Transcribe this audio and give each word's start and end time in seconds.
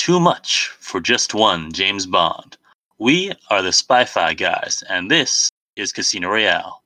Too 0.00 0.18
much 0.18 0.68
for 0.80 0.98
just 0.98 1.34
one 1.34 1.72
James 1.72 2.06
Bond. 2.06 2.56
We 2.98 3.32
are 3.50 3.60
the 3.60 3.70
Spy 3.70 4.06
Fi 4.06 4.32
guys, 4.32 4.82
and 4.88 5.10
this 5.10 5.50
is 5.76 5.92
Casino 5.92 6.30
Royale. 6.30 6.82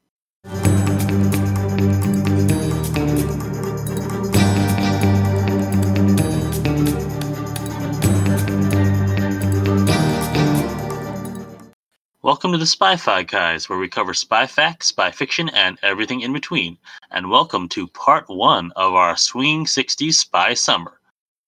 Welcome 12.21 12.51
to 12.51 12.59
the 12.59 12.67
Spy 12.67 12.97
Fi 12.97 13.23
Guys, 13.23 13.69
where 13.69 13.79
we 13.79 13.89
cover 13.89 14.13
spy 14.13 14.49
facts, 14.49 14.89
spy 14.89 15.13
fiction, 15.13 15.49
and 15.51 15.79
everything 15.85 16.23
in 16.23 16.33
between. 16.33 16.77
And 17.13 17.31
welcome 17.31 17.69
to 17.69 17.87
part 17.87 18.29
one 18.29 18.73
of 18.75 18.95
our 18.95 19.17
Swinging 19.17 19.67
60s 19.67 20.15
Spy 20.15 20.55
Summer. 20.55 20.99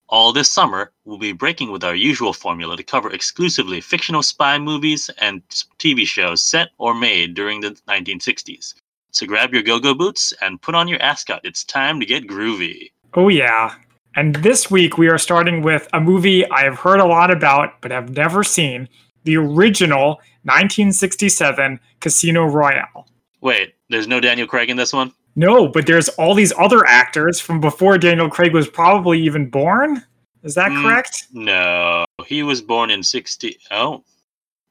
All 0.09 0.33
this 0.33 0.51
summer, 0.51 0.93
we'll 1.05 1.19
be 1.19 1.33
breaking 1.33 1.73
with 1.73 1.83
our 1.83 1.95
usual 1.95 2.33
formula 2.33 2.77
to 2.77 2.83
cover 2.85 3.11
exclusively 3.11 3.81
fictional 3.81 4.23
spy 4.23 4.57
movies 4.59 5.11
and 5.19 5.43
TV 5.79 6.07
shows 6.07 6.43
set 6.43 6.69
or 6.79 6.95
made 6.95 7.35
during 7.35 7.61
the 7.61 7.71
1960s. 7.89 8.75
So 9.11 9.27
grab 9.27 9.53
your 9.53 9.63
go 9.63 9.81
go 9.81 9.95
boots 9.95 10.33
and 10.41 10.63
put 10.63 10.77
on 10.77 10.87
your 10.87 11.03
ascot. 11.03 11.41
It's 11.43 11.65
time 11.65 11.99
to 11.99 12.07
get 12.07 12.29
groovy. 12.29 12.93
Oh, 13.15 13.29
yeah. 13.29 13.75
And 14.15 14.37
this 14.37 14.71
week 14.71 14.97
we 14.97 15.09
are 15.09 15.19
starting 15.19 15.63
with 15.63 15.89
a 15.93 16.01
movie 16.01 16.49
I 16.51 16.63
have 16.63 16.79
heard 16.79 17.01
a 17.01 17.07
lot 17.07 17.31
about 17.31 17.81
but 17.81 17.91
have 17.91 18.11
never 18.11 18.45
seen 18.45 18.89
the 19.25 19.37
original 19.37 20.21
1967 20.45 21.81
Casino 22.01 22.45
Royale. 22.45 23.09
Wait, 23.41 23.75
there's 23.91 24.07
no 24.07 24.21
Daniel 24.21 24.47
Craig 24.47 24.71
in 24.71 24.77
this 24.77 24.93
one? 24.93 25.13
No, 25.37 25.69
but 25.69 25.87
there's 25.87 26.09
all 26.11 26.35
these 26.35 26.53
other 26.59 26.87
actors 26.87 27.39
from 27.39 27.61
before 27.61 27.99
Daniel 27.99 28.29
Craig 28.31 28.53
was 28.55 28.69
probably 28.69 29.21
even 29.21 29.49
born. 29.51 30.03
Is 30.43 30.55
that 30.55 30.71
Mm. 30.71 30.83
correct? 30.83 31.27
No. 31.33 32.05
He 32.27 32.43
was 32.43 32.63
born 32.63 32.91
in 32.91 33.03
60. 33.03 33.59
Oh. 33.71 34.03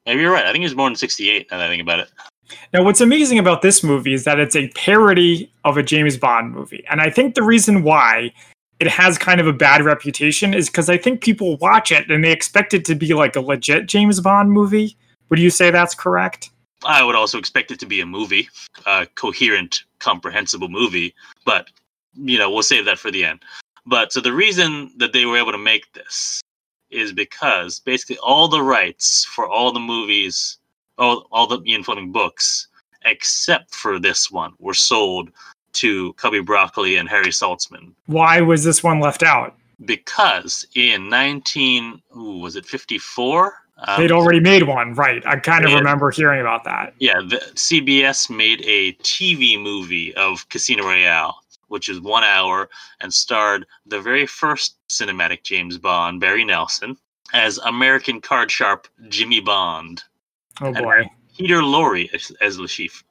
Maybe 0.06 0.22
you're 0.22 0.32
right. 0.32 0.44
I 0.44 0.52
think 0.52 0.62
he 0.62 0.66
was 0.66 0.74
born 0.74 0.92
in 0.92 0.96
68 0.96 1.48
now 1.50 1.58
that 1.58 1.66
I 1.66 1.68
think 1.68 1.82
about 1.82 2.00
it. 2.00 2.08
Now, 2.72 2.82
what's 2.84 3.00
amazing 3.00 3.38
about 3.38 3.62
this 3.62 3.82
movie 3.82 4.12
is 4.14 4.24
that 4.24 4.38
it's 4.38 4.54
a 4.56 4.68
parody 4.70 5.50
of 5.64 5.76
a 5.76 5.82
James 5.82 6.16
Bond 6.16 6.52
movie. 6.52 6.84
And 6.88 7.00
I 7.00 7.10
think 7.10 7.34
the 7.34 7.42
reason 7.42 7.82
why 7.82 8.32
it 8.78 8.86
has 8.88 9.18
kind 9.18 9.40
of 9.40 9.46
a 9.46 9.52
bad 9.52 9.82
reputation 9.84 10.54
is 10.54 10.68
because 10.68 10.88
I 10.88 10.96
think 10.96 11.22
people 11.22 11.56
watch 11.56 11.90
it 11.90 12.10
and 12.10 12.22
they 12.22 12.30
expect 12.30 12.72
it 12.74 12.84
to 12.84 12.94
be 12.94 13.14
like 13.14 13.34
a 13.36 13.40
legit 13.40 13.86
James 13.86 14.20
Bond 14.20 14.52
movie. 14.52 14.96
Would 15.28 15.38
you 15.40 15.50
say 15.50 15.70
that's 15.70 15.94
correct? 15.94 16.50
I 16.86 17.02
would 17.02 17.16
also 17.16 17.38
expect 17.38 17.70
it 17.70 17.80
to 17.80 17.86
be 17.86 18.00
a 18.00 18.06
movie, 18.06 18.48
a 18.86 19.06
coherent, 19.16 19.84
comprehensible 19.98 20.68
movie, 20.68 21.14
but 21.44 21.68
you 22.14 22.38
know, 22.38 22.50
we'll 22.50 22.62
save 22.62 22.84
that 22.86 22.98
for 22.98 23.10
the 23.10 23.24
end. 23.24 23.40
But 23.84 24.12
so 24.12 24.20
the 24.20 24.32
reason 24.32 24.92
that 24.96 25.12
they 25.12 25.26
were 25.26 25.36
able 25.36 25.52
to 25.52 25.58
make 25.58 25.92
this 25.92 26.40
is 26.90 27.12
because 27.12 27.80
basically 27.80 28.18
all 28.18 28.48
the 28.48 28.62
rights 28.62 29.24
for 29.24 29.48
all 29.48 29.72
the 29.72 29.80
movies, 29.80 30.58
all, 30.98 31.26
all 31.30 31.46
the 31.46 31.60
Ian 31.66 31.82
Fleming 31.82 32.12
books, 32.12 32.68
except 33.04 33.74
for 33.74 33.98
this 33.98 34.30
one, 34.30 34.54
were 34.58 34.74
sold 34.74 35.30
to 35.74 36.12
Cubby 36.14 36.40
Broccoli 36.40 36.96
and 36.96 37.08
Harry 37.08 37.26
Saltzman. 37.26 37.92
Why 38.06 38.40
was 38.40 38.64
this 38.64 38.82
one 38.82 39.00
left 39.00 39.22
out? 39.22 39.54
Because 39.84 40.66
in 40.74 41.08
19, 41.10 42.00
ooh, 42.16 42.38
was 42.38 42.56
it 42.56 42.64
54? 42.64 43.54
Um, 43.78 44.00
They'd 44.00 44.12
already 44.12 44.40
made 44.40 44.62
one, 44.62 44.94
right? 44.94 45.22
I 45.26 45.36
kind 45.36 45.64
of 45.66 45.72
remember 45.72 46.10
hearing 46.10 46.40
about 46.40 46.64
that. 46.64 46.94
Yeah, 46.98 47.20
the, 47.20 47.36
CBS 47.54 48.30
made 48.34 48.62
a 48.64 48.92
TV 49.02 49.60
movie 49.60 50.14
of 50.14 50.48
Casino 50.48 50.84
Royale, 50.84 51.36
which 51.68 51.88
is 51.90 52.00
one 52.00 52.24
hour 52.24 52.70
and 53.00 53.12
starred 53.12 53.66
the 53.84 54.00
very 54.00 54.26
first 54.26 54.76
cinematic 54.88 55.42
James 55.42 55.76
Bond, 55.76 56.20
Barry 56.20 56.44
Nelson, 56.44 56.96
as 57.34 57.58
American 57.58 58.20
card 58.20 58.50
sharp 58.50 58.88
Jimmy 59.08 59.40
Bond, 59.40 60.02
Oh 60.62 60.66
And- 60.68 60.76
boy. 60.78 61.10
Peter 61.36 61.60
Lorre 61.60 62.08
as, 62.14 62.32
as 62.40 62.58
Le 62.58 62.66
Chiffre. 62.66 63.02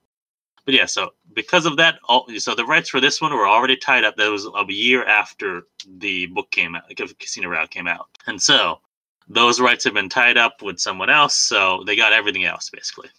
But 0.66 0.73
yeah, 0.73 0.88
so 0.88 1.13
because 1.33 1.68
of 1.68 1.78
that, 1.78 2.00
all, 2.06 2.28
so 2.39 2.56
the 2.56 2.66
rights 2.66 2.89
for 2.89 3.00
this 3.00 3.22
one 3.22 3.31
were 3.31 3.47
already 3.47 3.78
tied 3.78 4.03
up. 4.03 4.16
That 4.16 4.31
was 4.31 4.47
a 4.47 4.66
year 4.73 5.06
after 5.06 5.68
the 6.00 6.25
book 6.25 6.50
came 6.50 6.75
out, 6.75 6.85
like 6.89 6.97
Casino 7.19 7.50
Royale 7.50 7.68
came 7.68 7.88
out, 7.88 8.07
and 8.25 8.41
so 8.41 8.79
those 9.28 9.59
rights 9.59 9.84
have 9.84 9.94
been 9.94 10.09
tied 10.09 10.38
up 10.38 10.62
with 10.62 10.80
someone 10.80 11.09
else. 11.09 11.36
So 11.36 11.84
they 11.86 11.96
got 11.96 12.13
everything 12.13 12.46
else 12.46 12.69
basically. 12.69 13.09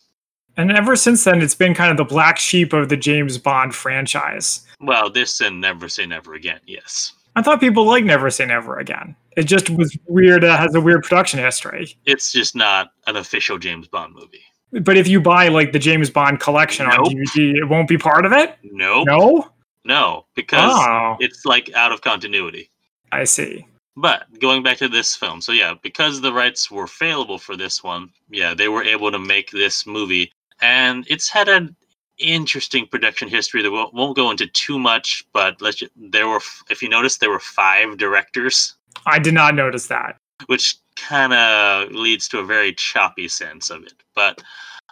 And 0.58 0.72
ever 0.72 0.96
since 0.96 1.22
then, 1.24 1.42
it's 1.42 1.54
been 1.54 1.74
kind 1.74 1.90
of 1.90 1.96
the 1.98 2.04
black 2.04 2.38
sheep 2.38 2.72
of 2.72 2.88
the 2.88 2.96
James 2.96 3.36
Bond 3.36 3.74
franchise. 3.74 4.66
Well, 4.80 5.10
this 5.10 5.40
and 5.42 5.60
Never 5.60 5.88
Say 5.88 6.06
Never 6.06 6.34
Again, 6.34 6.60
yes. 6.66 7.12
I 7.34 7.42
thought 7.42 7.60
people 7.60 7.84
like 7.84 8.04
Never 8.04 8.30
Say 8.30 8.46
Never 8.46 8.78
Again. 8.78 9.14
It 9.36 9.42
just 9.44 9.68
was 9.68 9.94
weird. 10.06 10.44
It 10.44 10.58
has 10.58 10.74
a 10.74 10.80
weird 10.80 11.02
production 11.02 11.40
history. 11.40 11.94
It's 12.06 12.32
just 12.32 12.56
not 12.56 12.88
an 13.06 13.16
official 13.16 13.58
James 13.58 13.86
Bond 13.86 14.14
movie. 14.14 14.40
But 14.80 14.96
if 14.96 15.06
you 15.06 15.20
buy 15.20 15.48
like 15.48 15.72
the 15.72 15.78
James 15.78 16.08
Bond 16.08 16.40
collection 16.40 16.86
on 16.86 17.04
DVD, 17.04 17.52
it 17.56 17.68
won't 17.68 17.86
be 17.88 17.98
part 17.98 18.24
of 18.24 18.32
it. 18.32 18.56
Nope. 18.62 19.06
No, 19.06 19.50
No. 19.84 20.24
because 20.34 20.70
Oh, 20.74 21.16
it's 21.20 21.44
like 21.44 21.70
out 21.74 21.92
of 21.92 22.00
continuity. 22.00 22.70
I 23.12 23.24
see. 23.24 23.66
But 23.96 24.26
going 24.40 24.62
back 24.62 24.76
to 24.78 24.88
this 24.88 25.16
film, 25.16 25.40
so 25.40 25.52
yeah, 25.52 25.74
because 25.82 26.20
the 26.20 26.32
rights 26.32 26.70
were 26.70 26.86
failable 26.86 27.40
for 27.40 27.56
this 27.56 27.82
one, 27.82 28.10
yeah, 28.28 28.52
they 28.54 28.68
were 28.68 28.84
able 28.84 29.10
to 29.10 29.18
make 29.18 29.50
this 29.50 29.86
movie, 29.86 30.30
and 30.60 31.06
it's 31.08 31.28
had 31.30 31.48
an 31.48 31.74
interesting 32.18 32.86
production 32.86 33.28
history 33.28 33.62
that 33.62 33.70
won't, 33.70 33.94
won't 33.94 34.16
go 34.16 34.30
into 34.30 34.46
too 34.48 34.78
much. 34.78 35.26
But 35.32 35.60
let's 35.62 35.76
ju- 35.76 35.88
there 35.96 36.28
were, 36.28 36.40
if 36.70 36.82
you 36.82 36.88
notice, 36.88 37.18
there 37.18 37.30
were 37.30 37.40
five 37.40 37.96
directors, 37.96 38.74
I 39.04 39.18
did 39.18 39.34
not 39.34 39.54
notice 39.54 39.86
that. 39.88 40.16
which 40.46 40.76
kind 40.96 41.32
of 41.32 41.92
leads 41.92 42.28
to 42.28 42.38
a 42.38 42.44
very 42.44 42.72
choppy 42.72 43.28
sense 43.28 43.70
of 43.70 43.82
it. 43.84 43.94
But 44.14 44.42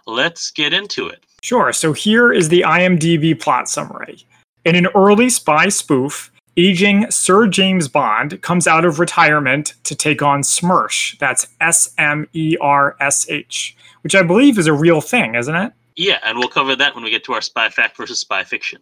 let's 0.07 0.51
get 0.51 0.73
into 0.73 1.09
it. 1.09 1.25
Sure. 1.43 1.73
So 1.73 1.93
here 1.93 2.33
is 2.33 2.49
the 2.49 2.63
IMDb 2.63 3.39
plot 3.39 3.69
summary. 3.69 4.25
In 4.65 4.77
an 4.77 4.89
early 4.95 5.29
spy 5.31 5.69
spoof, 5.69 6.31
aging 6.57 7.11
Sir 7.11 7.47
James 7.47 7.89
Bond 7.89 8.41
comes 8.43 8.67
out 8.67 8.85
of 8.85 8.99
retirement 8.99 9.75
to 9.85 9.95
take 9.95 10.23
on 10.23 10.43
SMERSH. 10.43 11.19
That's 11.19 11.47
S 11.61 11.93
M 11.99 12.29
E 12.33 12.57
R 12.61 12.97
S 13.01 13.29
H, 13.29 13.77
which 14.03 14.15
I 14.15 14.23
believe 14.23 14.59
is 14.59 14.67
a 14.67 14.73
real 14.73 15.01
thing, 15.01 15.35
isn't 15.35 15.55
it? 15.55 15.73
Yeah, 15.97 16.19
and 16.25 16.39
we'll 16.39 16.49
cover 16.49 16.75
that 16.77 16.95
when 16.95 17.05
we 17.05 17.11
get 17.11 17.25
to 17.25 17.33
our 17.35 17.41
spy 17.41 17.69
fact 17.69 17.97
versus 17.97 18.19
spy 18.19 18.45
fiction. 18.45 18.81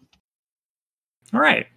All 1.33 1.39
right. 1.39 1.67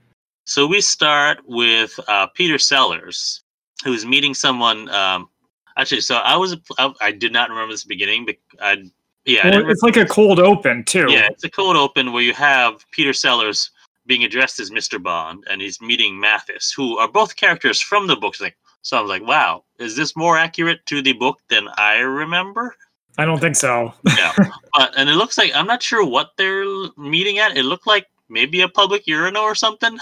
So 0.45 0.67
we 0.67 0.81
start 0.81 1.39
with 1.47 1.99
uh, 2.09 2.29
Peter 2.29 2.59
Sellers, 2.59 3.43
who's 3.85 4.07
meeting 4.07 4.33
someone. 4.33 4.89
Um, 4.91 5.29
actually, 5.77 6.01
so 6.01 6.17
I 6.17 6.37
was 6.37 6.57
I, 6.79 6.93
I 7.01 7.13
did 7.13 7.33
not 7.33 7.51
remember 7.51 7.73
this 7.73 7.85
beginning, 7.85 8.27
but 8.27 8.37
I 8.61 8.91
yeah, 9.27 9.49
Well, 9.51 9.69
it's 9.69 9.83
like 9.83 9.97
a 9.97 10.07
cold 10.07 10.39
open, 10.39 10.85
too. 10.85 11.07
yeah, 11.09 11.27
it's 11.29 11.43
a 11.43 11.51
cold 11.51 11.77
open 11.77 12.13
where 12.13 12.23
you 12.23 12.33
have 12.33 12.87
Peter 12.93 13.13
Sellers 13.13 13.71
being 14.07 14.25
addressed 14.25 14.61
as 14.61 14.71
Mr. 14.71 15.03
Bond, 15.03 15.45
and 15.51 15.61
he's 15.61 15.81
meeting 15.81 16.19
Mathis, 16.19 16.73
who 16.73 16.97
are 16.99 17.09
both 17.09 17.37
characters 17.37 17.81
from 17.81 18.07
the 18.07 18.17
books. 18.17 18.41
Like, 18.41 18.57
so 18.83 18.97
I 18.97 19.01
was 19.01 19.09
like, 19.09 19.27
wow, 19.27 19.65
is 19.79 19.97
this 19.97 20.17
more 20.17 20.39
accurate 20.39 20.85
to 20.87 21.03
the 21.03 21.13
book 21.13 21.41
than 21.49 21.69
I 21.77 21.99
remember? 21.99 22.75
I 23.19 23.25
don't 23.25 23.41
think 23.41 23.57
so. 23.57 23.93
Yeah, 24.17 24.33
but 24.75 24.93
and 24.97 25.09
it 25.09 25.15
looks 25.15 25.39
like 25.39 25.51
I'm 25.55 25.67
not 25.67 25.83
sure 25.83 26.05
what 26.05 26.31
they're 26.37 26.65
meeting 26.97 27.39
at. 27.39 27.57
It 27.57 27.65
looked 27.65 27.87
like 27.87 28.07
maybe 28.29 28.61
a 28.61 28.69
public 28.69 29.07
urinal 29.07 29.43
or 29.43 29.55
something. 29.55 29.99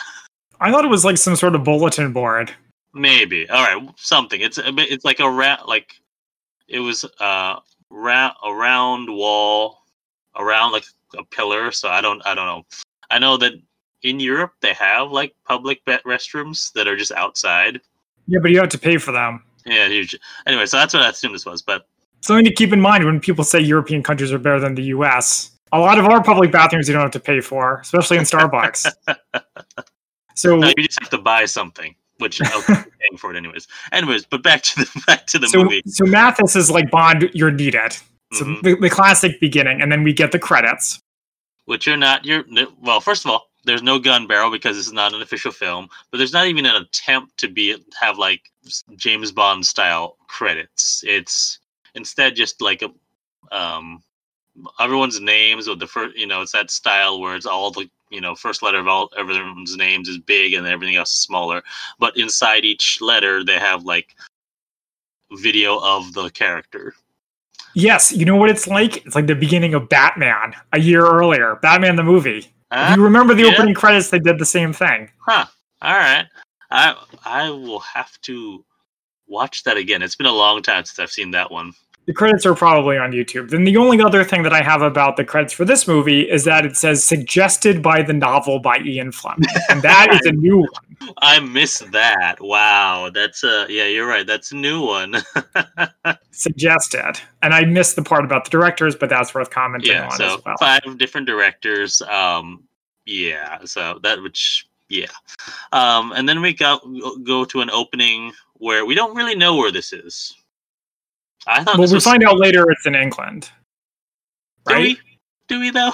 I 0.60 0.70
thought 0.70 0.84
it 0.84 0.88
was 0.88 1.04
like 1.04 1.18
some 1.18 1.36
sort 1.36 1.54
of 1.54 1.64
bulletin 1.64 2.12
board. 2.12 2.52
Maybe. 2.92 3.48
All 3.50 3.62
right, 3.62 3.88
something. 3.96 4.40
It's 4.40 4.58
a 4.58 4.72
bit. 4.72 4.90
It's 4.90 5.04
like 5.04 5.20
a 5.20 5.30
rat. 5.30 5.68
like 5.68 5.94
it 6.68 6.80
was 6.80 7.04
uh 7.20 7.60
ra- 7.90 8.34
a 8.42 8.52
round 8.52 9.08
wall 9.08 9.82
around 10.36 10.72
like 10.72 10.84
a 11.16 11.24
pillar. 11.24 11.70
So 11.72 11.88
I 11.88 12.00
don't. 12.00 12.24
I 12.26 12.34
don't 12.34 12.46
know. 12.46 12.66
I 13.10 13.18
know 13.18 13.36
that 13.36 13.52
in 14.04 14.20
Europe 14.20 14.52
they 14.60 14.72
have 14.74 15.10
like 15.10 15.34
public 15.46 15.84
restrooms 15.86 16.72
that 16.74 16.86
are 16.86 16.96
just 16.96 17.10
outside. 17.12 17.80
Yeah, 18.28 18.38
but 18.40 18.52
you 18.52 18.60
have 18.60 18.68
to 18.70 18.78
pay 18.78 18.98
for 18.98 19.10
them. 19.12 19.42
Yeah. 19.66 19.88
Huge. 19.88 20.16
Anyway, 20.46 20.66
so 20.66 20.76
that's 20.76 20.94
what 20.94 21.02
I 21.02 21.08
assumed 21.08 21.34
this 21.34 21.44
was. 21.46 21.62
But 21.62 21.86
Something 22.20 22.44
to 22.46 22.52
keep 22.54 22.72
in 22.72 22.80
mind 22.80 23.04
when 23.04 23.20
people 23.20 23.44
say 23.44 23.60
European 23.60 24.02
countries 24.02 24.32
are 24.32 24.38
better 24.38 24.60
than 24.60 24.74
the 24.76 24.84
US. 24.96 25.50
A 25.72 25.78
lot 25.78 25.98
of 25.98 26.06
our 26.06 26.22
public 26.22 26.52
bathrooms 26.52 26.86
you 26.88 26.94
don't 26.94 27.02
have 27.02 27.10
to 27.10 27.20
pay 27.20 27.40
for, 27.40 27.80
especially 27.80 28.16
in 28.16 28.22
Starbucks. 28.24 28.90
so, 30.34 30.56
no, 30.56 30.68
you 30.76 30.84
just 30.84 31.00
have 31.00 31.10
to 31.10 31.18
buy 31.18 31.44
something, 31.44 31.94
which 32.18 32.40
I'll 32.42 32.60
be 32.68 32.74
paying 32.74 33.18
for 33.18 33.34
it 33.34 33.36
anyways. 33.36 33.66
Anyways, 33.92 34.24
but 34.26 34.42
back 34.42 34.62
to 34.62 34.76
the 34.80 35.02
back 35.06 35.26
to 35.28 35.38
the 35.38 35.48
so, 35.48 35.64
movie. 35.64 35.82
so 35.86 36.04
Mathis 36.06 36.56
is 36.56 36.70
like 36.70 36.90
Bond, 36.90 37.30
you're 37.34 37.50
needed. 37.50 37.92
So 38.32 38.44
Mhm. 38.44 38.62
the, 38.62 38.74
the 38.76 38.90
classic 38.90 39.38
beginning, 39.40 39.80
and 39.82 39.90
then 39.92 40.02
we 40.02 40.12
get 40.12 40.32
the 40.32 40.38
credits. 40.38 41.00
which 41.66 41.86
are 41.88 41.96
not 41.96 42.24
your 42.24 42.44
well 42.80 43.00
first 43.00 43.24
of 43.24 43.30
all 43.30 43.46
there's 43.64 43.82
no 43.82 43.98
gun 43.98 44.26
barrel 44.26 44.50
because 44.50 44.76
this 44.76 44.86
is 44.86 44.92
not 44.92 45.14
an 45.14 45.22
official 45.22 45.52
film 45.52 45.88
but 46.10 46.18
there's 46.18 46.32
not 46.32 46.46
even 46.46 46.66
an 46.66 46.76
attempt 46.76 47.36
to 47.36 47.48
be 47.48 47.76
have 48.00 48.18
like 48.18 48.50
james 48.96 49.32
bond 49.32 49.64
style 49.64 50.16
credits 50.28 51.02
it's 51.06 51.58
instead 51.94 52.34
just 52.34 52.60
like 52.60 52.82
a 52.82 53.56
um 53.56 54.02
everyone's 54.80 55.20
names 55.20 55.68
with 55.68 55.80
the 55.80 55.86
first 55.86 56.16
you 56.16 56.26
know 56.26 56.42
it's 56.42 56.52
that 56.52 56.70
style 56.70 57.20
where 57.20 57.34
it's 57.36 57.46
all 57.46 57.70
the 57.70 57.88
you 58.10 58.20
know 58.20 58.34
first 58.34 58.62
letter 58.62 58.78
of 58.78 58.86
all 58.86 59.10
everyone's 59.18 59.76
names 59.76 60.08
is 60.08 60.18
big 60.18 60.54
and 60.54 60.66
everything 60.66 60.96
else 60.96 61.10
is 61.10 61.20
smaller 61.20 61.62
but 61.98 62.16
inside 62.16 62.64
each 62.64 63.00
letter 63.00 63.44
they 63.44 63.58
have 63.58 63.84
like 63.84 64.14
video 65.32 65.78
of 65.80 66.12
the 66.12 66.30
character. 66.30 66.94
Yes, 67.74 68.12
you 68.12 68.24
know 68.24 68.36
what 68.36 68.50
it's 68.50 68.68
like? 68.68 69.04
It's 69.04 69.14
like 69.14 69.26
the 69.26 69.34
beginning 69.34 69.74
of 69.74 69.88
Batman 69.88 70.54
a 70.72 70.80
year 70.80 71.04
earlier. 71.04 71.56
Batman 71.56 71.96
the 71.96 72.04
movie. 72.04 72.53
If 72.74 72.96
you 72.96 73.04
remember 73.04 73.34
the 73.34 73.44
yeah. 73.44 73.52
opening 73.52 73.74
credits, 73.74 74.10
they 74.10 74.18
did 74.18 74.38
the 74.38 74.46
same 74.46 74.72
thing. 74.72 75.10
Huh. 75.18 75.46
All 75.82 75.94
right. 75.94 76.26
I 76.70 76.96
I 77.24 77.50
will 77.50 77.80
have 77.80 78.20
to 78.22 78.64
watch 79.26 79.64
that 79.64 79.76
again. 79.76 80.02
It's 80.02 80.16
been 80.16 80.26
a 80.26 80.32
long 80.32 80.62
time 80.62 80.84
since 80.84 80.98
I've 80.98 81.10
seen 81.10 81.30
that 81.32 81.50
one. 81.50 81.72
The 82.06 82.12
credits 82.12 82.44
are 82.44 82.54
probably 82.54 82.98
on 82.98 83.12
YouTube. 83.12 83.48
Then 83.48 83.64
the 83.64 83.78
only 83.78 84.02
other 84.02 84.24
thing 84.24 84.42
that 84.42 84.52
I 84.52 84.62
have 84.62 84.82
about 84.82 85.16
the 85.16 85.24
credits 85.24 85.54
for 85.54 85.64
this 85.64 85.88
movie 85.88 86.28
is 86.28 86.44
that 86.44 86.66
it 86.66 86.76
says 86.76 87.02
suggested 87.02 87.82
by 87.82 88.02
the 88.02 88.12
novel 88.12 88.58
by 88.58 88.78
Ian 88.84 89.10
Fleming. 89.10 89.48
And 89.70 89.80
that 89.80 90.12
is 90.12 90.26
a 90.26 90.32
new 90.36 90.58
one. 90.58 91.12
I 91.22 91.40
missed 91.40 91.90
that. 91.92 92.36
Wow. 92.40 93.10
That's 93.12 93.42
a 93.42 93.66
yeah, 93.70 93.86
you're 93.86 94.06
right. 94.06 94.26
That's 94.26 94.52
a 94.52 94.56
new 94.56 94.84
one. 94.84 95.16
Suggested. 96.30 97.18
And 97.42 97.54
I 97.54 97.64
missed 97.64 97.96
the 97.96 98.02
part 98.02 98.24
about 98.24 98.44
the 98.44 98.50
directors, 98.50 98.94
but 98.94 99.08
that's 99.08 99.34
worth 99.34 99.50
commenting 99.50 99.92
yeah, 99.92 100.04
on 100.04 100.16
so 100.16 100.34
as 100.34 100.44
well. 100.44 100.56
five 100.60 100.98
different 100.98 101.26
directors. 101.26 102.02
Um 102.02 102.64
yeah, 103.06 103.58
so 103.64 103.98
that 104.02 104.22
which 104.22 104.68
yeah. 104.90 105.06
Um 105.72 106.12
and 106.12 106.28
then 106.28 106.42
we 106.42 106.52
go 106.52 106.80
go 107.24 107.46
to 107.46 107.62
an 107.62 107.70
opening 107.70 108.32
where 108.54 108.84
we 108.84 108.94
don't 108.94 109.16
really 109.16 109.34
know 109.34 109.56
where 109.56 109.72
this 109.72 109.92
is. 109.94 110.34
I 111.46 111.62
thought 111.64 111.78
Well, 111.78 111.92
we 111.92 112.00
find 112.00 112.24
out 112.24 112.38
later 112.38 112.70
it's 112.70 112.86
in 112.86 112.94
England. 112.94 113.50
do 114.66 114.74
Right? 114.74 114.82
we? 114.82 115.00
Do 115.48 115.60
we 115.60 115.70
though? 115.70 115.92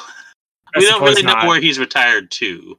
I 0.74 0.78
we 0.78 0.86
don't 0.86 1.02
really 1.02 1.22
know 1.22 1.34
where 1.46 1.60
he's 1.60 1.78
retired 1.78 2.30
to. 2.32 2.78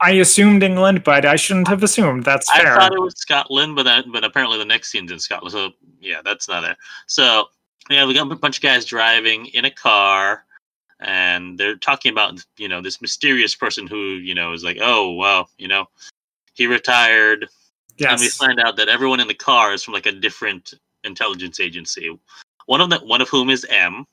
I 0.00 0.12
assumed 0.12 0.62
England, 0.62 1.04
but 1.04 1.24
I 1.26 1.36
shouldn't 1.36 1.68
have 1.68 1.82
assumed. 1.82 2.24
That's 2.24 2.48
I 2.50 2.62
fair. 2.62 2.74
thought 2.74 2.92
it 2.94 3.00
was 3.00 3.14
Scotland, 3.18 3.76
but 3.76 3.82
that, 3.84 4.06
but 4.10 4.24
apparently 4.24 4.58
the 4.58 4.64
next 4.64 4.90
scene's 4.90 5.12
in 5.12 5.18
Scotland. 5.20 5.52
So 5.52 5.70
yeah, 6.00 6.20
that's 6.24 6.48
not 6.48 6.62
there. 6.62 6.76
So 7.06 7.48
yeah, 7.90 8.06
we 8.06 8.14
got 8.14 8.30
a 8.30 8.34
bunch 8.34 8.56
of 8.56 8.62
guys 8.62 8.84
driving 8.84 9.46
in 9.46 9.66
a 9.66 9.70
car, 9.70 10.44
and 11.00 11.58
they're 11.58 11.76
talking 11.76 12.12
about 12.12 12.44
you 12.56 12.66
know 12.68 12.80
this 12.80 13.00
mysterious 13.02 13.54
person 13.54 13.86
who 13.86 14.14
you 14.14 14.34
know 14.34 14.52
is 14.52 14.64
like, 14.64 14.78
oh 14.80 15.12
well, 15.12 15.50
you 15.58 15.68
know, 15.68 15.86
he 16.54 16.66
retired, 16.66 17.46
and 18.08 18.18
we 18.20 18.28
find 18.28 18.58
out 18.58 18.76
that 18.76 18.88
everyone 18.88 19.20
in 19.20 19.28
the 19.28 19.34
car 19.34 19.74
is 19.74 19.84
from 19.84 19.94
like 19.94 20.06
a 20.06 20.12
different 20.12 20.74
intelligence 21.04 21.60
agency. 21.60 22.18
One 22.66 22.80
of 22.80 22.90
them, 22.90 23.00
one 23.06 23.20
of 23.20 23.28
whom 23.28 23.50
is 23.50 23.64
M, 23.68 24.04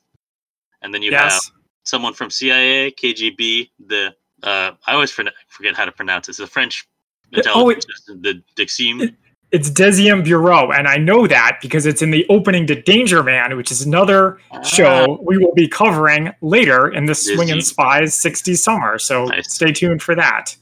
and 0.82 0.92
then 0.92 1.02
you 1.02 1.12
have 1.14 1.40
someone 1.84 2.14
from 2.14 2.30
CIA, 2.30 2.90
KGB, 2.92 3.70
the 3.86 4.14
uh, 4.42 4.72
I 4.86 4.92
always 4.92 5.10
forget 5.10 5.74
how 5.74 5.84
to 5.84 5.92
pronounce 5.92 6.28
it. 6.28 6.32
It's 6.32 6.38
the 6.38 6.46
French 6.46 6.86
Uh, 7.34 7.36
oh, 7.36 7.70
intelligence, 7.70 7.86
system, 7.94 8.22
the 8.22 8.42
Dixim. 8.56 9.14
It's 9.50 9.70
Deuxième 9.70 10.22
Bureau, 10.22 10.70
and 10.72 10.86
I 10.86 10.96
know 10.98 11.26
that 11.26 11.58
because 11.62 11.86
it's 11.86 12.02
in 12.02 12.10
the 12.10 12.26
opening 12.28 12.66
to 12.66 12.80
Danger 12.80 13.22
Man, 13.22 13.56
which 13.56 13.70
is 13.70 13.80
another 13.82 14.38
Ah. 14.50 14.62
show 14.62 15.18
we 15.22 15.38
will 15.38 15.54
be 15.54 15.66
covering 15.66 16.32
later 16.42 16.88
in 16.88 17.06
the 17.06 17.14
Swing 17.14 17.50
and 17.50 17.64
Spies 17.64 18.14
60 18.14 18.54
Summer. 18.54 18.98
So 18.98 19.24
Nice. 19.26 19.52
stay 19.54 19.72
tuned 19.72 20.02
for 20.02 20.14
that. 20.14 20.54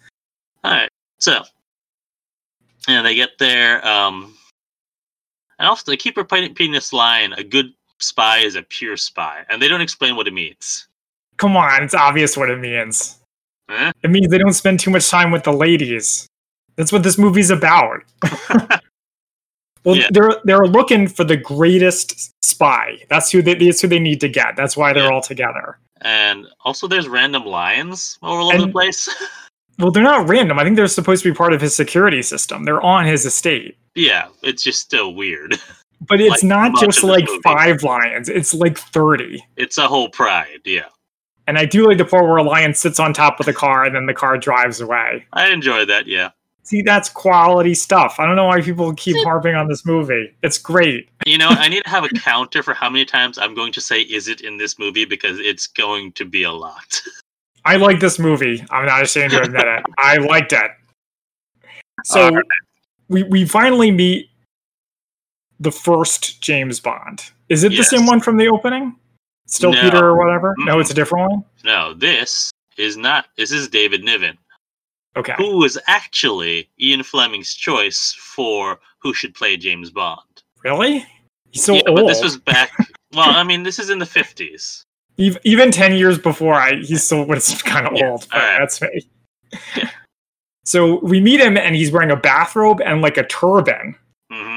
All 0.65 0.71
right, 0.73 0.89
so 1.19 1.43
and 2.89 3.05
they 3.05 3.15
get 3.17 3.39
there, 3.39 3.85
um, 3.87 4.36
and 5.59 5.69
also 5.69 5.91
they 5.91 5.97
keep 5.97 6.17
repeating 6.17 6.73
this 6.73 6.93
line: 6.93 7.33
"A 7.35 7.45
good 7.45 7.73
spy 7.99 8.39
is 8.39 8.57
a 8.57 8.63
pure 8.63 8.97
spy," 8.97 9.45
and 9.49 9.61
they 9.61 9.69
don't 9.69 9.81
explain 9.81 10.17
what 10.17 10.27
it 10.29 10.35
means. 10.35 10.89
Come 11.37 11.57
on, 11.57 11.83
it's 11.83 11.95
obvious 11.95 12.37
what 12.37 12.51
it 12.51 12.59
means. 12.59 13.19
It 13.69 14.11
means 14.11 14.29
they 14.29 14.39
don't 14.39 14.53
spend 14.53 14.81
too 14.81 14.91
much 14.91 15.09
time 15.11 15.31
with 15.31 15.43
the 15.45 15.53
ladies. 15.53 16.27
That's 16.77 16.93
what 16.93 17.03
this 17.03 17.19
movie's 17.19 17.51
about. 17.51 18.03
well, 19.85 19.97
Yeah. 19.97 20.09
they're 20.11 20.37
they're 20.45 20.67
looking 20.67 21.09
for 21.09 21.25
the 21.25 21.37
greatest 21.37 22.31
spy. 22.45 22.99
That's 23.09 23.31
who 23.31 23.43
they 23.43 23.55
that's 23.55 23.81
who 23.81 23.89
they 23.89 23.99
need 23.99 24.21
to 24.21 24.29
get. 24.29 24.57
That's 24.57 24.77
why 24.77 24.93
they're 24.93 25.05
Yeah. 25.05 25.11
all 25.15 25.21
together. 25.23 25.79
And 26.03 26.47
also, 26.65 26.87
there's 26.87 27.09
random 27.09 27.45
lions 27.47 28.19
all 28.23 28.51
over 28.53 28.67
the 28.67 28.73
place. 28.73 29.09
Well, 29.79 29.91
they're 29.91 30.03
not 30.03 30.27
random. 30.27 30.59
I 30.59 30.65
think 30.65 30.77
they're 30.77 30.87
supposed 30.89 31.23
to 31.23 31.31
be 31.31 31.37
part 31.37 31.53
of 31.53 31.61
his 31.61 31.77
security 31.77 32.23
system. 32.23 32.65
They're 32.65 32.81
on 32.81 33.05
his 33.05 33.27
estate. 33.27 33.77
Yeah, 33.97 34.29
it's 34.43 34.63
just 34.63 34.81
still 34.81 35.15
weird. 35.15 35.57
But 36.09 36.21
it's 36.21 36.43
Like 36.43 36.45
not 36.45 36.79
just 36.79 37.03
like 37.03 37.25
movie. 37.27 37.41
five 37.43 37.83
lions. 37.83 38.29
It's 38.29 38.53
like 38.53 38.77
30. 38.77 39.43
It's 39.57 39.79
a 39.79 39.89
whole 39.89 40.11
pride. 40.11 40.61
Yeah, 40.67 40.85
And 41.47 41.57
I 41.59 41.65
do 41.65 41.89
like 41.89 41.97
the 41.97 42.05
part 42.05 42.25
where 42.25 42.37
a 42.37 42.43
lion 42.43 42.75
sits 42.75 43.01
on 43.01 43.15
top 43.15 43.41
of 43.41 43.47
the 43.47 43.55
car 43.55 43.85
and 43.85 43.97
then 43.97 44.05
the 44.05 44.13
car 44.13 44.37
drives 44.37 44.83
away. 44.83 45.25
I 45.33 45.49
enjoy 45.49 45.87
that. 45.87 46.07
Yeah, 46.07 46.31
See, 46.65 46.83
that's 46.83 47.09
quality 47.09 47.73
stuff. 47.75 48.17
I 48.19 48.27
don't 48.27 48.37
know 48.37 48.45
why 48.45 48.61
people 48.61 48.93
keep 48.95 49.17
harping 49.25 49.55
on 49.55 49.69
this 49.69 49.87
movie. 49.87 50.37
It's 50.43 50.59
great. 50.59 51.09
you 51.25 51.39
know, 51.39 51.49
I 51.49 51.67
need 51.69 51.83
to 51.85 51.91
have 51.91 52.05
a 52.05 52.11
counter 52.11 52.63
for 52.63 52.75
how 52.75 52.91
many 52.91 53.07
times 53.07 53.39
I'm 53.39 53.55
going 53.55 53.73
to 53.73 53.81
say 53.81 54.03
"is 54.03 54.29
it" 54.29 54.43
in 54.43 54.59
this 54.59 54.79
movie 54.79 55.07
because 55.07 55.39
it's 55.41 55.67
going 55.67 56.13
to 56.13 56.27
be 56.27 56.43
a 56.43 56.53
lot. 56.53 57.01
I 57.65 57.77
like 57.77 58.01
this 58.01 58.19
movie. 58.19 58.63
I'm 58.71 58.85
not 58.85 59.03
ashamed 59.03 59.31
to 59.31 59.41
admit 59.43 59.65
it. 59.67 59.83
I 59.97 60.19
liked 60.19 60.53
it. 60.53 60.71
So 62.05 62.21
Alright. 62.27 62.45
We 63.09 63.23
we 63.25 63.45
finally 63.45 63.91
meet 63.91 64.31
the 65.61 65.73
first 65.73 66.41
James 66.43 66.81
Bond. 66.81 67.23
Is 67.49 67.65
it 67.65 67.73
Yes. 67.73 67.91
the 67.91 67.97
same 67.97 68.07
one 68.07 68.21
from 68.21 68.37
the 68.37 68.49
opening? 68.49 68.97
Still 69.47 69.73
No. 69.73 69.81
Peter 69.83 70.05
or 70.05 70.17
whatever? 70.19 70.55
No, 70.59 70.77
Mm-mm. 70.77 70.81
it's 70.81 70.91
a 70.91 70.95
different 70.95 71.31
one. 71.31 71.45
no, 71.65 71.95
this 71.95 72.51
is 72.77 72.97
not. 72.97 73.27
This 73.37 73.53
is 73.53 73.69
David 73.69 74.03
Niven. 74.05 74.37
Okay. 75.17 75.33
who 75.39 75.57
was 75.57 75.79
actually 75.87 76.69
Ian 76.79 77.03
Fleming's 77.03 77.55
choice 77.55 78.13
for 78.19 78.79
who 78.99 79.15
should 79.15 79.35
play 79.35 79.57
James 79.57 79.91
Bond. 79.91 80.21
Really? 80.63 81.07
He's 81.53 81.65
so 81.65 81.73
yeah, 81.77 81.83
old. 81.87 81.97
but 82.01 82.07
this 82.07 82.23
was 82.23 82.37
back. 82.37 82.71
well, 83.15 83.31
I 83.31 83.43
mean, 83.43 83.63
this 83.63 83.79
is 83.79 83.89
in 83.89 83.99
the 83.99 84.05
fifties. 84.05 84.83
Even 85.17 85.71
10 85.71 85.95
years 85.95 86.19
before 86.19 86.53
I 86.53 86.75
he 86.83 86.97
still 86.97 87.25
was 87.25 87.63
kind 87.63 87.87
of 87.87 87.95
Yeah, 87.97 88.11
old, 88.11 88.27
but 88.31 88.43
alright. 88.43 88.59
that's 88.61 88.83
me. 88.83 89.09
So 90.67 90.99
we 91.01 91.21
meet 91.21 91.41
him 91.41 91.57
and 91.57 91.75
he's 91.75 91.91
wearing 91.91 92.11
a 92.11 92.17
bathrobe 92.17 92.81
and 92.85 93.01
like 93.01 93.17
a 93.17 93.27
turban. 93.27 93.95
hmm 94.31 94.55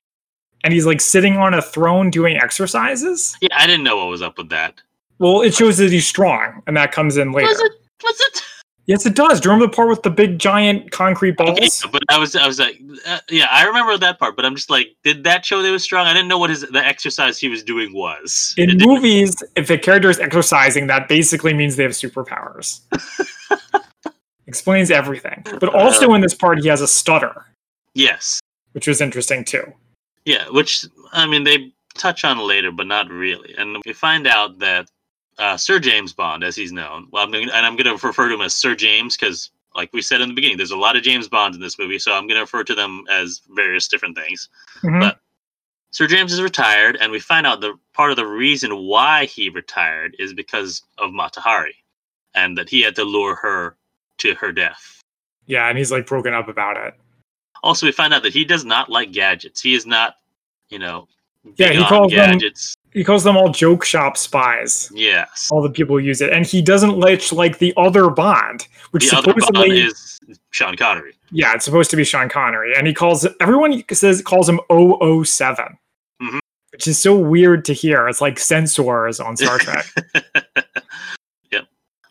And 0.63 0.73
he's 0.73 0.85
like 0.85 0.99
sitting 1.01 1.37
on 1.37 1.53
a 1.53 1.61
throne 1.61 2.09
doing 2.09 2.35
exercises. 2.37 3.37
Yeah, 3.41 3.49
I 3.55 3.65
didn't 3.67 3.83
know 3.85 3.97
what 3.97 4.07
was 4.09 4.21
up 4.21 4.37
with 4.37 4.49
that. 4.49 4.81
Well, 5.19 5.41
it 5.41 5.53
shows 5.53 5.77
that 5.77 5.91
he's 5.91 6.07
strong, 6.07 6.63
and 6.65 6.75
that 6.77 6.91
comes 6.91 7.17
in 7.17 7.31
later. 7.31 7.47
Was 7.49 7.59
it? 7.59 7.71
Was 8.03 8.19
it? 8.19 8.41
Yes, 8.85 9.05
it 9.05 9.13
does. 9.13 9.39
Do 9.39 9.49
you 9.49 9.53
remember 9.53 9.69
the 9.69 9.75
part 9.75 9.87
with 9.89 10.01
the 10.01 10.09
big 10.09 10.39
giant 10.39 10.89
concrete 10.91 11.37
balls? 11.37 11.59
Okay, 11.59 11.69
but 11.91 12.01
I 12.09 12.17
was, 12.17 12.35
I 12.35 12.47
was 12.47 12.57
like, 12.57 12.81
uh, 13.05 13.19
yeah, 13.29 13.45
I 13.51 13.65
remember 13.67 13.97
that 13.99 14.17
part. 14.17 14.35
But 14.35 14.45
I'm 14.45 14.55
just 14.55 14.71
like, 14.71 14.95
did 15.03 15.23
that 15.25 15.45
show 15.45 15.61
that 15.61 15.67
he 15.67 15.71
was 15.71 15.83
strong? 15.83 16.07
I 16.07 16.13
didn't 16.13 16.27
know 16.27 16.39
what 16.39 16.49
his 16.49 16.61
the 16.61 16.83
exercise 16.83 17.37
he 17.37 17.49
was 17.49 17.61
doing 17.61 17.93
was. 17.93 18.55
In 18.57 18.69
didn't- 18.69 18.87
movies, 18.87 19.35
if 19.55 19.69
a 19.69 19.77
character 19.77 20.09
is 20.09 20.19
exercising, 20.19 20.87
that 20.87 21.07
basically 21.07 21.53
means 21.53 21.75
they 21.75 21.83
have 21.83 21.91
superpowers. 21.91 22.79
Explains 24.49 24.89
everything. 24.89 25.43
But 25.59 25.75
also 25.75 26.11
in 26.15 26.21
this 26.21 26.33
part, 26.33 26.59
he 26.59 26.67
has 26.69 26.81
a 26.81 26.87
stutter, 26.87 27.45
yes, 27.93 28.39
which 28.71 28.87
was 28.87 28.99
interesting 28.99 29.45
too. 29.45 29.63
yeah. 30.25 30.45
Which 30.49 30.85
I 31.13 31.27
mean, 31.27 31.43
they 31.43 31.71
touch 31.93 32.25
on 32.25 32.39
later, 32.39 32.71
but 32.71 32.87
not 32.87 33.09
really. 33.11 33.53
And 33.59 33.77
we 33.85 33.93
find 33.93 34.25
out 34.25 34.57
that 34.59 34.89
uh, 35.37 35.55
Sir 35.55 35.77
James 35.79 36.13
Bond, 36.13 36.43
as 36.43 36.55
he's 36.55 36.71
known, 36.71 37.07
well, 37.11 37.23
I'm 37.23 37.31
gonna, 37.31 37.51
and 37.53 37.63
I'm 37.65 37.75
going 37.75 37.85
to 37.95 38.07
refer 38.07 38.27
to 38.27 38.33
him 38.33 38.41
as 38.41 38.55
Sir 38.55 38.73
James 38.75 39.15
because, 39.15 39.51
like 39.75 39.93
we 39.93 40.01
said 40.01 40.19
in 40.19 40.29
the 40.29 40.33
beginning, 40.35 40.57
there's 40.57 40.71
a 40.71 40.77
lot 40.77 40.95
of 40.97 41.03
James 41.03 41.27
Bonds 41.27 41.55
in 41.55 41.61
this 41.61 41.77
movie, 41.77 41.99
so 41.99 42.11
I'm 42.13 42.25
going 42.27 42.35
to 42.37 42.41
refer 42.41 42.63
to 42.63 42.73
them 42.75 43.03
as 43.11 43.41
various 43.49 43.87
different 43.87 44.17
things. 44.17 44.49
Mhm. 44.83 44.99
But- 44.99 45.19
Sir 45.91 46.05
James 46.07 46.31
is 46.33 46.41
retired, 46.41 46.97
and 47.01 47.11
we 47.11 47.19
find 47.19 47.47
out 47.47 47.61
the 47.61 47.73
part 47.93 48.11
of 48.11 48.17
the 48.17 48.25
reason 48.27 48.77
why 48.77 49.25
he 49.25 49.49
retired 49.49 50.15
is 50.19 50.33
because 50.33 50.83
of 50.99 51.09
Matahari, 51.11 51.73
and 52.35 52.55
that 52.57 52.69
he 52.69 52.81
had 52.81 52.95
to 52.97 53.03
lure 53.03 53.35
her 53.35 53.75
to 54.19 54.33
her 54.35 54.51
death. 54.51 55.01
yeah, 55.47 55.67
and 55.69 55.77
he's 55.77 55.91
like 55.91 56.05
broken 56.05 56.33
up 56.33 56.47
about 56.47 56.77
it. 56.77 56.93
Also, 57.63 57.85
we 57.85 57.91
find 57.91 58.13
out 58.13 58.23
that 58.23 58.31
he 58.33 58.45
does 58.45 58.63
not 58.63 58.89
like 58.89 59.11
gadgets. 59.11 59.61
He 59.61 59.73
is 59.73 59.85
not, 59.85 60.15
you 60.69 60.79
know, 60.79 61.07
Yeah, 61.57 61.71
he 61.73 61.83
calls 61.85 62.11
them- 62.13 62.39
He 62.93 63.03
calls 63.03 63.23
them 63.23 63.37
all 63.37 63.49
joke 63.49 63.83
shop 63.85 64.17
spies. 64.17 64.91
Yes. 64.93 65.49
All 65.51 65.61
the 65.61 65.69
people 65.69 65.99
use 65.99 66.21
it, 66.21 66.31
and 66.33 66.45
he 66.45 66.61
doesn't 66.61 66.97
like 66.99 67.31
like 67.31 67.57
the 67.59 67.73
other 67.77 68.09
Bond, 68.09 68.67
which 68.91 69.03
The 69.09 69.17
supposedly 69.17 69.69
Bond 69.69 69.73
is 69.73 70.19
Sean 70.51 70.75
Connery. 70.75 71.13
yeah, 71.31 71.53
it's 71.53 71.65
supposed 71.65 71.91
to 71.91 71.97
be 71.97 72.03
Sean 72.03 72.29
Connery, 72.29 72.73
and 72.75 72.87
he 72.87 72.93
calls 72.93 73.27
everyone 73.41 73.83
says 73.91 74.21
calls 74.21 74.47
him 74.49 74.59
007, 74.69 75.77
Mhm. 76.21 76.39
which 76.71 76.87
is 76.87 76.99
so 77.01 77.15
weird 77.15 77.63
to 77.65 77.73
hear. 77.73 78.07
It's 78.07 78.21
like 78.21 78.39
censors 78.39 79.19
on 79.19 79.37
Star 79.37 79.59
Trek. 79.59 79.85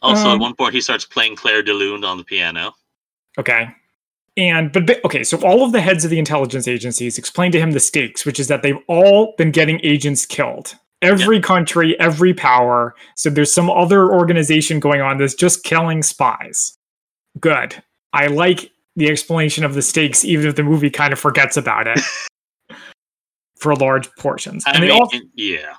yep. 0.03 0.11
Also, 0.11 0.29
Um, 0.29 0.35
at 0.37 0.41
one 0.41 0.55
point, 0.55 0.75
he 0.75 0.81
starts 0.81 1.05
playing 1.05 1.37
Clair 1.37 1.63
de 1.63 1.73
Lune 1.73 2.05
on 2.05 2.19
the 2.19 2.25
piano. 2.25 2.75
Okay. 3.39 3.69
And 4.37 4.73
but 4.73 5.05
okay, 5.05 5.25
so 5.25 5.37
all 5.39 5.65
of 5.65 5.73
the 5.73 5.81
heads 5.81 6.05
of 6.05 6.11
the 6.11 6.19
intelligence 6.19 6.69
agencies 6.69 7.19
explain 7.19 7.51
to 7.53 7.61
him 7.61 7.73
the 7.73 7.81
stakes, 7.81 8.25
which 8.25 8.39
is 8.39 8.47
that 8.49 8.63
they've 8.63 8.79
all 8.87 9.35
been 9.37 9.51
getting 9.51 9.81
agents 9.83 10.25
killed. 10.25 10.77
Every 11.03 11.41
country, 11.41 11.99
every 12.01 12.35
power. 12.35 12.95
So 13.17 13.31
there's 13.31 13.53
some 13.53 13.71
other 13.71 14.13
organization 14.13 14.81
going 14.81 15.01
on 15.01 15.19
that's 15.19 15.35
just 15.35 15.65
killing 15.65 16.03
spies. 16.03 16.77
Good. 17.41 17.83
I 18.13 18.27
like 18.29 18.71
the 18.97 19.09
explanation 19.09 19.65
of 19.65 19.75
the 19.75 19.83
stakes, 19.83 20.25
even 20.25 20.47
if 20.47 20.57
the 20.57 20.65
movie 20.65 20.91
kind 20.91 21.13
of 21.13 21.19
forgets 21.19 21.57
about 21.57 21.87
it. 21.87 22.01
for 23.59 23.75
large 23.75 24.09
portions. 24.17 24.65
I 24.67 24.73
And 24.73 24.83
they 24.83 24.89
mean, 24.89 25.01
also 25.01 25.19
yeah. 25.35 25.75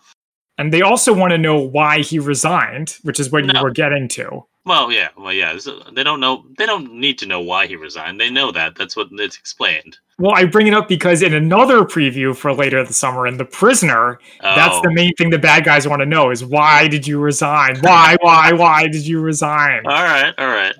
And 0.60 0.72
they 0.72 0.82
also 0.82 1.14
want 1.14 1.32
to 1.32 1.38
know 1.38 1.58
why 1.60 2.02
he 2.02 2.20
resigned, 2.20 2.98
which 3.02 3.20
is 3.20 3.32
what 3.32 3.46
you 3.46 3.64
were 3.64 3.72
getting 3.72 4.08
to. 4.10 4.46
Well, 4.66 4.92
yeah. 4.92 5.08
Well, 5.18 5.34
yeah. 5.34 5.58
They 5.94 6.04
don't 6.04 6.20
know. 6.20 6.46
They 6.58 6.68
don't 6.68 6.94
need 6.94 7.18
to 7.20 7.26
know 7.26 7.40
why 7.42 7.66
he 7.66 7.76
resigned. 7.76 8.20
They 8.20 8.30
know 8.30 8.52
that. 8.52 8.76
That's 8.76 8.96
what 8.96 9.08
it's 9.14 9.38
explained. 9.38 9.98
Well, 10.20 10.34
I 10.36 10.46
bring 10.46 10.68
it 10.68 10.74
up 10.74 10.88
because 10.88 11.22
in 11.24 11.34
another 11.34 11.84
preview 11.86 12.36
for 12.36 12.54
later 12.54 12.84
this 12.84 12.98
summer 12.98 13.26
in 13.26 13.38
The 13.38 13.46
Prisoner, 13.46 14.20
that's 14.44 14.76
Oh. 14.76 14.82
the 14.84 14.92
main 14.92 15.16
thing 15.16 15.30
the 15.30 15.40
bad 15.40 15.64
guys 15.64 15.88
want 15.88 16.02
to 16.02 16.06
know 16.06 16.30
is 16.30 16.44
why 16.44 16.88
did 16.88 17.08
you 17.08 17.20
resign? 17.20 17.80
Why, 17.80 18.18
why, 18.22 18.52
why 18.52 18.88
did 18.90 19.08
you 19.08 19.22
resign? 19.22 19.88
All 19.88 20.04
right. 20.04 20.34
All 20.38 20.48
right. 20.48 20.76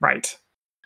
Right. 0.00 0.38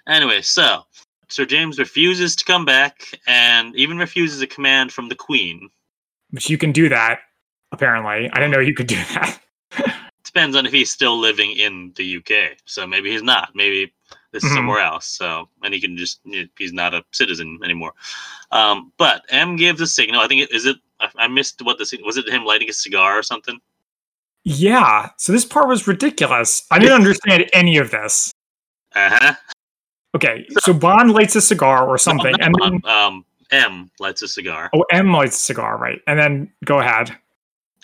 Anyway, 0.09 0.40
so 0.42 0.87
Sir 1.28 1.45
James 1.45 1.78
refuses 1.78 2.35
to 2.37 2.45
come 2.45 2.64
back, 2.64 3.02
and 3.26 3.75
even 3.76 3.99
refuses 3.99 4.40
a 4.40 4.47
command 4.47 4.92
from 4.92 5.09
the 5.09 5.14
Queen. 5.14 5.68
Which 6.30 6.49
you 6.50 6.56
can 6.59 6.73
do 6.73 6.88
that, 6.88 7.21
apparently. 7.76 8.30
I 8.33 8.35
didn't 8.37 8.50
know 8.50 8.61
you 8.61 8.75
could 8.75 8.87
do 8.87 8.97
that. 8.97 9.38
Depends 10.25 10.56
on 10.56 10.66
if 10.66 10.73
he's 10.73 10.90
still 10.90 11.18
living 11.18 11.52
in 11.52 11.92
the 11.97 12.16
UK. 12.16 12.59
So 12.64 12.87
maybe 12.87 13.11
he's 13.11 13.23
not. 13.23 13.50
Maybe 13.54 13.92
this 14.33 14.42
is 14.45 14.50
Mhm. 14.50 14.54
somewhere 14.54 14.80
else. 14.80 15.06
So 15.06 15.49
and 15.62 15.73
he 15.73 15.80
can 15.80 15.97
just, 15.97 16.21
he's 16.59 16.73
not 16.73 16.95
a 16.95 17.04
citizen 17.12 17.59
anymore. 17.64 17.92
Um, 18.50 18.92
but 18.97 19.25
M 19.28 19.56
gives 19.56 19.80
a 19.80 19.87
signal. 19.87 20.21
I 20.21 20.28
think 20.28 20.42
it 20.42 20.52
is 20.52 20.66
it. 20.66 20.76
I, 21.00 21.09
I 21.16 21.28
missed 21.28 21.61
what 21.62 21.78
the 21.78 22.00
was. 22.04 22.16
It 22.16 22.28
him 22.28 22.45
lighting 22.45 22.68
a 22.68 22.73
cigar 22.73 23.18
or 23.18 23.23
something? 23.23 23.59
Yeah. 24.45 25.11
So 25.18 25.33
this 25.33 25.45
part 25.45 25.68
was 25.68 25.87
ridiculous. 25.87 26.66
I 26.71 26.78
didn't 26.78 26.95
understand 26.95 27.49
any 27.52 27.76
of 27.78 27.90
this. 27.90 28.33
Uh 28.95 29.11
huh. 29.12 29.35
Okay. 30.14 30.47
So 30.61 30.73
Bond 30.73 31.12
lights 31.12 31.37
a 31.37 31.40
cigar 31.40 31.87
or 31.87 31.99
something. 31.99 32.35
And 32.40 32.54
then, 32.61 32.80
um, 32.85 33.25
M 33.50 33.90
lights 34.00 34.23
a 34.23 34.28
cigar, 34.28 34.71
oh, 34.75 34.85
M 34.90 35.12
lights 35.12 35.37
a 35.37 35.40
cigar, 35.40 35.76
right? 35.78 36.00
And 36.06 36.18
then 36.18 36.52
go 36.64 36.80
ahead. 36.80 37.16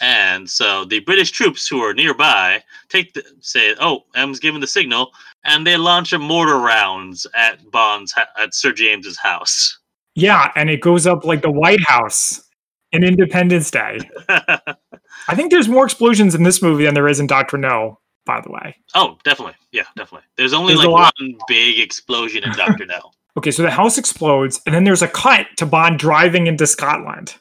And 0.02 0.50
so 0.50 0.84
the 0.84 1.00
British 1.00 1.30
troops 1.30 1.66
who 1.66 1.80
are 1.80 1.94
nearby 1.94 2.62
take 2.90 3.14
the 3.14 3.22
say, 3.40 3.74
"Oh, 3.80 4.04
M's 4.14 4.38
given 4.40 4.60
the 4.60 4.66
signal," 4.66 5.12
and 5.44 5.66
they 5.66 5.76
launch 5.78 6.12
a 6.12 6.18
mortar 6.18 6.58
rounds 6.58 7.26
at 7.34 7.70
Bond's 7.70 8.12
at 8.38 8.52
Sir 8.54 8.72
James's 8.72 9.16
house. 9.16 9.78
Yeah. 10.14 10.52
And 10.56 10.68
it 10.68 10.80
goes 10.82 11.06
up 11.06 11.24
like 11.24 11.40
the 11.40 11.50
White 11.50 11.82
House 11.82 12.42
in 12.90 13.02
Independence 13.04 13.70
Day. 13.70 13.98
I 14.28 15.34
think 15.34 15.50
there's 15.50 15.68
more 15.68 15.84
explosions 15.84 16.34
in 16.34 16.42
this 16.42 16.60
movie 16.60 16.84
than 16.84 16.94
there 16.94 17.08
is 17.08 17.20
in 17.20 17.26
Doctor 17.26 17.56
No, 17.56 17.98
by 18.26 18.40
the 18.42 18.50
way. 18.50 18.76
oh, 18.94 19.16
definitely, 19.24 19.54
yeah, 19.70 19.84
definitely. 19.96 20.26
There's 20.36 20.52
only 20.52 20.74
There's 20.74 20.86
like 20.86 21.14
one 21.14 21.36
big 21.48 21.78
explosion 21.78 22.44
in 22.44 22.52
Doctor 22.52 22.84
No. 22.84 23.00
Okay, 23.34 23.50
so 23.50 23.62
the 23.62 23.70
house 23.70 23.96
explodes, 23.96 24.60
and 24.66 24.74
then 24.74 24.84
there's 24.84 25.00
a 25.00 25.08
cut 25.08 25.46
to 25.56 25.64
Bond 25.64 25.98
driving 25.98 26.48
into 26.48 26.66
Scotland. 26.66 27.34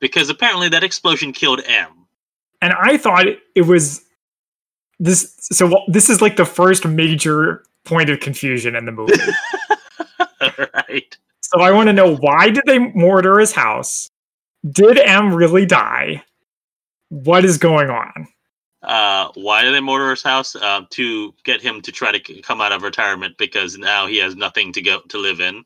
Because 0.00 0.28
apparently 0.30 0.68
that 0.68 0.84
explosion 0.84 1.32
killed 1.32 1.60
M. 1.66 1.88
And 2.60 2.72
I 2.72 2.96
thought 2.96 3.26
it 3.54 3.66
was 3.66 4.04
this. 4.98 5.34
So 5.40 5.84
this 5.88 6.10
is 6.10 6.20
like 6.20 6.36
the 6.36 6.44
first 6.44 6.86
major 6.86 7.64
point 7.84 8.10
of 8.10 8.20
confusion 8.20 8.74
in 8.74 8.84
the 8.84 8.92
movie. 8.92 9.14
right. 10.74 11.16
so 11.40 11.60
I 11.60 11.70
want 11.70 11.88
to 11.88 11.92
know 11.92 12.16
why 12.16 12.50
did 12.50 12.64
they 12.66 12.78
mortar 12.78 13.38
his 13.38 13.52
house? 13.52 14.08
Did 14.68 14.98
M 14.98 15.34
really 15.34 15.66
die? 15.66 16.22
What 17.10 17.44
is 17.44 17.58
going 17.58 17.90
on? 17.90 18.28
Uh, 18.82 19.28
why 19.34 19.62
did 19.62 19.74
they 19.74 19.80
mortar 19.80 20.10
his 20.10 20.22
house? 20.22 20.54
Uh, 20.54 20.82
to 20.90 21.34
get 21.44 21.60
him 21.60 21.80
to 21.82 21.92
try 21.92 22.12
to 22.16 22.42
come 22.42 22.60
out 22.60 22.72
of 22.72 22.82
retirement 22.82 23.36
because 23.38 23.78
now 23.78 24.06
he 24.06 24.18
has 24.18 24.36
nothing 24.36 24.72
to 24.72 24.82
go 24.82 25.00
to 25.08 25.18
live 25.18 25.40
in. 25.40 25.64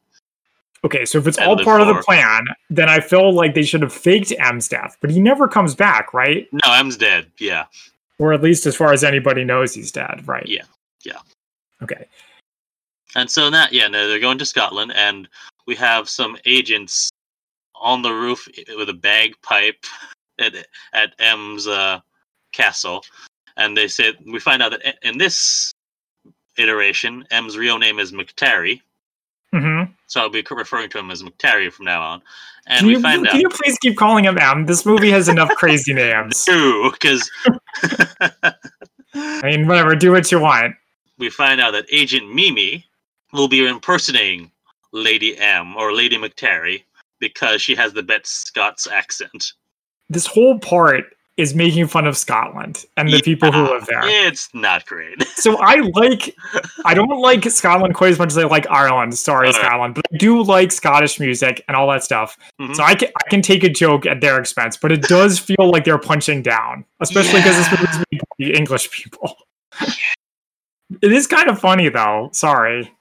Okay, 0.84 1.04
so 1.04 1.18
if 1.18 1.28
it's 1.28 1.38
all 1.38 1.56
part 1.62 1.80
of 1.80 1.86
the 1.86 2.02
plan, 2.02 2.44
then 2.68 2.88
I 2.88 2.98
feel 2.98 3.32
like 3.32 3.54
they 3.54 3.62
should 3.62 3.82
have 3.82 3.92
faked 3.92 4.32
M's 4.38 4.68
death, 4.68 4.96
but 5.00 5.10
he 5.10 5.20
never 5.20 5.46
comes 5.46 5.76
back, 5.76 6.12
right? 6.12 6.48
No, 6.52 6.72
M's 6.72 6.96
dead. 6.96 7.30
Yeah. 7.38 7.66
Or 8.18 8.32
at 8.32 8.42
least 8.42 8.66
as 8.66 8.74
far 8.74 8.92
as 8.92 9.04
anybody 9.04 9.44
knows, 9.44 9.72
he's 9.72 9.92
dead, 9.92 10.26
right? 10.26 10.46
Yeah, 10.46 10.64
yeah. 11.04 11.18
Okay. 11.82 12.06
And 13.14 13.30
so 13.30 13.48
that 13.50 13.72
yeah, 13.72 13.86
no, 13.88 14.08
they're 14.08 14.18
going 14.18 14.38
to 14.38 14.44
Scotland, 14.44 14.92
and 14.96 15.28
we 15.66 15.76
have 15.76 16.08
some 16.08 16.36
agents 16.46 17.10
on 17.76 18.02
the 18.02 18.12
roof 18.12 18.48
with 18.76 18.88
a 18.88 18.94
bagpipe 18.94 19.84
at 20.40 20.54
at 20.92 21.14
M's 21.20 21.68
uh, 21.68 22.00
castle, 22.52 23.04
and 23.56 23.76
they 23.76 23.86
say 23.86 24.14
we 24.26 24.40
find 24.40 24.62
out 24.62 24.72
that 24.72 24.96
in 25.02 25.18
this 25.18 25.72
iteration, 26.58 27.24
M's 27.30 27.56
real 27.56 27.78
name 27.78 28.00
is 28.00 28.12
McTarry, 28.12 28.80
hmm 29.52 29.84
so 30.12 30.20
I'll 30.20 30.28
be 30.28 30.44
referring 30.50 30.90
to 30.90 30.98
him 30.98 31.10
as 31.10 31.22
McTarry 31.22 31.72
from 31.72 31.86
now 31.86 32.02
on. 32.02 32.22
And 32.66 32.80
Can 32.80 32.86
we 32.86 32.92
you, 32.92 33.00
find 33.00 33.26
can 33.26 33.34
out 33.34 33.40
you 33.40 33.48
please 33.48 33.78
keep 33.78 33.96
calling 33.96 34.26
him 34.26 34.36
M? 34.36 34.66
This 34.66 34.84
movie 34.84 35.10
has 35.10 35.26
enough 35.26 35.48
crazy 35.56 35.94
names. 35.94 36.44
true 36.44 36.90
because 36.92 37.30
I 39.14 39.40
mean, 39.42 39.66
whatever, 39.66 39.96
do 39.96 40.12
what 40.12 40.30
you 40.30 40.38
want. 40.38 40.74
we 41.18 41.30
find 41.30 41.62
out 41.62 41.70
that 41.70 41.86
Agent 41.90 42.34
Mimi 42.34 42.84
will 43.32 43.48
be 43.48 43.66
impersonating 43.66 44.50
Lady 44.92 45.38
M 45.38 45.74
or 45.76 45.94
Lady 45.94 46.18
McTarry 46.18 46.82
because 47.18 47.62
she 47.62 47.74
has 47.74 47.94
the 47.94 48.02
Bet 48.02 48.26
Scots 48.26 48.86
accent. 48.86 49.54
This 50.10 50.26
whole 50.26 50.58
part 50.58 51.04
is 51.38 51.54
making 51.54 51.86
fun 51.86 52.06
of 52.06 52.16
Scotland 52.16 52.84
and 52.98 53.08
the 53.10 53.20
people 53.22 53.50
who 53.50 53.62
live 53.62 53.86
there. 53.86 54.00
It's 54.04 54.48
not 54.54 54.84
great. 54.86 55.22
So 55.42 55.56
I 55.60 55.76
like, 55.94 56.36
I 56.84 56.94
don't 56.94 57.18
like 57.20 57.42
Scotland 57.50 57.94
quite 57.94 58.12
as 58.12 58.18
much 58.18 58.28
as 58.28 58.38
I 58.38 58.44
like 58.44 58.64
Ireland. 58.70 59.16
Sorry, 59.18 59.48
Alright. 59.48 59.60
Scotland, 59.64 59.94
but 59.96 60.04
I 60.12 60.16
do 60.18 60.40
like 60.44 60.70
Scottish 60.70 61.18
music 61.18 61.64
and 61.66 61.76
all 61.76 61.88
that 61.90 62.04
stuff. 62.04 62.38
Mhm. 62.60 62.76
So 62.76 62.84
I 62.84 62.94
can 62.94 63.08
I 63.24 63.28
can 63.30 63.42
take 63.42 63.64
a 63.64 63.68
joke 63.70 64.06
at 64.06 64.20
their 64.20 64.38
expense, 64.38 64.76
but 64.76 64.92
it 64.92 65.02
does 65.02 65.38
feel 65.48 65.70
like 65.70 65.84
they're 65.84 65.98
punching 65.98 66.42
down, 66.42 66.84
especially 67.00 67.40
because 67.40 67.56
this 67.56 67.66
Yeah. 67.72 67.78
movie's 67.80 67.98
made 68.12 68.20
by 68.20 68.34
the 68.38 68.54
English 68.54 68.90
people. 68.92 69.36
it 71.02 71.12
is 71.12 71.26
kind 71.26 71.48
of 71.48 71.58
funny 71.58 71.88
though. 71.88 72.28
Sorry. 72.32 72.92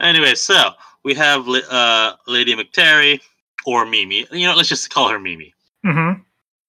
Anyway, 0.00 0.34
so 0.34 0.70
we 1.02 1.14
have 1.14 1.48
uh, 1.48 2.12
Lady 2.28 2.54
McTarry 2.54 3.20
or 3.66 3.84
Mimi. 3.86 4.26
You 4.30 4.46
know, 4.46 4.54
let's 4.54 4.68
just 4.68 4.90
call 4.90 5.08
her 5.08 5.18
Mimi. 5.18 5.54
hmm 5.84 6.12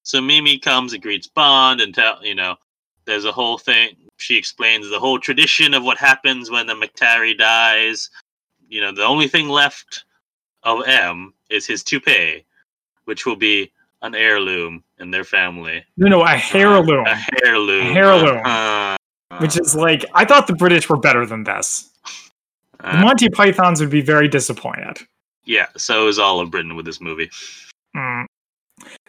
So 0.09 0.19
Mimi 0.19 0.57
comes 0.57 0.93
and 0.93 1.03
greets 1.03 1.27
Bond 1.27 1.81
and 1.81 1.93
tell 1.93 2.25
you 2.25 2.33
know, 2.33 2.55
there's 3.05 3.25
a 3.25 3.31
whole 3.31 3.59
thing. 3.59 3.91
She 4.17 4.35
explains 4.35 4.89
the 4.89 4.99
whole 4.99 5.19
tradition 5.19 5.75
of 5.75 5.83
what 5.83 5.99
happens 5.99 6.49
when 6.49 6.65
the 6.65 6.73
McTarry 6.73 7.37
dies. 7.37 8.09
You 8.67 8.81
know, 8.81 8.91
the 8.91 9.03
only 9.03 9.27
thing 9.27 9.49
left 9.49 10.05
of 10.63 10.87
M 10.87 11.31
is 11.51 11.67
his 11.67 11.83
toupee, 11.83 12.43
which 13.05 13.27
will 13.27 13.35
be 13.35 13.71
an 14.01 14.15
heirloom 14.15 14.83
in 14.97 15.11
their 15.11 15.23
family. 15.23 15.85
No, 15.95 16.07
no, 16.07 16.25
a 16.25 16.41
heirloom, 16.55 17.05
A 17.05 17.23
heirloom. 17.45 17.85
A 17.85 17.93
heirloom. 17.93 18.41
Uh, 18.43 18.97
which 19.37 19.59
is 19.59 19.75
like 19.75 20.05
I 20.15 20.25
thought 20.25 20.47
the 20.47 20.55
British 20.55 20.89
were 20.89 20.97
better 20.97 21.27
than 21.27 21.43
this. 21.43 21.87
The 22.79 22.95
uh, 22.95 23.01
Monty 23.01 23.29
Pythons 23.29 23.79
would 23.79 23.91
be 23.91 24.01
very 24.01 24.27
disappointed. 24.27 25.05
yeah. 25.45 25.67
So 25.77 26.07
is 26.07 26.17
all 26.17 26.39
of 26.39 26.49
Britain 26.49 26.75
with 26.75 26.87
this 26.87 26.99
movie. 26.99 27.29
Mm. 27.95 28.25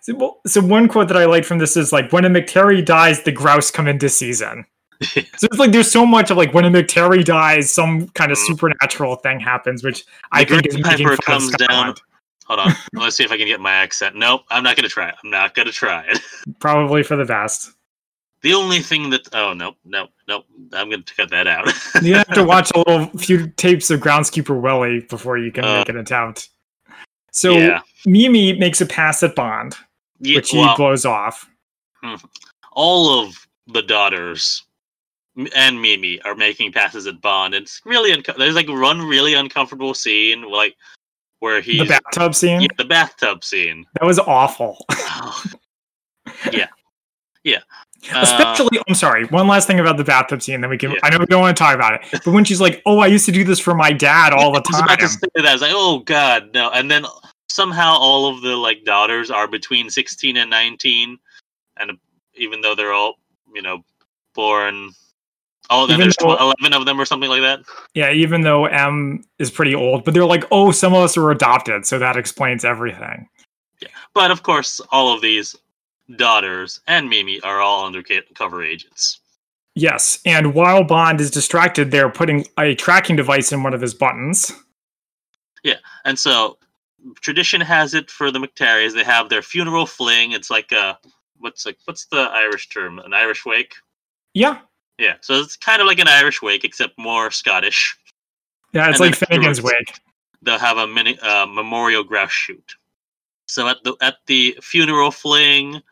So, 0.03 0.15
well, 0.15 0.41
so 0.47 0.61
one 0.61 0.89
quote 0.89 1.09
that 1.09 1.17
I 1.17 1.27
liked 1.27 1.47
from 1.47 1.59
this 1.59 1.77
is 1.77 1.93
like, 1.93 2.13
"When 2.13 2.25
a 2.25 2.31
McTarry 2.31 2.85
dies, 2.85 3.23
the 3.23 3.33
grouse 3.33 3.71
come 3.71 3.87
into 3.89 4.09
season." 4.09 4.65
so 5.03 5.21
it's 5.43 5.59
like 5.59 5.73
there's 5.73 5.91
so 5.91 6.05
much 6.05 6.31
of 6.31 6.37
like 6.37 6.53
when 6.55 6.65
a 6.65 6.71
McTarry 6.71 7.25
dies, 7.25 7.73
some 7.73 8.09
kind 8.11 8.31
of 8.33 8.39
Mm. 8.39 8.47
supernatural 8.47 9.17
thing 9.17 9.41
happens, 9.41 9.83
which 9.83 10.05
I 10.33 10.45
think 10.45 10.67
is 10.67 10.79
making 10.79 11.07
fun 11.07 11.13
of 11.15 11.21
comes 11.21 11.51
down. 11.53 11.95
Hold 12.47 12.61
on. 12.61 12.73
Let's 12.95 13.17
see 13.17 13.25
if 13.25 13.31
I 13.31 13.37
can 13.39 13.47
get 13.47 13.61
my 13.61 13.73
accent. 13.73 14.17
Nope, 14.17 14.43
I'm 14.51 14.63
not 14.63 14.77
gonna 14.77 14.89
try 14.89 15.09
it. 15.09 15.15
I'm 15.23 15.31
not 15.31 15.55
gonna 15.55 15.71
try 15.73 16.05
it. 16.09 16.21
Probably 16.61 17.03
for 17.03 17.17
the 17.17 17.25
best. 17.25 17.73
The 18.43 18.55
only 18.55 18.81
thing 18.81 19.11
that 19.11 19.29
oh 19.35 19.53
no 19.53 19.75
no 19.85 20.09
no 20.27 20.45
I'm 20.73 20.91
gonna 20.91 21.03
cut 21.17 21.31
that 21.31 21.47
out. 21.47 21.69
You 22.03 22.15
have 22.17 22.29
to 22.35 22.43
watch 22.53 22.71
a 22.75 22.79
little 22.79 23.07
few 23.19 23.49
tapes 23.57 23.91
of 23.91 24.01
Groundskeeper 24.01 24.59
Willie 24.61 25.01
before 25.01 25.39
you 25.39 25.53
can 25.53 25.65
Uh, 25.65 25.79
make 25.79 25.89
an 25.91 25.99
attempt. 25.99 26.49
So 27.33 27.53
yeah. 27.53 27.81
Mimi 28.07 28.55
makes 28.59 28.81
a 28.81 28.87
pass 28.87 29.23
at 29.23 29.35
Bond, 29.37 29.77
yeah 30.21 30.37
which 30.37 30.51
he 30.51 30.59
well, 30.59 30.77
blows 30.77 31.05
off. 31.05 31.49
all 32.73 33.25
of 33.25 33.35
the 33.67 33.83
daughters 33.83 34.65
and 35.55 35.81
Mimi 35.81 36.21
are 36.23 36.35
making 36.35 36.73
passes 36.73 37.07
at 37.07 37.21
Bond. 37.21 37.55
It's 37.55 37.81
really 37.85 38.13
unco- 38.13 38.37
there's 38.37 38.55
like 38.55 38.69
one 38.69 39.03
really 39.03 39.35
uncomfortable 39.35 39.95
scene 39.95 40.43
like 40.43 40.77
where 41.39 41.61
he 41.61 41.79
the 41.79 41.85
bathtub 41.87 42.35
scene 42.35 42.63
yeah, 42.63 42.69
the 42.77 42.85
bathtub 42.85 43.45
scene. 43.45 43.87
that 43.95 44.07
was 44.07 44.19
awful. 44.19 44.85
yeah. 46.53 46.67
Yeah. 47.43 47.61
Uh, 48.13 48.21
Especially, 48.21 48.79
I'm 48.87 48.95
sorry. 48.95 49.25
One 49.29 49.47
last 49.49 49.67
thing 49.67 49.81
about 49.81 49.97
the 49.97 50.05
bathtub 50.05 50.43
scene, 50.43 50.61
then 50.61 50.69
we 50.69 50.77
can. 50.77 50.91
Yeah. 50.91 50.99
I 51.03 51.09
know 51.09 51.17
we 51.19 51.25
don't 51.25 51.41
want 51.41 51.57
to 51.57 51.63
talk 51.63 51.75
about 51.75 51.95
it, 51.95 52.21
but 52.23 52.33
when 52.33 52.45
she's 52.45 52.61
like, 52.61 52.83
"Oh, 52.85 52.99
I 52.99 53.07
used 53.07 53.25
to 53.25 53.33
do 53.33 53.45
this 53.45 53.59
for 53.59 53.75
my 53.75 53.93
dad 53.93 54.35
all 54.35 54.53
the 54.53 54.61
time," 54.61 54.87
I 54.87 54.95
was 54.95 54.95
about 54.95 54.99
to 54.99 55.01
time," 55.01 55.09
say 55.09 55.29
that. 55.37 55.47
I 55.47 55.53
was 55.55 55.63
like, 55.63 55.73
oh 55.75 56.01
god, 56.01 56.51
no. 56.53 56.71
And 56.71 56.91
then 56.91 57.07
somehow 57.61 57.93
all 57.99 58.27
of 58.35 58.41
the 58.41 58.57
like 58.57 58.85
daughters 58.85 59.31
are 59.31 59.47
between 59.47 59.91
sixteen 59.91 60.39
and 60.39 60.49
nineteen, 60.49 61.19
and 61.79 61.93
even 62.35 62.61
though 62.63 62.75
they're 62.75 62.93
all 62.95 63.17
you 63.55 63.61
know 63.61 63.85
born, 64.35 64.91
oh, 65.69 65.87
then 65.87 65.97
Even 65.97 66.07
there's 66.07 66.17
though- 66.21 66.37
eleven 66.37 66.73
of 66.73 66.87
them 66.87 66.99
or 66.99 67.05
something 67.05 67.29
like 67.29 67.43
that. 67.43 67.61
yeah, 67.95 68.11
even 68.13 68.41
though 68.41 68.65
M 68.65 69.23
is 69.39 69.51
pretty 69.51 69.75
old, 69.75 70.05
but 70.05 70.15
they're 70.15 70.25
like, 70.25 70.45
"Oh, 70.51 70.71
some 70.71 70.95
of 70.95 71.03
us 71.03 71.17
were 71.19 71.31
adopted," 71.31 71.85
so 71.87 71.99
that 71.99 72.17
explains 72.17 72.65
everything. 72.65 73.29
Yeah. 73.83 73.89
But 74.15 74.31
of 74.31 74.43
course, 74.43 74.81
all 74.91 75.15
of 75.15 75.21
these 75.21 75.55
daughters 76.17 76.81
and 76.87 77.09
Mimi 77.11 77.41
are 77.43 77.61
all 77.61 77.85
undercover 77.87 78.65
agents. 78.65 79.21
Yes, 79.75 80.19
and 80.25 80.55
while 80.55 80.83
Bond 80.83 81.21
is 81.21 81.31
distracted, 81.31 81.91
they're 81.91 82.11
putting 82.11 82.47
a 82.59 82.75
tracking 82.75 83.17
device 83.17 83.53
in 83.53 83.63
one 83.63 83.73
of 83.75 83.81
his 83.81 83.95
buttons. 83.95 84.51
Yeah. 85.63 85.77
And 86.05 86.19
so, 86.19 86.59
tradition 87.21 87.61
has 87.61 87.95
it 87.95 88.11
for 88.11 88.31
the 88.31 88.39
McTarrys. 88.39 88.95
They 88.95 89.05
have 89.05 89.29
their 89.29 89.43
funeral 89.43 89.87
fling. 89.87 90.33
It's 90.33 90.51
like 90.51 90.73
a 90.73 90.99
what's 91.39 91.67
like 91.67 91.79
what's 91.85 92.07
the 92.07 92.29
Irish 92.33 92.69
term? 92.69 92.99
An 92.99 93.15
Irish 93.15 93.45
wake. 93.45 93.75
Yeah, 94.35 94.59
Yeah, 94.99 95.15
so 95.21 95.35
it's 95.35 95.57
kind 95.57 95.81
of 95.81 95.89
like 95.89 95.99
an 95.99 96.07
Irish 96.09 96.41
wake, 96.43 96.63
except 96.65 96.99
more 96.99 97.31
Scottish. 97.31 97.97
yeah, 98.73 98.89
it's 98.91 99.01
And 99.01 99.11
like 99.11 99.17
Finnegan's 99.17 99.63
Wake. 99.63 99.99
They'll 100.43 100.59
have 100.59 100.77
a 100.79 100.87
mini 100.87 101.19
uh, 101.21 101.47
memorial 101.47 102.05
grouse 102.05 102.31
shoot. 102.31 102.75
So 103.47 103.67
at 103.67 103.83
the 103.83 103.97
at 104.01 104.19
the 104.27 104.57
funeral 104.63 105.11
fling, 105.11 105.83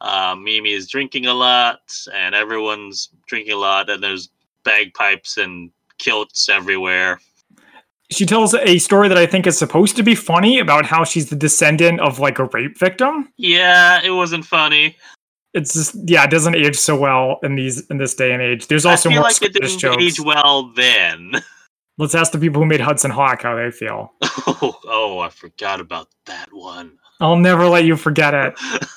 uh, 0.00 0.34
Mimi 0.34 0.72
is 0.72 0.88
drinking 0.88 1.26
a 1.26 1.34
lot, 1.34 1.80
and 2.12 2.34
everyone's 2.34 3.10
drinking 3.28 3.52
a 3.52 3.56
lot, 3.58 3.88
and 3.88 4.02
there's 4.02 4.30
bagpipes 4.64 5.36
and 5.36 5.70
kilts 5.98 6.48
everywhere. 6.48 7.20
She 8.14 8.26
tells 8.26 8.54
a 8.54 8.78
story 8.78 9.08
that 9.08 9.18
I 9.18 9.26
think 9.26 9.46
is 9.46 9.58
supposed 9.58 9.96
to 9.96 10.02
be 10.02 10.14
funny 10.14 10.58
about 10.58 10.86
how 10.86 11.04
she's 11.04 11.30
the 11.30 11.36
descendant 11.36 12.00
of 12.00 12.18
like 12.18 12.38
a 12.38 12.44
rape 12.44 12.78
victim. 12.78 13.32
Yeah, 13.36 14.00
it 14.02 14.10
wasn't 14.10 14.44
funny. 14.44 14.96
It's 15.52 15.72
just 15.72 15.94
yeah, 16.06 16.24
it 16.24 16.30
doesn't 16.30 16.54
age 16.56 16.76
so 16.76 16.98
well 16.98 17.38
in 17.42 17.54
these 17.54 17.86
in 17.88 17.98
this 17.98 18.14
day 18.14 18.32
and 18.32 18.42
age. 18.42 18.66
There's 18.66 18.84
also 18.86 19.08
I 19.08 19.12
feel 19.12 19.20
more 19.22 19.30
like 19.30 19.42
it 19.42 19.52
didn't 19.52 19.70
age 20.00 20.16
jokes. 20.16 20.20
well 20.20 20.72
then. 20.74 21.32
Let's 21.96 22.14
ask 22.14 22.32
the 22.32 22.38
people 22.38 22.60
who 22.60 22.66
made 22.66 22.80
Hudson 22.80 23.12
Hawk 23.12 23.42
how 23.42 23.54
they 23.54 23.70
feel. 23.70 24.12
oh, 24.22 24.80
oh, 24.84 25.18
I 25.20 25.28
forgot 25.28 25.80
about 25.80 26.08
that 26.26 26.48
one. 26.52 26.98
I'll 27.20 27.36
never 27.36 27.68
let 27.68 27.84
you 27.84 27.96
forget 27.96 28.34
it. 28.34 28.58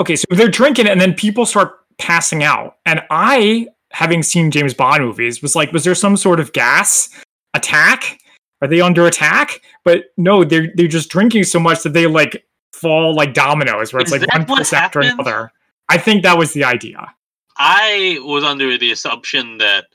Okay, 0.00 0.16
so 0.16 0.24
they're 0.30 0.48
drinking 0.48 0.88
and 0.88 0.98
then 0.98 1.12
people 1.12 1.44
start 1.44 1.78
passing 1.98 2.42
out. 2.42 2.78
And 2.86 3.02
I, 3.10 3.68
having 3.90 4.22
seen 4.22 4.50
James 4.50 4.72
Bond 4.72 5.04
movies, 5.04 5.42
was 5.42 5.54
like, 5.54 5.72
was 5.72 5.84
there 5.84 5.94
some 5.94 6.16
sort 6.16 6.40
of 6.40 6.54
gas 6.54 7.10
attack? 7.52 8.18
Are 8.62 8.68
they 8.68 8.80
under 8.80 9.06
attack? 9.06 9.62
But 9.84 10.06
no, 10.16 10.44
they're 10.44 10.72
they're 10.74 10.88
just 10.88 11.08
drinking 11.08 11.44
so 11.44 11.58
much 11.58 11.82
that 11.82 11.92
they 11.92 12.06
like 12.06 12.44
fall 12.72 13.14
like 13.14 13.34
dominoes, 13.34 13.92
where 13.92 14.00
it's 14.00 14.12
Is 14.12 14.22
like 14.22 14.48
one 14.48 14.64
after 14.72 15.00
another. 15.00 15.52
I 15.88 15.98
think 15.98 16.22
that 16.22 16.38
was 16.38 16.52
the 16.52 16.64
idea. 16.64 17.14
I 17.56 18.18
was 18.22 18.44
under 18.44 18.78
the 18.78 18.92
assumption 18.92 19.58
that 19.58 19.86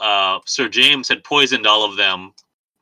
uh, 0.00 0.38
Sir 0.46 0.68
James 0.68 1.08
had 1.08 1.24
poisoned 1.24 1.66
all 1.66 1.84
of 1.84 1.96
them, 1.96 2.32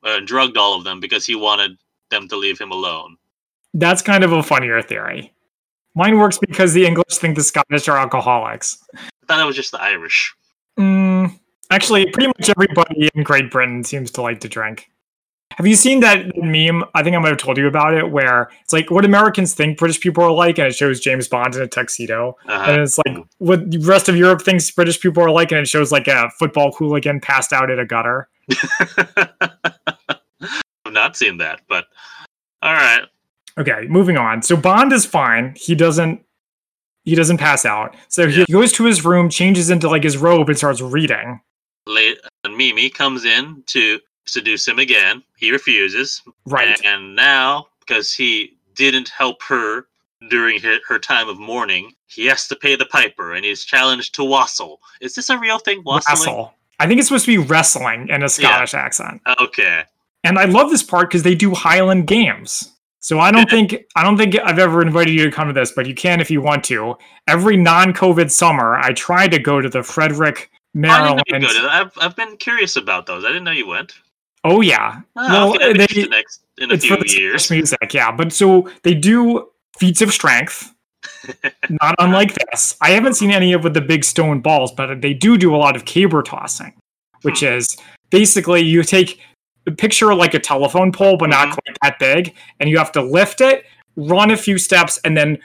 uh, 0.03 0.19
drugged 0.23 0.57
all 0.57 0.75
of 0.75 0.83
them 0.83 0.99
because 0.99 1.25
he 1.25 1.35
wanted 1.35 1.77
them 2.09 2.27
to 2.27 2.37
leave 2.37 2.59
him 2.59 2.71
alone. 2.71 3.17
That's 3.73 4.01
kind 4.01 4.23
of 4.23 4.31
a 4.31 4.43
funnier 4.43 4.81
theory. 4.81 5.33
Mine 5.95 6.17
works 6.19 6.37
because 6.37 6.73
the 6.73 6.85
English 6.85 7.17
think 7.17 7.35
the 7.35 7.43
Scottish 7.43 7.87
are 7.87 7.97
alcoholics. 7.97 8.77
I 8.95 8.99
thought 9.27 9.41
it 9.41 9.45
was 9.45 9.55
just 9.55 9.71
the 9.71 9.81
Irish. 9.81 10.33
Mm, 10.77 11.39
actually, 11.71 12.05
pretty 12.11 12.27
much 12.27 12.49
everybody 12.49 13.09
in 13.13 13.23
Great 13.23 13.49
Britain 13.51 13.83
seems 13.83 14.11
to 14.11 14.21
like 14.21 14.39
to 14.41 14.49
drink. 14.49 14.89
Have 15.55 15.65
you 15.65 15.75
seen 15.75 16.01
that 16.01 16.35
meme? 16.35 16.83
I 16.93 17.01
think 17.03 17.15
I 17.15 17.19
might 17.19 17.29
have 17.29 17.37
told 17.37 17.57
you 17.57 17.67
about 17.67 17.93
it, 17.93 18.11
where 18.11 18.51
it's 18.63 18.73
like 18.73 18.91
what 18.91 19.05
Americans 19.05 19.53
think 19.55 19.77
British 19.79 19.99
people 19.99 20.23
are 20.23 20.31
like, 20.31 20.57
and 20.59 20.67
it 20.67 20.75
shows 20.75 20.99
James 20.99 21.27
Bond 21.27 21.55
in 21.55 21.61
a 21.61 21.67
tuxedo. 21.67 22.35
Uh-huh. 22.47 22.71
And 22.71 22.81
it's 22.81 22.97
like 22.99 23.17
what 23.39 23.71
the 23.71 23.79
rest 23.79 24.09
of 24.09 24.15
Europe 24.17 24.41
thinks 24.41 24.69
British 24.69 24.99
people 24.99 25.23
are 25.23 25.31
like, 25.31 25.51
and 25.51 25.61
it 25.61 25.67
shows 25.67 25.91
like 25.91 26.07
a 26.07 26.29
football 26.37 26.73
hooligan 26.73 27.21
passed 27.21 27.53
out 27.53 27.71
at 27.71 27.79
a 27.79 27.85
gutter. 27.85 28.27
I've 29.17 30.93
not 30.93 31.15
seen 31.17 31.37
that, 31.37 31.61
but 31.67 31.85
all 32.61 32.73
right. 32.73 33.03
Okay, 33.57 33.87
moving 33.87 34.17
on. 34.17 34.41
So 34.43 34.55
Bond 34.55 34.93
is 34.93 35.05
fine. 35.05 35.53
He 35.57 35.75
doesn't 35.75 36.21
he 37.03 37.15
doesn't 37.15 37.37
pass 37.37 37.65
out. 37.65 37.95
So 38.09 38.27
he 38.27 38.39
Yeah. 38.39 38.45
goes 38.51 38.73
to 38.73 38.83
his 38.83 39.05
room, 39.05 39.29
changes 39.29 39.69
into 39.69 39.87
like 39.89 40.03
his 40.03 40.17
robe, 40.17 40.49
and 40.49 40.57
starts 40.57 40.81
reading. 40.81 41.39
And 42.43 42.57
Mimi 42.57 42.89
comes 42.89 43.25
in 43.25 43.63
to 43.67 43.99
seduce 44.25 44.67
him 44.67 44.79
again. 44.79 45.23
He 45.37 45.51
refuses. 45.51 46.21
Right. 46.45 46.79
And 46.85 47.15
now, 47.15 47.67
because 47.79 48.13
he 48.13 48.57
didn't 48.75 49.09
help 49.09 49.41
her 49.43 49.87
during 50.29 50.59
her, 50.61 50.77
her 50.87 50.99
time 50.99 51.29
of 51.29 51.39
mourning, 51.39 51.93
he 52.07 52.25
has 52.25 52.47
to 52.47 52.55
pay 52.55 52.75
the 52.75 52.85
piper 52.85 53.33
and 53.33 53.45
he's 53.45 53.63
challenged 53.63 54.15
to 54.15 54.23
wassail. 54.23 54.79
Is 55.01 55.15
this 55.15 55.29
a 55.29 55.37
real 55.37 55.59
thing? 55.59 55.83
Wassailing? 55.85 56.19
Wrestle. 56.19 56.53
I 56.79 56.87
think 56.87 56.99
it's 56.99 57.07
supposed 57.07 57.25
to 57.25 57.31
be 57.31 57.37
wrestling 57.37 58.07
in 58.09 58.23
a 58.23 58.29
Scottish 58.29 58.73
accent. 58.73 59.21
Okay. 59.41 59.83
And 60.23 60.37
I 60.37 60.45
love 60.45 60.69
this 60.69 60.83
part 60.83 61.09
because 61.09 61.23
they 61.23 61.35
do 61.35 61.53
Highland 61.53 62.07
games. 62.07 62.73
So 62.99 63.19
I 63.19 63.31
don't 63.31 63.49
think 63.49 63.85
I 63.95 64.03
don't 64.03 64.17
think 64.17 64.35
I've 64.43 64.59
ever 64.59 64.81
invited 64.81 65.13
you 65.13 65.23
to 65.23 65.31
come 65.31 65.47
to 65.47 65.53
this, 65.53 65.71
but 65.71 65.85
you 65.85 65.95
can 65.95 66.19
if 66.19 66.29
you 66.29 66.41
want 66.41 66.63
to. 66.65 66.97
Every 67.27 67.55
non-COVID 67.55 68.29
summer, 68.29 68.77
I 68.77 68.91
try 68.93 69.27
to 69.27 69.39
go 69.39 69.61
to 69.61 69.69
the 69.69 69.81
Frederick, 69.81 70.51
I 70.85 71.03
didn't 71.03 71.17
know 71.17 71.23
you 71.27 71.39
go 71.47 71.61
to. 71.61 71.69
I've, 71.71 71.91
I've 71.99 72.15
been 72.15 72.37
curious 72.37 72.75
about 72.75 73.05
those. 73.05 73.23
I 73.25 73.29
didn't 73.29 73.43
know 73.45 73.51
you 73.51 73.67
went. 73.67 73.93
Oh 74.43 74.61
yeah, 74.61 75.01
Oh, 75.15 75.27
Well, 75.29 75.49
okay, 75.55 75.73
they- 75.73 75.79
interested 75.83 76.09
next 76.11 76.41
in 76.59 76.71
a 76.71 76.75
it's 76.75 76.85
few 76.85 76.95
for 76.95 77.03
the 77.03 77.09
years. 77.09 77.49
Music, 77.51 77.93
yeah. 77.93 78.11
But 78.11 78.31
so 78.31 78.69
they 78.83 78.93
do 78.93 79.49
feats 79.77 80.01
of 80.01 80.13
strength, 80.13 80.73
not 81.69 81.95
unlike 81.99 82.33
this. 82.51 82.75
I 82.81 82.91
haven't 82.91 83.15
seen 83.15 83.31
any 83.31 83.53
of 83.53 83.63
with 83.63 83.73
the 83.73 83.81
big 83.81 84.03
stone 84.03 84.39
balls, 84.41 84.71
but 84.71 85.01
they 85.01 85.13
do 85.13 85.37
do 85.37 85.55
a 85.55 85.57
lot 85.57 85.75
of 85.75 85.85
caber 85.85 86.21
tossing, 86.23 86.73
which 87.23 87.39
Hmm. 87.41 87.47
is 87.57 87.77
basically 88.09 88.61
you 88.61 88.83
take 88.83 89.19
a 89.65 89.71
picture 89.71 90.13
like 90.15 90.33
a 90.33 90.39
telephone 90.39 90.91
pole, 90.91 91.17
but 91.17 91.29
not 91.29 91.49
Mhm. 91.49 91.51
quite 91.53 91.77
that 91.81 91.99
big, 91.99 92.33
and 92.59 92.69
you 92.69 92.77
have 92.77 92.91
to 92.93 93.01
lift 93.01 93.41
it, 93.41 93.65
run 93.97 94.31
a 94.31 94.37
few 94.37 94.57
steps, 94.57 94.97
and 95.03 95.17
then 95.17 95.37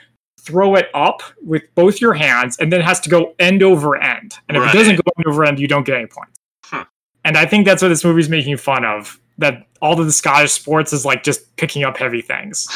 throw 0.43 0.75
it 0.75 0.89
up 0.93 1.21
with 1.41 1.63
both 1.75 2.01
your 2.01 2.13
hands, 2.13 2.57
and 2.59 2.71
then 2.71 2.81
it 2.81 2.85
has 2.85 2.99
to 3.01 3.09
go 3.09 3.33
end 3.39 3.63
over 3.63 3.95
end. 3.95 4.35
And 4.47 4.57
if 4.57 4.63
Right. 4.63 4.75
it 4.75 4.77
doesn't 4.77 4.95
go 4.97 5.03
end 5.17 5.25
over 5.27 5.45
end, 5.45 5.59
you 5.59 5.67
don't 5.67 5.85
get 5.85 5.95
any 5.97 6.07
points. 6.07 6.37
Huh. 6.65 6.85
And 7.25 7.37
I 7.37 7.45
think 7.45 7.65
that's 7.65 7.81
what 7.81 7.89
this 7.89 8.03
movie's 8.03 8.29
making 8.29 8.57
fun 8.57 8.85
of. 8.85 9.19
That 9.39 9.65
all 9.81 9.99
of 9.99 10.05
the 10.05 10.11
Scottish 10.11 10.51
sports 10.51 10.93
is 10.93 11.05
like 11.05 11.23
just 11.23 11.55
picking 11.55 11.83
up 11.83 11.97
heavy 11.97 12.21
things. 12.21 12.67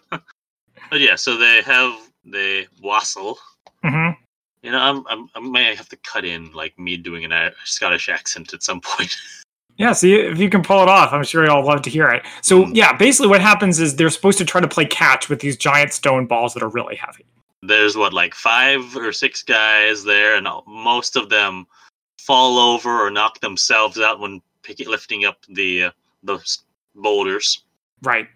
but 0.10 0.98
yeah, 1.00 1.14
so 1.14 1.36
they 1.36 1.62
have 1.62 1.94
they 2.24 2.66
wassail. 2.82 3.38
hmm 3.84 4.10
You 4.62 4.72
know, 4.72 4.78
I'm, 4.78 5.04
I'm 5.08 5.28
I 5.36 5.40
may 5.40 5.74
have 5.74 5.88
to 5.90 5.96
cut 5.98 6.24
in 6.24 6.50
like 6.52 6.76
me 6.78 6.96
doing 6.96 7.24
an 7.24 7.52
Scottish 7.64 8.08
accent 8.08 8.52
at 8.54 8.62
some 8.62 8.80
point. 8.80 9.14
Yeah, 9.80 9.92
see 9.92 10.12
if 10.14 10.38
you 10.38 10.50
can 10.50 10.62
pull 10.62 10.82
it 10.82 10.88
off, 10.90 11.10
I'm 11.14 11.24
sure 11.24 11.46
y'all 11.46 11.64
love 11.64 11.80
to 11.82 11.90
hear 11.90 12.08
it. 12.10 12.22
So 12.42 12.64
Mm. 12.64 12.72
yeah, 12.74 12.92
basically 12.92 13.28
what 13.28 13.40
happens 13.40 13.80
is 13.80 13.96
they're 13.96 14.10
supposed 14.10 14.36
to 14.38 14.44
try 14.44 14.60
to 14.60 14.68
play 14.68 14.84
catch 14.84 15.30
with 15.30 15.40
these 15.40 15.56
giant 15.56 15.94
stone 15.94 16.26
balls 16.26 16.52
that 16.52 16.62
are 16.62 16.68
really 16.68 16.96
heavy. 16.96 17.24
There's 17.62 17.96
what 17.96 18.12
like 18.12 18.34
five 18.34 18.94
or 18.94 19.10
six 19.12 19.42
guys 19.42 20.04
there, 20.04 20.34
and 20.36 20.46
most 20.66 21.16
of 21.16 21.30
them 21.30 21.66
fall 22.18 22.58
over 22.58 22.90
or 23.06 23.10
knock 23.10 23.40
themselves 23.40 23.98
out 23.98 24.20
when 24.20 24.42
pick, 24.62 24.80
lifting 24.86 25.24
up 25.24 25.38
the 25.48 25.84
uh, 25.84 25.90
those 26.22 26.58
boulders, 26.94 27.62
Right. 28.02 28.28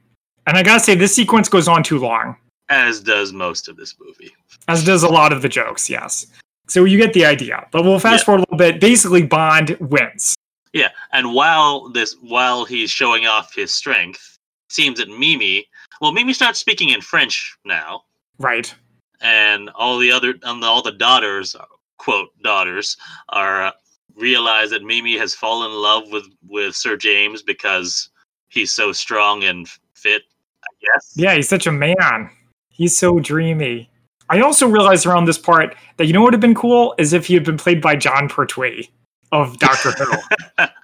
And 0.47 0.57
I 0.57 0.63
gotta 0.63 0.81
say, 0.81 0.95
this 0.95 1.15
sequence 1.15 1.49
goes 1.51 1.69
on 1.69 1.83
too 1.83 1.99
long, 1.99 2.37
as 2.71 3.01
does 3.01 3.33
most 3.35 3.69
of 3.69 3.77
this 3.77 3.95
movie. 4.01 4.33
as 4.69 4.83
does 4.85 5.03
a 5.03 5.09
lot 5.09 5.33
of 5.33 5.43
the 5.43 5.49
jokes, 5.49 5.91
yes. 5.91 6.27
So 6.69 6.85
you 6.85 6.97
get 6.97 7.13
the 7.13 7.27
idea. 7.27 7.67
But 7.71 7.85
we'll 7.85 7.99
fast 7.99 8.23
Yeah. 8.23 8.25
forward 8.25 8.39
a 8.39 8.45
little 8.53 8.57
bit. 8.57 8.81
Basically, 8.81 9.23
Bond 9.23 9.77
wins. 9.81 10.35
Yeah, 10.75 10.89
and 11.13 11.33
while 11.33 11.89
this 11.89 12.17
while 12.21 12.65
he's 12.65 12.91
showing 12.91 13.27
off 13.27 13.55
his 13.55 13.73
strength, 13.73 14.39
seems 14.69 14.99
that 14.99 15.09
Mimi, 15.09 15.67
well, 16.01 16.13
Mimi 16.13 16.33
starts 16.35 16.59
speaking 16.59 16.91
in 16.91 17.01
French 17.01 17.57
now, 17.65 18.03
Right. 18.39 18.75
and 19.21 19.71
all 19.71 19.99
the 19.99 20.11
other 20.11 20.35
and 20.43 20.65
all 20.65 20.83
the 20.83 20.91
daughters, 20.93 21.55
quote 21.99 22.31
daughters, 22.43 22.97
are 23.29 23.67
uh, 23.67 23.71
realize 24.17 24.71
that 24.71 24.83
Mimi 24.83 25.17
has 25.17 25.33
fallen 25.33 25.71
in 25.71 25.77
love 25.77 26.11
with 26.11 26.27
with 26.49 26.75
Sir 26.75 26.97
James 26.97 27.41
because 27.41 28.11
he's 28.49 28.73
so 28.73 28.91
strong 28.91 29.45
and 29.45 29.69
fit. 29.95 30.23
I 30.65 30.67
guess. 30.81 31.13
Yeah, 31.15 31.37
he's 31.37 31.49
such 31.49 31.69
a 31.69 31.73
man. 31.73 32.31
He's 32.69 32.97
so 32.97 33.21
dreamy. 33.21 33.89
I 34.29 34.41
also 34.41 34.67
realized 34.67 35.07
around 35.07 35.27
this 35.27 35.39
part 35.39 35.77
that 35.99 36.07
you 36.07 36.13
know 36.13 36.21
what 36.21 36.29
would 36.29 36.35
have 36.35 36.41
been 36.41 36.55
cool 36.55 36.97
is 36.99 37.13
if 37.13 37.27
he 37.27 37.35
had 37.35 37.45
been 37.45 37.59
played 37.59 37.81
by 37.81 37.95
Jon 37.95 38.29
Pertwee 38.29 38.89
of 39.35 39.59
Doctor 39.59 39.91
Who. 39.99 40.17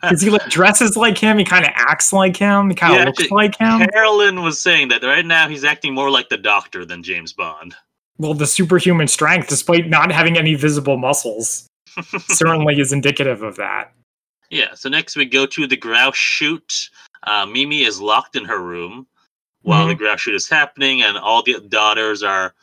Because 0.02 0.20
he 0.20 0.30
like 0.30 0.48
dresses 0.50 0.96
like 0.96 1.16
him, 1.16 1.38
he 1.38 1.44
kind 1.44 1.64
of 1.64 1.70
acts 1.74 2.12
like 2.12 2.36
him, 2.36 2.68
he 2.68 2.74
kind 2.74 2.92
of 2.94 2.98
Yeah, 2.98 3.04
looks 3.06 3.20
actually, 3.20 3.36
like 3.36 3.56
him. 3.56 3.88
Carolyn 3.90 4.42
was 4.42 4.60
saying 4.60 4.88
that 4.88 5.02
right 5.02 5.24
now 5.24 5.48
he's 5.48 5.64
acting 5.64 5.94
more 5.94 6.10
like 6.10 6.28
the 6.28 6.36
Doctor 6.36 6.84
than 6.84 7.02
James 7.02 7.32
Bond. 7.32 7.74
Well, 8.18 8.34
the 8.34 8.46
superhuman 8.46 9.08
strength, 9.08 9.48
despite 9.48 9.88
not 9.88 10.12
having 10.12 10.36
any 10.36 10.54
visible 10.54 10.98
muscles, 10.98 11.66
certainly 12.28 12.78
is 12.78 12.92
indicative 12.92 13.42
of 13.42 13.56
that. 13.56 13.92
Yeah, 14.50 14.74
so 14.74 14.88
next 14.88 15.16
we 15.16 15.26
go 15.26 15.46
to 15.46 15.66
the 15.66 15.76
grouse 15.76 16.16
shoot. 16.16 16.90
Uh, 17.22 17.46
Mimi 17.46 17.82
is 17.84 18.00
locked 18.00 18.34
in 18.36 18.44
her 18.44 18.60
room 18.60 19.06
while 19.62 19.86
the 19.86 19.94
grouse 19.94 20.22
shoot 20.22 20.34
is 20.34 20.48
happening, 20.48 21.02
and 21.02 21.16
all 21.16 21.42
the 21.42 21.60
daughters 21.68 22.22
are 22.22 22.54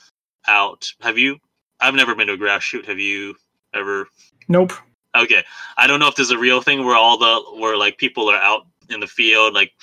out. 0.47 0.91
Have 1.01 1.17
you? 1.17 1.37
I've 1.79 1.93
never 1.95 2.13
been 2.13 2.27
to 2.27 2.33
a 2.33 2.37
grouse 2.37 2.63
shoot. 2.63 2.85
Have 2.85 2.99
you 2.99 3.35
ever? 3.73 4.07
Nope. 4.49 4.73
Okay, 5.23 5.43
I 5.77 5.87
don't 5.87 5.99
know 5.99 6.07
if 6.07 6.15
there's 6.15 6.31
a 6.31 6.37
real 6.37 6.61
thing 6.61 6.85
where 6.85 6.95
all 6.95 7.17
the 7.17 7.59
where 7.59 7.77
like 7.77 7.97
people 7.97 8.29
are 8.29 8.37
out 8.37 8.65
in 8.89 8.99
the 8.99 9.07
field, 9.07 9.53
like 9.53 9.73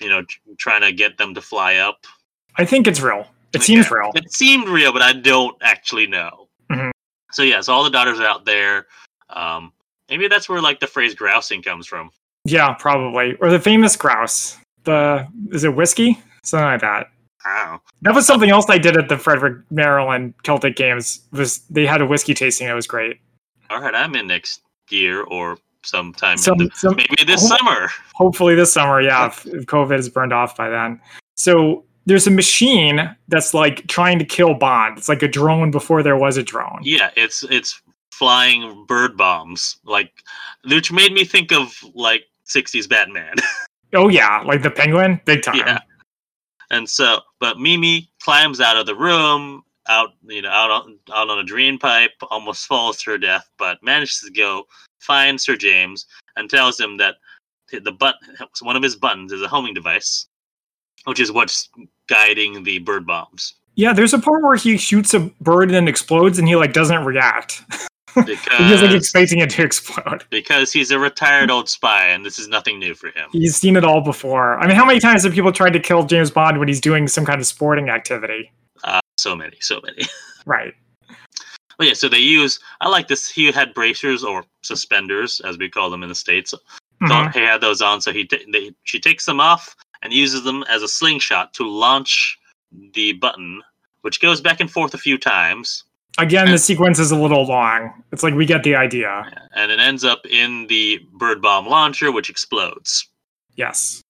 you 0.00 0.08
know, 0.08 0.22
tr- 0.22 0.38
trying 0.58 0.80
to 0.82 0.92
get 0.92 1.18
them 1.18 1.34
to 1.34 1.40
fly 1.40 1.76
up. 1.76 2.06
I 2.56 2.64
think 2.64 2.86
it's 2.86 3.00
real. 3.00 3.26
It 3.52 3.62
seems 3.62 3.90
real. 3.90 4.10
It 4.14 4.32
seemed 4.32 4.68
real, 4.68 4.92
but 4.92 5.02
I 5.02 5.12
don't 5.12 5.56
actually 5.60 6.06
know. 6.06 6.48
Mhm. 6.70 6.90
So 7.32 7.42
yes, 7.42 7.68
all 7.68 7.84
the 7.84 7.90
daughters 7.90 8.20
are 8.20 8.26
out 8.26 8.44
there. 8.44 8.86
Um, 9.28 9.72
maybe 10.08 10.28
that's 10.28 10.48
where 10.48 10.60
like 10.60 10.80
the 10.80 10.86
phrase 10.86 11.14
grousing 11.14 11.62
comes 11.62 11.86
from. 11.86 12.10
Yeah, 12.44 12.72
probably. 12.74 13.34
Or 13.36 13.50
the 13.50 13.60
famous 13.60 13.96
grouse. 13.96 14.56
The 14.84 15.26
is 15.52 15.64
it 15.64 15.74
whiskey? 15.74 16.18
Something 16.42 16.66
like 16.66 16.80
that. 16.80 17.10
I. 17.44 17.78
That 18.02 18.14
was 18.14 18.26
something 18.26 18.50
else 18.50 18.66
I 18.68 18.78
did 18.78 18.96
at 18.96 19.08
the 19.08 19.18
Frederick 19.18 19.58
Maryland 19.70 20.34
Celtic 20.42 20.76
Games. 20.76 21.20
Was 21.32 21.58
they 21.70 21.86
had 21.86 22.00
a 22.00 22.06
whiskey 22.06 22.34
tasting? 22.34 22.68
It 22.68 22.72
was 22.72 22.86
great. 22.86 23.18
All 23.68 23.80
right, 23.80 23.94
I'm 23.94 24.14
in 24.16 24.26
next 24.26 24.62
year 24.92 25.22
or 25.22 25.58
sometime. 25.82 26.32
in 26.32 26.38
Some, 26.38 26.58
the- 26.58 26.70
some 26.74 26.96
maybe 26.96 27.24
this 27.26 27.42
Oh. 27.50 27.56
summer. 27.56 27.90
hopefully 28.14 28.54
this 28.54 28.72
summer. 28.72 29.00
Yeah, 29.00 29.26
if, 29.26 29.46
if 29.46 29.66
COVID 29.66 29.98
is 29.98 30.08
burned 30.08 30.32
off 30.32 30.56
by 30.56 30.68
then. 30.68 31.00
So 31.36 31.84
there's 32.06 32.26
a 32.26 32.30
machine 32.30 33.14
that's 33.28 33.54
like 33.54 33.86
trying 33.86 34.18
to 34.18 34.24
kill 34.24 34.54
Bond. 34.54 34.98
It's 34.98 35.08
like 35.08 35.22
a 35.22 35.28
drone 35.28 35.70
before 35.70 36.02
there 36.02 36.16
was 36.16 36.36
a 36.36 36.42
drone. 36.42 36.80
Yeah, 36.82 37.10
it's 37.16 37.42
it's 37.44 37.80
flying 38.12 38.84
bird 38.86 39.16
bombs, 39.16 39.78
like 39.84 40.12
which 40.68 40.92
made 40.92 41.12
me 41.12 41.24
think 41.24 41.52
of 41.52 41.72
like 41.94 42.24
'60s 42.46 42.88
Batman. 42.88 43.34
Oh 43.92 44.08
yeah, 44.08 44.40
like 44.46 44.62
the 44.62 44.70
penguin, 44.70 45.20
big 45.24 45.42
time. 45.42 45.56
Yeah. 45.56 45.80
And 46.70 46.88
so, 46.88 47.22
but 47.40 47.58
Mimi 47.58 48.08
climbs 48.22 48.60
out 48.60 48.76
of 48.76 48.86
the 48.86 48.94
room, 48.94 49.64
out 49.90 50.10
you 50.26 50.40
know, 50.42 50.48
out 50.50 50.70
on 50.70 50.98
out 51.12 51.28
on 51.28 51.38
a 51.38 51.44
drain 51.44 51.78
pipe, 51.78 52.12
almost 52.30 52.66
falls 52.66 53.02
to 53.02 53.10
her 53.10 53.18
death, 53.18 53.50
but 53.58 53.82
manages 53.82 54.20
to 54.24 54.30
go 54.30 54.64
find 55.00 55.40
Sir 55.40 55.56
James 55.56 56.06
and 56.36 56.48
tells 56.48 56.78
him 56.78 56.96
that 56.98 57.16
the 57.72 57.92
but 57.92 58.16
one 58.62 58.76
of 58.76 58.82
his 58.82 58.96
buttons 58.96 59.32
is 59.32 59.42
a 59.42 59.48
homing 59.48 59.74
device, 59.74 60.26
which 61.04 61.20
is 61.20 61.32
what's 61.32 61.68
guiding 62.08 62.62
the 62.62 62.78
bird 62.78 63.06
bombs. 63.06 63.54
Yeah, 63.74 63.92
there's 63.92 64.14
a 64.14 64.18
part 64.18 64.42
where 64.42 64.56
he 64.56 64.76
shoots 64.76 65.14
a 65.14 65.20
bird 65.40 65.64
and 65.64 65.74
then 65.74 65.88
explodes, 65.88 66.38
and 66.38 66.46
he 66.48 66.56
like 66.56 66.72
doesn't 66.72 67.04
react. 67.04 67.62
He's 68.14 68.26
like 68.26 68.58
Because 68.58 68.92
expecting 68.94 69.38
it 69.38 69.50
to 69.50 69.62
explode. 69.70 70.24
because 70.30 70.72
he's 70.72 70.90
a 70.90 70.98
retired 70.98 71.48
old 71.48 71.68
spy, 71.68 72.08
and 72.08 72.26
this 72.26 72.40
is 72.40 72.48
nothing 72.48 72.80
new 72.80 72.92
for 72.92 73.06
him. 73.12 73.28
He's 73.30 73.54
seen 73.54 73.76
it 73.76 73.84
all 73.84 74.00
before. 74.00 74.58
I 74.58 74.66
mean, 74.66 74.74
how 74.74 74.84
many 74.84 74.98
times 74.98 75.22
have 75.22 75.32
people 75.32 75.52
tried 75.52 75.74
to 75.74 75.78
kill 75.80 76.02
James 76.02 76.28
Bond 76.28 76.58
when 76.58 76.66
he's 76.66 76.80
doing 76.80 77.06
some 77.06 77.24
kind 77.24 77.40
of 77.40 77.46
sporting 77.46 77.88
activity? 77.88 78.50
So 79.20 79.36
many, 79.36 79.56
so 79.60 79.80
many. 79.84 80.02
Right. 80.46 80.72
But 81.76 81.86
yeah, 81.88 81.92
so 81.92 82.08
they 82.08 82.18
use. 82.18 82.58
I 82.80 82.88
like 82.88 83.08
this. 83.08 83.30
He 83.30 83.52
had 83.52 83.74
bracers 83.74 84.24
or 84.24 84.42
suspenders, 84.62 85.40
as 85.44 85.58
we 85.58 85.68
call 85.68 85.90
them 85.90 86.02
in 86.02 86.08
the 86.08 86.14
states. 86.14 86.54
Mhm. 87.02 87.08
thought 87.08 87.34
he 87.34 87.40
had 87.40 87.60
those 87.60 87.82
on, 87.82 88.00
so 88.00 88.10
he 88.12 88.26
ta 88.26 88.36
they, 88.52 88.72
she 88.84 88.98
takes 88.98 89.26
them 89.26 89.38
off 89.38 89.76
and 90.02 90.12
uses 90.14 90.42
them 90.44 90.64
as 90.68 90.82
a 90.82 90.88
slingshot 90.88 91.52
to 91.54 91.64
launch 91.68 92.38
the 92.94 93.12
button, 93.14 93.62
which 94.00 94.20
goes 94.20 94.40
back 94.40 94.60
and 94.60 94.70
forth 94.70 94.94
a 94.94 94.98
few 94.98 95.18
times, 95.18 95.84
Again, 96.18 96.50
the 96.50 96.58
sequence 96.58 96.98
is 96.98 97.10
a 97.12 97.16
little 97.16 97.46
long. 97.46 98.02
It's 98.12 98.22
like 98.22 98.34
we 98.34 98.44
get 98.46 98.62
the 98.62 98.74
idea. 98.76 99.24
and 99.54 99.70
it 99.70 99.78
ends 99.78 100.04
up 100.04 100.24
in 100.26 100.66
the 100.68 101.00
bird 101.12 101.40
bomb 101.40 101.66
launcher, 101.66 102.10
which 102.12 102.28
explodes. 102.30 103.08
Yes. 103.56 104.00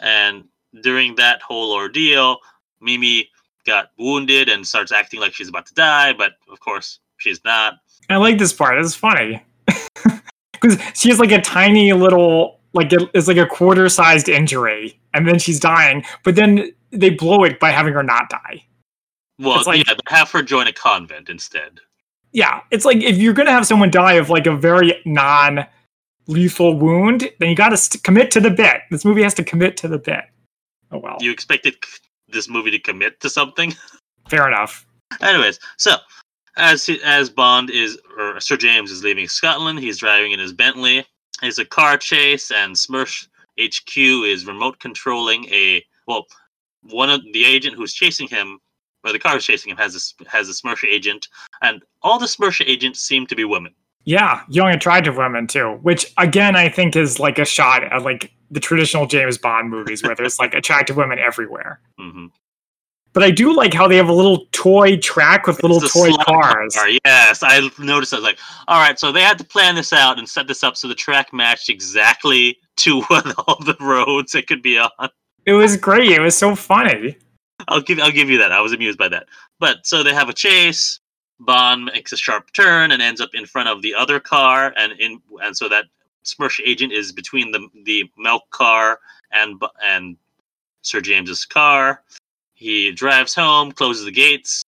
And 0.00 0.44
during 0.82 1.14
that 1.16 1.42
whole 1.42 1.72
ordeal, 1.72 2.38
Mimi 2.80 3.30
got 3.66 3.90
wounded 3.98 4.48
and 4.48 4.66
starts 4.66 4.92
acting 4.92 5.20
like 5.20 5.32
she's 5.34 5.48
about 5.48 5.66
to 5.66 5.74
die, 5.74 6.12
but 6.12 6.32
of 6.50 6.60
course 6.60 7.00
she's 7.18 7.42
not. 7.44 7.74
I 8.08 8.16
like 8.16 8.38
this 8.38 8.52
part. 8.52 8.78
It's 8.78 8.94
funny 8.94 9.42
because 10.52 10.78
she 10.94 11.08
has 11.10 11.18
like 11.20 11.32
a 11.32 11.40
tiny 11.40 11.92
little, 11.92 12.60
like 12.72 12.88
it's 12.92 13.28
like 13.28 13.36
a 13.36 13.46
quarter-sized 13.46 14.28
injury, 14.28 14.98
and 15.14 15.26
then 15.28 15.38
she's 15.38 15.60
dying. 15.60 16.04
But 16.24 16.36
then 16.36 16.72
they 16.90 17.10
blow 17.10 17.44
it 17.44 17.60
by 17.60 17.70
having 17.70 17.92
her 17.94 18.02
not 18.02 18.28
die. 18.30 18.64
Well, 19.38 19.58
It's 19.58 19.66
like- 19.66 19.86
yeah, 19.86 19.94
have 20.08 20.30
her 20.32 20.42
join 20.42 20.66
a 20.66 20.72
convent 20.72 21.28
instead. 21.28 21.80
Yeah, 22.32 22.60
it's 22.70 22.84
like 22.84 22.98
if 22.98 23.16
you're 23.18 23.32
gonna 23.32 23.50
have 23.50 23.66
someone 23.66 23.90
die 23.90 24.12
of 24.14 24.28
like 24.30 24.46
a 24.46 24.54
very 24.56 25.00
non-lethal 25.04 26.78
wound, 26.78 27.28
then 27.40 27.48
you 27.48 27.56
got 27.56 27.70
to 27.70 27.76
st- 27.76 28.02
commit 28.04 28.30
to 28.32 28.40
the 28.40 28.50
bit. 28.50 28.82
This 28.90 29.04
movie 29.04 29.22
has 29.22 29.34
to 29.34 29.44
commit 29.44 29.76
to 29.78 29.88
the 29.88 29.98
bit. 29.98 30.24
Oh 30.92 30.98
well, 30.98 31.16
You 31.20 31.30
expected 31.32 31.76
this 32.32 32.48
movie 32.48 32.70
to 32.70 32.78
commit 32.78 33.20
to 33.20 33.30
something? 33.30 33.74
fair 34.28 34.46
enough. 34.48 34.86
Anyways, 35.20 35.58
so 35.76 35.96
as 36.56 36.86
he, 36.86 37.00
as 37.02 37.30
Bond 37.30 37.70
is 37.70 37.98
or 38.16 38.40
Sir 38.40 38.56
James 38.56 38.90
is 38.90 39.02
leaving 39.02 39.28
Scotland, 39.28 39.78
he's 39.78 39.98
driving 39.98 40.32
in 40.32 40.40
his 40.40 40.52
Bentley. 40.52 41.04
It's 41.42 41.58
a 41.58 41.64
car 41.64 41.96
chase, 41.96 42.50
and 42.50 42.76
SMERSH 42.76 43.28
HQ 43.58 43.96
is 43.96 44.46
remote 44.46 44.78
controlling 44.78 45.46
a 45.46 45.84
well, 46.06 46.26
one 46.82 47.10
of 47.10 47.22
the 47.32 47.44
agent 47.44 47.76
who's 47.76 47.92
chasing 47.92 48.26
him, 48.26 48.58
or 49.04 49.12
the 49.12 49.18
car 49.18 49.36
is 49.36 49.44
chasing 49.44 49.70
him, 49.70 49.76
has 49.76 49.94
a 49.94 50.30
has 50.30 50.48
a 50.48 50.54
SMERSH 50.54 50.84
agent, 50.84 51.28
and 51.62 51.82
all 52.02 52.18
the 52.18 52.28
SMERSH 52.28 52.62
agents 52.66 53.00
seem 53.00 53.26
to 53.26 53.36
be 53.36 53.44
women. 53.44 53.74
Yeah, 54.04 54.42
young 54.48 54.70
attractive 54.70 55.16
women 55.16 55.46
too, 55.46 55.78
which 55.82 56.12
again 56.16 56.56
I 56.56 56.68
think 56.68 56.96
is 56.96 57.20
like 57.20 57.38
a 57.38 57.44
shot 57.44 57.84
at 57.84 58.02
like 58.02 58.32
the 58.50 58.60
traditional 58.60 59.06
James 59.06 59.38
Bond 59.38 59.70
movies 59.70 60.02
where 60.02 60.14
there's 60.14 60.38
like 60.38 60.54
attractive 60.54 60.96
women 60.96 61.18
everywhere. 61.18 61.80
hmm 61.98 62.26
But 63.12 63.22
I 63.22 63.30
do 63.30 63.54
like 63.54 63.74
how 63.74 63.86
they 63.88 63.96
have 63.96 64.08
a 64.08 64.12
little 64.14 64.46
toy 64.52 64.96
track 64.96 65.46
with 65.46 65.62
little 65.62 65.82
It's 65.82 65.92
the 65.92 66.00
toy 66.10 66.16
cars. 66.24 66.74
car, 66.74 66.88
Yes, 67.04 67.42
I 67.42 67.68
noticed. 67.78 68.12
I 68.12 68.16
was 68.16 68.24
like, 68.24 68.38
all 68.68 68.80
right, 68.80 68.98
so 68.98 69.12
they 69.12 69.22
had 69.22 69.38
to 69.38 69.44
plan 69.44 69.74
this 69.74 69.92
out 69.92 70.18
and 70.18 70.28
set 70.28 70.46
this 70.46 70.64
up 70.64 70.76
so 70.76 70.88
the 70.88 70.94
track 70.94 71.32
matched 71.32 71.68
exactly 71.68 72.56
to 72.78 73.02
what 73.08 73.26
all 73.46 73.58
the 73.64 73.76
roads 73.80 74.34
it 74.34 74.46
could 74.46 74.62
be 74.62 74.78
on. 74.78 75.08
It 75.46 75.52
was 75.52 75.76
great. 75.76 76.10
It 76.10 76.20
was 76.20 76.36
so 76.36 76.54
funny. 76.54 77.16
I'll 77.68 77.80
give 77.82 77.98
I'll 77.98 78.12
give 78.12 78.30
you 78.30 78.38
that. 78.38 78.52
I 78.52 78.60
was 78.60 78.72
amused 78.72 78.98
by 78.98 79.08
that. 79.08 79.26
But 79.58 79.86
so 79.86 80.02
they 80.02 80.14
have 80.14 80.28
a 80.28 80.32
chase. 80.32 80.99
Bond 81.40 81.86
makes 81.86 82.12
a 82.12 82.16
sharp 82.16 82.52
turn 82.52 82.92
and 82.92 83.00
ends 83.00 83.20
up 83.20 83.30
in 83.34 83.46
front 83.46 83.68
of 83.68 83.82
the 83.82 83.94
other 83.94 84.20
car, 84.20 84.72
and 84.76 84.92
in 85.00 85.20
and 85.42 85.56
so 85.56 85.68
that 85.68 85.86
SMERSH 86.24 86.60
agent 86.64 86.92
is 86.92 87.12
between 87.12 87.50
the 87.50 87.66
the 87.84 88.10
milk 88.16 88.48
car 88.50 89.00
and 89.32 89.60
and 89.82 90.16
Sir 90.82 91.00
James's 91.00 91.44
car. 91.44 92.02
He 92.54 92.92
drives 92.92 93.34
home, 93.34 93.72
closes 93.72 94.04
the 94.04 94.12
gates, 94.12 94.62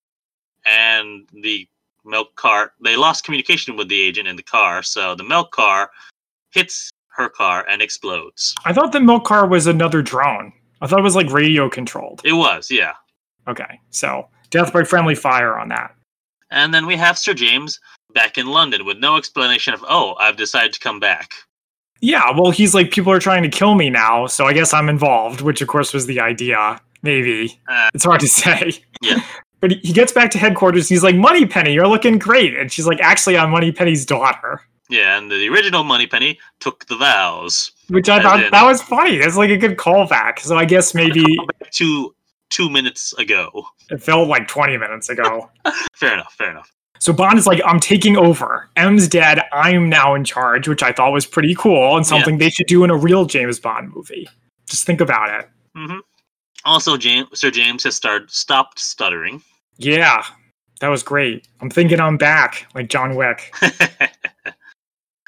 and 0.64 1.28
the 1.32 1.68
milk 2.04 2.34
cart. 2.36 2.72
They 2.82 2.96
lost 2.96 3.24
communication 3.24 3.76
with 3.76 3.88
the 3.88 4.00
agent 4.00 4.26
in 4.26 4.36
the 4.36 4.42
car, 4.42 4.82
so 4.82 5.14
the 5.14 5.24
milk 5.24 5.52
car 5.52 5.90
hits 6.50 6.90
her 7.08 7.28
car 7.28 7.66
and 7.68 7.82
explodes. 7.82 8.54
I 8.64 8.72
thought 8.72 8.92
the 8.92 9.00
milk 9.00 9.24
car 9.24 9.46
was 9.46 9.66
another 9.66 10.00
drone. 10.00 10.52
I 10.80 10.86
thought 10.86 10.98
it 10.98 11.04
was 11.04 11.16
like 11.16 11.30
radio 11.30 11.68
controlled. 11.68 12.22
It 12.24 12.32
was, 12.32 12.70
yeah. 12.70 12.94
Okay, 13.46 13.80
so 13.90 14.28
death 14.50 14.72
by 14.72 14.84
friendly 14.84 15.14
fire 15.14 15.58
on 15.58 15.68
that. 15.68 15.94
And 16.52 16.72
then 16.72 16.86
we 16.86 16.96
have 16.96 17.18
Sir 17.18 17.34
James 17.34 17.80
back 18.14 18.36
in 18.38 18.46
London 18.46 18.84
with 18.84 18.98
no 18.98 19.16
explanation 19.16 19.74
of, 19.74 19.84
oh, 19.88 20.14
I've 20.20 20.36
decided 20.36 20.72
to 20.74 20.80
come 20.80 21.00
back. 21.00 21.32
Yeah, 22.00 22.30
well, 22.36 22.50
he's 22.50 22.74
like, 22.74 22.90
people 22.90 23.12
are 23.12 23.20
trying 23.20 23.42
to 23.44 23.48
kill 23.48 23.74
me 23.74 23.88
now, 23.88 24.26
so 24.26 24.44
I 24.44 24.52
guess 24.52 24.74
I'm 24.74 24.88
involved, 24.88 25.40
which 25.40 25.62
of 25.62 25.68
course 25.68 25.94
was 25.94 26.06
the 26.06 26.20
idea. 26.20 26.80
Maybe. 27.02 27.58
Uh, 27.68 27.90
It's 27.94 28.04
hard 28.04 28.20
to 28.20 28.28
say. 28.28 28.72
Yeah. 29.00 29.20
But 29.60 29.70
he- 29.70 29.92
gets 29.92 30.10
back 30.12 30.32
to 30.32 30.38
headquarters. 30.38 30.88
He's 30.88 31.04
like, 31.04 31.14
Moneypenny, 31.14 31.72
you're 31.72 31.86
looking 31.86 32.18
great. 32.18 32.56
And 32.58 32.72
she's 32.72 32.84
like, 32.84 32.98
Actually, 33.00 33.36
I'm 33.38 33.50
Moneypenny's 33.52 34.04
daughter. 34.04 34.60
yeah, 34.90 35.16
and 35.16 35.30
the 35.30 35.48
original 35.48 35.84
Moneypenny 35.84 36.40
took 36.58 36.84
the 36.86 36.96
vows 36.96 37.70
Which 37.88 38.08
I 38.08 38.20
thought 38.20 38.42
in- 38.42 38.50
that 38.50 38.64
was 38.64 38.82
funny. 38.82 39.18
That's 39.18 39.36
like 39.36 39.50
a 39.50 39.56
good 39.56 39.76
callback. 39.76 40.40
So 40.40 40.56
I 40.58 40.64
guess 40.64 40.94
maybe 40.96 41.24
two 41.70 42.12
two 42.52 42.68
minutes 42.68 43.12
ago. 43.14 43.66
it 43.90 44.02
felt 44.02 44.28
like 44.28 44.46
20 44.46 44.76
minutes 44.76 45.08
ago. 45.08 45.50
Fair 45.94 46.14
enough, 46.14 46.34
fair 46.34 46.50
enough. 46.50 46.70
So 46.98 47.12
Bond 47.12 47.36
is 47.38 47.46
like, 47.48 47.60
I'm 47.64 47.80
taking 47.80 48.16
over. 48.16 48.68
M's 48.76 49.08
dead. 49.08 49.40
I'm 49.52 49.88
now 49.88 50.14
in 50.14 50.22
charge, 50.24 50.68
which 50.68 50.84
I 50.84 50.92
thought 50.92 51.12
was 51.12 51.26
pretty 51.26 51.54
cool 51.56 51.96
and 51.96 52.06
something 52.06 52.38
they 52.38 52.50
should 52.50 52.68
do 52.68 52.84
in 52.84 52.90
a 52.90 52.96
real 52.96 53.24
James 53.24 53.58
Bond 53.58 53.92
movie. 53.92 54.28
Just 54.68 54.86
think 54.86 55.00
about 55.00 55.28
it. 55.40 55.50
Mm-hmm. 55.76 55.98
Also, 56.64 56.96
James, 56.96 57.26
Sir 57.34 57.50
James 57.50 57.82
has 57.84 57.96
started 57.96 58.30
stopped 58.30 58.78
stuttering. 58.78 59.42
Yeah, 59.78 60.22
that 60.80 60.88
was 60.88 61.02
great. 61.02 61.48
I'm 61.60 61.70
thinking 61.70 61.98
I'm 61.98 62.16
back, 62.16 62.66
like 62.74 62.88
John 62.88 63.16
Wick. 63.16 63.52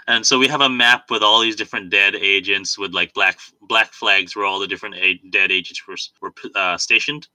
and 0.07 0.27
so 0.27 0.39
we 0.39 0.49
have 0.49 0.61
a 0.61 0.69
map 0.69 1.11
with 1.11 1.23
all 1.23 1.41
these 1.41 1.57
different 1.57 1.91
dead 1.91 2.15
agents 2.15 2.79
with 2.79 2.93
like 2.93 3.13
black 3.15 3.39
black 3.63 3.93
flags 3.93 4.35
where 4.37 4.45
all 4.45 4.59
the 4.59 4.67
different 4.67 4.95
a- 4.97 5.21
dead 5.31 5.51
agents 5.53 5.87
were 5.87 5.97
were 6.21 6.33
uh, 6.55 6.77
stationed. 6.77 7.29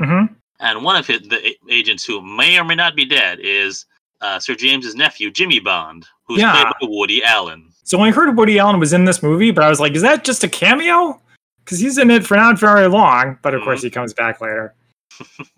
hmm 0.00 0.24
And 0.60 0.82
one 0.84 0.96
of 0.96 1.06
his, 1.06 1.20
the 1.22 1.54
agents 1.70 2.04
who 2.04 2.20
may 2.20 2.58
or 2.58 2.64
may 2.64 2.74
not 2.74 2.96
be 2.96 3.04
dead 3.04 3.38
is 3.40 3.86
uh, 4.20 4.38
Sir 4.40 4.54
James's 4.56 4.94
nephew, 4.96 5.30
Jimmy 5.30 5.60
Bond, 5.60 6.06
who's 6.26 6.40
Yeah. 6.40 6.52
played 6.52 6.66
by 6.80 6.86
Woody 6.90 7.22
Allen. 7.22 7.70
So 7.84 8.00
I 8.00 8.10
heard 8.10 8.36
Woody 8.36 8.58
Allen 8.58 8.80
was 8.80 8.92
in 8.92 9.04
this 9.04 9.22
movie, 9.22 9.50
but 9.52 9.62
I 9.64 9.68
was 9.68 9.78
like, 9.80 9.94
is 9.94 10.02
that 10.02 10.24
just 10.24 10.42
a 10.44 10.48
cameo? 10.48 11.20
Because 11.64 11.78
he's 11.78 11.98
in 11.98 12.10
it 12.10 12.26
for 12.26 12.36
not 12.36 12.58
very 12.58 12.88
long, 12.88 13.38
but 13.42 13.54
of 13.54 13.62
course 13.62 13.82
he 13.82 13.90
comes 13.90 14.12
back 14.12 14.40
later. 14.40 14.74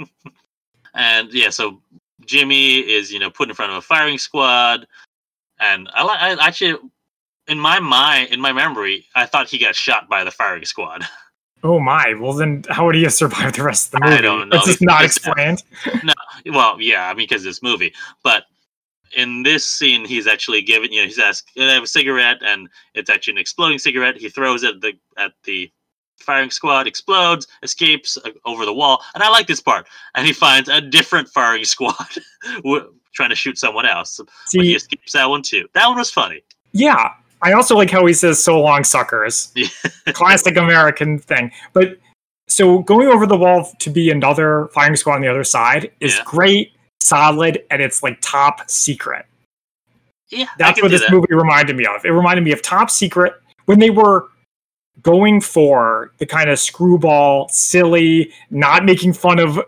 And 0.94 1.32
yeah, 1.32 1.50
so 1.50 1.80
Jimmy 2.26 2.78
is 2.80 3.12
you 3.12 3.18
know 3.18 3.30
put 3.30 3.48
in 3.48 3.54
front 3.54 3.70
of 3.72 3.78
a 3.78 3.80
firing 3.82 4.18
squad, 4.18 4.86
and 5.60 5.88
I 5.94 6.04
I 6.04 6.46
actually 6.46 6.76
in 7.48 7.58
my 7.58 7.80
mind 7.80 8.30
in 8.30 8.40
my 8.40 8.52
memory 8.52 9.06
I 9.14 9.26
thought 9.26 9.48
he 9.48 9.58
got 9.58 9.74
shot 9.74 10.08
by 10.08 10.24
the 10.24 10.30
firing 10.30 10.64
squad. 10.64 11.06
Oh 11.62 11.78
my! 11.78 12.14
Well, 12.18 12.32
then 12.32 12.64
how 12.70 12.86
would 12.86 12.94
he 12.94 13.02
have 13.02 13.12
survived 13.12 13.56
the 13.56 13.62
rest 13.64 13.92
of 13.92 14.00
the 14.00 14.06
movie? 14.06 14.16
I 14.16 14.20
don't 14.22 14.48
know. 14.48 14.56
It's 14.56 14.66
just 14.66 14.82
not 14.82 15.04
explained. 15.04 15.62
Well, 16.46 16.80
yeah, 16.80 17.10
I 17.10 17.12
mean, 17.12 17.26
because 17.28 17.44
this 17.44 17.62
movie, 17.62 17.92
but 18.24 18.44
in 19.14 19.42
this 19.42 19.66
scene, 19.66 20.06
he's 20.06 20.26
actually 20.26 20.62
given, 20.62 20.90
you 20.90 21.02
know, 21.02 21.06
he's 21.06 21.18
asked, 21.18 21.50
"Can 21.54 21.68
I 21.68 21.74
have 21.74 21.82
a 21.82 21.86
cigarette?" 21.86 22.38
And 22.42 22.66
it's 22.94 23.10
actually 23.10 23.32
an 23.32 23.38
exploding 23.38 23.78
cigarette. 23.78 24.16
He 24.16 24.30
throws 24.30 24.62
it 24.62 24.76
at 24.76 24.80
the 24.80 24.92
at 25.18 25.32
the 25.44 25.70
firing 26.18 26.50
squad, 26.50 26.86
explodes, 26.86 27.46
escapes 27.62 28.16
uh, 28.24 28.30
over 28.46 28.64
the 28.64 28.72
wall, 28.72 29.02
and 29.14 29.22
I 29.22 29.28
like 29.28 29.46
this 29.46 29.60
part. 29.60 29.86
And 30.14 30.26
he 30.26 30.32
finds 30.32 30.70
a 30.70 30.80
different 30.80 31.28
firing 31.28 31.64
squad 31.64 32.08
trying 33.12 33.30
to 33.30 33.36
shoot 33.36 33.58
someone 33.58 33.86
else, 33.86 34.18
but 34.18 34.28
he 34.52 34.60
See, 34.60 34.74
escapes 34.74 35.12
that 35.12 35.28
one 35.28 35.42
too. 35.42 35.68
That 35.74 35.86
one 35.88 35.98
was 35.98 36.10
funny. 36.10 36.42
yeah, 36.72 37.10
I 37.42 37.52
also 37.52 37.74
like 37.76 37.90
how 37.90 38.04
he 38.06 38.12
says 38.12 38.42
"so 38.42 38.60
long, 38.60 38.84
suckers." 38.84 39.52
Classic 40.08 40.56
American 40.56 41.18
thing. 41.18 41.50
But 41.72 41.98
so 42.48 42.80
going 42.80 43.08
over 43.08 43.26
the 43.26 43.36
wall 43.36 43.70
to 43.78 43.90
be 43.90 44.10
another 44.10 44.68
firing 44.74 44.96
squad 44.96 45.14
on 45.16 45.20
the 45.22 45.28
other 45.28 45.44
side 45.44 45.90
is 46.00 46.16
Yeah. 46.16 46.22
great, 46.24 46.72
solid, 47.00 47.62
and 47.70 47.80
it's 47.80 48.02
like 48.02 48.18
top 48.20 48.68
secret. 48.68 49.24
Yeah, 50.30 50.46
That's 50.58 50.80
what 50.80 50.90
this 50.92 51.00
that. 51.00 51.10
movie 51.10 51.34
reminded 51.34 51.76
me 51.76 51.86
of. 51.86 52.04
It 52.04 52.10
reminded 52.10 52.44
me 52.44 52.52
of 52.52 52.62
Top 52.62 52.88
Secret 52.88 53.32
when 53.66 53.80
they 53.80 53.90
were 53.90 54.28
going 55.02 55.40
for 55.40 56.12
the 56.18 56.26
kind 56.26 56.48
of 56.48 56.56
screwball, 56.60 57.48
silly, 57.48 58.30
not 58.50 58.84
making 58.84 59.12
fun 59.14 59.40
of 59.40 59.58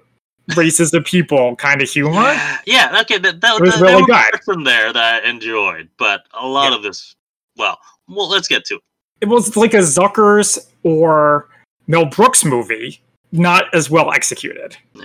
races 0.57 0.93
of 0.93 1.05
people 1.05 1.57
kind 1.57 1.83
of 1.83 1.89
humor. 1.89 2.35
Yeah, 2.67 2.99
okay, 3.03 3.19
that, 3.19 3.41
that, 3.41 3.61
was 3.61 3.75
that, 3.75 3.81
really 3.81 4.05
there 4.09 4.31
good. 4.33 4.57
in 4.57 4.65
there 4.65 4.93
that 4.93 5.25
I 5.25 5.29
enjoyed, 5.29 5.89
but 5.99 6.27
a 6.35 6.47
lot 6.47 6.71
Yeah. 6.71 6.77
of 6.77 6.83
this, 6.83 7.15
well, 7.57 7.79
well, 8.09 8.29
let's 8.29 8.49
get 8.49 8.65
to 8.67 8.77
it. 8.77 8.83
It 9.21 9.29
was 9.29 9.57
like 9.57 9.75
a 9.75 9.79
Zuckers 9.79 10.59
or 10.83 11.49
Mel 11.87 12.07
Brooks 12.07 12.45
movie, 12.45 13.01
not 13.31 13.73
as 13.75 13.89
well 13.89 14.13
executed. 14.13 14.77
Yeah. 14.95 15.05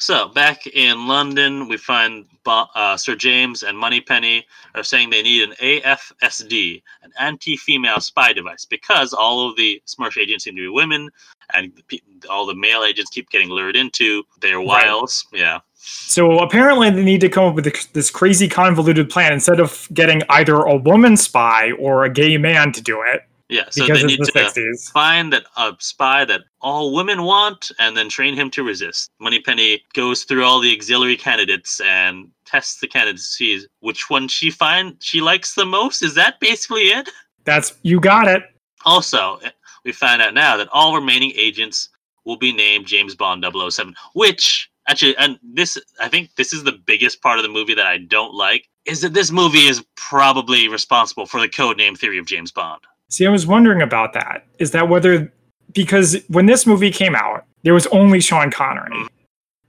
So 0.00 0.28
back 0.28 0.64
in 0.68 1.08
London, 1.08 1.66
we 1.66 1.76
find 1.76 2.24
uh, 2.46 2.96
Sir 2.96 3.16
James 3.16 3.64
and 3.64 3.76
Moneypenny 3.76 4.46
are 4.76 4.84
saying 4.84 5.10
they 5.10 5.22
need 5.22 5.48
an 5.48 5.54
AFSD, 5.60 6.82
an 7.02 7.10
anti-female 7.18 8.00
spy 8.00 8.32
device, 8.32 8.64
because 8.64 9.12
all 9.12 9.50
of 9.50 9.56
the 9.56 9.82
SMERSH 9.86 10.18
agents 10.18 10.44
seem 10.44 10.54
to 10.54 10.62
be 10.62 10.68
women, 10.68 11.10
and 11.54 11.72
the 11.88 12.02
all 12.28 12.46
the 12.46 12.54
male 12.54 12.82
agents 12.82 13.10
keep 13.10 13.30
getting 13.30 13.48
lured 13.48 13.76
into 13.76 14.24
their 14.40 14.58
Right. 14.58 14.66
wiles. 14.66 15.24
Yeah, 15.32 15.60
So 15.74 16.38
apparently, 16.40 16.90
they 16.90 17.04
need 17.04 17.20
to 17.20 17.28
come 17.28 17.44
up 17.44 17.54
with 17.54 17.92
this- 17.92 18.10
crazy 18.10 18.48
convoluted 18.48 19.08
plan 19.08 19.32
instead 19.32 19.60
of 19.60 19.88
getting 19.94 20.22
either 20.30 20.56
a 20.56 20.76
woman 20.76 21.16
spy 21.16 21.70
or 21.78 22.04
a 22.04 22.10
gay 22.10 22.36
man 22.36 22.72
to 22.72 22.82
do 22.82 23.00
it 23.02 23.22
yeah. 23.48 23.64
So 23.70 23.84
because 23.86 24.00
they 24.02 24.08
need 24.08 24.20
the 24.20 24.26
to 24.26 24.32
60s. 24.32 24.90
find 24.90 25.32
that 25.32 25.44
a 25.56 25.74
spy 25.78 26.24
that 26.26 26.42
all 26.60 26.92
women 26.92 27.22
want, 27.22 27.70
and 27.78 27.96
then 27.96 28.08
train 28.08 28.34
him 28.34 28.50
to 28.50 28.62
resist. 28.64 29.10
Moneypenny 29.20 29.82
goes 29.94 30.24
through 30.24 30.44
all 30.44 30.58
the 30.60 30.74
auxiliary 30.74 31.16
candidates 31.16 31.80
and 31.80 32.28
tests 32.44 32.80
the 32.80 32.88
candidates, 32.88 33.28
sees 33.28 33.66
which 33.80 34.10
one 34.10 34.26
she 34.28 34.50
finds 34.50 35.02
she 35.04 35.20
likes 35.20 35.54
the 35.54 35.64
most. 35.64 36.02
Is 36.02 36.14
that 36.14 36.40
basically 36.40 36.88
it? 36.88 37.08
That's 37.44 37.74
you 37.82 38.00
got 38.00 38.26
it. 38.26 38.42
Also, 38.84 39.40
we 39.84 39.92
find 39.92 40.22
out 40.22 40.34
now 40.34 40.56
that 40.56 40.68
all 40.72 40.94
remaining 40.94 41.32
agents 41.36 41.88
will 42.24 42.36
be 42.36 42.52
named 42.52 42.86
James 42.86 43.14
Bond 43.14 43.44
007, 43.44 43.94
which 44.14 44.70
actually, 44.88 45.16
and 45.16 45.38
this, 45.42 45.78
I 46.00 46.08
think 46.08 46.34
this 46.36 46.52
is 46.52 46.64
the 46.64 46.72
biggest 46.72 47.22
part 47.22 47.38
of 47.38 47.42
the 47.42 47.48
movie 47.48 47.74
that 47.74 47.86
I 47.86 47.98
don't 47.98 48.34
like, 48.34 48.68
is 48.84 49.00
that 49.02 49.14
this 49.14 49.30
movie 49.30 49.66
is 49.66 49.84
probably 49.96 50.68
responsible 50.68 51.26
for 51.26 51.40
the 51.40 51.48
codename 51.48 51.96
theory 51.98 52.18
of 52.18 52.26
James 52.26 52.50
Bond. 52.50 52.80
See, 53.08 53.26
I 53.26 53.30
was 53.30 53.46
wondering 53.46 53.82
about 53.82 54.12
that. 54.14 54.46
Is 54.58 54.70
that 54.72 54.88
whether 54.88 55.32
because 55.74 56.16
when 56.28 56.46
this 56.46 56.66
movie 56.66 56.90
came 56.90 57.14
out, 57.14 57.44
there 57.62 57.74
was 57.74 57.86
only 57.88 58.20
Sean 58.20 58.50
Connery. 58.50 58.90
Mhm. 58.90 59.08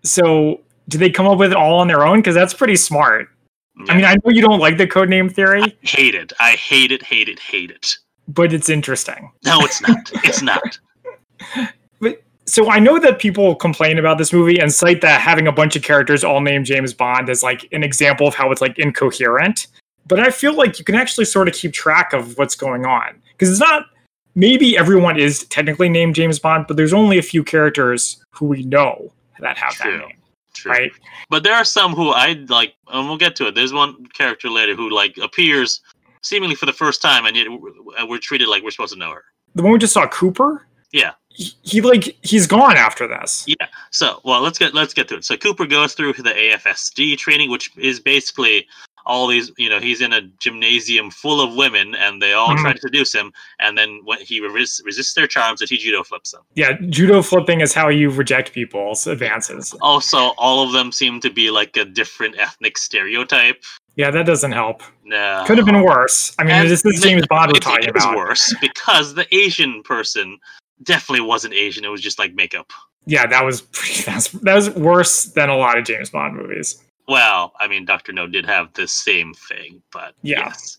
So 0.04 0.62
did 0.88 1.00
they 1.00 1.10
come 1.10 1.28
up 1.28 1.38
with 1.38 1.52
it 1.52 1.58
all 1.58 1.80
on 1.80 1.88
their 1.88 2.06
own? 2.06 2.20
Because 2.20 2.36
that's 2.36 2.54
pretty 2.54 2.76
smart. 2.76 3.30
I 3.88 3.96
mean, 3.96 4.04
I 4.04 4.16
know 4.16 4.32
you 4.32 4.42
don't 4.42 4.60
like 4.60 4.78
the 4.78 4.88
codename 4.88 5.34
theory, 5.34 5.78
hate 5.82 6.16
it. 6.16 6.34
I 6.40 6.52
hate 6.52 6.92
it, 6.92 7.02
hate 7.02 7.30
it, 7.30 7.40
hate 7.40 7.72
it. 7.72 7.98
But 8.30 8.54
it's 8.54 8.70
interesting. 8.70 9.32
No, 9.44 9.60
it's 9.62 9.82
not. 9.82 10.12
it's 10.24 10.42
not. 10.42 10.80
But 12.02 12.24
So 12.46 12.70
I 12.70 12.80
know 12.80 13.00
that 13.00 13.20
people 13.20 13.56
complain 13.56 13.98
about 13.98 14.18
this 14.18 14.32
movie 14.32 14.60
and 14.60 14.72
cite 14.72 15.02
that 15.02 15.20
having 15.20 15.48
a 15.48 15.52
bunch 15.52 15.76
of 15.76 15.84
characters 15.84 16.24
all 16.24 16.40
named 16.42 16.66
James 16.66 16.94
Bond 16.94 17.30
as 17.30 17.44
like 17.44 17.68
an 17.72 17.84
example 17.84 18.28
of 18.28 18.36
how 18.36 18.52
it's 18.52 18.62
like 18.62 18.78
incoherent. 18.80 19.68
But 20.08 20.20
I 20.20 20.32
feel 20.32 20.54
like 20.54 20.80
you 20.80 20.86
can 20.86 20.96
actually 20.96 21.26
sort 21.26 21.48
of 21.48 21.54
keep 21.54 21.74
track 21.74 22.14
of 22.14 22.38
what's 22.38 22.56
going 22.56 22.86
on 22.86 23.22
because 23.34 23.50
it's 23.50 23.60
not. 23.60 23.86
Maybe 24.36 24.78
everyone 24.78 25.18
is 25.20 25.44
technically 25.46 25.90
named 25.90 26.16
James 26.16 26.40
Bond, 26.40 26.66
but 26.68 26.78
there's 26.78 26.94
only 26.94 27.18
a 27.18 27.22
few 27.22 27.44
characters 27.44 28.24
who 28.32 28.46
we 28.46 28.64
know 28.64 29.12
that 29.40 29.58
have 29.58 29.74
True. 29.74 29.92
that 29.92 30.08
name, 30.08 30.18
True. 30.54 30.72
right? 30.72 30.92
But 31.30 31.44
there 31.44 31.56
are 31.56 31.66
some 31.66 31.94
who 31.94 32.10
I 32.10 32.34
like, 32.48 32.76
and 32.88 33.08
we'll 33.10 33.18
get 33.18 33.36
to 33.38 33.48
it. 33.48 33.56
There's 33.56 33.74
one 33.74 34.06
character 34.08 34.50
later 34.50 34.76
who 34.76 34.90
like 34.92 35.18
appears 35.22 35.82
seemingly 36.22 36.56
for 36.56 36.66
the 36.66 36.74
first 36.74 37.02
time, 37.02 37.26
and 37.26 37.36
yet 37.36 37.48
we're 37.50 37.70
uh, 38.00 38.06
we're 38.08 38.20
treated 38.20 38.48
like 38.48 38.64
we're 38.64 38.72
supposed 38.72 38.94
to 38.94 39.00
know 39.00 39.12
her. 39.12 39.24
The 39.56 39.64
one 39.64 39.72
we 39.72 39.80
just 39.80 39.94
saw, 39.94 40.08
Cooper. 40.08 40.66
Yeah. 40.92 41.12
He, 41.30 41.54
he 41.62 41.82
like 41.82 42.18
he's 42.24 42.48
gone 42.48 42.76
after 42.76 43.08
this. 43.08 43.46
Yeah. 43.48 43.68
So, 43.92 44.20
well, 44.24 44.42
let's 44.42 44.58
get 44.58 44.74
let's 44.74 44.94
get 44.94 45.08
to 45.10 45.18
it. 45.18 45.26
So 45.26 45.38
Cooper 45.38 45.66
goes 45.66 45.94
through 45.94 46.14
the 46.14 46.32
AFSD 46.32 47.18
training, 47.18 47.50
which 47.50 47.72
is 47.78 48.00
basically 48.00 48.68
all 49.06 49.28
these. 49.28 49.52
You 49.58 49.70
know, 49.70 49.80
he's 49.80 50.02
in 50.02 50.12
a 50.12 50.22
gymnasium 50.40 51.12
full 51.12 51.40
of 51.40 51.56
women, 51.56 51.96
and 51.96 52.22
they 52.22 52.34
all 52.34 52.50
mm-hmm. 52.50 52.64
try 52.64 52.74
to 52.74 52.80
seduce 52.80 53.14
him. 53.14 53.32
And 53.60 53.78
then 53.78 54.02
when 54.06 54.20
he 54.20 54.42
res- 54.42 54.82
resists 54.84 55.14
their 55.14 55.28
charms, 55.28 55.60
that 55.60 55.70
he 55.70 55.78
judo 55.78 56.04
flips 56.04 56.32
them. 56.32 56.42
Yeah, 56.56 56.74
judo 56.90 57.22
flipping 57.22 57.62
is 57.62 57.74
how 57.74 57.90
you 57.90 58.10
reject 58.10 58.52
people's 58.52 59.06
advances. 59.06 59.76
Also, 59.82 60.18
all 60.38 60.66
of 60.66 60.74
them 60.74 60.92
seem 60.92 61.22
to 61.22 61.30
be 61.30 61.52
like 61.52 61.78
a 61.78 61.86
different 61.86 62.38
ethnic 62.40 62.78
stereotype. 62.78 63.64
Yeah, 64.00 64.12
that 64.12 64.26
doesn't 64.26 64.54
help. 64.54 64.82
No. 65.04 65.44
Could 65.46 65.58
have 65.58 65.66
been 65.66 65.84
worse. 65.84 66.34
I 66.40 66.46
mean, 66.46 66.54
And 66.54 66.70
this 66.70 66.86
is 66.86 67.02
James 67.02 67.28
Bond 67.28 67.52
we're 67.52 67.60
talking 67.60 67.90
it 67.90 67.94
was 67.94 68.06
about. 68.06 68.16
worse 68.16 68.56
because 68.62 69.14
the 69.14 69.28
Asian 69.36 69.84
person 69.84 70.38
definitely 70.84 71.20
wasn't 71.26 71.54
Asian. 71.54 71.84
It 71.84 71.90
was 71.90 72.00
just 72.00 72.18
like 72.18 72.34
makeup. 72.34 72.72
Yeah, 73.06 73.28
that 73.28 73.44
was 73.44 73.60
pretty, 73.74 74.04
that 74.04 74.54
was 74.56 74.70
worse 74.70 75.26
than 75.26 75.50
a 75.50 75.58
lot 75.58 75.78
of 75.78 75.84
James 75.84 76.12
Bond 76.12 76.38
movies. 76.38 76.82
Well, 77.10 77.52
I 77.60 77.68
mean, 77.68 77.84
Doctor 77.84 78.14
No 78.14 78.26
did 78.26 78.46
have 78.46 78.72
the 78.74 78.88
same 78.88 79.34
thing, 79.34 79.82
but 79.92 80.14
Yeah. 80.22 80.46
yes. 80.46 80.78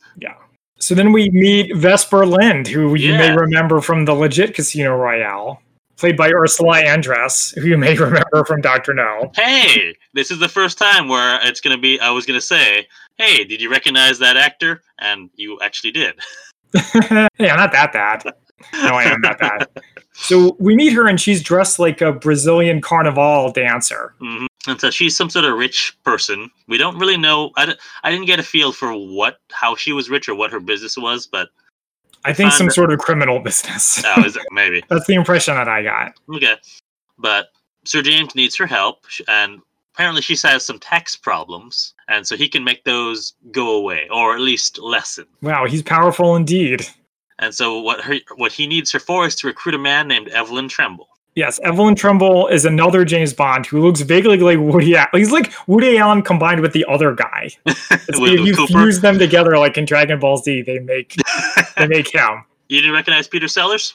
So 0.78 0.94
then 0.94 1.12
we 1.12 1.28
meet 1.28 1.76
Vesper 1.76 2.24
Lynd, 2.24 2.68
who 2.68 2.94
you 2.94 3.12
may 3.12 3.36
remember 3.36 3.82
from 3.82 4.06
the 4.06 4.14
legit 4.14 4.54
Casino 4.54 4.96
Royale, 4.96 5.60
played 5.98 6.16
by 6.16 6.30
Ursula 6.32 6.80
Andress, 6.80 7.54
who 7.60 7.66
you 7.68 7.76
may 7.76 7.94
remember 7.98 8.46
from 8.46 8.62
Doctor 8.62 8.94
No. 8.94 9.30
Hey, 9.34 9.94
this 10.14 10.30
is 10.30 10.38
the 10.38 10.48
first 10.48 10.78
time 10.78 11.06
where 11.08 11.38
it's 11.42 11.60
gonna 11.60 11.76
be. 11.76 12.00
I 12.00 12.08
was 12.10 12.24
gonna 12.24 12.40
say, 12.40 12.86
hey, 13.20 13.44
did 13.44 13.60
you 13.60 13.70
recognize 13.70 14.18
that 14.18 14.36
actor? 14.36 14.82
And 14.98 15.30
you 15.34 15.58
actually 15.60 15.92
did. 15.92 16.14
yeah, 16.74 17.28
I'm 17.40 17.56
not 17.56 17.72
that 17.72 17.92
bad. 17.92 18.24
No, 18.74 18.94
I 18.94 19.04
am 19.04 19.20
that 19.22 19.38
bad. 19.38 19.68
So 20.12 20.54
we 20.58 20.76
meet 20.76 20.92
her, 20.92 21.06
and 21.08 21.18
she's 21.18 21.42
dressed 21.42 21.78
like 21.78 22.02
a 22.02 22.12
Brazilian 22.12 22.82
carnival 22.82 23.50
dancer. 23.52 24.14
hmm 24.20 24.44
And 24.66 24.78
so 24.78 24.90
she's 24.90 25.16
some 25.16 25.30
sort 25.30 25.46
of 25.46 25.56
rich 25.56 25.96
person. 26.04 26.50
We 26.68 26.76
don't 26.76 26.98
really 26.98 27.16
know. 27.16 27.52
I, 27.56 27.74
I 28.02 28.10
didn't 28.10 28.26
get 28.26 28.38
a 28.38 28.42
feel 28.42 28.70
for 28.72 28.92
what 28.92 29.38
how 29.50 29.76
she 29.76 29.92
was 29.92 30.10
rich 30.10 30.28
or 30.28 30.34
what 30.34 30.50
her 30.50 30.60
business 30.60 30.98
was, 30.98 31.26
but 31.26 31.48
I 32.24 32.34
think 32.34 32.52
some 32.52 32.66
Found- 32.66 32.74
sort 32.74 32.92
of 32.92 32.98
criminal 32.98 33.38
business. 33.40 34.02
oh, 34.04 34.22
is 34.24 34.36
it 34.36 34.42
maybe 34.50 34.82
That's 34.88 35.06
the 35.06 35.14
impression 35.14 35.54
that 35.54 35.68
I 35.68 35.82
got. 35.82 36.12
okay. 36.34 36.56
But 37.18 37.46
Sir 37.86 38.02
James 38.02 38.34
needs 38.34 38.54
her 38.56 38.66
help, 38.66 39.06
and 39.26 39.60
apparently 40.00 40.22
she 40.22 40.34
has 40.48 40.64
some 40.64 40.78
tax 40.78 41.14
problems, 41.14 41.92
and 42.08 42.26
so 42.26 42.34
he 42.34 42.48
can 42.48 42.64
make 42.64 42.82
those 42.84 43.34
go 43.52 43.76
away 43.76 44.08
or 44.10 44.34
at 44.34 44.40
least 44.40 44.78
lessen. 44.78 45.26
Wow, 45.42 45.66
he's 45.66 45.82
powerful 45.82 46.36
indeed. 46.36 46.86
And 47.38 47.54
so 47.54 47.78
what 47.80 48.00
her 48.00 48.16
what 48.36 48.50
he 48.50 48.66
needs 48.66 48.90
her 48.92 48.98
for 48.98 49.26
is 49.26 49.36
to 49.36 49.46
recruit 49.46 49.74
a 49.74 49.78
man 49.78 50.08
named 50.08 50.28
Evelyn 50.28 50.68
Tremble. 50.68 51.06
Yes, 51.34 51.60
Evelyn 51.64 51.94
Tremble 51.96 52.48
is 52.48 52.64
another 52.64 53.04
James 53.04 53.34
Bond 53.34 53.66
who 53.66 53.82
looks 53.82 54.00
vaguely 54.00 54.38
like 54.38 54.58
Woody 54.58 54.96
Allen. 54.96 55.10
He's 55.12 55.32
like 55.32 55.52
Woody 55.68 55.98
Allen 55.98 56.22
combined 56.22 56.62
with 56.62 56.72
the 56.72 56.86
other 56.88 57.14
guy. 57.14 57.50
If 57.66 58.46
you 58.46 58.54
Cooper. 58.56 58.72
fuse 58.72 59.02
them 59.02 59.18
together 59.18 59.58
like 59.58 59.76
in 59.76 59.84
Dragon 59.84 60.18
Ball 60.18 60.38
Z, 60.38 60.62
they 60.62 60.78
make 60.78 61.14
they 61.76 61.86
make 61.96 62.08
him. 62.08 62.44
You 62.70 62.80
didn't 62.80 62.94
recognize 62.94 63.28
Peter 63.28 63.48
Sellers? 63.48 63.92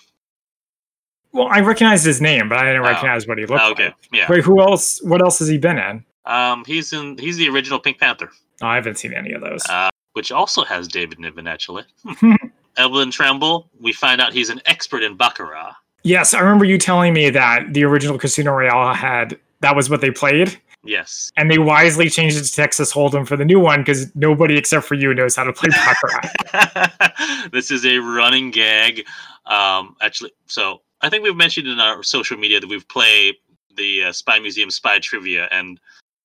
Well, 1.35 1.49
I 1.51 1.59
recognized 1.59 2.05
his 2.05 2.21
name, 2.21 2.47
but 2.47 2.57
I 2.57 2.63
didn't 2.63 2.81
Oh. 2.83 2.89
recognize 2.89 3.27
what 3.27 3.37
he 3.37 3.45
looked 3.45 3.61
Oh, 3.61 3.71
okay, 3.71 3.85
like. 3.87 3.93
yeah. 4.13 4.25
Wait, 4.29 4.43
who 4.43 4.61
else? 4.61 5.01
What 5.03 5.21
else 5.21 5.37
has 5.39 5.49
he 5.49 5.57
been 5.57 5.77
in? 5.77 6.05
Um, 6.25 6.63
he's 6.65 6.93
in. 6.93 7.17
He's 7.17 7.35
the 7.37 7.49
original 7.49 7.77
Pink 7.77 7.99
Panther, 7.99 8.31
Oh, 8.61 8.67
I 8.67 8.75
haven't 8.75 8.97
seen 8.97 9.13
any 9.13 9.33
of 9.33 9.41
those. 9.41 9.63
uh, 9.69 9.89
which 10.13 10.31
also 10.31 10.63
has 10.63 10.87
David 10.87 11.19
Niven 11.19 11.45
actually. 11.45 11.83
Evelyn 12.77 13.11
Tremble. 13.11 13.69
We 13.81 13.91
find 13.93 14.21
out 14.21 14.31
he's 14.33 14.49
an 14.49 14.61
expert 14.65 15.03
in 15.03 15.15
baccarat. 15.17 15.73
yes, 16.03 16.33
I 16.33 16.39
remember 16.39 16.63
you 16.65 16.77
telling 16.77 17.13
me 17.13 17.29
that 17.31 17.73
the 17.73 17.83
original 17.83 18.17
Casino 18.17 18.53
Royale 18.53 18.93
had 18.93 19.37
that 19.61 19.75
was 19.75 19.89
what 19.89 19.99
they 20.01 20.11
played, 20.11 20.57
Yes. 20.83 21.31
and 21.37 21.49
they 21.51 21.57
wisely 21.57 22.09
changed 22.09 22.37
it 22.37 22.43
to 22.43 22.53
Texas 22.53 22.93
Hold'em 22.93 23.27
for 23.27 23.35
the 23.35 23.45
new 23.45 23.59
one 23.59 23.81
because 23.81 24.13
nobody 24.15 24.57
except 24.57 24.85
for 24.85 24.95
you 24.95 25.13
knows 25.13 25.35
how 25.35 25.43
to 25.43 25.51
play 25.53 25.69
baccarat. 26.51 27.49
this 27.51 27.71
is 27.71 27.85
a 27.85 27.97
running 27.99 28.51
gag. 28.51 29.05
Um, 29.47 29.95
actually, 30.01 30.31
so 30.47 30.81
I 31.05 31.09
think 31.09 31.23
we've 31.23 31.35
mentioned 31.35 31.67
in 31.67 31.79
our 31.79 32.01
social 32.01 32.35
media 32.35 32.59
that 32.59 32.67
we've 32.67 32.87
played 32.87 33.35
the 33.77 34.05
uh, 34.05 34.11
Spy 34.11 34.39
Museum 34.39 34.71
Spy 34.71 34.97
Trivia, 34.97 35.47
and 35.51 35.79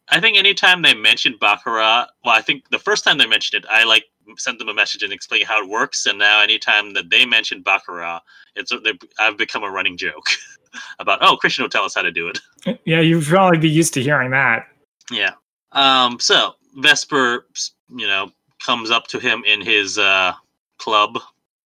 I 0.09 0.21
think 0.21 0.39
anytime 0.39 0.81
they 0.81 0.95
mention 0.95 1.37
Baccarat, 1.39 2.07
well, 2.25 2.35
I 2.35 2.41
think 2.41 2.67
the 2.71 2.79
first 2.79 3.05
time 3.05 3.19
they 3.19 3.27
mentioned 3.27 3.63
it, 3.63 3.69
I 3.71 3.85
like 3.85 4.05
sent 4.39 4.59
them 4.59 4.71
a 4.71 4.75
message 4.75 5.03
and 5.03 5.13
explain 5.13 5.45
how 5.45 5.63
it 5.63 5.69
works, 5.69 6.07
and 6.07 6.19
now 6.19 6.41
anytime 6.41 6.95
that 6.95 7.11
they 7.11 7.27
mention 7.27 7.61
Baccarat, 7.61 8.21
it's 8.57 8.73
they, 8.83 8.99
I've 9.19 9.37
become 9.37 9.65
a 9.65 9.71
running 9.71 9.99
joke 9.99 10.25
about 10.99 11.19
oh 11.21 11.37
Christian 11.37 11.63
will 11.63 11.69
tell 11.71 11.85
us 11.85 11.95
how 11.95 12.03
to 12.03 12.11
do 12.11 12.29
it. 12.29 12.41
Yeah, 12.87 13.01
you'd 13.01 13.25
probably 13.25 13.59
be 13.59 13.69
used 13.69 13.93
to 13.95 14.03
hearing 14.03 14.31
that. 14.31 14.67
Yeah. 15.11 15.33
Um. 15.73 16.19
So 16.21 16.55
Vesper, 16.77 17.47
you 17.95 18.07
know, 18.07 18.31
comes 18.61 18.91
up 18.91 19.09
to 19.09 19.19
him 19.19 19.43
in 19.47 19.61
his 19.61 19.99
uh 19.99 20.33
club 20.79 21.19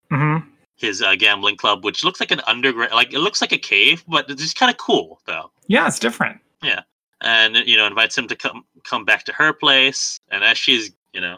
hmm 0.09 0.37
his 0.75 1.01
uh, 1.01 1.15
gambling 1.15 1.55
club, 1.55 1.83
which 1.83 2.03
looks 2.03 2.19
like 2.19 2.31
an 2.31 2.41
underground, 2.47 2.91
like 2.93 3.13
it 3.13 3.19
looks 3.19 3.41
like 3.41 3.51
a 3.51 3.57
cave, 3.57 4.03
but 4.07 4.29
it's 4.29 4.41
just 4.41 4.57
kind 4.57 4.71
of 4.71 4.77
cool 4.77 5.19
though. 5.25 5.51
Yeah, 5.67 5.87
it's 5.87 5.99
different. 5.99 6.39
Yeah, 6.61 6.81
and 7.21 7.55
you 7.57 7.77
know, 7.77 7.85
invites 7.85 8.17
him 8.17 8.27
to 8.27 8.35
come 8.35 8.65
come 8.83 9.05
back 9.05 9.23
to 9.25 9.33
her 9.33 9.53
place. 9.53 10.19
And 10.31 10.43
as 10.43 10.57
she's, 10.57 10.91
you 11.13 11.21
know, 11.21 11.37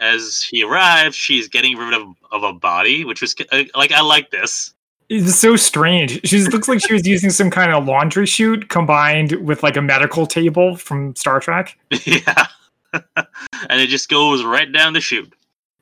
as 0.00 0.42
he 0.42 0.62
arrives, 0.64 1.16
she's 1.16 1.48
getting 1.48 1.76
rid 1.76 1.94
of, 1.94 2.08
of 2.32 2.42
a 2.42 2.52
body, 2.52 3.04
which 3.04 3.20
was 3.20 3.34
uh, 3.52 3.64
like 3.74 3.92
I 3.92 4.00
like 4.00 4.30
this. 4.30 4.74
It's 5.08 5.36
so 5.36 5.54
strange. 5.54 6.26
She 6.26 6.42
looks 6.44 6.66
like 6.68 6.80
she 6.84 6.92
was 6.92 7.06
using 7.06 7.30
some 7.30 7.50
kind 7.50 7.72
of 7.72 7.86
laundry 7.86 8.26
chute 8.26 8.68
combined 8.68 9.32
with 9.46 9.62
like 9.62 9.76
a 9.76 9.82
medical 9.82 10.26
table 10.26 10.76
from 10.76 11.14
Star 11.14 11.40
Trek. 11.40 11.78
yeah, 12.04 12.46
and 13.16 13.80
it 13.80 13.88
just 13.88 14.08
goes 14.08 14.44
right 14.44 14.72
down 14.72 14.92
the 14.92 15.00
chute. 15.00 15.32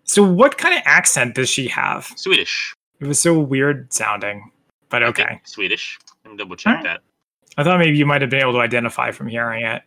So, 0.05 0.23
what 0.23 0.59
kind 0.59 0.75
of 0.75 0.83
accent 0.85 1.35
does 1.35 1.49
she 1.49 1.67
have? 1.69 2.13
Swedish. 2.17 2.75
It 3.05 3.09
was 3.09 3.21
so 3.21 3.39
weird 3.39 3.93
sounding, 3.93 4.51
but 4.89 5.03
okay. 5.03 5.39
Swedish. 5.45 5.99
Let 6.25 6.31
me 6.31 6.39
double 6.39 6.57
check 6.57 6.79
Alright. 6.79 6.85
that. 6.85 7.01
I 7.59 7.63
thought 7.63 7.79
maybe 7.79 7.99
you 7.99 8.07
might 8.07 8.23
have 8.23 8.31
been 8.31 8.41
able 8.41 8.55
to 8.55 8.61
identify 8.61 9.11
from 9.11 9.27
hearing 9.27 9.67
it. 9.67 9.83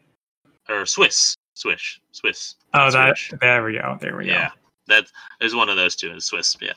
Or 0.69 0.85
Swiss. 0.85 1.35
Swiss. 1.55 1.99
Swiss. 2.11 2.55
Oh, 2.75 2.91
that 2.91 3.17
there 3.41 3.63
we 3.63 3.73
go. 3.73 3.97
There 3.99 4.15
we 4.15 4.25
go. 4.25 4.33
Yeah, 4.33 4.51
that 4.85 5.05
is 5.41 5.55
one 5.55 5.67
of 5.67 5.77
those 5.77 5.95
two 5.95 6.11
in 6.11 6.21
Swiss. 6.21 6.55
Yeah, 6.61 6.73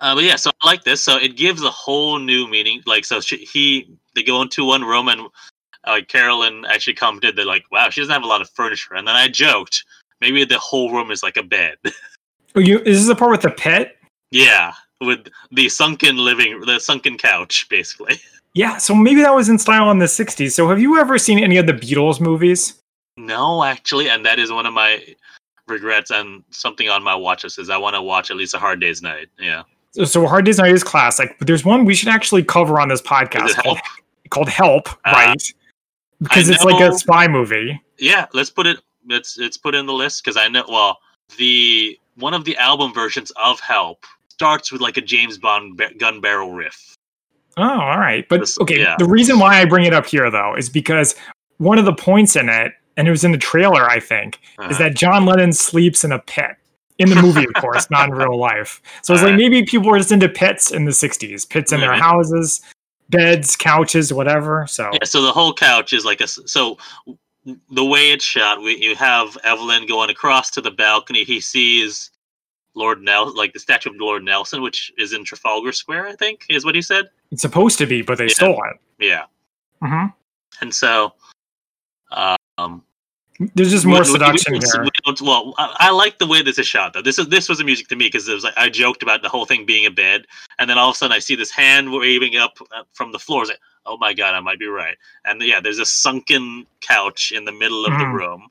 uh, 0.00 0.14
but 0.14 0.24
yeah, 0.24 0.36
so 0.36 0.50
I 0.62 0.66
like 0.66 0.84
this. 0.84 1.02
So 1.02 1.18
it 1.18 1.36
gives 1.36 1.62
a 1.62 1.70
whole 1.70 2.18
new 2.18 2.48
meaning. 2.48 2.80
Like, 2.86 3.04
so 3.04 3.20
she, 3.20 3.36
he 3.36 3.86
they 4.14 4.22
go 4.22 4.40
into 4.40 4.64
one 4.64 4.82
room 4.82 5.08
and 5.08 5.28
uh, 5.84 6.00
Carolyn 6.08 6.64
actually 6.70 6.94
commented 6.94 7.36
that 7.36 7.46
like, 7.46 7.64
wow, 7.70 7.90
she 7.90 8.00
doesn't 8.00 8.14
have 8.14 8.22
a 8.22 8.26
lot 8.26 8.40
of 8.40 8.48
furniture. 8.48 8.94
And 8.94 9.06
then 9.06 9.14
I 9.14 9.28
joked 9.28 9.84
maybe 10.22 10.42
the 10.46 10.58
whole 10.58 10.90
room 10.90 11.10
is 11.10 11.22
like 11.22 11.36
a 11.36 11.42
bed. 11.42 11.76
Oh, 12.54 12.60
you 12.60 12.80
is 12.80 12.98
this 12.98 13.08
the 13.08 13.14
part 13.14 13.30
with 13.30 13.40
the 13.40 13.50
pit? 13.50 13.96
yeah, 14.30 14.74
with 15.06 15.28
the 15.50 15.68
sunken 15.68 16.16
living, 16.16 16.60
the 16.60 16.78
sunken 16.78 17.18
couch, 17.18 17.66
basically. 17.68 18.20
Yeah, 18.54 18.76
so 18.76 18.94
maybe 18.94 19.22
that 19.22 19.34
was 19.34 19.48
in 19.48 19.58
style 19.58 19.90
in 19.90 19.98
the 19.98 20.04
'60s. 20.04 20.52
So, 20.52 20.68
have 20.68 20.78
you 20.78 20.98
ever 21.00 21.16
seen 21.16 21.38
any 21.38 21.56
of 21.56 21.66
the 21.66 21.72
Beatles 21.72 22.20
movies? 22.20 22.74
No, 23.16 23.64
actually, 23.64 24.10
and 24.10 24.26
that 24.26 24.38
is 24.38 24.52
one 24.52 24.66
of 24.66 24.74
my 24.74 25.02
regrets 25.68 26.10
and 26.10 26.44
something 26.50 26.86
on 26.90 27.02
my 27.02 27.14
watch 27.14 27.44
list 27.44 27.58
is 27.58 27.70
I 27.70 27.78
want 27.78 27.96
to 27.96 28.02
watch 28.02 28.30
at 28.30 28.36
least 28.36 28.52
a 28.52 28.58
Hard 28.58 28.78
Day's 28.78 29.00
Night. 29.00 29.28
Yeah, 29.40 29.62
So, 29.92 30.04
so 30.04 30.26
Hard 30.26 30.44
Day's 30.44 30.58
Night 30.58 30.72
is 30.72 30.84
classic, 30.84 31.34
but 31.38 31.46
there's 31.46 31.64
one 31.64 31.86
we 31.86 31.94
should 31.94 32.08
actually 32.10 32.44
cover 32.44 32.78
on 32.78 32.88
this 32.88 33.00
podcast 33.00 33.54
called, 33.62 33.78
Help? 33.78 34.28
called 34.28 34.48
Help, 34.50 34.88
Ah, 35.06 35.12
right? 35.12 35.52
Because 36.20 36.50
it's 36.50 36.62
like 36.62 36.78
a 36.82 36.92
spy 36.98 37.28
movie. 37.28 37.80
yeah. 37.98 38.26
Let's 38.34 38.50
put 38.50 38.66
it. 38.66 38.80
Let's 39.08 39.38
let's 39.38 39.56
put 39.56 39.74
it 39.74 39.78
in 39.78 39.86
the 39.86 39.94
list 39.94 40.22
because 40.22 40.36
I 40.36 40.48
know. 40.48 40.64
Well, 40.68 40.98
the 41.38 41.98
one 42.16 42.34
of 42.34 42.44
the 42.44 42.54
album 42.58 42.92
versions 42.92 43.32
of 43.42 43.60
Help 43.60 44.04
starts 44.42 44.72
with 44.72 44.80
like 44.80 44.96
a 44.96 45.00
James 45.00 45.38
Bond 45.38 45.76
ba- 45.76 45.94
gun 45.98 46.20
barrel 46.20 46.52
riff. 46.52 46.96
Oh, 47.56 47.62
all 47.62 47.98
right. 47.98 48.28
But 48.28 48.40
This- 48.40 48.58
okay, 48.60 48.80
yeah. 48.80 48.96
the 48.98 49.04
reason 49.06 49.38
why 49.38 49.60
I 49.60 49.64
bring 49.64 49.84
it 49.84 49.94
up 49.94 50.06
here 50.06 50.30
though 50.30 50.54
is 50.56 50.68
because 50.68 51.14
one 51.58 51.78
of 51.78 51.84
the 51.84 51.92
points 51.92 52.34
in 52.34 52.48
it, 52.48 52.72
and 52.96 53.06
it 53.06 53.10
was 53.10 53.24
in 53.24 53.30
the 53.32 53.38
trailer, 53.38 53.88
I 53.88 54.00
think, 54.00 54.40
is 54.68 54.76
Uh, 54.76 54.78
that 54.80 54.94
John 54.96 55.24
Lennon 55.26 55.52
sleeps 55.52 56.02
in 56.04 56.12
a 56.12 56.18
pit. 56.18 56.56
In 56.98 57.08
the 57.08 57.16
movie, 57.20 57.44
of 57.44 57.54
course, 57.54 57.90
not 57.90 58.10
in 58.10 58.14
real 58.14 58.38
life. 58.38 58.80
So 59.02 59.14
it's 59.14 59.22
like 59.24 59.34
maybe 59.34 59.64
people 59.64 59.90
were 59.90 59.98
just 59.98 60.12
into 60.12 60.28
pits 60.28 60.70
in 60.70 60.84
the 60.84 60.92
60s, 60.92 61.48
pits 61.48 61.72
in 61.72 61.80
their 61.80 61.94
houses, 61.94 62.60
beds, 63.08 63.56
couches, 63.56 64.12
whatever. 64.12 64.66
So 64.68 64.90
yeah, 64.92 64.98
so 65.04 65.22
the 65.22 65.32
whole 65.32 65.52
couch 65.54 65.92
is 65.94 66.04
like 66.04 66.20
a 66.20 66.28
so 66.28 66.78
the 67.70 67.84
way 67.84 68.12
it's 68.12 68.24
shot. 68.24 68.62
We 68.62 68.76
you 68.76 68.94
have 68.94 69.36
Evelyn 69.42 69.86
going 69.86 70.10
across 70.10 70.50
to 70.50 70.60
the 70.60 70.70
balcony. 70.70 71.24
He 71.24 71.40
sees 71.40 72.10
Lord 72.74 73.02
Nel 73.02 73.34
like 73.36 73.52
the 73.52 73.58
statue 73.58 73.90
of 73.90 73.96
Lord 73.96 74.24
Nelson, 74.24 74.62
which 74.62 74.92
is 74.98 75.12
in 75.12 75.24
Trafalgar 75.24 75.72
Square. 75.72 76.06
I 76.08 76.16
think 76.16 76.46
is 76.48 76.64
what 76.64 76.74
he 76.74 76.82
said. 76.82 77.10
it's 77.30 77.42
supposed 77.42 77.78
to 77.78 77.86
be, 77.86 78.02
but 78.02 78.18
they 78.18 78.26
Yeah. 78.26 78.34
stole 78.34 78.62
it. 78.70 78.80
Yeah, 78.98 79.24
hmm 79.82 80.06
and 80.60 80.74
so. 80.74 81.14
Um, 82.58 82.82
There's 83.54 83.70
just 83.70 83.86
more 83.86 83.94
we- 83.96 84.00
we 84.00 84.06
seduction 84.12 84.54
here. 84.54 84.82
we 84.84 84.90
well, 85.22 85.54
I, 85.58 85.74
I 85.80 85.90
like 85.90 86.18
the 86.18 86.26
way 86.26 86.42
this 86.42 86.58
is 86.58 86.66
shot 86.66 86.92
though. 86.92 87.02
This 87.02 87.18
is 87.18 87.28
this 87.28 87.48
was 87.48 87.58
a 87.60 87.64
music 87.64 87.88
to 87.88 87.96
me 87.96 88.06
because 88.06 88.28
it 88.28 88.34
was 88.34 88.44
like 88.44 88.56
I 88.56 88.68
joked 88.68 89.02
about 89.02 89.22
the 89.22 89.28
whole 89.30 89.46
thing 89.46 89.64
being 89.66 89.86
a 89.86 89.90
bed, 89.90 90.26
and 90.58 90.68
then 90.68 90.78
all 90.78 90.90
of 90.90 90.94
a 90.94 90.98
sudden 90.98 91.16
I 91.16 91.18
see 91.18 91.34
this 91.34 91.50
hand 91.50 91.90
waving 91.90 92.36
up 92.36 92.58
uh, 92.76 92.82
from 92.92 93.10
the 93.10 93.18
floor. 93.18 93.42
It's 93.42 93.50
like, 93.50 93.60
oh 93.86 93.96
my 93.96 94.12
god, 94.12 94.34
I 94.34 94.40
might 94.40 94.58
be 94.60 94.66
right. 94.66 94.96
And 95.24 95.40
yeah, 95.42 95.60
there's 95.60 95.78
a 95.80 95.86
sunken 95.86 96.66
couch 96.82 97.32
in 97.32 97.44
the 97.46 97.52
middle 97.52 97.84
of 97.86 97.92
the 97.98 98.04
Mhm. 98.04 98.12
room, 98.12 98.48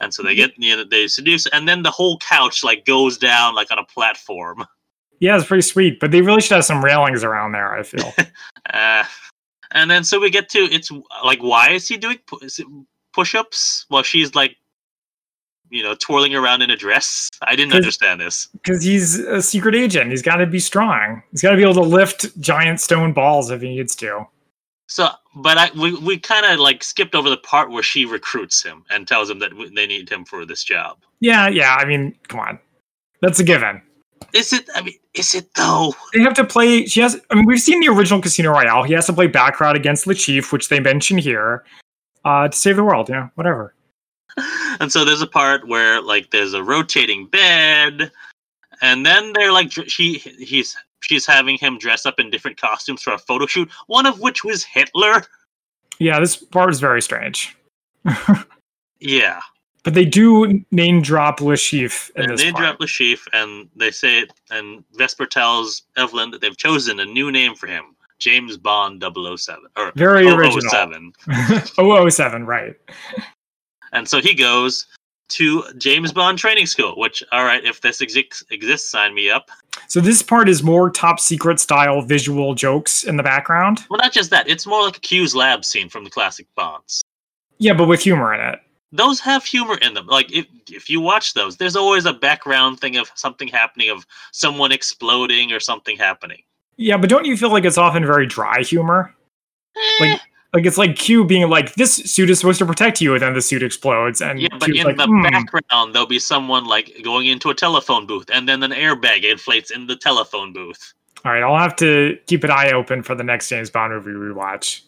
and 0.00 0.12
so 0.12 0.22
they 0.22 0.34
get 0.34 0.52
you 0.56 0.76
know 0.76 0.84
they 0.84 1.06
seduce, 1.06 1.46
and 1.48 1.68
then 1.68 1.82
the 1.82 1.90
whole 1.90 2.18
couch 2.18 2.64
like 2.64 2.84
goes 2.84 3.18
down 3.18 3.54
like 3.54 3.70
on 3.70 3.78
a 3.78 3.84
platform. 3.84 4.64
Yeah, 5.20 5.36
it's 5.38 5.46
pretty 5.46 5.62
sweet, 5.62 6.00
but 6.00 6.10
they 6.10 6.20
really 6.20 6.42
should 6.42 6.56
have 6.56 6.64
some 6.64 6.84
railings 6.84 7.22
around 7.22 7.52
there. 7.52 7.72
I 7.72 7.82
feel. 7.84 8.12
Uh, 8.72 9.04
and 9.74 9.90
then 9.90 10.02
so 10.04 10.18
we 10.18 10.30
get 10.30 10.48
to 10.48 10.58
it's 10.58 10.90
like 11.22 11.42
why 11.42 11.70
is 11.70 11.86
he 11.86 11.96
doing 11.98 12.18
pu- 12.26 12.38
push-ups 13.12 13.84
while 13.88 14.02
she's 14.02 14.34
like 14.34 14.56
you 15.70 15.82
know 15.82 15.94
twirling 15.96 16.34
around 16.34 16.62
in 16.62 16.70
a 16.70 16.76
dress 16.76 17.28
i 17.42 17.54
didn't 17.54 17.74
understand 17.74 18.20
this 18.20 18.48
because 18.52 18.82
he's 18.82 19.18
a 19.18 19.42
secret 19.42 19.74
agent. 19.74 20.10
He's 20.10 20.22
got 20.22 20.36
to 20.36 20.46
be 20.46 20.60
strong. 20.60 21.22
He's 21.30 21.42
got 21.42 21.50
to 21.50 21.56
be 21.56 21.62
able 21.62 21.74
to 21.74 21.82
lift 21.82 22.38
giant 22.40 22.80
stone 22.80 23.12
balls 23.12 23.50
if 23.50 23.60
he 23.60 23.68
needs 23.68 23.94
to. 23.96 24.26
So 24.86 25.08
but 25.36 25.56
i 25.58 25.70
we, 25.80 25.94
we 26.00 26.18
kind 26.18 26.44
of 26.46 26.58
like 26.60 26.82
skipped 26.84 27.14
over 27.14 27.30
the 27.30 27.36
part 27.38 27.70
where 27.70 27.82
she 27.82 28.04
recruits 28.04 28.62
him 28.62 28.84
and 28.90 29.08
tells 29.08 29.30
him 29.30 29.38
that 29.38 29.50
they 29.74 29.86
need 29.86 30.08
him 30.08 30.24
for 30.24 30.44
this 30.44 30.62
job 30.64 30.98
Yeah, 31.20 31.48
yeah. 31.48 31.74
I 31.76 31.84
mean, 31.84 32.14
come 32.28 32.40
on, 32.40 32.58
that's 33.22 33.40
a 33.40 33.44
given. 33.44 33.80
is 34.32 34.52
it 34.52 34.68
i 34.74 34.82
mean 34.82 34.94
is 35.14 35.34
it 35.34 35.48
though 35.54 35.94
They 36.12 36.20
have 36.22 36.34
to 36.34 36.44
play. 36.44 36.86
She 36.86 37.00
has. 37.00 37.20
I 37.30 37.34
mean, 37.36 37.46
we've 37.46 37.60
seen 37.60 37.80
the 37.80 37.88
original 37.88 38.20
Casino 38.20 38.50
Royale. 38.50 38.82
He 38.82 38.92
has 38.94 39.06
to 39.06 39.12
play 39.12 39.28
Baccarat 39.28 39.76
against 39.76 40.04
the 40.06 40.14
Chief, 40.14 40.52
which 40.52 40.68
they 40.68 40.80
mention 40.80 41.18
here, 41.18 41.64
uh, 42.24 42.48
to 42.48 42.56
save 42.56 42.74
the 42.76 42.82
world. 42.84 43.08
You 43.08 43.14
know, 43.14 43.30
whatever. 43.36 43.74
and 44.80 44.90
so 44.90 45.04
there's 45.04 45.22
a 45.22 45.26
part 45.28 45.68
where 45.68 46.02
like 46.02 46.30
there's 46.32 46.52
a 46.52 46.64
rotating 46.64 47.28
bed 47.28 48.10
and 48.82 49.06
then 49.06 49.32
they're 49.32 49.52
like 49.52 49.70
she 49.70 50.14
he's 50.18 50.76
she's 51.04 51.26
having 51.26 51.56
him 51.58 51.78
dress 51.78 52.04
up 52.06 52.18
in 52.18 52.30
different 52.30 52.60
costumes 52.60 53.02
for 53.02 53.12
a 53.12 53.18
photo 53.18 53.46
shoot 53.46 53.70
one 53.86 54.06
of 54.06 54.20
which 54.20 54.44
was 54.44 54.64
hitler 54.64 55.22
Yeah, 55.98 56.18
this 56.20 56.36
part 56.36 56.70
is 56.70 56.80
very 56.80 57.00
strange. 57.02 57.56
yeah 59.00 59.40
But 59.82 59.94
they 59.94 60.04
do 60.04 60.64
name 60.70 61.02
drop 61.02 61.40
in 62.16 62.22
and 62.28 62.38
they 62.38 62.50
part. 62.52 62.62
drop 62.62 62.80
sheaf 62.88 63.26
and 63.32 63.68
they 63.76 63.90
say 63.90 64.20
it 64.20 64.32
and 64.50 64.84
vesper 64.94 65.26
tells 65.26 65.82
evelyn 65.96 66.30
that 66.30 66.40
they've 66.40 66.56
chosen 66.56 67.00
a 67.00 67.04
new 67.04 67.30
name 67.30 67.54
for 67.54 67.66
him 67.66 67.84
james 68.18 68.56
bond 68.56 69.02
007 69.02 69.62
or 69.76 69.92
Very 69.96 70.26
oh 70.26 70.30
oh 70.32 70.36
original. 70.36 70.70
007 70.70 71.12
007, 72.10 72.46
right. 72.46 72.74
and 73.92 74.08
so 74.08 74.20
he 74.20 74.34
goes 74.34 74.86
to 75.28 75.64
james 75.78 76.12
bond 76.12 76.38
training 76.38 76.66
school 76.66 76.94
which 76.98 77.22
all 77.32 77.44
right 77.44 77.64
if 77.64 77.80
this 77.80 78.00
exi- 78.02 78.42
exists 78.50 78.90
sign 78.90 79.14
me 79.14 79.30
up 79.30 79.50
So 79.88 80.00
this 80.00 80.22
part 80.22 80.48
is 80.48 80.62
more 80.62 80.90
top 80.90 81.18
secret 81.18 81.58
style 81.60 82.02
visual 82.02 82.54
jokes 82.54 83.04
in 83.04 83.16
the 83.16 83.22
background. 83.22 83.84
well 83.90 83.98
not 83.98 84.12
just 84.12 84.30
that 84.30 84.48
it's 84.48 84.66
more 84.66 84.82
like 84.82 84.96
a 84.98 85.00
q's 85.00 85.34
lab 85.34 85.64
scene 85.64 85.88
from 85.88 86.04
the 86.04 86.10
classic 86.10 86.46
bonds 86.54 87.02
Yeah, 87.58 87.72
but 87.74 87.88
with 87.88 88.00
humor 88.02 88.34
in 88.34 88.40
it. 88.40 88.60
those 88.92 89.18
have 89.20 89.44
humor 89.44 89.76
in 89.78 89.94
them. 89.94 90.06
Like 90.06 90.30
if 90.32 90.46
if 90.70 90.88
you 90.90 91.00
watch 91.00 91.34
those, 91.34 91.56
there's 91.56 91.76
always 91.76 92.04
a 92.06 92.12
background 92.12 92.80
thing 92.80 92.96
of 92.96 93.10
something 93.14 93.48
happening, 93.48 93.90
of 93.90 94.06
someone 94.32 94.72
exploding 94.72 95.52
or 95.52 95.60
something 95.60 95.96
happening. 95.96 96.42
Yeah, 96.76 96.96
but 96.96 97.08
don't 97.10 97.24
you 97.26 97.36
feel 97.36 97.50
like 97.50 97.64
it's 97.64 97.78
often 97.78 98.04
very 98.06 98.26
dry 98.26 98.62
humor? 98.62 99.14
Eh, 99.76 99.80
Like- 100.00 100.20
Like 100.54 100.66
it's 100.66 100.78
like 100.78 100.94
Q 100.94 101.24
being 101.24 101.50
like, 101.50 101.74
"This 101.74 101.96
suit 101.96 102.30
is 102.30 102.38
supposed 102.38 102.60
to 102.60 102.66
protect 102.66 103.00
you," 103.00 103.12
and 103.14 103.22
then 103.22 103.34
the 103.34 103.42
suit 103.42 103.62
explodes, 103.62 104.20
and 104.20 104.40
yeah, 104.40 104.48
but 104.52 104.66
Q's 104.66 104.80
in 104.80 104.86
like, 104.86 104.96
the 104.96 105.06
"Hmm." 105.06 105.22
background 105.22 105.94
there'll 105.94 106.06
be 106.06 106.20
someone 106.20 106.64
like 106.64 107.02
going 107.02 107.26
into 107.26 107.50
a 107.50 107.54
telephone 107.54 108.06
booth, 108.06 108.30
and 108.32 108.48
then 108.48 108.62
an 108.62 108.70
airbag 108.70 109.24
inflates 109.24 109.72
in 109.72 109.88
the 109.88 109.96
telephone 109.96 110.52
booth. 110.52 110.94
All 111.24 111.32
right, 111.32 111.42
I'll 111.42 111.58
have 111.58 111.74
to 111.76 112.16
keep 112.28 112.44
an 112.44 112.52
eye 112.52 112.70
open 112.70 113.02
for 113.02 113.16
the 113.16 113.24
next 113.24 113.48
James 113.48 113.68
Bond 113.68 113.92
movie 113.92 114.10
rewatch. 114.12 114.82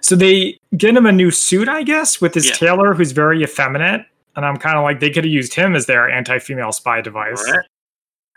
So 0.00 0.16
they 0.16 0.58
get 0.76 0.96
him 0.96 1.04
a 1.04 1.12
new 1.12 1.30
suit, 1.30 1.68
I 1.68 1.82
guess, 1.82 2.20
with 2.20 2.32
this 2.32 2.46
Yeah. 2.48 2.54
tailor 2.54 2.94
who's 2.94 3.12
very 3.12 3.42
effeminate, 3.42 4.06
and 4.36 4.46
I'm 4.46 4.56
kind 4.56 4.78
of 4.78 4.82
like 4.82 5.00
they 5.00 5.10
could 5.10 5.24
have 5.24 5.32
used 5.32 5.52
him 5.52 5.76
as 5.76 5.84
their 5.84 6.08
anti-female 6.08 6.72
spy 6.72 7.02
device. 7.02 7.44
Right? 7.50 7.66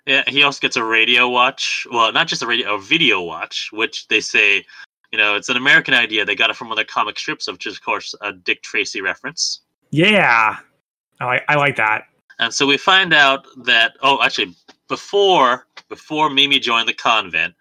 Yeah, 0.06 0.24
he 0.28 0.44
also 0.44 0.60
gets 0.60 0.76
a 0.76 0.84
radio 0.84 1.30
watch. 1.30 1.88
Well, 1.90 2.12
not 2.12 2.28
just 2.28 2.42
a 2.42 2.48
radio, 2.48 2.76
a 2.76 2.82
video 2.82 3.22
watch, 3.22 3.70
which 3.72 4.10
they 4.10 4.20
say, 4.20 4.66
you 5.14 5.20
know, 5.20 5.36
it's 5.36 5.48
an 5.48 5.58
American 5.58 5.94
idea. 5.94 6.26
They 6.26 6.36
got 6.36 6.50
it 6.50 6.56
from 6.56 6.70
one 6.70 6.74
of 6.74 6.78
their 6.78 6.86
comic 6.86 7.20
strips, 7.20 7.48
which 7.48 7.68
is, 7.68 7.76
of 7.76 7.84
course, 7.84 8.16
a 8.22 8.34
Dick 8.34 8.64
Tracy 8.64 9.00
reference. 9.00 9.62
Yeah, 9.92 10.58
I 11.20 11.26
like 11.26 11.44
I 11.48 11.56
like 11.56 11.76
that. 11.76 12.06
And 12.40 12.52
so 12.52 12.66
we 12.66 12.78
find 12.78 13.14
out 13.14 13.46
that 13.64 13.94
oh, 14.02 14.24
actually, 14.24 14.56
before 14.90 15.68
before 15.88 16.32
Mimi 16.32 16.58
joined 16.58 16.90
the 16.90 16.96
convent, 16.96 17.54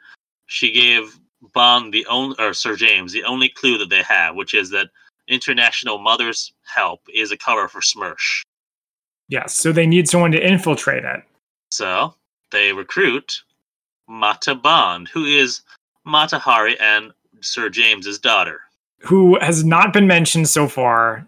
she 0.47 0.73
gave 0.73 1.19
Bond 1.53 1.93
the 1.93 2.07
only 2.07 2.35
or 2.39 2.55
Sir 2.55 2.75
James 2.75 3.13
the 3.13 3.25
only 3.25 3.51
clue 3.51 3.77
that 3.77 3.91
they 3.91 4.03
have, 4.03 4.35
which 4.35 4.55
is 4.55 4.71
that 4.71 4.89
International 5.29 5.99
Mother's 5.99 6.55
Help 6.65 7.03
is 7.13 7.33
a 7.33 7.37
cover 7.37 7.69
for 7.69 7.83
SMERSH. 7.83 8.45
Yes, 9.29 9.55
so 9.55 9.73
they 9.73 9.87
need 9.87 10.09
someone 10.09 10.33
to 10.33 10.41
infiltrate 10.41 11.05
it. 11.05 11.23
So 11.71 12.15
they 12.51 12.73
recruit 12.73 13.43
Mata 14.09 14.55
Bond, 14.55 15.09
who 15.09 15.27
is 15.27 15.61
Mata 16.07 16.39
Hari 16.39 16.81
and 16.81 17.13
Sir 17.43 17.69
James's 17.69 18.19
daughter. 18.19 18.61
Who 19.01 19.39
has 19.41 19.65
not 19.65 19.93
been 19.93 20.07
mentioned 20.07 20.49
so 20.49 20.69
far? 20.69 21.27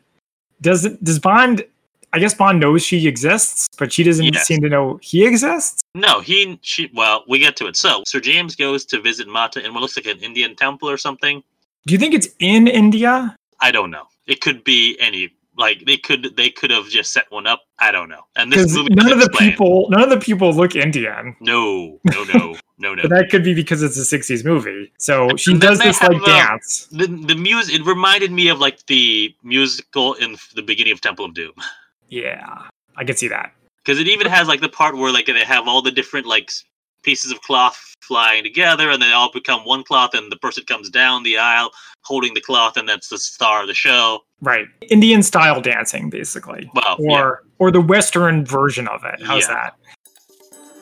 Does 0.61 0.89
does 1.03 1.19
Bond? 1.19 1.65
I 2.13 2.21
guess 2.21 2.33
Bond 2.33 2.61
knows 2.61 2.85
she 2.85 3.09
exists, 3.09 3.67
but 3.77 3.93
she 3.93 4.05
doesn't 4.05 4.25
Yes. 4.25 4.47
seem 4.47 4.61
to 4.63 4.69
know 4.69 5.01
he 5.03 5.27
exists. 5.27 5.81
No, 5.97 6.21
he 6.21 6.59
she 6.63 6.91
well, 6.95 7.25
we 7.29 7.39
get 7.41 7.57
to 7.57 7.67
it. 7.67 7.77
So 7.77 8.03
Sir 8.07 8.21
James 8.21 8.55
goes 8.55 8.85
to 8.87 9.01
visit 9.01 9.27
Mata 9.27 9.65
in 9.65 9.75
what 9.75 9.81
looks 9.81 9.97
like 9.97 10.07
an 10.07 10.19
Indian 10.21 10.55
temple 10.55 10.89
or 10.89 10.97
something. 10.97 11.43
Do 11.87 11.93
you 11.93 11.99
think 11.99 12.15
it's 12.15 12.29
in 12.39 12.69
India? 12.69 13.35
I 13.61 13.71
don't 13.73 13.91
know. 13.91 14.05
It 14.27 14.41
could 14.41 14.63
be 14.65 14.97
any 15.01 15.33
like 15.59 15.85
they 15.87 15.97
could 15.97 16.35
they 16.37 16.51
could 16.51 16.71
have 16.71 16.87
just 16.89 17.13
set 17.13 17.31
one 17.31 17.47
up. 17.49 17.63
I 17.81 17.91
don't 17.91 18.09
know. 18.09 18.23
And 18.37 18.53
this 18.53 18.73
movie 18.75 18.95
none 18.95 19.11
of 19.13 19.19
the 19.19 19.27
explain. 19.27 19.51
people, 19.51 19.89
none 19.91 20.03
of 20.03 20.11
the 20.11 20.19
people 20.19 20.53
look 20.53 20.77
Indian. 20.77 21.37
No, 21.41 22.01
no, 22.05 22.25
no, 22.33 22.57
no, 22.79 22.95
no. 22.95 23.03
But 23.03 23.11
that 23.11 23.31
could 23.31 23.45
be 23.45 23.55
because 23.55 23.83
it's 23.83 23.97
a 23.97 24.19
'60s 24.19 24.45
movie. 24.45 24.93
So 24.99 25.29
she 25.37 25.53
And 25.53 25.61
then 25.61 25.71
does 25.71 25.79
this 25.81 26.01
like 26.03 26.13
have, 26.13 26.23
uh, 26.23 26.27
dance. 26.27 26.87
the 26.91 27.07
the 27.07 27.35
music 27.37 27.75
it 27.81 27.87
reminded 27.87 28.33
me 28.33 28.49
of 28.49 28.59
like 28.61 28.85
the 28.87 29.35
musical 29.43 30.15
in 30.15 30.37
the 30.55 30.63
beginning 30.63 30.93
of 30.93 31.01
Temple 31.01 31.25
of 31.25 31.35
Doom 31.35 31.53
Yeah, 32.09 32.63
I 32.97 33.05
could 33.05 33.19
see 33.19 33.29
that. 33.29 33.53
because 33.85 33.99
it 34.01 34.09
even 34.09 34.27
has 34.29 34.47
like 34.49 34.61
the 34.61 34.69
part 34.69 34.97
where 34.97 35.13
like 35.13 35.27
they 35.27 35.45
have 35.45 35.67
all 35.69 35.83
the 35.83 35.91
different 35.93 36.27
like 36.27 36.51
pieces 37.03 37.31
of 37.33 37.41
cloth 37.43 37.79
flying 38.01 38.43
together 38.43 38.91
and 38.91 39.01
they 39.03 39.13
all 39.13 39.31
become 39.33 39.61
one 39.65 39.83
cloth 39.85 40.15
and 40.15 40.31
the 40.33 40.37
person 40.37 40.65
comes 40.65 40.89
down 40.91 41.23
the 41.23 41.37
aisle 41.39 41.71
holding 42.03 42.33
the 42.35 42.41
cloth 42.41 42.77
and 42.77 42.89
that's 42.89 43.09
the 43.09 43.19
star 43.19 43.63
of 43.63 43.67
the 43.69 43.75
show. 43.75 44.21
Right, 44.41 44.67
Indian 44.91 45.23
style 45.23 45.61
dancing, 45.61 46.11
basically, 46.11 46.71
Well, 46.75 46.97
or 46.99 47.43
yeah. 47.45 47.51
or 47.59 47.71
the 47.71 47.81
Western 47.81 48.45
version 48.45 48.87
of 48.89 49.03
it. 49.05 49.23
How's 49.23 49.49
Yeah. 49.49 49.55
that? 49.55 49.77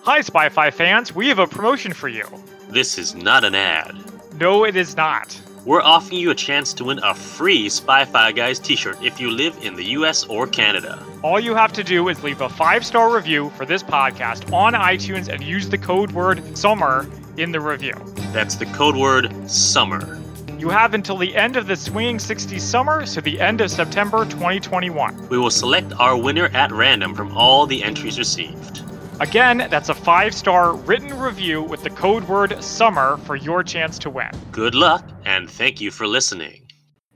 Hi, 0.04 0.20
Spy 0.20 0.48
Fi 0.48 0.68
fans. 0.72 1.14
We 1.14 1.28
have 1.28 1.38
a 1.38 1.46
promotion 1.46 1.92
for 1.92 2.08
you. 2.08 2.24
This 2.68 2.98
is 2.98 3.14
not 3.14 3.44
an 3.44 3.54
ad. 3.54 3.94
No, 4.40 4.64
it 4.64 4.74
is 4.74 4.96
not. 4.96 5.40
We're 5.64 5.80
offering 5.80 6.18
you 6.18 6.30
a 6.30 6.34
chance 6.34 6.74
to 6.74 6.84
win 6.86 6.98
a 7.04 7.14
free 7.14 7.68
Spy 7.68 8.04
Fi 8.04 8.32
Guys 8.32 8.58
t-shirt 8.58 9.00
if 9.00 9.20
you 9.20 9.30
live 9.30 9.56
in 9.62 9.76
the 9.76 9.84
US 9.90 10.24
or 10.24 10.48
Canada. 10.48 11.00
All 11.22 11.38
you 11.38 11.54
have 11.54 11.72
to 11.74 11.84
do 11.84 12.08
is 12.08 12.20
leave 12.24 12.40
a 12.40 12.48
five 12.48 12.84
star 12.84 13.14
review 13.14 13.50
for 13.50 13.64
this 13.64 13.84
podcast 13.84 14.52
on 14.52 14.72
iTunes 14.72 15.28
and 15.28 15.40
use 15.40 15.68
the 15.68 15.78
code 15.78 16.10
word 16.10 16.58
SUMMER 16.58 17.08
in 17.36 17.52
the 17.52 17.60
review. 17.60 17.94
That's 18.32 18.56
the 18.56 18.66
code 18.66 18.96
word 18.96 19.32
summer. 19.48 20.20
You 20.58 20.68
have 20.68 20.94
until 20.94 21.16
the 21.16 21.36
end 21.36 21.54
of 21.54 21.68
the 21.68 21.76
Swinging 21.76 22.18
60s 22.18 22.60
summer, 22.60 23.06
so 23.06 23.20
the 23.20 23.40
end 23.40 23.60
of 23.60 23.70
September 23.70 24.24
2021. 24.24 25.28
We 25.28 25.38
will 25.38 25.48
select 25.48 25.92
our 26.00 26.16
winner 26.16 26.46
at 26.54 26.72
random 26.72 27.14
from 27.14 27.36
all 27.36 27.66
the 27.66 27.84
entries 27.84 28.18
received. 28.18 28.82
Again, 29.22 29.68
that's 29.70 29.88
a 29.88 29.94
five 29.94 30.34
star 30.34 30.74
written 30.74 31.16
review 31.16 31.62
with 31.62 31.84
the 31.84 31.90
code 31.90 32.24
word 32.24 32.60
SUMMER 32.60 33.18
for 33.18 33.36
your 33.36 33.62
chance 33.62 33.96
to 34.00 34.10
win. 34.10 34.28
Good 34.50 34.74
luck 34.74 35.08
and 35.24 35.48
thank 35.48 35.80
you 35.80 35.92
for 35.92 36.08
listening. 36.08 36.66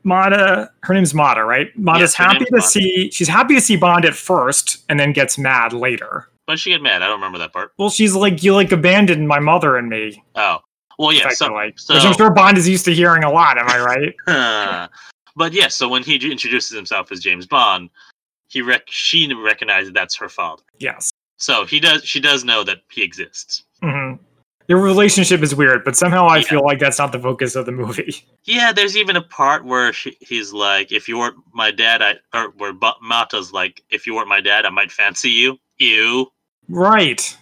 Mata, 0.04 0.70
her 0.84 0.94
name's 0.94 1.14
Mata, 1.14 1.42
right? 1.44 1.76
Mata's 1.76 2.00
Yes, 2.00 2.14
happy 2.14 2.44
to 2.44 2.50
Mata. 2.52 2.62
see. 2.62 3.10
She's 3.10 3.26
happy 3.26 3.56
to 3.56 3.60
see 3.60 3.74
Bond 3.76 4.04
at 4.04 4.14
first, 4.14 4.84
and 4.88 5.00
then 5.00 5.12
gets 5.12 5.36
mad 5.36 5.72
later. 5.72 6.28
But 6.46 6.60
she 6.60 6.70
get 6.70 6.80
mad, 6.80 7.02
I 7.02 7.06
don't 7.08 7.16
remember 7.16 7.38
that 7.38 7.52
part. 7.52 7.72
Well, 7.76 7.90
she's 7.90 8.14
like, 8.14 8.40
"You 8.44 8.54
like 8.54 8.70
abandoned 8.70 9.26
my 9.26 9.40
mother 9.40 9.76
and 9.76 9.88
me." 9.88 10.22
Oh, 10.36 10.58
well, 11.00 11.12
yeah. 11.12 11.28
So, 11.30 11.46
effectively. 11.46 11.72
so 11.76 11.94
Which 11.94 12.04
I'm 12.04 12.14
sure 12.14 12.30
Bond 12.30 12.56
is 12.56 12.68
used 12.68 12.84
to 12.84 12.94
hearing 12.94 13.24
a 13.24 13.32
lot. 13.32 13.58
Am 13.58 13.66
I 13.68 13.80
right? 13.80 14.88
but 15.34 15.52
yes, 15.52 15.74
so 15.74 15.88
when 15.88 16.04
he 16.04 16.14
introduces 16.14 16.70
himself 16.76 17.10
as 17.10 17.18
James 17.18 17.46
Bond, 17.46 17.90
he 18.46 18.62
rec- 18.62 18.86
she 18.88 19.34
recognizes 19.34 19.92
that's 19.92 20.14
her 20.16 20.28
father. 20.28 20.62
yes. 20.78 21.10
So 21.36 21.64
he 21.66 21.80
does. 21.80 22.04
She 22.04 22.20
does 22.20 22.44
know 22.44 22.64
that 22.64 22.78
he 22.90 23.02
exists. 23.02 23.64
hmm 23.82 24.14
Their 24.68 24.78
relationship 24.78 25.42
is 25.42 25.54
weird, 25.54 25.84
but 25.84 25.96
somehow 25.96 26.26
I 26.26 26.38
Yeah. 26.38 26.42
feel 26.48 26.64
like 26.64 26.80
that's 26.80 26.98
not 26.98 27.12
the 27.12 27.20
focus 27.20 27.54
of 27.54 27.66
the 27.66 27.72
movie. 27.72 28.14
Yeah, 28.48 28.72
there's 28.72 28.96
even 28.96 29.16
a 29.16 29.22
part 29.22 29.64
where 29.64 29.92
she, 29.92 30.16
he's 30.20 30.52
like, 30.52 30.92
"If 30.92 31.08
you 31.08 31.18
weren't 31.18 31.36
my 31.52 31.72
dad, 31.72 32.00
I," 32.00 32.14
or 32.32 32.50
where 32.56 32.72
Mata's 33.02 33.52
like, 33.52 33.82
"If 33.90 34.06
you 34.06 34.14
weren't 34.14 34.28
my 34.28 34.40
dad, 34.40 34.64
I 34.64 34.70
might 34.70 34.92
fancy 34.92 35.30
you." 35.30 35.58
Ew. 35.78 36.30
Right. 36.68 37.36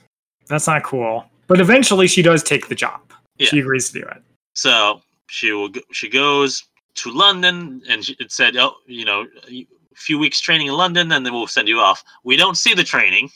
That's 0.49 0.67
not 0.67 0.83
cool. 0.83 1.27
But 1.47 1.61
eventually, 1.61 2.09
she 2.09 2.23
does 2.23 2.43
take 2.43 2.69
the 2.69 2.75
job. 2.75 3.01
Yeah. 3.37 3.49
She 3.49 3.59
agrees 3.61 3.91
to 3.91 4.01
do 4.01 4.07
it. 4.07 4.23
So 4.55 5.03
she 5.29 5.53
will. 5.53 5.69
Go, 5.69 5.81
she 5.93 6.09
goes 6.09 6.65
to 6.97 7.11
London, 7.13 7.83
and 7.89 8.03
she, 8.05 8.17
it 8.19 8.33
said, 8.33 8.57
"Oh, 8.57 8.77
you 8.87 9.05
know, 9.05 9.27
a 9.51 9.67
few 9.95 10.19
weeks 10.19 10.41
training 10.41 10.69
in 10.69 10.73
London, 10.75 11.13
and 11.13 11.25
then 11.27 11.35
we'll 11.35 11.47
send 11.47 11.69
you 11.69 11.81
off." 11.81 12.03
We 12.25 12.37
don't 12.39 12.57
see 12.57 12.73
the 12.73 12.85
training, 12.85 13.29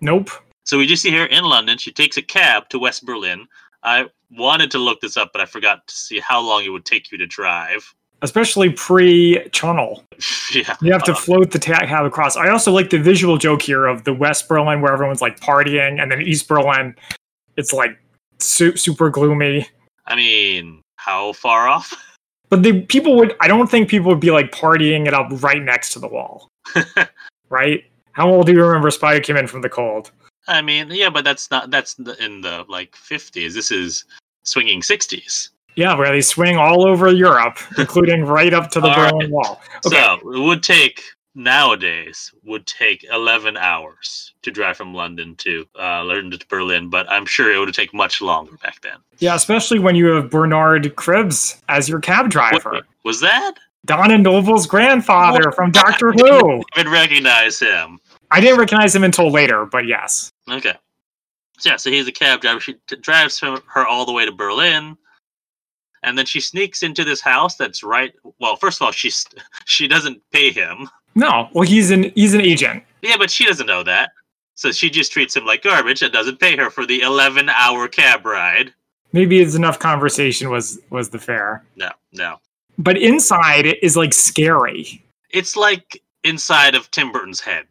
Nope. 0.00 0.30
so 0.64 0.78
we 0.78 0.86
just 0.86 1.02
see 1.02 1.10
her 1.12 1.26
in 1.26 1.44
London. 1.44 1.78
She 1.78 1.92
takes 1.92 2.16
a 2.16 2.22
cab 2.22 2.68
to 2.70 2.78
West 2.78 3.04
Berlin. 3.04 3.46
I 3.82 4.06
wanted 4.30 4.70
to 4.72 4.78
look 4.78 5.00
this 5.00 5.16
up, 5.16 5.30
but 5.32 5.40
I 5.40 5.46
forgot 5.46 5.86
to 5.86 5.94
see 5.94 6.18
how 6.20 6.40
long 6.40 6.64
it 6.64 6.68
would 6.70 6.84
take 6.84 7.10
you 7.10 7.18
to 7.18 7.26
drive. 7.26 7.94
Especially 8.22 8.70
pre-tunnel. 8.70 10.02
yeah, 10.52 10.74
You 10.82 10.92
have 10.92 11.04
to 11.04 11.14
float 11.26 11.52
the 11.52 11.58
cab 11.58 12.04
across. 12.04 12.36
I 12.36 12.48
also 12.50 12.72
like 12.72 12.90
the 12.90 12.98
visual 12.98 13.38
joke 13.38 13.62
here 13.62 13.86
of 13.86 14.04
the 14.04 14.12
West 14.12 14.48
Berlin 14.48 14.80
where 14.80 14.92
everyone's 14.92 15.22
like 15.22 15.38
partying, 15.40 16.02
and 16.02 16.10
then 16.10 16.22
East 16.22 16.48
Berlin, 16.48 16.94
it's 17.56 17.72
like 17.72 17.96
su- 18.40 18.76
super 18.76 19.08
gloomy. 19.10 19.68
I 20.06 20.16
mean, 20.16 20.82
how 20.96 21.32
far 21.32 21.68
off? 21.68 21.94
But 22.50 22.62
the 22.62 22.80
people 22.80 23.14
would, 23.16 23.36
I 23.40 23.46
don't 23.46 23.70
think 23.70 23.90
people 23.90 24.08
would 24.08 24.20
be 24.20 24.30
like 24.30 24.52
partying 24.52 25.06
it 25.06 25.12
up 25.12 25.28
right 25.42 25.62
next 25.62 25.92
to 25.92 25.98
the 25.98 26.08
wall, 26.08 26.48
right? 27.50 27.84
How 28.12 28.28
old 28.28 28.46
do 28.46 28.52
you 28.52 28.64
remember 28.64 28.90
Spy 28.90 29.20
came 29.20 29.36
in 29.36 29.46
from 29.46 29.62
the 29.62 29.68
cold? 29.68 30.10
I 30.46 30.62
mean, 30.62 30.90
yeah, 30.90 31.10
but 31.10 31.24
that's 31.24 31.50
not 31.50 31.70
that's 31.70 31.98
in 31.98 32.40
the 32.40 32.64
like 32.68 32.92
50s. 32.92 33.52
This 33.54 33.70
is 33.70 34.04
swinging 34.44 34.80
60s. 34.80 35.50
Yeah, 35.76 35.94
where 35.96 36.10
they 36.10 36.20
swing 36.22 36.56
all 36.56 36.86
over 36.88 37.12
Europe, 37.12 37.58
including 37.78 38.24
right 38.24 38.52
up 38.52 38.70
to 38.72 38.80
the 38.80 38.88
Berlin 38.88 39.18
right. 39.18 39.30
Wall. 39.30 39.60
Okay, 39.86 39.96
So 39.96 40.32
it 40.32 40.40
would 40.40 40.62
take 40.62 41.02
nowadays 41.34 42.32
would 42.44 42.66
take 42.66 43.04
11 43.12 43.56
hours 43.56 44.32
to 44.42 44.50
drive 44.50 44.76
from 44.76 44.92
London 44.92 45.36
to 45.36 45.64
uh, 45.78 46.02
London 46.02 46.36
to 46.38 46.46
Berlin, 46.48 46.88
but 46.90 47.08
I'm 47.08 47.26
sure 47.26 47.52
it 47.54 47.58
would 47.58 47.72
take 47.72 47.94
much 47.94 48.20
longer 48.20 48.56
back 48.62 48.80
then. 48.80 48.96
yeah, 49.18 49.34
especially 49.36 49.78
when 49.78 49.94
you 49.94 50.06
have 50.06 50.30
Bernard 50.30 50.82
Cribbins 50.96 51.60
as 51.68 51.88
your 51.88 52.00
cab 52.00 52.28
driver, 52.30 52.70
What- 52.70 52.84
was 53.04 53.20
that? 53.20 53.54
Donna 53.86 54.18
Noble's 54.18 54.66
grandfather 54.66 55.44
What? 55.46 55.54
from 55.54 55.70
Doctor 55.70 56.12
Who. 56.12 56.58
I 56.60 56.62
didn't 56.76 56.92
recognize 56.92 57.58
him. 57.58 57.98
I 58.30 58.40
didn't 58.40 58.58
recognize 58.58 58.94
him 58.94 59.04
until 59.04 59.30
later, 59.30 59.64
but 59.66 59.86
yes. 59.86 60.30
Okay. 60.50 60.74
So 61.58 61.70
yeah, 61.70 61.76
so 61.76 61.90
he's 61.90 62.06
a 62.06 62.12
cab 62.12 62.40
driver. 62.40 62.60
She 62.60 62.74
t- 62.86 62.96
drives 62.96 63.40
her 63.40 63.86
all 63.86 64.04
the 64.06 64.12
way 64.12 64.24
to 64.26 64.32
Berlin, 64.32 64.96
and 66.02 66.16
then 66.16 66.26
she 66.26 66.40
sneaks 66.40 66.82
into 66.82 67.02
this 67.04 67.20
house 67.20 67.56
that's 67.56 67.82
right. 67.82 68.12
Well, 68.40 68.56
first 68.56 68.80
of 68.80 68.84
all, 68.84 68.92
she's 68.92 69.26
she 69.64 69.88
doesn't 69.88 70.20
pay 70.30 70.50
him. 70.50 70.88
No, 71.14 71.48
well, 71.52 71.66
he's 71.66 71.90
an 71.90 72.12
he's 72.14 72.34
an 72.34 72.42
agent. 72.42 72.84
Yeah, 73.02 73.16
but 73.18 73.30
she 73.30 73.44
doesn't 73.46 73.66
know 73.66 73.82
that. 73.84 74.10
So 74.54 74.70
she 74.72 74.90
just 74.90 75.12
treats 75.12 75.34
him 75.36 75.46
like 75.46 75.62
garbage 75.62 76.02
and 76.02 76.12
doesn't 76.12 76.40
pay 76.40 76.56
her 76.56 76.68
for 76.68 76.84
the 76.84 77.00
11 77.02 77.48
hour 77.48 77.86
cab 77.88 78.26
ride. 78.26 78.74
Maybe 79.12 79.40
it's 79.40 79.54
enough 79.54 79.78
conversation 79.78 80.50
was 80.50 80.80
was 80.90 81.08
the 81.08 81.18
fare. 81.18 81.64
No, 81.76 81.90
no. 82.12 82.36
But 82.78 82.96
inside 82.96 83.66
it 83.66 83.82
is 83.82 83.96
like 83.96 84.14
scary. 84.14 85.04
It's 85.30 85.56
like 85.56 86.02
inside 86.24 86.74
of 86.74 86.90
Tim 86.90 87.12
Burton's 87.12 87.40
head. 87.40 87.66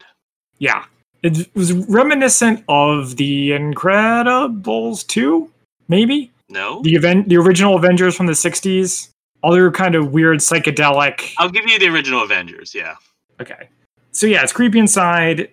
Yeah. 0.60 0.86
It 1.24 1.53
was 1.55 1.74
reminiscent 1.74 2.64
of 2.68 3.16
the 3.16 3.51
Incredibles 3.51 5.08
2, 5.08 5.49
maybe? 5.88 6.32
No? 6.49 6.82
The 6.84 6.95
event 6.95 7.30
the 7.30 7.38
original 7.38 7.76
Avengers 7.76 8.16
from 8.16 8.28
the 8.28 8.34
60s. 8.34 9.10
Other 9.43 9.72
kind 9.72 9.95
of 9.95 10.12
weird 10.12 10.39
psychedelic. 10.39 11.34
I'll 11.38 11.49
give 11.49 11.68
you 11.68 11.80
the 11.80 11.88
original 11.88 12.24
Avengers, 12.24 12.74
yeah. 12.74 12.95
Okay. 13.39 13.70
So 14.12 14.26
yeah, 14.28 14.43
it's 14.43 14.53
creepy 14.53 14.80
inside. 14.80 15.49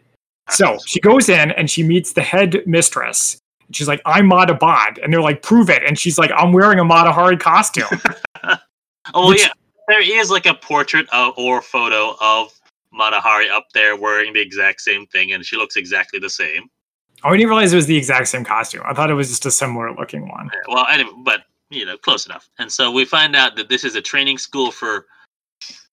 So 0.51 0.79
she 0.87 1.01
goes 1.01 1.29
in 1.29 1.51
and 1.53 1.71
she 1.71 1.83
meets 1.83 2.13
the 2.13 2.23
head 2.23 2.63
mistress. 2.67 3.39
She's 3.73 3.89
like, 3.89 4.03
I'm 4.05 4.27
Mata 4.27 4.55
Bond. 4.55 4.99
And 4.99 5.13
they're 5.13 5.23
like, 5.23 5.43
prove 5.43 5.71
it. 5.71 5.83
And 5.85 5.99
she's 5.99 6.19
like, 6.19 6.31
I'm 6.37 6.53
wearing 6.53 6.79
a 6.79 6.85
Mata 6.85 7.13
Hari 7.13 7.37
costume. 7.37 8.01
Oh, 9.13 9.29
Which- 9.29 9.43
yeah. 9.43 9.53
There 9.87 10.01
is 10.01 10.31
like 10.31 10.47
a 10.47 10.55
portrait 10.55 11.07
of, 11.11 11.35
or 11.37 11.61
photo 11.61 12.17
of 12.19 12.59
Matahari 12.99 13.51
up 13.51 13.67
there 13.75 13.97
wearing 13.97 14.33
the 14.33 14.41
exact 14.41 14.81
same 14.81 15.07
thing, 15.07 15.33
and 15.33 15.45
she 15.45 15.57
looks 15.59 15.77
exactly 15.77 16.19
the 16.19 16.31
same. 16.31 16.71
Oh, 17.23 17.29
I 17.31 17.37
didn't 17.37 17.49
realize 17.49 17.75
it 17.75 17.77
was 17.77 17.87
the 17.87 17.97
exact 17.97 18.29
same 18.29 18.45
costume. 18.45 18.83
I 18.87 18.95
thought 18.95 19.11
it 19.11 19.15
was 19.15 19.29
just 19.29 19.45
a 19.45 19.51
similar 19.51 19.93
looking 19.95 20.27
one. 20.29 20.51
Well, 20.69 20.87
anyway, 20.91 21.11
but 21.23 21.45
you 21.69 21.85
know, 21.85 21.99
close 21.99 22.25
enough. 22.25 22.49
And 22.59 22.73
so 22.73 22.91
we 22.91 23.05
find 23.05 23.37
out 23.37 23.57
that 23.57 23.69
this 23.69 23.85
is 23.85 23.95
a 23.95 24.01
training 24.01 24.39
school 24.39 24.71
for 24.71 25.07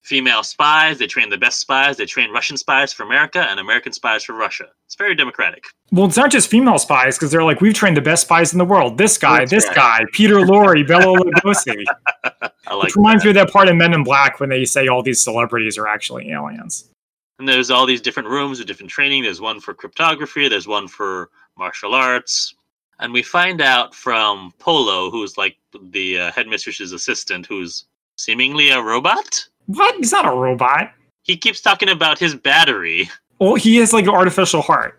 female 0.02 0.42
spies. 0.42 0.98
They 0.98 1.06
train 1.06 1.30
the 1.30 1.38
best 1.38 1.60
spies. 1.60 1.96
They 1.96 2.06
train 2.06 2.30
Russian 2.30 2.56
spies 2.56 2.92
for 2.92 3.04
America 3.04 3.46
and 3.48 3.58
American 3.60 3.92
spies 3.92 4.24
for 4.24 4.34
Russia. 4.34 4.66
It's 4.86 4.96
very 4.96 5.14
democratic. 5.14 5.64
Well, 5.90 6.06
it's 6.06 6.16
not 6.16 6.30
just 6.30 6.48
female 6.48 6.78
spies 6.78 7.16
because 7.16 7.30
they're 7.30 7.44
like, 7.44 7.60
we've 7.60 7.74
trained 7.74 7.96
the 7.96 8.02
best 8.02 8.22
spies 8.22 8.52
in 8.52 8.58
the 8.58 8.64
world. 8.64 8.98
This 8.98 9.16
guy, 9.16 9.40
That's 9.40 9.50
this 9.50 9.66
right. 9.68 9.76
guy, 9.76 10.00
Peter 10.12 10.36
Lorre, 10.36 10.86
Bela 10.86 11.18
Lugosi. 11.18 11.84
I 12.66 12.74
like 12.74 12.84
Which 12.84 12.96
reminds 12.96 13.22
that. 13.22 13.26
me 13.34 13.40
of 13.40 13.46
that 13.46 13.52
part 13.52 13.68
in 13.68 13.78
Men 13.78 13.94
in 13.94 14.02
Black 14.04 14.40
when 14.40 14.48
they 14.48 14.64
say 14.64 14.88
all 14.88 15.02
these 15.02 15.20
celebrities 15.22 15.78
are 15.78 15.86
actually 15.86 16.30
aliens. 16.30 16.88
And 17.38 17.48
there's 17.48 17.70
all 17.70 17.86
these 17.86 18.00
different 18.00 18.28
rooms 18.28 18.58
with 18.58 18.68
different 18.68 18.90
training. 18.90 19.22
There's 19.22 19.40
one 19.40 19.60
for 19.60 19.74
cryptography. 19.74 20.48
There's 20.48 20.68
one 20.68 20.86
for 20.88 21.30
martial 21.58 21.94
arts. 21.94 22.54
And 23.00 23.12
we 23.12 23.22
find 23.22 23.60
out 23.60 23.94
from 23.94 24.52
Polo, 24.58 25.10
who's 25.10 25.36
like 25.36 25.56
the 25.90 26.18
uh, 26.20 26.32
headmistress's 26.32 26.92
assistant, 26.92 27.46
who's 27.46 27.86
seemingly 28.16 28.70
a 28.70 28.80
robot. 28.80 29.44
What? 29.66 29.94
He's 29.96 30.12
not 30.12 30.26
a 30.26 30.30
robot. 30.36 30.92
He 31.22 31.36
keeps 31.36 31.60
talking 31.60 31.88
about 31.88 32.18
his 32.18 32.34
battery. 32.34 33.08
Well, 33.38 33.54
he 33.54 33.76
has 33.76 33.92
like 33.92 34.04
an 34.04 34.10
artificial 34.10 34.62
heart. 34.62 34.98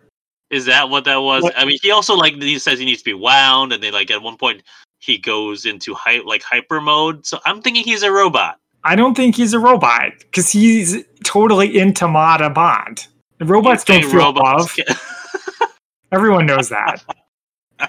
Is 0.49 0.65
that 0.65 0.89
what 0.89 1.05
that 1.05 1.17
was? 1.17 1.43
What- 1.43 1.57
I 1.57 1.65
mean, 1.65 1.77
he 1.81 1.91
also 1.91 2.15
like 2.15 2.35
he 2.35 2.59
says 2.59 2.79
he 2.79 2.85
needs 2.85 2.99
to 3.01 3.05
be 3.05 3.13
wound, 3.13 3.73
and 3.73 3.81
then 3.83 3.93
like 3.93 4.11
at 4.11 4.21
one 4.21 4.37
point 4.37 4.63
he 4.99 5.17
goes 5.17 5.65
into 5.65 5.93
hy- 5.93 6.21
like 6.25 6.43
hyper 6.43 6.79
mode. 6.79 7.25
So 7.25 7.39
I'm 7.45 7.61
thinking 7.61 7.83
he's 7.83 8.03
a 8.03 8.11
robot. 8.11 8.59
I 8.85 8.95
don't 8.95 9.15
think 9.15 9.35
he's 9.35 9.53
a 9.53 9.59
robot 9.59 10.11
because 10.19 10.49
he's 10.49 11.03
totally 11.23 11.77
into 11.77 12.07
Mata 12.07 12.49
Bond. 12.49 13.07
The 13.39 13.45
robots 13.45 13.83
don't 13.83 14.03
feel 14.03 14.19
robots 14.19 14.77
love. 14.77 14.87
can- 14.87 15.67
Everyone 16.11 16.45
knows 16.45 16.69
that. 16.69 17.03
All 17.79 17.87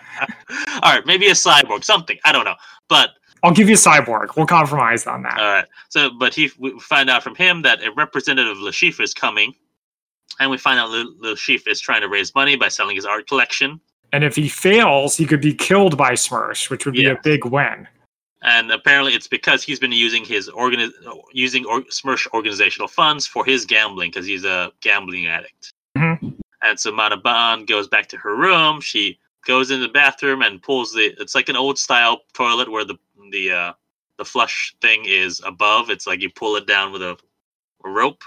right, 0.93 1.05
maybe 1.07 1.27
a 1.29 1.33
cyborg, 1.33 1.85
something 1.85 2.18
I 2.25 2.33
don't 2.33 2.45
know, 2.45 2.55
but 2.89 3.11
I'll 3.45 3.53
give 3.53 3.68
you 3.68 3.76
Cyborg. 3.76 4.36
We'll 4.36 4.47
compromise 4.47 5.07
on 5.07 5.22
that. 5.22 5.38
All 5.38 5.45
right. 5.45 5.66
So, 5.90 6.11
but 6.18 6.34
he 6.34 6.51
we 6.59 6.78
find 6.80 7.09
out 7.11 7.22
from 7.22 7.34
him 7.34 7.62
that 7.62 7.82
a 7.84 7.92
representative 7.92 8.53
of 8.53 8.59
Le 8.59 8.70
Chiffre 8.72 9.03
is 9.03 9.12
coming, 9.14 9.55
and 10.40 10.51
we 10.51 10.57
find 10.59 10.78
out 10.80 10.90
Le 10.90 11.34
Chiffre 11.36 11.68
is 11.68 11.80
trying 11.80 12.01
to 12.01 12.09
raise 12.09 12.34
money 12.34 12.57
by 12.57 12.68
selling 12.68 12.97
his 12.97 13.05
art 13.05 13.28
collection. 13.28 13.80
and 14.12 14.24
if 14.24 14.36
he 14.36 14.49
fails, 14.49 15.16
he 15.16 15.26
could 15.26 15.40
be 15.40 15.53
killed 15.53 15.97
by 15.99 16.12
SMERSH, 16.14 16.70
which 16.70 16.86
would 16.86 16.95
be 16.95 17.07
a 17.07 17.18
big 17.22 17.45
win. 17.45 17.86
And 18.42 18.70
apparently, 18.70 19.12
it's 19.14 19.26
because 19.26 19.62
he's 19.64 19.80
been 19.80 19.90
using 19.92 20.24
his 20.24 20.49
organi- 20.51 20.92
using 21.32 21.64
or- 21.64 21.82
SMERSH 21.90 22.28
organizational 22.32 22.88
funds 22.88 23.26
for 23.26 23.45
his 23.45 23.64
gambling 23.64 24.11
because 24.11 24.26
he's 24.26 24.45
a 24.45 24.70
gambling 24.80 25.26
addict. 25.26 25.72
Mhm. 25.97 26.34
And 26.62 26.78
so 26.78 26.92
Mata 26.92 27.16
Bond 27.16 27.66
goes 27.66 27.88
back 27.88 28.07
to 28.11 28.16
her 28.18 28.36
room. 28.36 28.80
She 28.80 29.18
goes 29.47 29.70
in 29.70 29.80
the 29.80 29.88
bathroom 29.88 30.42
and 30.42 30.62
pulls 30.62 30.92
the. 30.92 31.14
It's 31.20 31.34
like 31.34 31.49
an 31.49 31.57
old 31.57 31.78
style 31.78 32.22
toilet 32.34 32.70
where 32.70 32.84
the 32.84 32.97
the 33.31 33.53
uh, 33.53 33.72
the 34.18 34.25
flush 34.25 34.75
thing 34.81 35.05
is 35.07 35.41
above. 35.45 35.91
It's 35.91 36.07
like 36.07 36.20
you 36.20 36.31
pull 36.31 36.57
it 36.57 36.66
down 36.66 36.93
with 36.93 37.03
a, 37.03 37.16
a 37.85 37.89
rope. 37.89 38.22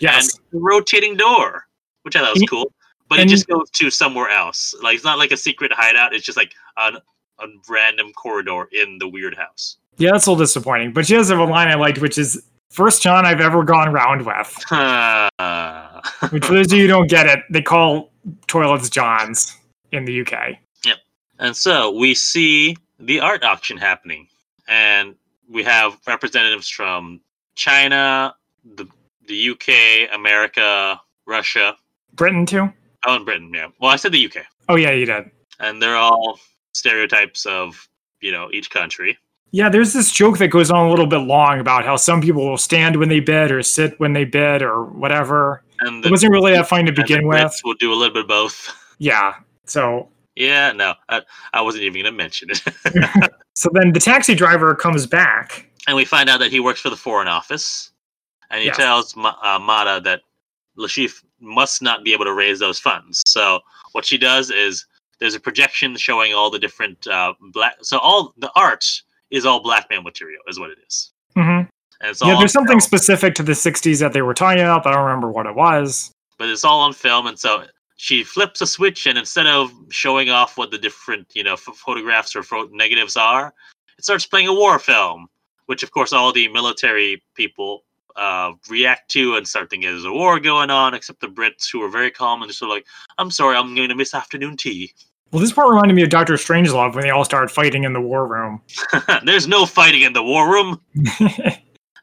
Yes. 0.00 0.34
and 0.34 0.60
a 0.60 0.64
rotating 0.64 1.16
door, 1.16 1.66
which 2.02 2.16
I 2.16 2.20
thought 2.20 2.34
was 2.34 2.44
cool. 2.48 2.72
But 3.08 3.20
and- 3.20 3.28
it 3.28 3.32
just 3.32 3.46
goes 3.46 3.70
to 3.70 3.90
somewhere 3.90 4.30
else. 4.30 4.74
Like 4.82 4.96
it's 4.96 5.04
not 5.04 5.18
like 5.18 5.32
a 5.32 5.36
secret 5.36 5.72
hideout. 5.72 6.14
It's 6.14 6.24
just 6.24 6.38
like 6.38 6.54
an, 6.76 6.96
a 7.38 7.46
random 7.68 8.12
corridor 8.12 8.68
in 8.72 8.98
the 8.98 9.08
weird 9.08 9.36
house. 9.36 9.76
Yeah, 9.98 10.12
that's 10.12 10.26
a 10.26 10.30
little 10.30 10.42
disappointing. 10.42 10.92
But 10.92 11.06
she 11.06 11.14
does 11.14 11.28
have 11.28 11.38
a 11.38 11.44
line 11.44 11.68
I 11.68 11.74
liked, 11.74 11.98
which 11.98 12.16
is 12.16 12.42
first 12.70 13.02
John 13.02 13.26
I've 13.26 13.40
ever 13.40 13.62
gone 13.62 13.92
round 13.92 14.24
with. 14.24 14.56
Which 16.32 16.44
for 16.44 16.54
those 16.54 16.72
of 16.72 16.78
you 16.78 16.82
who 16.82 16.88
don't 16.88 17.10
get 17.10 17.26
it, 17.26 17.40
they 17.50 17.60
call 17.60 18.10
toilets 18.46 18.88
Johns 18.88 19.56
in 19.92 20.04
the 20.04 20.22
UK. 20.22 20.56
Yep. 20.84 20.96
And 21.38 21.56
so 21.56 21.90
we 21.90 22.14
see 22.14 22.76
the 22.98 23.20
art 23.20 23.42
auction 23.44 23.76
happening, 23.76 24.26
and 24.72 25.14
we 25.50 25.62
have 25.64 25.98
representatives 26.06 26.68
from 26.68 27.20
China, 27.54 28.34
the 28.76 28.86
the 29.28 29.50
UK, 29.50 30.14
America, 30.14 31.00
Russia, 31.26 31.76
Britain 32.14 32.44
too? 32.46 32.72
oh, 33.06 33.16
and 33.16 33.24
Britain. 33.24 33.50
Yeah. 33.54 33.68
Well, 33.80 33.90
I 33.90 33.96
said 33.96 34.12
the 34.12 34.24
UK, 34.26 34.44
Oh 34.68 34.76
yeah, 34.76 34.90
you 34.92 35.06
did. 35.06 35.30
and 35.60 35.80
they're 35.82 35.96
all 35.96 36.38
stereotypes 36.72 37.44
of 37.46 37.88
you 38.20 38.32
know 38.32 38.48
each 38.52 38.70
country. 38.70 39.18
Yeah, 39.54 39.68
there's 39.68 39.92
this 39.92 40.10
joke 40.10 40.38
that 40.38 40.48
goes 40.48 40.70
on 40.70 40.86
a 40.86 40.90
little 40.90 41.06
bit 41.06 41.18
long 41.18 41.60
about 41.60 41.84
how 41.84 41.96
some 41.96 42.22
people 42.22 42.48
will 42.48 42.56
stand 42.56 42.96
when 42.96 43.10
they 43.10 43.20
bid 43.20 43.50
or 43.52 43.62
sit 43.62 43.98
when 44.00 44.14
they 44.14 44.24
bid 44.24 44.62
or 44.62 44.84
whatever. 44.84 45.62
And 45.80 46.02
It 46.04 46.10
wasn't 46.10 46.32
really 46.32 46.52
that 46.52 46.68
fun 46.68 46.86
to 46.86 46.92
the 46.92 47.02
begin 47.02 47.26
with. 47.26 47.60
Will 47.62 47.74
do 47.74 47.92
a 47.92 47.94
little 47.94 48.14
bit 48.14 48.22
of 48.22 48.28
both. 48.28 48.74
Yeah. 48.98 49.34
So 49.66 50.08
Yeah, 50.36 50.72
no, 50.72 50.94
I, 51.08 51.22
I 51.52 51.60
wasn't 51.60 51.84
even 51.84 52.02
going 52.02 52.12
to 52.12 52.16
mention 52.16 52.48
it. 52.50 52.62
so 53.54 53.68
then 53.72 53.92
the 53.92 54.00
taxi 54.00 54.34
driver 54.34 54.74
comes 54.74 55.06
back. 55.06 55.66
and 55.86 55.96
we 55.96 56.04
find 56.04 56.28
out 56.30 56.38
that 56.40 56.50
he 56.50 56.60
works 56.60 56.80
for 56.80 56.90
the 56.90 56.96
Foreign 56.96 57.28
Office, 57.28 57.90
and 58.50 58.62
he 58.62 58.70
tells 58.70 59.14
Ma- 59.16 59.36
uh, 59.42 59.58
Mata 59.58 60.00
that 60.04 60.20
Le 60.76 60.88
Chiffre 60.88 61.22
must 61.40 61.82
not 61.82 62.02
be 62.04 62.12
able 62.12 62.24
to 62.24 62.32
raise 62.32 62.58
those 62.60 62.78
funds. 62.78 63.22
So 63.26 63.60
what 63.92 64.04
she 64.06 64.16
does 64.16 64.50
is 64.50 64.86
there's 65.18 65.34
a 65.34 65.40
projection 65.40 65.96
showing 65.96 66.32
all 66.34 66.50
the 66.50 66.58
different 66.58 67.06
uh, 67.06 67.34
black. 67.52 67.76
So 67.82 67.98
all 67.98 68.32
the 68.38 68.50
art 68.56 68.86
is 69.30 69.44
all 69.44 69.62
black 69.62 69.88
man 69.90 70.02
material, 70.02 70.40
is 70.48 70.58
what 70.58 70.70
it 70.70 70.78
is. 70.86 71.12
hmm 71.34 71.40
And 71.40 71.68
it's 72.02 72.22
Yeah, 72.22 72.36
there's 72.38 72.52
something 72.52 72.80
film, 72.80 72.80
specific 72.80 73.34
to 73.34 73.42
the 73.42 73.52
60s 73.52 74.00
that 74.00 74.12
they 74.12 74.22
were 74.22 74.34
talking 74.34 74.60
about, 74.60 74.86
I 74.86 74.92
don't 74.92 75.04
remember 75.04 75.30
what 75.30 75.46
it 75.46 75.54
was. 75.54 76.10
but 76.38 76.48
it's 76.48 76.64
all 76.64 76.80
on 76.80 76.92
film, 76.92 77.26
and 77.26 77.38
so 77.38 77.64
she 78.02 78.24
flips 78.24 78.60
a 78.60 78.66
switch, 78.66 79.06
and 79.06 79.16
instead 79.16 79.46
of 79.46 79.72
showing 79.90 80.28
off 80.28 80.58
what 80.58 80.72
the 80.72 80.78
different 80.78 81.28
you 81.34 81.44
know 81.44 81.54
ph- 81.54 81.76
photographs 81.76 82.34
or 82.34 82.42
pho- 82.42 82.68
negatives 82.72 83.16
are, 83.16 83.54
it 83.96 84.02
starts 84.02 84.26
playing 84.26 84.48
a 84.48 84.52
war 84.52 84.80
film, 84.80 85.28
which 85.66 85.84
of 85.84 85.92
course 85.92 86.12
all 86.12 86.32
the 86.32 86.48
military 86.48 87.22
people 87.36 87.84
uh, 88.16 88.54
react 88.68 89.08
to 89.12 89.36
and 89.36 89.46
start 89.46 89.70
thinking 89.70 89.88
there's 89.88 90.04
a 90.04 90.10
war 90.10 90.40
going 90.40 90.68
on, 90.68 90.94
except 90.94 91.20
the 91.20 91.28
Brits 91.28 91.70
who 91.70 91.80
are 91.80 91.88
very 91.88 92.10
calm 92.10 92.42
and 92.42 92.48
just 92.48 92.58
sort 92.58 92.72
of 92.72 92.74
like, 92.74 92.86
I'm 93.18 93.30
sorry, 93.30 93.56
I'm 93.56 93.72
going 93.76 93.88
to 93.88 93.94
miss 93.94 94.14
afternoon 94.14 94.56
tea. 94.56 94.92
Well, 95.30 95.40
this 95.40 95.52
part 95.52 95.68
reminded 95.68 95.94
me 95.94 96.02
of 96.02 96.10
Doctor 96.10 96.34
Strangelove 96.34 96.96
when 96.96 97.04
they 97.04 97.10
all 97.10 97.24
started 97.24 97.52
fighting 97.52 97.84
in 97.84 97.92
the 97.92 98.00
war 98.00 98.26
room. 98.26 98.60
there's 99.24 99.46
no 99.46 99.64
fighting 99.64 100.02
in 100.02 100.12
the 100.12 100.24
war 100.24 100.52
room. 100.52 100.80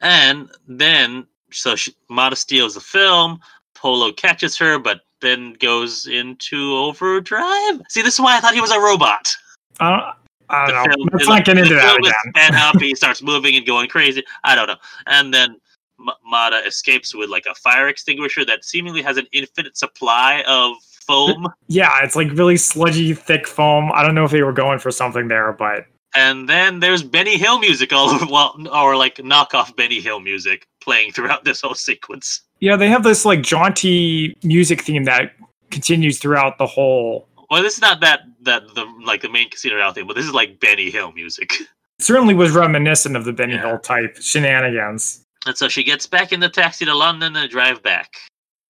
And 0.01 0.49
then, 0.65 1.27
so 1.51 1.75
she, 1.75 1.93
Mata 2.09 2.37
steals 2.37 2.75
the 2.75 2.79
film. 2.79 3.41
Polo 3.73 4.11
catches 4.11 4.57
her, 4.57 4.79
but 4.79 5.01
then 5.21 5.53
goes 5.59 6.07
into 6.07 6.73
overdrive. 6.75 7.81
See, 7.89 8.01
this 8.01 8.15
is 8.15 8.19
why 8.19 8.37
I 8.37 8.39
thought 8.39 8.53
he 8.53 8.61
was 8.61 8.71
a 8.71 8.79
robot. 8.79 9.33
uh, 9.79 10.13
I 10.49 10.65
The 10.67 10.71
don't 10.73 10.87
know. 10.87 10.93
film- 10.95 11.09
Let's 11.13 11.25
the- 11.27 11.33
not 11.35 11.45
get 11.45 11.57
into 11.57 11.75
that 11.75 11.97
again. 11.97 12.13
sped 12.29 12.55
up, 12.55 12.79
he 12.81 12.95
starts 13.01 13.21
moving 13.21 13.55
and 13.55 13.65
going 13.65 13.87
crazy. 13.89 14.23
I 14.43 14.55
don't 14.55 14.67
know. 14.67 14.77
And 15.05 15.33
then 15.33 15.57
M- 15.99 16.07
Mata 16.25 16.57
escapes 16.65 17.13
with 17.13 17.29
like 17.29 17.45
a 17.49 17.53
fire 17.55 17.87
extinguisher 17.89 18.45
that 18.45 18.63
seemingly 18.65 19.01
has 19.01 19.17
an 19.17 19.27
infinite 19.31 19.77
supply 19.77 20.43
of 20.47 20.75
foam. 21.05 21.47
Yeah, 21.67 21.91
it's 22.03 22.15
like 22.15 22.31
really 22.31 22.57
sludgy, 22.57 23.13
thick 23.13 23.45
foam. 23.47 23.91
I 23.93 24.01
don't 24.03 24.15
know 24.15 24.23
if 24.25 24.31
they 24.31 24.41
were 24.43 24.53
going 24.53 24.79
for 24.79 24.91
something 24.91 25.27
there, 25.27 25.51
but 25.53 25.85
and 26.19 26.47
then 26.53 26.79
there's 26.79 27.03
Benny 27.03 27.37
Hill 27.37 27.59
music 27.59 27.93
all 27.93 28.09
over, 28.15 28.25
well, 28.25 28.51
or 28.73 28.95
like 28.95 29.15
knockoff 29.17 29.75
Benny 29.75 29.99
Hill 30.01 30.19
music 30.19 30.67
playing 30.81 31.11
throughout 31.13 31.43
this 31.43 31.61
whole 31.61 31.75
sequence. 31.75 32.41
yeah, 32.59 32.75
they 32.75 32.89
have 32.89 33.03
this 33.03 33.25
like 33.25 33.41
jaunty 33.41 34.35
music 34.43 34.81
theme 34.81 35.05
that 35.05 35.33
continues 35.71 36.19
throughout 36.19 36.57
the 36.57 36.65
whole. 36.75 37.27
Well, 37.49 37.63
this 37.63 37.75
is 37.75 37.81
not 37.81 37.99
that 38.01 38.19
that 38.41 38.61
the 38.75 38.85
like 39.05 39.21
the 39.21 39.29
main 39.29 39.49
casino 39.49 39.75
royale 39.75 39.93
thing, 39.93 40.07
but 40.07 40.15
this 40.15 40.25
is 40.25 40.33
like 40.33 40.59
Benny 40.59 40.89
Hill 40.91 41.11
music. 41.13 41.53
It 41.99 42.03
certainly 42.05 42.33
was 42.33 42.51
reminiscent 42.51 43.17
of 43.17 43.25
the 43.25 43.33
Benny 43.33 43.55
Yeah. 43.55 43.67
Hill 43.67 43.79
type 43.79 44.15
shenanigans. 44.21 45.21
And 45.45 45.57
so 45.57 45.67
she 45.67 45.83
gets 45.83 46.07
back 46.07 46.31
in 46.31 46.39
the 46.39 46.47
taxi 46.47 46.85
to 46.85 46.95
London 46.95 47.35
and 47.35 47.49
drive 47.51 47.83
back. 47.83 48.09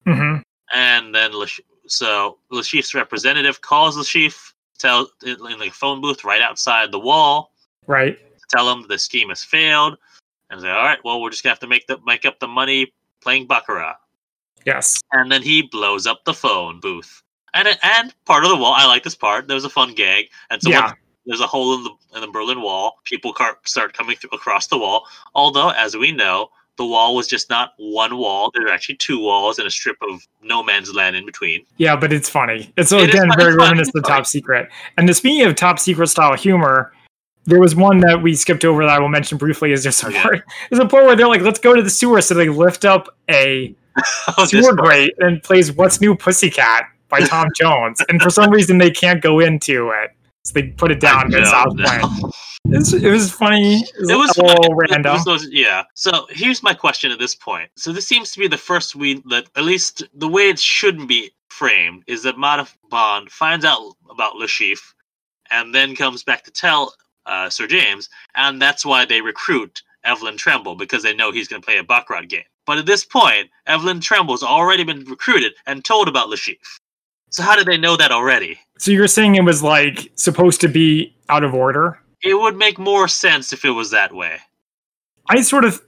hmm 0.07 0.37
And 0.73 1.13
then 1.13 1.33
Lash- 1.33 1.61
so 1.87 2.39
Le 2.49 2.63
Chiffre's 2.63 2.95
representative 2.95 3.61
calls 3.61 3.95
Le 3.97 4.03
Chiffre, 4.03 4.53
tell 4.79 5.09
in 5.23 5.59
the 5.59 5.69
phone 5.69 6.01
booth 6.01 6.23
right 6.23 6.41
outside 6.41 6.91
the 6.91 6.99
wall, 6.99 7.53
Right. 7.87 8.17
tell 8.49 8.71
him 8.71 8.85
the 8.87 8.97
scheme 8.97 9.29
has 9.29 9.43
failed, 9.43 9.97
and 10.49 10.61
say, 10.61 10.69
"All 10.69 10.83
right, 10.83 11.03
well, 11.03 11.21
we're 11.21 11.29
just 11.29 11.43
gonna 11.43 11.51
have 11.51 11.59
to 11.59 11.67
make 11.67 11.87
the 11.87 11.99
make 12.05 12.25
up 12.25 12.39
the 12.39 12.47
money 12.47 12.93
playing 13.21 13.47
baccarat." 13.47 13.97
Yes. 14.65 15.01
And 15.11 15.31
then 15.31 15.41
he 15.41 15.61
blows 15.61 16.07
up 16.07 16.23
the 16.25 16.33
phone 16.33 16.79
booth. 16.79 17.23
And 17.53 17.67
it- 17.67 17.79
and 17.83 18.13
part 18.25 18.43
of 18.43 18.49
the 18.49 18.55
wall, 18.55 18.73
I 18.73 18.85
like 18.85 19.03
this 19.03 19.15
part. 19.15 19.47
There 19.47 19.55
was 19.55 19.65
a 19.65 19.69
fun 19.69 19.93
gag, 19.93 20.29
and 20.49 20.61
so 20.61 20.69
Yeah. 20.69 20.93
there's 21.25 21.39
a 21.41 21.47
hole 21.47 21.75
in 21.75 21.83
the 21.83 21.91
in 22.15 22.21
the 22.21 22.27
Berlin 22.27 22.61
Wall. 22.61 22.99
People 23.05 23.35
start 23.65 23.93
coming 23.93 24.17
through 24.17 24.31
across 24.31 24.67
the 24.67 24.77
wall. 24.77 25.07
Although, 25.35 25.69
as 25.69 25.95
we 25.95 26.11
know, 26.11 26.49
the 26.79 26.85
wall 26.85 27.13
was 27.13 27.27
just 27.27 27.49
not 27.49 27.73
one 27.77 28.17
wall. 28.17 28.51
There 28.55 28.63
were 28.63 28.71
actually 28.71 28.95
two 28.95 29.19
walls 29.19 29.59
and 29.59 29.67
a 29.67 29.71
strip 29.71 29.97
of 30.09 30.25
no 30.41 30.63
man's 30.63 30.93
land 30.93 31.13
in 31.17 31.25
between. 31.25 31.65
Yeah, 31.75 31.97
but 31.97 32.13
it's 32.13 32.29
funny. 32.29 32.71
It's 32.77 32.93
It 32.93 33.09
again 33.09 33.29
very 33.37 33.53
it's 33.53 33.61
reminiscent 33.61 33.97
of 33.97 34.03
Top 34.05 34.25
Secret. 34.25 34.69
And 34.97 35.07
the, 35.07 35.13
speaking 35.13 35.45
of 35.45 35.55
Top 35.55 35.77
Secret 35.77 36.07
style 36.07 36.35
humor, 36.37 36.93
there 37.43 37.59
was 37.59 37.75
one 37.75 37.99
that 37.99 38.23
we 38.23 38.33
skipped 38.33 38.63
over 38.63 38.85
that 38.85 38.89
I 38.89 38.99
will 38.99 39.09
mention 39.09 39.37
briefly. 39.37 39.73
Is 39.73 39.83
there's 39.83 40.01
a 40.01 40.09
part 40.11 40.41
there's 40.69 40.81
a 40.81 40.87
part 40.87 41.03
where 41.03 41.17
they're 41.17 41.27
like, 41.27 41.41
"Let's 41.41 41.59
go 41.59 41.75
to 41.75 41.81
the 41.81 41.89
sewer," 41.89 42.21
so 42.21 42.33
they 42.33 42.47
lift 42.47 42.85
up 42.85 43.13
a 43.29 43.75
sewer 44.45 44.73
grate 44.73 45.13
and 45.19 45.43
plays 45.43 45.73
"What's 45.73 45.99
New 46.01 46.15
Pussycat." 46.15 46.85
by 47.09 47.21
Tom 47.21 47.47
Jones, 47.59 48.01
and 48.07 48.21
for 48.21 48.29
some 48.29 48.51
reason 48.51 48.77
they 48.77 48.91
can't 48.91 49.21
go 49.21 49.39
into 49.39 49.89
it, 49.89 50.11
so 50.45 50.53
they 50.53 50.67
put 50.67 50.91
it 50.91 50.99
down 50.99 51.33
I 51.33 51.39
in 51.39 51.45
South 51.45 51.75
don't 51.75 52.33
Point. 52.69 53.03
It 53.03 53.09
was, 53.09 53.31
funny. 53.31 53.75
It 53.77 53.99
was, 53.99 54.09
It 54.09 54.17
was 54.17 54.37
a 54.37 54.43
little 54.43 54.63
fun. 54.63 54.85
It 54.85 54.91
random. 54.91 55.23
was 55.25 55.47
yeah. 55.51 55.83
So 55.95 56.27
here's 56.29 56.61
my 56.61 56.73
question 56.73 57.11
at 57.11 57.19
this 57.19 57.35
point. 57.35 57.69
So 57.75 57.91
this 57.91 58.07
seems 58.07 58.31
to 58.33 58.39
be 58.39 58.47
the 58.47 58.57
first 58.57 58.95
we 58.95 59.21
that 59.29 59.47
at 59.55 59.63
least 59.63 60.03
the 60.13 60.27
way 60.27 60.49
it 60.49 60.59
shouldn't 60.59 61.07
be 61.09 61.31
framed 61.49 62.03
is 62.07 62.23
that 62.23 62.37
Mata 62.37 62.67
Bond 62.89 63.31
finds 63.31 63.65
out 63.65 63.93
about 64.09 64.35
Le 64.35 64.47
Chiffre 64.47 64.93
and 65.51 65.73
then 65.73 65.95
comes 65.95 66.23
back 66.23 66.43
to 66.43 66.51
tell 66.51 66.93
uh, 67.25 67.49
Sir 67.49 67.67
James, 67.67 68.09
and 68.35 68.61
that's 68.61 68.85
why 68.85 69.05
they 69.05 69.21
recruit 69.21 69.81
Evelyn 70.03 70.37
Tremble 70.37 70.75
because 70.75 71.03
they 71.03 71.13
know 71.13 71.31
he's 71.31 71.47
going 71.47 71.61
to 71.61 71.65
play 71.65 71.77
a 71.77 71.83
Baccarat 71.83 72.27
game. 72.29 72.43
But 72.65 72.77
at 72.77 72.85
this 72.85 73.03
point, 73.03 73.49
Evelyn 73.65 73.99
Tremble's 73.99 74.43
already 74.43 74.83
been 74.83 75.03
recruited 75.05 75.53
and 75.65 75.83
told 75.83 76.07
about 76.07 76.29
Le 76.29 76.37
Chiffre. 76.37 76.79
So 77.31 77.43
how 77.43 77.55
did 77.55 77.67
they 77.67 77.77
know 77.77 77.95
that 77.97 78.11
already? 78.11 78.59
So 78.77 78.91
you're 78.91 79.07
saying 79.07 79.35
it 79.35 79.43
was 79.43 79.61
like 79.61 80.11
supposed 80.15 80.61
to 80.61 80.67
be 80.67 81.15
out 81.29 81.43
of 81.43 81.53
order? 81.53 81.99
It 82.23 82.33
would 82.33 82.57
make 82.57 82.77
more 82.77 83.07
sense 83.07 83.53
if 83.53 83.63
it 83.65 83.71
was 83.71 83.91
that 83.91 84.13
way. 84.13 84.37
I 85.29 85.41
sort 85.41 85.65
of, 85.65 85.81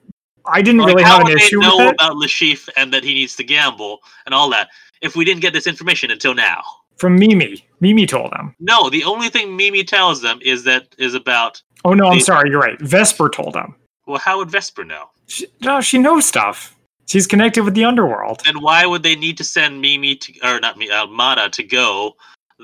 I 0.46 0.62
didn't 0.62 0.82
Like, 0.82 0.88
really 0.96 1.04
have 1.04 1.22
an 1.22 1.28
would 1.28 1.38
they 1.38 1.44
issue 1.44 1.60
know 1.60 1.78
with 1.78 1.88
it. 1.90 1.94
about 1.96 2.16
Le 2.18 2.28
Chiffre 2.28 2.70
and 2.78 2.94
that 2.94 3.04
he 3.04 3.14
needs 3.14 3.36
to 3.38 3.44
gamble 3.44 4.00
and 4.26 4.34
all 4.36 4.50
that 4.52 4.70
if 5.02 5.16
we 5.16 5.26
didn't 5.26 5.42
get 5.42 5.54
this 5.54 5.68
information 5.68 6.12
until 6.12 6.34
now? 6.34 6.64
From 6.98 7.16
Mimi, 7.18 7.66
Mimi 7.80 8.06
told 8.06 8.32
them. 8.32 8.56
No, 8.60 8.90
the 8.90 9.04
only 9.04 9.30
thing 9.30 9.56
Mimi 9.56 9.84
tells 9.84 10.22
them 10.22 10.40
is 10.44 10.64
that 10.66 10.88
is 11.00 11.16
about 11.16 11.62
Oh 11.84 11.94
no, 11.96 12.06
I'm 12.06 12.20
sorry. 12.20 12.52
You're 12.52 12.60
right. 12.60 12.80
Vesper 12.80 13.28
told 13.28 13.54
them. 13.54 13.74
well, 14.06 14.20
how 14.20 14.38
would 14.38 14.52
Vesper 14.52 14.84
know? 14.84 15.06
She, 15.28 15.48
no, 15.62 15.82
she 15.82 15.98
knows 15.98 16.26
stuff. 16.26 16.76
She's 17.08 17.26
connected 17.26 17.64
with 17.64 17.74
the 17.74 17.84
underworld. 17.86 18.44
And 18.46 18.62
why 18.62 18.86
would 18.86 19.02
they 19.02 19.16
need 19.16 19.36
to 19.38 19.44
send 19.44 19.82
Mimi 19.82 20.16
to 20.18 20.34
or 20.44 20.60
not 20.60 20.78
me, 20.78 20.92
uh, 20.92 21.08
Mata 21.08 21.50
to 21.50 21.64
go 21.64 22.16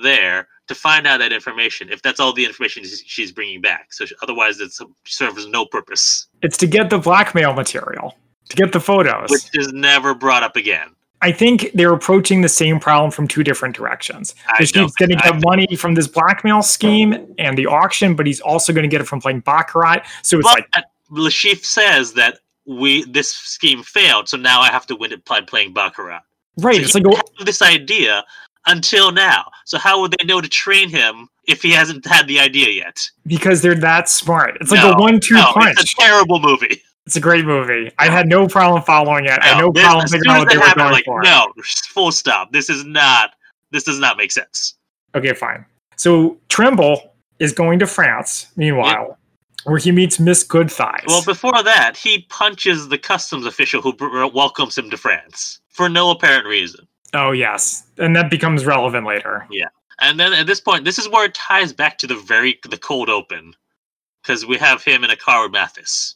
there 0.04 0.48
to 0.68 0.76
find 0.76 1.08
out 1.08 1.20
that 1.20 1.32
information 1.34 1.90
if 1.90 2.02
that's 2.02 2.20
all 2.20 2.34
the 2.34 2.46
information 2.46 2.84
she's- 2.84 3.04
she's 3.06 3.32
bringing 3.32 3.62
back? 3.62 3.92
So 3.94 4.06
she- 4.06 4.16
otherwise, 4.22 4.60
it 4.60 4.72
serves 5.06 5.48
no 5.48 5.66
purpose, 5.66 6.28
It's 6.42 6.58
to 6.58 6.68
get 6.68 6.90
the 6.90 6.98
blackmail 7.00 7.54
material, 7.54 8.18
to 8.50 8.56
get 8.56 8.72
the 8.72 8.80
photos. 8.80 9.30
which 9.30 9.50
is 9.54 9.72
never 9.74 10.14
brought 10.14 10.44
up 10.44 10.56
again. 10.56 10.90
I 11.22 11.32
think 11.32 11.72
they're 11.74 11.94
approaching 11.94 12.42
the 12.42 12.50
same 12.50 12.80
problem 12.80 13.10
from 13.10 13.28
two 13.28 13.44
different 13.44 13.76
directions. 13.76 14.36
I 14.48 14.58
He's 14.60 14.72
going 14.72 14.88
to 15.10 15.16
get 15.16 15.42
money 15.44 15.76
from 15.76 15.96
this 15.96 16.08
blackmail 16.08 16.62
scheme 16.62 17.34
and 17.40 17.58
the 17.58 17.66
auction, 17.66 18.16
but 18.16 18.28
he's 18.28 18.40
also 18.40 18.72
going 18.72 18.84
to 18.84 18.88
get 18.88 19.02
it 19.02 19.06
from 19.06 19.20
playing 19.20 19.40
baccarat. 19.40 20.04
So 20.22 20.38
it's 20.38 20.48
But 20.48 20.66
like, 20.76 20.84
Le 21.10 21.30
Chiffre 21.32 21.66
says 21.66 22.14
that 22.14 22.38
we 22.68 23.04
this 23.06 23.34
scheme 23.34 23.82
failed, 23.82 24.30
so 24.30 24.38
now 24.38 24.62
I 24.62 24.68
have 24.70 24.86
to 24.88 24.96
win 24.96 25.12
it 25.12 25.26
by 25.26 25.42
playing 25.42 25.74
baccarat. 25.74 26.22
right? 26.60 26.76
So 26.76 26.82
It's 26.82 26.94
like, 26.96 27.06
this 27.46 27.62
idea 27.64 28.24
until 28.68 29.12
now. 29.12 29.46
So 29.66 29.78
how 29.78 30.02
would 30.02 30.14
they 30.18 30.26
know 30.26 30.42
to 30.42 30.48
train 30.50 30.90
him 30.90 31.28
if 31.48 31.62
he 31.62 31.72
hasn't 31.72 32.06
had 32.06 32.28
the 32.28 32.40
idea 32.40 32.70
yet? 32.70 33.10
because 33.26 33.62
they're 33.62 33.76
that 33.76 34.10
smart. 34.10 34.58
It's 34.62 34.72
like 34.72 34.82
No, 34.84 34.92
a 34.92 34.98
one-two 35.00 35.36
no, 35.36 35.52
punch. 35.54 35.76
It's 35.80 35.94
a 35.94 35.96
terrible 35.96 36.40
movie. 36.40 36.82
It's 37.06 37.16
a 37.16 37.22
great 37.22 37.46
movie. 37.46 37.90
I 38.00 38.10
had 38.10 38.28
no 38.28 38.48
problem 38.48 38.82
following 38.84 39.26
it. 39.26 39.40
I 39.42 39.48
had 39.48 39.60
no 39.60 39.72
problem 39.72 40.06
figuring 40.08 40.30
out 40.36 40.40
what 40.40 40.50
they 40.50 40.56
that 40.58 40.76
were 40.76 40.82
going 40.82 40.92
like, 40.92 41.06
for. 41.06 41.22
no, 41.24 41.54
full 41.90 42.12
stop. 42.12 42.52
This 42.52 42.70
is 42.70 42.84
not. 42.86 43.32
This 43.72 43.84
does 43.86 44.00
not 44.00 44.18
make 44.18 44.32
sense. 44.32 44.76
Okay, 45.16 45.34
fine. 45.34 45.66
So 45.96 46.38
Tremble 46.50 47.14
is 47.40 47.54
going 47.54 47.80
to 47.80 47.88
France, 47.88 48.48
meanwhile, 48.58 49.18
where 49.64 49.78
he 49.78 49.92
meets 49.92 50.20
Miss 50.20 50.44
Goodthighs. 50.46 51.06
Well, 51.08 51.24
before 51.24 51.64
that, 51.64 51.96
he 51.96 52.26
punches 52.30 52.90
the 52.90 52.98
customs 52.98 53.46
official 53.46 53.82
who 53.82 53.94
br- 53.94 54.26
welcomes 54.28 54.78
him 54.78 54.90
to 54.90 54.98
France 54.98 55.62
for 55.70 55.88
no 55.88 56.12
apparent 56.12 56.46
reason. 56.46 56.86
Oh, 57.14 57.32
yes. 57.32 57.88
And 57.98 58.16
that 58.16 58.30
becomes 58.30 58.66
relevant 58.66 59.06
later. 59.06 59.48
Yeah, 59.50 59.68
and 60.00 60.20
then 60.20 60.34
at 60.34 60.48
this 60.48 60.60
point, 60.62 60.86
this 60.86 60.98
is 61.00 61.10
where 61.10 61.26
it 61.26 61.34
ties 61.34 61.74
back 61.74 61.98
to 62.00 62.08
the 62.08 62.16
very 62.16 62.60
the 62.70 62.78
cold 62.78 63.10
open, 63.10 63.54
because 64.24 64.46
we 64.46 64.58
have 64.58 64.84
him 64.84 65.04
in 65.04 65.10
a 65.10 65.16
car 65.16 65.44
with 65.44 65.52
Mathis. 65.52 66.16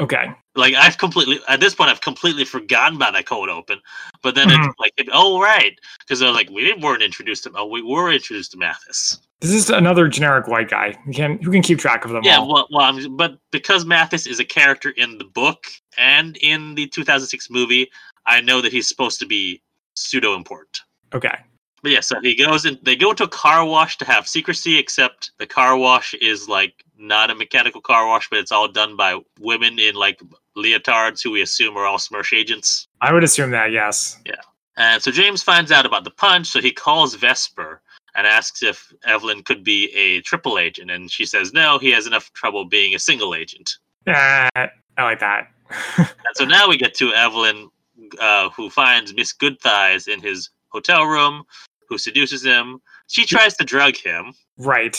Okay. 0.00 0.32
Like 0.56 0.72
I've 0.74 0.96
completely 0.96 1.40
at 1.46 1.60
this 1.60 1.74
point 1.74 1.90
I've 1.90 2.00
completely 2.00 2.44
forgotten 2.46 2.96
about 2.96 3.12
that 3.12 3.26
cold 3.26 3.50
open, 3.50 3.80
but 4.22 4.34
then 4.34 4.48
Mhm. 4.48 4.66
it's 4.66 4.78
like 4.78 4.92
it, 4.96 5.08
oh 5.12 5.40
right, 5.40 5.78
because 6.00 6.18
they're 6.20 6.32
like 6.32 6.48
we 6.48 6.64
didn't 6.64 6.80
weren't 6.82 7.02
introduced 7.02 7.44
to 7.44 7.52
oh 7.54 7.66
we 7.66 7.82
were 7.82 8.10
introduced 8.10 8.52
to 8.52 8.56
Mathis. 8.56 9.18
This 9.40 9.50
is 9.52 9.68
another 9.70 10.08
generic 10.08 10.48
white 10.48 10.70
guy 10.70 10.94
who 11.04 11.12
can, 11.12 11.38
who 11.42 11.50
can 11.50 11.62
keep 11.62 11.78
track 11.78 12.04
of 12.06 12.10
them 12.12 12.22
Yeah, 12.24 12.38
all. 12.38 12.48
well, 12.52 12.66
well 12.70 12.82
I'm, 12.86 13.16
but 13.16 13.38
because 13.52 13.84
Mathis 13.84 14.26
is 14.26 14.40
a 14.40 14.44
character 14.44 14.90
in 14.90 15.18
the 15.18 15.24
book 15.24 15.66
and 15.98 16.36
in 16.38 16.74
the 16.74 16.86
2006 16.88 17.48
movie, 17.50 17.90
I 18.26 18.40
know 18.40 18.60
that 18.62 18.72
he's 18.72 18.88
supposed 18.88 19.18
to 19.20 19.26
be 19.26 19.62
pseudo 19.94 20.34
important. 20.34 20.80
Okay. 21.12 21.36
But 21.82 21.92
yeah, 21.92 22.00
so 22.00 22.20
he 22.20 22.36
goes 22.36 22.64
and 22.64 22.78
They 22.82 22.94
go 22.94 23.12
to 23.12 23.24
a 23.24 23.28
car 23.28 23.64
wash 23.64 23.96
to 23.98 24.04
have 24.04 24.28
secrecy, 24.28 24.78
except 24.78 25.32
the 25.38 25.46
car 25.46 25.76
wash 25.76 26.14
is 26.14 26.48
like 26.48 26.84
not 26.98 27.30
a 27.30 27.34
mechanical 27.34 27.80
car 27.80 28.06
wash, 28.06 28.28
but 28.28 28.38
it's 28.38 28.52
all 28.52 28.68
done 28.68 28.96
by 28.96 29.18
women 29.38 29.78
in 29.78 29.94
like 29.94 30.20
leotards 30.56 31.22
who 31.22 31.30
we 31.30 31.40
assume 31.40 31.76
are 31.76 31.86
all 31.86 31.98
SMERSH 31.98 32.34
agents. 32.34 32.86
I 33.00 33.12
would 33.12 33.24
assume 33.24 33.50
that, 33.52 33.72
yes. 33.72 34.18
Yeah. 34.26 34.34
And 34.76 35.02
so 35.02 35.10
James 35.10 35.42
finds 35.42 35.72
out 35.72 35.86
about 35.86 36.04
the 36.04 36.10
punch, 36.10 36.48
so 36.48 36.60
he 36.60 36.72
calls 36.72 37.14
Vesper 37.14 37.82
and 38.14 38.26
asks 38.26 38.62
if 38.62 38.92
Evelyn 39.04 39.42
could 39.42 39.64
be 39.64 39.90
a 39.94 40.20
triple 40.22 40.58
agent, 40.58 40.90
and 40.90 41.10
she 41.10 41.24
says 41.24 41.52
no, 41.52 41.78
he 41.78 41.90
has 41.90 42.06
enough 42.06 42.32
trouble 42.32 42.64
being 42.64 42.94
a 42.94 42.98
single 42.98 43.34
agent. 43.34 43.78
Uh, 44.06 44.48
I 44.54 44.70
like 44.98 45.20
that. 45.20 45.48
And 45.98 46.36
so 46.36 46.44
now 46.44 46.68
we 46.68 46.76
get 46.76 46.94
to 46.94 47.12
Evelyn, 47.12 47.70
uh, 48.18 48.50
who 48.50 48.70
finds 48.70 49.14
Miss 49.14 49.32
Goodthighs 49.32 50.08
in 50.08 50.20
his 50.20 50.50
hotel 50.68 51.04
room, 51.04 51.44
who 51.88 51.98
seduces 51.98 52.44
him. 52.44 52.80
She 53.08 53.24
tries 53.24 53.56
to 53.56 53.64
drug 53.64 53.96
him, 53.96 54.32
right. 54.56 54.96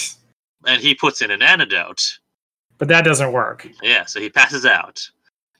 and 0.65 0.81
he 0.81 0.93
puts 0.93 1.21
in 1.21 1.31
an 1.31 1.41
antidote. 1.41 2.19
But 2.77 2.87
that 2.89 3.05
doesn't 3.05 3.31
work. 3.31 3.67
Yeah, 3.81 4.05
so 4.05 4.19
he 4.19 4.29
passes 4.29 4.65
out. 4.65 5.01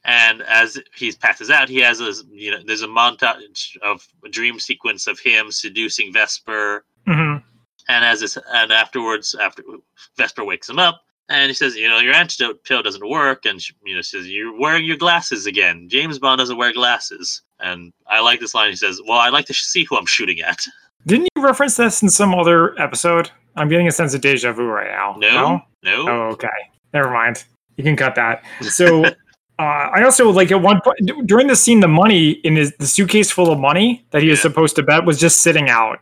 And 0.04 0.42
as 0.42 0.80
he 0.96 1.12
passes 1.12 1.48
out, 1.48 1.68
he 1.68 1.78
has 1.78 2.00
a 2.00 2.12
you 2.30 2.50
know 2.50 2.58
there's 2.66 2.82
a 2.82 2.88
montage 2.88 3.76
of 3.82 4.06
a 4.24 4.28
dream 4.28 4.58
sequence 4.58 5.06
of 5.06 5.20
him 5.20 5.52
seducing 5.52 6.12
Vesper, 6.12 6.84
hmm 7.06 7.36
and 7.88 8.04
as 8.04 8.20
this, 8.20 8.38
and 8.52 8.72
afterwards, 8.72 9.34
after 9.34 9.62
Vesper 10.16 10.44
wakes 10.44 10.68
him 10.68 10.78
up, 10.78 11.02
and 11.32 11.48
he 11.50 11.54
says, 11.54 11.74
you 11.76 11.88
know, 11.88 11.98
your 11.98 12.14
antidote 12.14 12.62
pill 12.64 12.82
doesn't 12.82 13.08
work, 13.08 13.44
and 13.46 13.60
she, 13.60 13.74
you 13.84 13.94
know 13.94 14.00
says 14.02 14.28
you're 14.28 14.58
wearing 14.58 14.84
your 14.84 14.96
glasses 14.96 15.46
again. 15.46 15.88
James 15.88 16.18
Bond 16.18 16.38
doesn't 16.38 16.56
wear 16.56 16.72
glasses, 16.72 17.42
and 17.60 17.92
I 18.06 18.20
like 18.20 18.40
this 18.40 18.54
line. 18.54 18.70
He 18.70 18.76
says, 18.76 19.00
"Well, 19.08 19.18
I 19.18 19.28
like 19.30 19.46
to 19.46 19.54
see 19.54 19.84
who 19.84 19.96
I'm 19.96 20.06
shooting 20.06 20.40
at." 20.40 20.64
Didn't 21.06 21.28
you 21.34 21.42
reference 21.44 21.76
this 21.76 22.02
in 22.02 22.08
some 22.08 22.34
other 22.34 22.78
episode? 22.80 23.30
I'm 23.56 23.68
getting 23.68 23.88
a 23.88 23.92
sense 23.92 24.14
of 24.14 24.20
deja 24.20 24.52
vu 24.52 24.66
right 24.66 24.90
now. 24.90 25.16
No, 25.18 25.60
no. 25.82 26.08
Oh, 26.08 26.22
okay. 26.32 26.48
Never 26.94 27.10
mind. 27.10 27.44
You 27.76 27.84
can 27.84 27.96
cut 27.96 28.14
that. 28.14 28.44
So, 28.60 29.04
uh, 29.06 29.12
I 29.58 30.02
also 30.04 30.30
like 30.30 30.52
at 30.52 30.60
one 30.62 30.80
point 30.82 31.26
during 31.26 31.46
the 31.48 31.56
scene, 31.56 31.80
the 31.80 31.88
money 31.88 32.30
in 32.44 32.56
his 32.56 32.72
the 32.78 32.86
suitcase 32.86 33.30
full 33.30 33.50
of 33.50 33.58
money 33.58 34.04
that 34.10 34.22
he 34.22 34.28
was 34.28 34.38
Yeah. 34.38 34.42
supposed 34.42 34.76
to 34.76 34.82
bet 34.82 35.04
was 35.04 35.18
just 35.18 35.40
sitting 35.42 35.68
out 35.70 35.98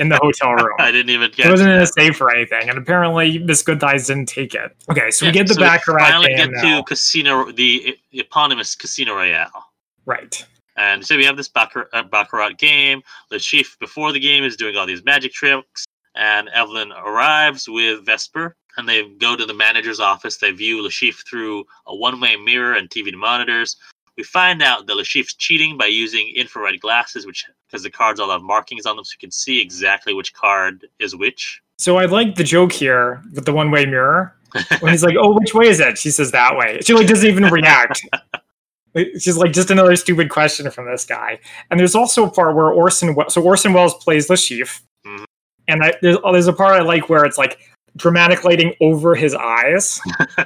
in 0.00 0.08
the 0.08 0.16
hotel 0.16 0.52
room. 0.52 0.74
I 0.78 0.90
didn't 0.90 1.10
even 1.10 1.30
get 1.30 1.46
It 1.46 1.50
wasn't 1.50 1.70
in 1.70 1.80
a 1.80 1.86
safe 1.86 2.20
or 2.20 2.34
anything, 2.34 2.68
and 2.68 2.78
apparently 2.78 3.38
Miss 3.38 3.62
Goodthighs 3.62 4.06
didn't 4.06 4.28
take 4.28 4.54
it. 4.54 4.76
Okay, 4.90 5.10
so 5.10 5.24
Yeah, 5.26 5.30
we 5.30 5.34
get 5.34 5.48
the 5.48 5.54
so 5.54 5.60
we 5.60 5.66
Baccarat 5.66 5.98
finally 6.08 6.34
get 6.34 6.50
now. 6.50 6.78
to 6.78 6.84
casino, 6.84 7.50
the 7.52 7.96
eponymous 8.12 8.74
Casino 8.74 9.14
Royale. 9.14 9.70
Right. 10.06 10.44
And 10.76 11.04
so 11.04 11.16
we 11.16 11.24
have 11.24 11.36
this 11.36 11.48
Baccarat, 11.48 11.86
uh, 11.92 12.02
Baccarat 12.04 12.58
game. 12.58 13.02
The 13.30 13.38
chief 13.38 13.78
before 13.78 14.12
the 14.12 14.20
game 14.20 14.44
is 14.44 14.56
doing 14.56 14.76
all 14.76 14.86
these 14.86 15.04
magic 15.04 15.32
tricks, 15.32 15.84
and 16.14 16.48
Evelyn 16.50 16.92
arrives 16.92 17.68
with 17.68 18.06
Vesper, 18.06 18.56
and 18.76 18.88
they 18.88 19.08
go 19.18 19.36
to 19.36 19.44
the 19.44 19.54
manager's 19.54 20.00
office. 20.00 20.38
They 20.38 20.52
view 20.52 20.82
Le 20.82 20.88
Chiffre 20.88 21.26
through 21.28 21.64
a 21.86 21.94
one-way 21.94 22.36
mirror 22.36 22.74
and 22.74 22.88
TV 22.88 23.12
monitors. 23.14 23.76
We 24.16 24.22
find 24.24 24.62
out 24.62 24.86
that 24.86 24.94
Le 24.96 25.02
Chiffre's 25.02 25.34
cheating 25.34 25.76
by 25.76 25.86
using 25.86 26.32
infrared 26.34 26.80
glasses, 26.80 27.26
which 27.26 27.44
because 27.70 27.82
the 27.84 27.90
cards 27.90 28.18
all 28.18 28.30
have 28.30 28.42
markings 28.42 28.84
on 28.86 28.96
them, 28.96 29.04
so 29.04 29.12
you 29.14 29.18
can 29.20 29.30
see 29.30 29.60
exactly 29.60 30.12
which 30.12 30.32
card 30.34 30.86
is 30.98 31.14
which. 31.14 31.62
So 31.78 31.96
I 31.98 32.06
like 32.06 32.34
the 32.34 32.44
joke 32.44 32.72
here 32.72 33.22
with 33.34 33.44
the 33.44 33.52
one 33.52 33.70
way 33.70 33.86
mirror. 33.86 34.34
When 34.80 34.90
he's 34.92 35.04
like, 35.04 35.14
"Oh, 35.18 35.38
which 35.38 35.54
way 35.54 35.68
is 35.68 35.78
it?" 35.78 35.96
She 35.96 36.10
says 36.10 36.32
that 36.32 36.56
way. 36.56 36.80
She 36.82 36.92
like 36.92 37.06
doesn't 37.06 37.26
even 37.28 37.44
react. 37.44 38.02
She's 39.20 39.36
like 39.36 39.52
just 39.52 39.70
another 39.70 39.94
stupid 39.94 40.28
question 40.30 40.68
from 40.72 40.86
this 40.86 41.04
guy. 41.04 41.38
And 41.70 41.78
there's 41.78 41.94
also 41.94 42.26
a 42.26 42.30
part 42.30 42.56
where 42.56 42.66
Orson 42.72 43.14
Welles, 43.14 43.32
so 43.34 43.40
Orson 43.42 43.72
Welles 43.72 43.94
plays 44.02 44.28
Le 44.28 44.34
Chiffre, 44.36 44.80
Mhm. 45.06 45.24
and 45.68 45.84
I, 45.84 45.92
there's 46.02 46.16
oh, 46.24 46.32
there's 46.32 46.48
a 46.48 46.52
part 46.52 46.72
I 46.74 46.82
like 46.82 47.08
where 47.08 47.24
it's 47.24 47.38
like 47.38 47.60
dramatic 47.96 48.42
lighting 48.42 48.74
over 48.80 49.14
his 49.14 49.34
eyes. 49.36 50.00
Do 50.36 50.42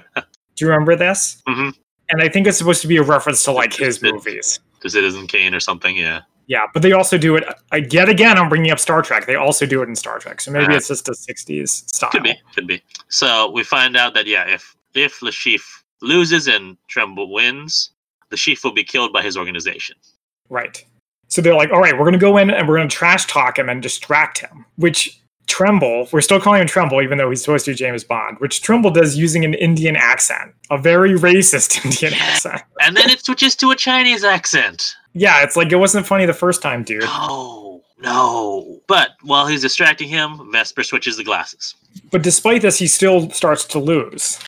you 0.60 0.68
remember 0.68 0.94
this? 0.96 1.42
Mhm. 1.48 1.74
And 2.10 2.20
I 2.20 2.28
think 2.28 2.46
it's 2.46 2.58
supposed 2.58 2.82
to 2.82 2.88
be 2.88 2.98
a 2.98 3.02
reference 3.02 3.42
to 3.44 3.52
like 3.52 3.72
his 3.72 4.02
It- 4.02 4.12
movies. 4.12 4.60
to 4.80 4.90
Citizen 4.90 5.26
Kane 5.26 5.54
or 5.54 5.60
something, 5.60 5.96
yeah. 5.96 6.20
Yeah, 6.46 6.66
but 6.72 6.82
they 6.82 6.92
also 6.92 7.16
do 7.18 7.36
it. 7.36 7.44
I 7.72 7.86
yet 7.90 8.08
again, 8.08 8.36
I'm 8.38 8.48
bringing 8.48 8.70
up 8.70 8.78
Star 8.78 9.00
Trek. 9.02 9.26
They 9.26 9.34
also 9.34 9.64
do 9.66 9.82
it 9.82 9.88
in 9.88 9.94
Star 9.96 10.18
Trek, 10.18 10.40
so 10.40 10.50
maybe 10.50 10.66
Uh-huh. 10.66 10.76
it's 10.76 10.88
just 10.88 11.08
a 11.08 11.12
'60s 11.12 11.88
style. 11.90 12.10
Could 12.10 12.22
be, 12.24 12.34
could 12.54 12.66
be. 12.66 12.82
So 13.08 13.50
we 13.50 13.64
find 13.64 13.96
out 13.96 14.14
that 14.14 14.26
yeah, 14.26 14.44
if 14.48 14.76
if 14.94 15.22
Le 15.22 15.30
Chiffre 15.30 15.82
loses 16.02 16.46
and 16.48 16.76
Tremble 16.88 17.32
wins, 17.32 17.90
Le 18.30 18.36
Chiffre 18.36 18.64
will 18.64 18.72
be 18.72 18.84
killed 18.84 19.12
by 19.12 19.22
his 19.22 19.36
organization. 19.36 19.96
Right. 20.50 20.84
So 21.28 21.40
they're 21.40 21.54
like, 21.54 21.70
all 21.72 21.80
right, 21.80 21.94
we're 21.94 22.00
going 22.04 22.12
to 22.12 22.18
go 22.18 22.36
in 22.36 22.50
and 22.50 22.68
we're 22.68 22.76
going 22.76 22.88
to 22.88 22.94
trash 22.94 23.24
talk 23.26 23.58
him 23.58 23.68
and 23.68 23.82
distract 23.82 24.38
him, 24.38 24.66
which 24.76 25.18
Tremble, 25.46 26.08
we're 26.12 26.20
still 26.20 26.40
calling 26.40 26.60
him 26.60 26.66
Tremble, 26.68 27.00
even 27.02 27.18
though 27.18 27.28
he's 27.30 27.40
supposed 27.42 27.64
to 27.64 27.70
be 27.72 27.74
James 27.74 28.04
Bond, 28.04 28.38
which 28.38 28.60
Tremble 28.62 28.90
does 28.90 29.16
using 29.16 29.44
an 29.44 29.54
Indian 29.54 29.96
accent, 29.96 30.52
a 30.70 30.78
very 30.78 31.14
racist 31.14 31.84
Indian 31.84 32.12
accent. 32.20 32.62
And 32.80 32.96
then 32.96 33.08
it 33.10 33.24
switches 33.24 33.56
to 33.56 33.70
a 33.70 33.76
Chinese 33.76 34.22
accent. 34.24 34.94
Yeah, 35.14 35.42
it's 35.42 35.56
like 35.56 35.72
it 35.72 35.76
wasn't 35.76 36.06
funny 36.06 36.26
the 36.26 36.34
first 36.34 36.60
time, 36.60 36.82
dude. 36.82 37.02
No, 37.02 37.82
no. 38.00 38.80
But 38.88 39.10
while 39.22 39.46
he's 39.46 39.62
distracting 39.62 40.08
him, 40.08 40.50
Vesper 40.52 40.82
switches 40.82 41.16
the 41.16 41.24
glasses. 41.24 41.74
But 42.10 42.22
despite 42.22 42.62
this, 42.62 42.78
he 42.78 42.86
still 42.86 43.30
starts 43.30 43.64
to 43.66 43.78
lose. 43.78 44.40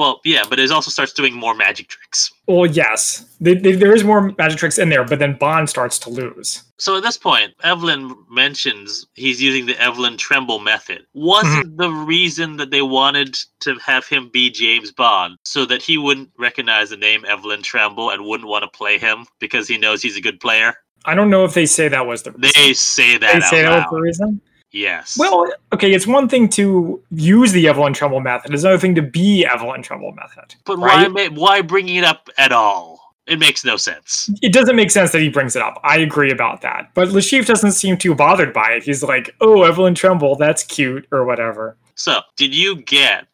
Well, 0.00 0.18
yeah, 0.24 0.44
but 0.48 0.58
it 0.58 0.70
also 0.70 0.90
starts 0.90 1.12
doing 1.12 1.34
more 1.34 1.54
magic 1.54 1.88
tricks. 1.88 2.32
Well, 2.46 2.64
yes, 2.64 3.36
they, 3.38 3.52
they, 3.52 3.72
there 3.72 3.94
is 3.94 4.02
more 4.02 4.32
magic 4.38 4.58
tricks 4.58 4.78
in 4.78 4.88
there, 4.88 5.04
but 5.04 5.18
then 5.18 5.34
Bond 5.34 5.68
starts 5.68 5.98
to 5.98 6.08
lose. 6.08 6.62
So 6.78 6.96
at 6.96 7.02
this 7.02 7.18
point, 7.18 7.52
Evelyn 7.64 8.16
mentions 8.30 9.04
he's 9.12 9.42
using 9.42 9.66
the 9.66 9.78
Evelyn 9.78 10.16
Tremble 10.16 10.58
method. 10.58 11.04
Wasn't 11.12 11.66
mm-hmm. 11.66 11.76
the 11.76 11.90
reason 11.90 12.56
that 12.56 12.70
they 12.70 12.80
wanted 12.80 13.36
to 13.60 13.74
have 13.84 14.06
him 14.06 14.30
be 14.32 14.48
James 14.48 14.90
Bond 14.90 15.36
so 15.44 15.66
that 15.66 15.82
he 15.82 15.98
wouldn't 15.98 16.30
recognize 16.38 16.88
the 16.88 16.96
name 16.96 17.26
Evelyn 17.26 17.60
Tremble 17.60 18.08
and 18.08 18.24
wouldn't 18.24 18.48
want 18.48 18.62
to 18.62 18.68
play 18.68 18.96
him 18.96 19.26
because 19.38 19.68
he 19.68 19.76
knows 19.76 20.00
he's 20.00 20.16
a 20.16 20.22
good 20.22 20.40
player? 20.40 20.76
I 21.04 21.14
don't 21.14 21.28
know 21.28 21.44
if 21.44 21.52
they 21.52 21.66
say 21.66 21.88
that 21.88 22.06
was 22.06 22.22
the 22.22 22.32
reason. 22.32 22.52
They 22.54 22.72
say 22.72 23.18
that 23.18 23.34
They 23.34 23.40
say 23.40 23.62
that 23.64 23.76
was 23.76 23.90
the 23.90 24.00
reason. 24.00 24.40
Yes. 24.72 25.16
Well, 25.18 25.52
okay, 25.72 25.92
it's 25.92 26.06
one 26.06 26.28
thing 26.28 26.48
to 26.50 27.02
use 27.10 27.52
the 27.52 27.66
Evelyn 27.68 27.92
Tremble 27.92 28.20
method. 28.20 28.52
It's 28.54 28.62
another 28.62 28.78
thing 28.78 28.94
to 28.94 29.02
be 29.02 29.44
Evelyn 29.44 29.82
Tremble 29.82 30.12
method. 30.12 30.54
but 30.64 30.78
why 30.78 31.06
right? 31.06 31.10
ma- 31.32 31.40
why 31.40 31.60
bringing 31.62 31.96
it 31.96 32.04
up 32.04 32.28
at 32.38 32.52
all? 32.52 33.00
It 33.26 33.38
makes 33.38 33.64
no 33.64 33.76
sense. 33.76 34.28
It 34.42 34.52
doesn't 34.52 34.74
make 34.74 34.90
sense 34.90 35.12
that 35.12 35.20
he 35.20 35.28
brings 35.28 35.54
it 35.54 35.62
up. 35.62 35.80
I 35.84 35.98
agree 35.98 36.32
about 36.32 36.62
that. 36.62 36.90
But 36.94 37.10
Le 37.10 37.20
Chiffre 37.20 37.46
doesn't 37.46 37.72
seem 37.72 37.96
too 37.96 38.14
bothered 38.14 38.52
by 38.52 38.70
it. 38.72 38.82
He's 38.82 39.02
like, 39.02 39.34
"Oh, 39.40 39.62
Evelyn 39.62 39.94
Tremble, 39.94 40.34
that's 40.36 40.64
cute," 40.64 41.06
or 41.12 41.24
whatever. 41.24 41.76
So, 41.94 42.22
did 42.36 42.54
you 42.54 42.76
get? 42.76 43.26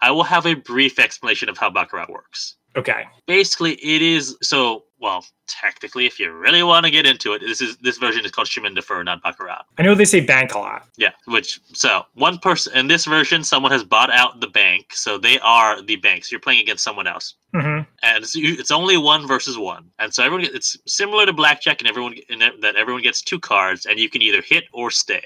I 0.00 0.10
will 0.10 0.24
have 0.24 0.44
a 0.46 0.54
brief 0.54 0.98
explanation 0.98 1.48
of 1.48 1.56
how 1.58 1.70
Baccarat 1.70 2.10
works. 2.10 2.56
Okay. 2.76 3.04
basically 3.26 3.74
it 3.74 4.02
is 4.02 4.36
so 4.42 4.82
well 5.04 5.22
technically 5.46 6.06
if 6.06 6.18
you 6.18 6.32
really 6.32 6.62
want 6.62 6.84
to 6.86 6.90
get 6.90 7.04
into 7.04 7.34
it 7.34 7.40
this 7.40 7.60
is 7.60 7.76
this 7.76 7.98
version 7.98 8.24
is 8.24 8.30
called 8.30 8.48
Chemin 8.48 8.72
de 8.74 8.80
Fer 8.80 9.04
not 9.04 9.22
Baccarat 9.22 9.62
I 9.76 9.82
know 9.82 9.94
they 9.94 10.06
say 10.06 10.20
bank 10.20 10.54
a 10.54 10.58
lot. 10.58 10.88
yeah 10.96 11.10
which 11.26 11.60
so 11.74 12.02
one 12.14 12.38
person 12.38 12.74
in 12.76 12.88
this 12.88 13.04
version 13.04 13.44
someone 13.44 13.70
has 13.70 13.84
bought 13.84 14.10
out 14.10 14.40
the 14.40 14.46
bank 14.48 14.94
so 14.94 15.18
they 15.18 15.38
are 15.40 15.82
the 15.82 15.96
banks. 15.96 16.30
so 16.30 16.34
you're 16.34 16.40
playing 16.40 16.60
against 16.60 16.82
someone 16.82 17.06
else 17.06 17.34
hmm 17.52 17.80
and 18.02 18.24
it's, 18.24 18.34
it's 18.34 18.70
only 18.70 18.96
one 18.96 19.26
versus 19.28 19.58
one 19.58 19.84
and 19.98 20.12
so 20.14 20.24
everyone 20.24 20.46
it's 20.54 20.76
similar 20.86 21.26
to 21.26 21.32
blackjack 21.34 21.80
and 21.82 21.88
everyone 21.88 22.14
that 22.62 22.74
everyone 22.76 23.02
gets 23.02 23.20
two 23.20 23.38
cards 23.38 23.84
and 23.84 24.00
you 24.00 24.08
can 24.08 24.22
either 24.22 24.40
hit 24.40 24.64
or 24.72 24.90
stay 24.90 25.22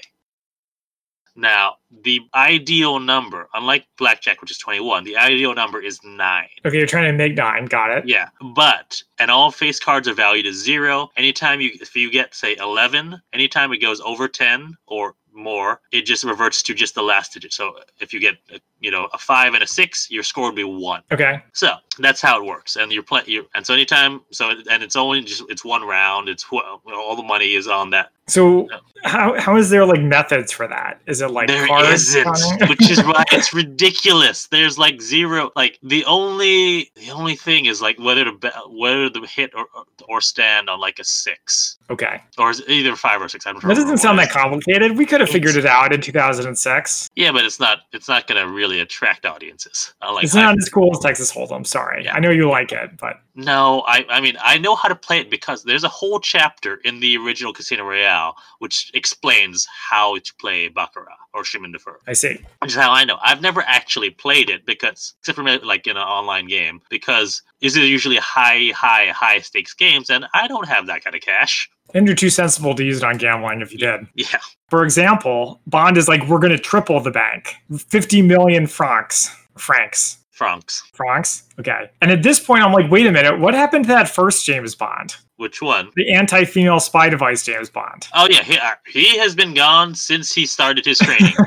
now 1.39 1.75
the 2.03 2.19
ideal 2.35 2.99
number 2.99 3.49
unlike 3.53 3.85
blackjack 3.97 4.41
which 4.41 4.51
is 4.51 4.57
21 4.57 5.03
the 5.03 5.15
ideal 5.17 5.53
number 5.55 5.81
is 5.81 5.99
9 6.03 6.47
Okay, 6.65 6.77
you're 6.77 6.87
trying 6.87 7.11
to 7.11 7.17
make 7.17 7.35
nine. 7.35 7.65
Got 7.65 7.91
it. 7.97 8.07
yeah, 8.07 8.29
but 8.53 9.01
and 9.17 9.31
all 9.31 9.51
face 9.51 9.79
cards 9.79 10.07
are 10.07 10.13
valued 10.13 10.45
as 10.45 10.55
zero. 10.55 11.09
Anytime 11.17 11.61
you 11.61 11.71
if 11.75 11.95
you 11.95 12.11
get 12.11 12.35
say 12.35 12.55
eleven, 12.57 13.21
anytime 13.33 13.71
it 13.71 13.77
goes 13.77 14.01
over 14.01 14.27
ten 14.27 14.75
or 14.87 15.15
more, 15.31 15.79
it 15.91 16.05
just 16.05 16.23
reverts 16.23 16.61
to 16.63 16.73
just 16.73 16.95
the 16.95 17.01
last 17.01 17.33
digit. 17.33 17.53
So 17.53 17.75
if 17.99 18.13
you 18.13 18.19
get 18.19 18.35
uh, 18.53 18.57
you 18.79 18.91
know 18.91 19.07
a 19.13 19.17
five 19.17 19.53
and 19.53 19.63
a 19.63 19.67
six, 19.67 20.09
your 20.11 20.23
score 20.23 20.45
would 20.47 20.55
be 20.55 20.63
one. 20.63 21.01
Okay. 21.11 21.41
So 21.53 21.69
that's 21.99 22.21
how 22.21 22.41
it 22.41 22.45
works. 22.45 22.75
And 22.75 22.91
you're 22.91 23.03
playing 23.03 23.27
you 23.27 23.47
and 23.55 23.65
so 23.65 23.73
anytime 23.73 24.21
so 24.31 24.49
and 24.69 24.83
it's 24.83 24.95
only 24.95 25.21
just 25.21 25.43
it's 25.49 25.63
one 25.63 25.83
round. 25.83 26.29
It's 26.29 26.45
all 26.51 27.15
the 27.15 27.23
money 27.23 27.55
is 27.55 27.67
on 27.67 27.89
that. 27.91 28.11
So 28.29 28.67
how 29.03 29.39
how 29.39 29.55
is 29.55 29.69
there 29.69 29.85
like 29.85 30.01
methods 30.01 30.51
for 30.51 30.67
that? 30.67 30.99
Is 31.07 31.21
it 31.21 31.31
like 31.31 31.47
There 31.47 31.67
cards? 31.67 32.15
not 32.15 32.37
which 32.69 32.89
is 32.89 33.03
why 33.03 33.23
it's 33.31 33.53
ridiculous. 33.53 34.47
There's 34.47 34.77
like 34.77 35.01
zero. 35.01 35.51
Like 35.55 35.79
the 35.83 36.03
only 36.05 36.91
the 36.95 37.11
only 37.11 37.35
thing 37.35 37.65
is 37.65 37.81
like 37.81 37.97
whether 37.99 38.25
to 38.25 38.33
be, 38.33 38.49
whether 38.69 39.09
to 39.09 39.25
hit 39.25 39.51
or 39.55 39.67
or 40.07 40.21
stand 40.21 40.69
on 40.69 40.79
like 40.79 40.99
a 40.99 41.03
six 41.03 41.77
okay. 41.89 42.21
or 42.37 42.49
is 42.49 42.61
either 42.67 42.95
five 42.95 43.21
or 43.21 43.29
six. 43.29 43.45
I 43.45 43.51
don't 43.51 43.63
That 43.63 43.75
doesn't 43.75 43.99
sound 43.99 44.19
that 44.19 44.31
complicated. 44.31 44.97
We 44.97 45.05
could 45.05 45.21
have 45.21 45.29
figured 45.29 45.55
it 45.55 45.65
out 45.65 45.93
in 45.93 46.01
2006. 46.01 47.09
Yeah, 47.15 47.31
but 47.31 47.45
it's 47.45 47.59
not. 47.59 47.79
It's 47.93 48.07
not 48.07 48.27
going 48.27 48.45
to 48.45 48.51
really 48.51 48.79
attract 48.79 49.25
audiences. 49.25 49.93
Uh, 50.01 50.13
like 50.13 50.23
it's 50.25 50.35
not 50.35 50.57
as 50.57 50.69
cool 50.69 50.91
as 50.91 50.99
Texas 50.99 51.31
Hold'em. 51.31 51.65
Sorry, 51.65 52.05
Yeah. 52.05 52.15
I 52.15 52.19
know 52.19 52.31
you 52.31 52.49
like 52.49 52.71
it, 52.71 52.97
but 52.97 53.21
no, 53.45 53.81
I. 53.87 54.05
I 54.09 54.21
mean, 54.21 54.35
I 54.41 54.57
know 54.57 54.75
how 54.75 54.89
to 54.89 54.95
play 54.95 55.19
it 55.19 55.29
because 55.29 55.63
there's 55.63 55.83
a 55.83 55.89
whole 55.89 56.19
chapter 56.19 56.75
in 56.83 56.99
the 56.99 57.17
original 57.17 57.53
Casino 57.53 57.83
Royale 57.85 58.35
which 58.59 58.91
explains 58.93 59.67
how 59.89 60.17
to 60.17 60.33
play 60.39 60.67
Baccarat 60.67 61.15
or 61.33 61.43
Chemin 61.43 61.71
de 61.71 61.79
Fer. 61.79 61.99
I 62.07 62.13
see. 62.13 62.39
which 62.61 62.71
is 62.71 62.75
how 62.75 62.91
I 62.91 63.05
know. 63.05 63.17
I've 63.21 63.41
never 63.41 63.61
actually 63.65 64.09
played 64.09 64.49
it 64.49 64.65
because, 64.65 65.13
except 65.19 65.37
for 65.37 65.43
like 65.43 65.87
in 65.87 65.97
an 65.97 66.03
online 66.03 66.47
game, 66.47 66.81
because 66.89 67.41
these 67.61 67.77
are 67.77 67.85
usually 67.85 68.17
high, 68.17 68.71
high, 68.75 69.07
high 69.07 69.39
stakes 69.39 69.73
games, 69.73 70.09
and 70.09 70.25
I 70.33 70.47
don't 70.47 70.67
have 70.67 70.87
that 70.87 71.03
kind 71.03 71.15
of 71.15 71.21
cash. 71.21 71.69
And 71.93 72.05
you're 72.05 72.15
too 72.15 72.29
sensible 72.29 72.75
to 72.75 72.83
use 72.83 72.97
it 72.97 73.03
on 73.03 73.17
gambling 73.17 73.61
if 73.61 73.71
you 73.71 73.79
did. 73.79 74.01
Yeah, 74.13 74.39
For 74.69 74.83
example, 74.83 75.59
Bond 75.65 75.97
is 75.97 76.07
like, 76.07 76.27
we're 76.27 76.37
going 76.39 76.51
to 76.51 76.59
triple 76.59 76.99
the 76.99 77.09
bank, 77.11 77.55
50 77.75 78.21
million 78.21 78.67
francs. 78.67 79.35
Francs. 79.57 80.18
Francs. 80.39 80.83
Francs? 80.93 81.43
Okay. 81.59 81.91
And 82.01 82.09
at 82.11 82.23
this 82.23 82.39
point, 82.39 82.63
I'm 82.63 82.71
like, 82.71 82.89
wait 82.89 83.05
a 83.05 83.11
minute, 83.11 83.37
what 83.39 83.53
happened 83.53 83.83
to 83.83 83.89
that 83.89 84.07
first 84.07 84.45
James 84.45 84.73
Bond? 84.73 85.17
Which 85.35 85.61
one? 85.61 85.91
The 85.97 86.13
anti 86.13 86.45
female 86.45 86.79
spy 86.79 87.09
device 87.09 87.43
James 87.43 87.69
Bond. 87.69 88.07
Oh 88.15 88.25
yeah, 88.29 88.41
he, 88.41 88.57
uh, 88.57 88.71
he 88.87 89.17
has 89.17 89.35
been 89.35 89.53
gone 89.53 89.93
since 89.93 90.33
he 90.33 90.45
started 90.45 90.85
his 90.85 90.97
training. 90.97 91.35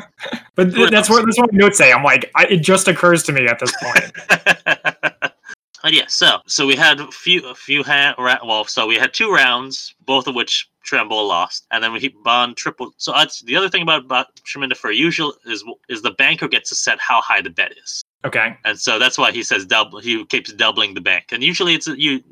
But 0.54 0.74
th- 0.74 0.90
that's 0.90 1.08
what 1.08 1.24
that's 1.24 1.38
what 1.38 1.52
notes 1.52 1.78
say. 1.78 1.92
I'm 1.92 2.04
like, 2.04 2.30
I, 2.36 2.44
it 2.44 2.58
just 2.58 2.86
occurs 2.86 3.22
to 3.24 3.32
me 3.32 3.46
at 3.46 3.58
this 3.58 3.72
point. 3.82 4.12
but 5.82 5.92
yeah, 5.92 6.06
so 6.08 6.38
so 6.46 6.66
we 6.66 6.76
had 6.76 7.00
a 7.00 7.10
few 7.10 7.44
a 7.48 7.54
few 7.54 7.82
ha- 7.82 8.14
ra- 8.18 8.38
well, 8.44 8.64
so 8.66 8.86
we 8.86 8.96
had 8.96 9.14
two 9.14 9.32
rounds, 9.32 9.94
both 10.04 10.26
of 10.28 10.34
which 10.34 10.70
Tremble 10.84 11.26
lost, 11.26 11.66
and 11.70 11.82
then 11.82 11.92
we 11.92 12.00
hit 12.00 12.12
Bond 12.22 12.56
triple. 12.56 12.92
So 12.98 13.12
that's 13.12 13.40
the 13.42 13.56
other 13.56 13.70
thing 13.70 13.82
about, 13.82 14.04
about 14.04 14.26
Chemin 14.44 14.68
de 14.68 14.74
Fer 14.74 14.92
usual 14.92 15.34
is 15.46 15.64
is 15.88 16.02
the 16.02 16.12
banker 16.12 16.48
gets 16.48 16.68
to 16.68 16.76
set 16.76 17.00
how 17.00 17.22
high 17.22 17.40
the 17.40 17.50
bet 17.50 17.72
is. 17.82 18.04
Okay. 18.24 18.56
and 18.64 18.78
so 18.78 18.98
that's 18.98 19.18
why 19.18 19.32
he 19.32 19.42
says 19.42 19.66
double. 19.66 19.98
He 19.98 20.24
keeps 20.26 20.52
doubling 20.52 20.94
the 20.94 21.00
bank, 21.00 21.26
and 21.32 21.42
usually 21.42 21.74
it's 21.74 21.86
you. 21.88 22.22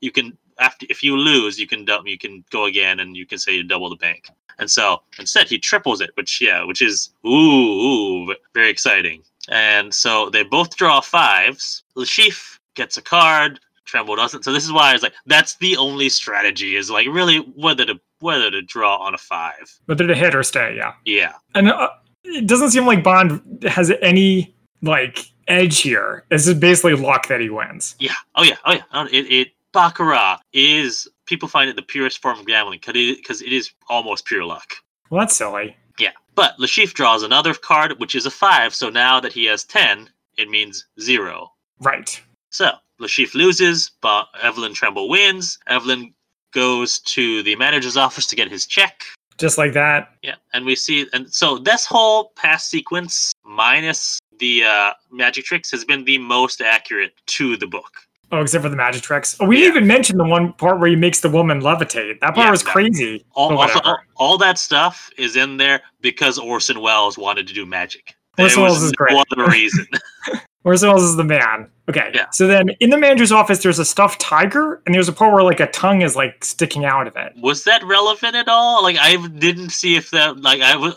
You 0.00 0.10
can 0.10 0.36
after 0.58 0.86
if 0.88 1.02
you 1.02 1.16
lose, 1.16 1.58
you 1.58 1.66
can 1.66 1.84
double. 1.84 2.08
you 2.08 2.18
can 2.18 2.44
go 2.50 2.64
again, 2.64 3.00
and 3.00 3.16
you 3.16 3.26
can 3.26 3.38
say 3.38 3.54
you 3.54 3.62
double 3.62 3.90
the 3.90 3.96
bank. 3.96 4.28
And 4.58 4.70
so 4.70 5.02
instead, 5.18 5.48
he 5.48 5.58
triples 5.58 6.00
it, 6.00 6.10
which 6.14 6.40
yeah, 6.40 6.64
which 6.64 6.82
is 6.82 7.10
ooh, 7.26 7.28
ooh 7.30 8.34
very 8.54 8.70
exciting. 8.70 9.22
And 9.48 9.94
so 9.94 10.30
they 10.30 10.42
both 10.42 10.76
draw 10.76 11.00
fives. 11.00 11.84
Le 11.94 12.04
Chiffre 12.04 12.58
gets 12.74 12.96
a 12.96 13.02
card. 13.02 13.60
Tremble 13.84 14.16
doesn't. 14.16 14.44
So 14.44 14.52
this 14.52 14.64
is 14.64 14.72
why 14.72 14.90
I 14.90 14.92
was 14.94 15.02
like, 15.02 15.14
that's 15.26 15.56
the 15.56 15.76
only 15.76 16.08
strategy 16.08 16.74
is 16.74 16.90
like 16.90 17.06
really 17.06 17.38
whether 17.54 17.84
to 17.84 18.00
whether 18.20 18.50
to 18.50 18.62
draw 18.62 18.96
on 18.96 19.14
a 19.14 19.18
five. 19.18 19.78
Whether 19.84 20.06
to 20.06 20.14
hit 20.14 20.34
or 20.34 20.42
stay, 20.42 20.74
yeah. 20.76 20.94
Yeah, 21.04 21.34
And 21.54 21.70
uh, 21.70 21.90
it 22.24 22.48
doesn't 22.48 22.70
seem 22.70 22.86
like 22.86 23.04
Bond 23.04 23.62
has 23.64 23.92
any 24.02 24.55
like 24.82 25.20
edge 25.48 25.80
here. 25.80 26.24
This 26.30 26.46
is 26.46 26.54
basically 26.54 26.94
luck 26.94 27.28
that 27.28 27.40
he 27.40 27.48
wins. 27.50 27.94
Yeah. 27.98 28.14
Oh 28.34 28.42
yeah. 28.42 28.56
Oh 28.64 28.72
yeah. 28.72 28.82
Oh, 28.92 29.06
It 29.06 29.30
it 29.30 29.48
baccarat 29.72 30.38
is 30.52 31.06
people 31.26 31.48
find 31.48 31.68
it 31.68 31.76
the 31.76 31.82
purest 31.82 32.22
form 32.22 32.38
of 32.38 32.46
gambling 32.46 32.78
because 32.80 32.96
it, 32.96 33.24
'cause 33.26 33.42
it 33.42 33.52
is 33.52 33.70
almost 33.88 34.24
pure 34.24 34.44
luck. 34.44 34.74
Well, 35.10 35.20
that's 35.20 35.36
silly. 35.36 35.76
Yeah. 35.98 36.12
But 36.34 36.58
Le 36.58 36.66
Chiffre 36.66 36.94
draws 36.94 37.22
another 37.22 37.54
card, 37.54 37.98
which 37.98 38.14
is 38.14 38.26
a 38.26 38.30
five. 38.30 38.74
So 38.74 38.90
now 38.90 39.20
that 39.20 39.32
he 39.32 39.44
has 39.46 39.64
ten, 39.64 40.10
it 40.36 40.48
means 40.50 40.86
zero. 41.00 41.52
Right. 41.80 42.20
So 42.50 42.72
Le 42.98 43.08
Chiffre 43.08 43.34
loses, 43.34 43.90
but 44.00 44.28
Evelyn 44.42 44.72
Tremble 44.74 45.08
wins. 45.08 45.58
Evelyn 45.66 46.12
goes 46.52 47.00
to 47.00 47.42
the 47.42 47.54
manager's 47.56 47.96
office 47.96 48.26
to 48.26 48.36
get 48.36 48.50
his 48.50 48.66
check. 48.66 49.02
Just 49.36 49.58
like 49.58 49.74
that. 49.74 50.14
Yeah, 50.22 50.36
and 50.54 50.64
we 50.64 50.74
see, 50.74 51.06
and 51.12 51.30
so 51.32 51.58
this 51.58 51.84
whole 51.84 52.30
past 52.36 52.70
sequence, 52.70 53.32
minus 53.44 54.18
the 54.38 54.64
uh, 54.64 54.92
magic 55.10 55.44
tricks, 55.44 55.70
has 55.70 55.84
been 55.84 56.04
the 56.04 56.18
most 56.18 56.60
accurate 56.60 57.12
to 57.26 57.56
the 57.56 57.66
book. 57.66 57.92
Oh, 58.32 58.40
except 58.40 58.62
for 58.64 58.68
the 58.68 58.76
magic 58.76 59.02
tricks. 59.02 59.36
Oh, 59.38 59.46
we 59.46 59.56
Yeah. 59.56 59.66
didn't 59.66 59.76
even 59.76 59.86
mention 59.88 60.16
the 60.18 60.24
one 60.24 60.52
part 60.54 60.80
where 60.80 60.90
he 60.90 60.96
makes 60.96 61.20
the 61.20 61.28
woman 61.30 61.60
levitate. 61.60 62.18
That 62.20 62.34
part 62.34 62.46
Yeah, 62.46 62.50
was 62.50 62.64
that- 62.64 62.72
crazy. 62.72 63.24
All, 63.34 63.56
also, 63.56 63.78
all, 63.84 63.98
all 64.16 64.38
that 64.38 64.58
stuff 64.58 65.10
is 65.16 65.36
in 65.36 65.56
there 65.58 65.80
because 66.00 66.36
Orson 66.38 66.80
Welles 66.80 67.16
wanted 67.16 67.46
to 67.46 67.54
do 67.54 67.64
magic. 67.64 68.14
Orson 68.38 68.62
Welles 68.62 68.82
is 68.82 68.92
no 68.98 69.24
great. 69.36 69.48
reason. 69.48 69.86
Orson 70.64 70.88
Welles 70.88 71.04
is 71.04 71.14
the 71.16 71.22
man. 71.24 71.70
Okay. 71.88 72.10
Yeah. 72.12 72.26
So 72.32 72.48
then 72.48 72.70
in 72.80 72.90
the 72.90 72.98
manager's 72.98 73.30
office, 73.30 73.62
there's 73.62 73.78
a 73.78 73.84
stuffed 73.84 74.20
tiger, 74.20 74.82
and 74.84 74.94
there's 74.94 75.08
a 75.08 75.12
part 75.12 75.32
where 75.32 75.44
like 75.44 75.60
a 75.60 75.68
tongue 75.68 76.02
is 76.02 76.16
like 76.16 76.44
sticking 76.44 76.84
out 76.84 77.06
of 77.06 77.14
it. 77.16 77.32
was 77.40 77.62
that 77.62 77.84
relevant 77.84 78.34
at 78.34 78.48
all? 78.48 78.82
Like, 78.82 78.96
I 78.98 79.24
didn't 79.38 79.70
see 79.70 79.94
if 79.94 80.10
that, 80.10 80.40
like, 80.42 80.60
I 80.60 80.74
was, 80.76 80.96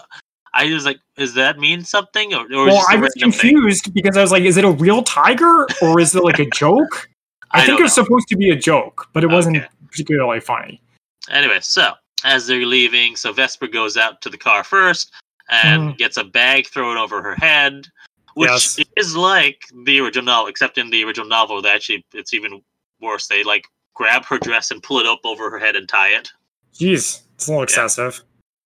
I 0.60 0.74
was 0.74 0.86
like, 0.86 1.00
does 1.16 1.34
that 1.36 1.58
mean 1.58 1.84
something? 1.84 2.34
Or, 2.34 2.42
or 2.54 2.66
Well, 2.66 2.76
this 2.76 2.88
a 2.90 2.92
I 2.92 2.96
was 2.96 3.14
random 3.16 3.32
thing? 3.32 3.52
confused 3.54 3.94
because 3.94 4.18
I 4.18 4.22
was 4.22 4.32
like, 4.32 4.44
is 4.44 4.58
it 4.58 4.66
a 4.66 4.72
real 4.72 5.02
tiger 5.04 5.66
or 5.82 6.00
is 6.00 6.14
it 6.16 6.24
like 6.24 6.40
a 6.40 6.46
joke? 6.54 7.10
I, 7.52 7.62
I 7.62 7.66
think 7.66 7.78
don't 7.78 7.86
it's 7.86 7.96
supposed 7.96 8.28
to 8.28 8.38
be 8.38 8.50
a 8.52 8.56
joke, 8.56 9.08
but 9.14 9.24
it 9.24 9.28
wasn't 9.28 9.58
Okay. 9.58 9.68
particularly 9.90 10.40
funny. 10.42 10.82
Anyway, 11.30 11.60
so 11.62 11.94
as 12.26 12.46
they're 12.46 12.66
leaving, 12.66 13.16
so 13.16 13.32
Vesper 13.32 13.68
goes 13.68 13.96
out 13.96 14.22
to 14.22 14.30
the 14.30 14.38
car 14.38 14.64
first 14.64 15.12
and 15.50 15.94
Mhm. 15.94 15.98
gets 15.98 16.18
a 16.18 16.24
bag 16.26 16.68
thrown 16.68 16.98
over 16.98 17.22
her 17.22 17.36
head, 17.36 17.88
which 18.34 18.50
Yes. 18.50 18.80
is 18.98 19.16
like 19.16 19.62
the 19.86 20.00
original 20.02 20.26
novel, 20.26 20.48
except 20.48 20.78
in 20.78 20.90
the 20.90 21.04
original 21.06 21.28
novel, 21.28 21.62
they 21.62 21.70
actually 21.70 22.06
it's 22.14 22.34
even 22.34 22.62
worse. 23.00 23.28
They 23.28 23.44
like 23.44 23.66
grab 23.96 24.26
her 24.26 24.38
dress 24.38 24.72
and 24.72 24.84
pull 24.84 25.00
it 25.00 25.06
up 25.06 25.22
over 25.24 25.50
her 25.50 25.58
head 25.60 25.76
and 25.78 25.88
tie 25.88 26.10
it. 26.10 26.30
Jeez, 26.74 27.22
it's 27.36 27.48
a 27.48 27.52
little 27.52 27.64
excessive. 27.64 28.22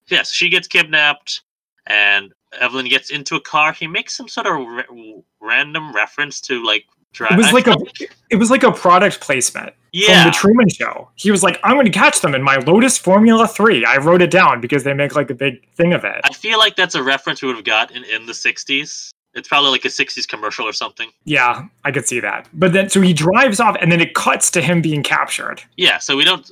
Yes, 0.08 0.32
she 0.32 0.50
gets 0.50 0.68
kidnapped, 0.68 1.42
and 1.88 2.34
Evelyn 2.60 2.88
gets 2.88 3.10
into 3.10 3.36
a 3.36 3.42
car. 3.42 3.74
He 3.74 3.88
makes 3.88 4.16
some 4.16 4.28
sort 4.28 4.48
of 4.48 4.54
ra- 4.56 5.22
random 5.42 5.94
reference 5.94 6.40
to 6.42 6.64
like 6.64 6.86
drive. 7.14 7.34
It 7.34 7.38
was 7.38 7.54
like 7.54 7.68
a 7.68 7.78
it 8.30 8.36
was 8.36 8.52
like 8.52 8.64
a 8.64 8.72
product 8.72 9.22
placement 9.22 9.74
yeah. 9.92 10.24
from 10.24 10.32
the 10.32 10.36
Truman 10.36 10.70
Show. 10.70 11.10
He 11.16 11.32
was 11.32 11.44
like, 11.44 11.60
"I'm 11.64 11.74
going 11.74 11.86
to 11.86 11.92
catch 11.92 12.22
them 12.22 12.36
in 12.36 12.42
my 12.42 12.58
Lotus 12.58 12.98
Formula 12.98 13.48
3." 13.48 13.86
I 13.86 13.98
wrote 13.98 14.22
it 14.22 14.32
down 14.32 14.62
because 14.62 14.84
they 14.84 14.94
make 14.94 15.16
like 15.16 15.30
a 15.30 15.36
big 15.36 15.68
thing 15.76 15.94
of 15.94 16.04
it. 16.04 16.22
I 16.24 16.34
feel 16.34 16.58
like 16.58 16.76
that's 16.76 16.96
a 16.96 17.04
reference 17.04 17.42
we 17.42 17.48
would 17.48 17.56
have 17.56 17.66
got 17.66 17.92
in, 17.92 18.04
in 18.04 18.26
the 18.26 18.34
60s. 18.34 19.10
It's 19.36 19.48
probably 19.48 19.72
like 19.72 19.86
a 19.86 19.90
60s 19.90 20.28
commercial 20.28 20.68
or 20.68 20.74
something. 20.74 21.10
Yeah, 21.26 21.66
I 21.84 21.92
could 21.92 22.06
see 22.06 22.20
that. 22.20 22.48
But 22.54 22.74
then 22.74 22.90
so 22.90 23.02
he 23.02 23.14
drives 23.14 23.60
off, 23.60 23.76
and 23.80 23.92
then 23.92 24.02
it 24.02 24.14
cuts 24.14 24.52
to 24.52 24.62
him 24.62 24.82
being 24.82 25.04
captured. 25.04 25.62
Yeah, 25.78 25.98
so 25.98 26.18
we 26.18 26.24
don't. 26.24 26.52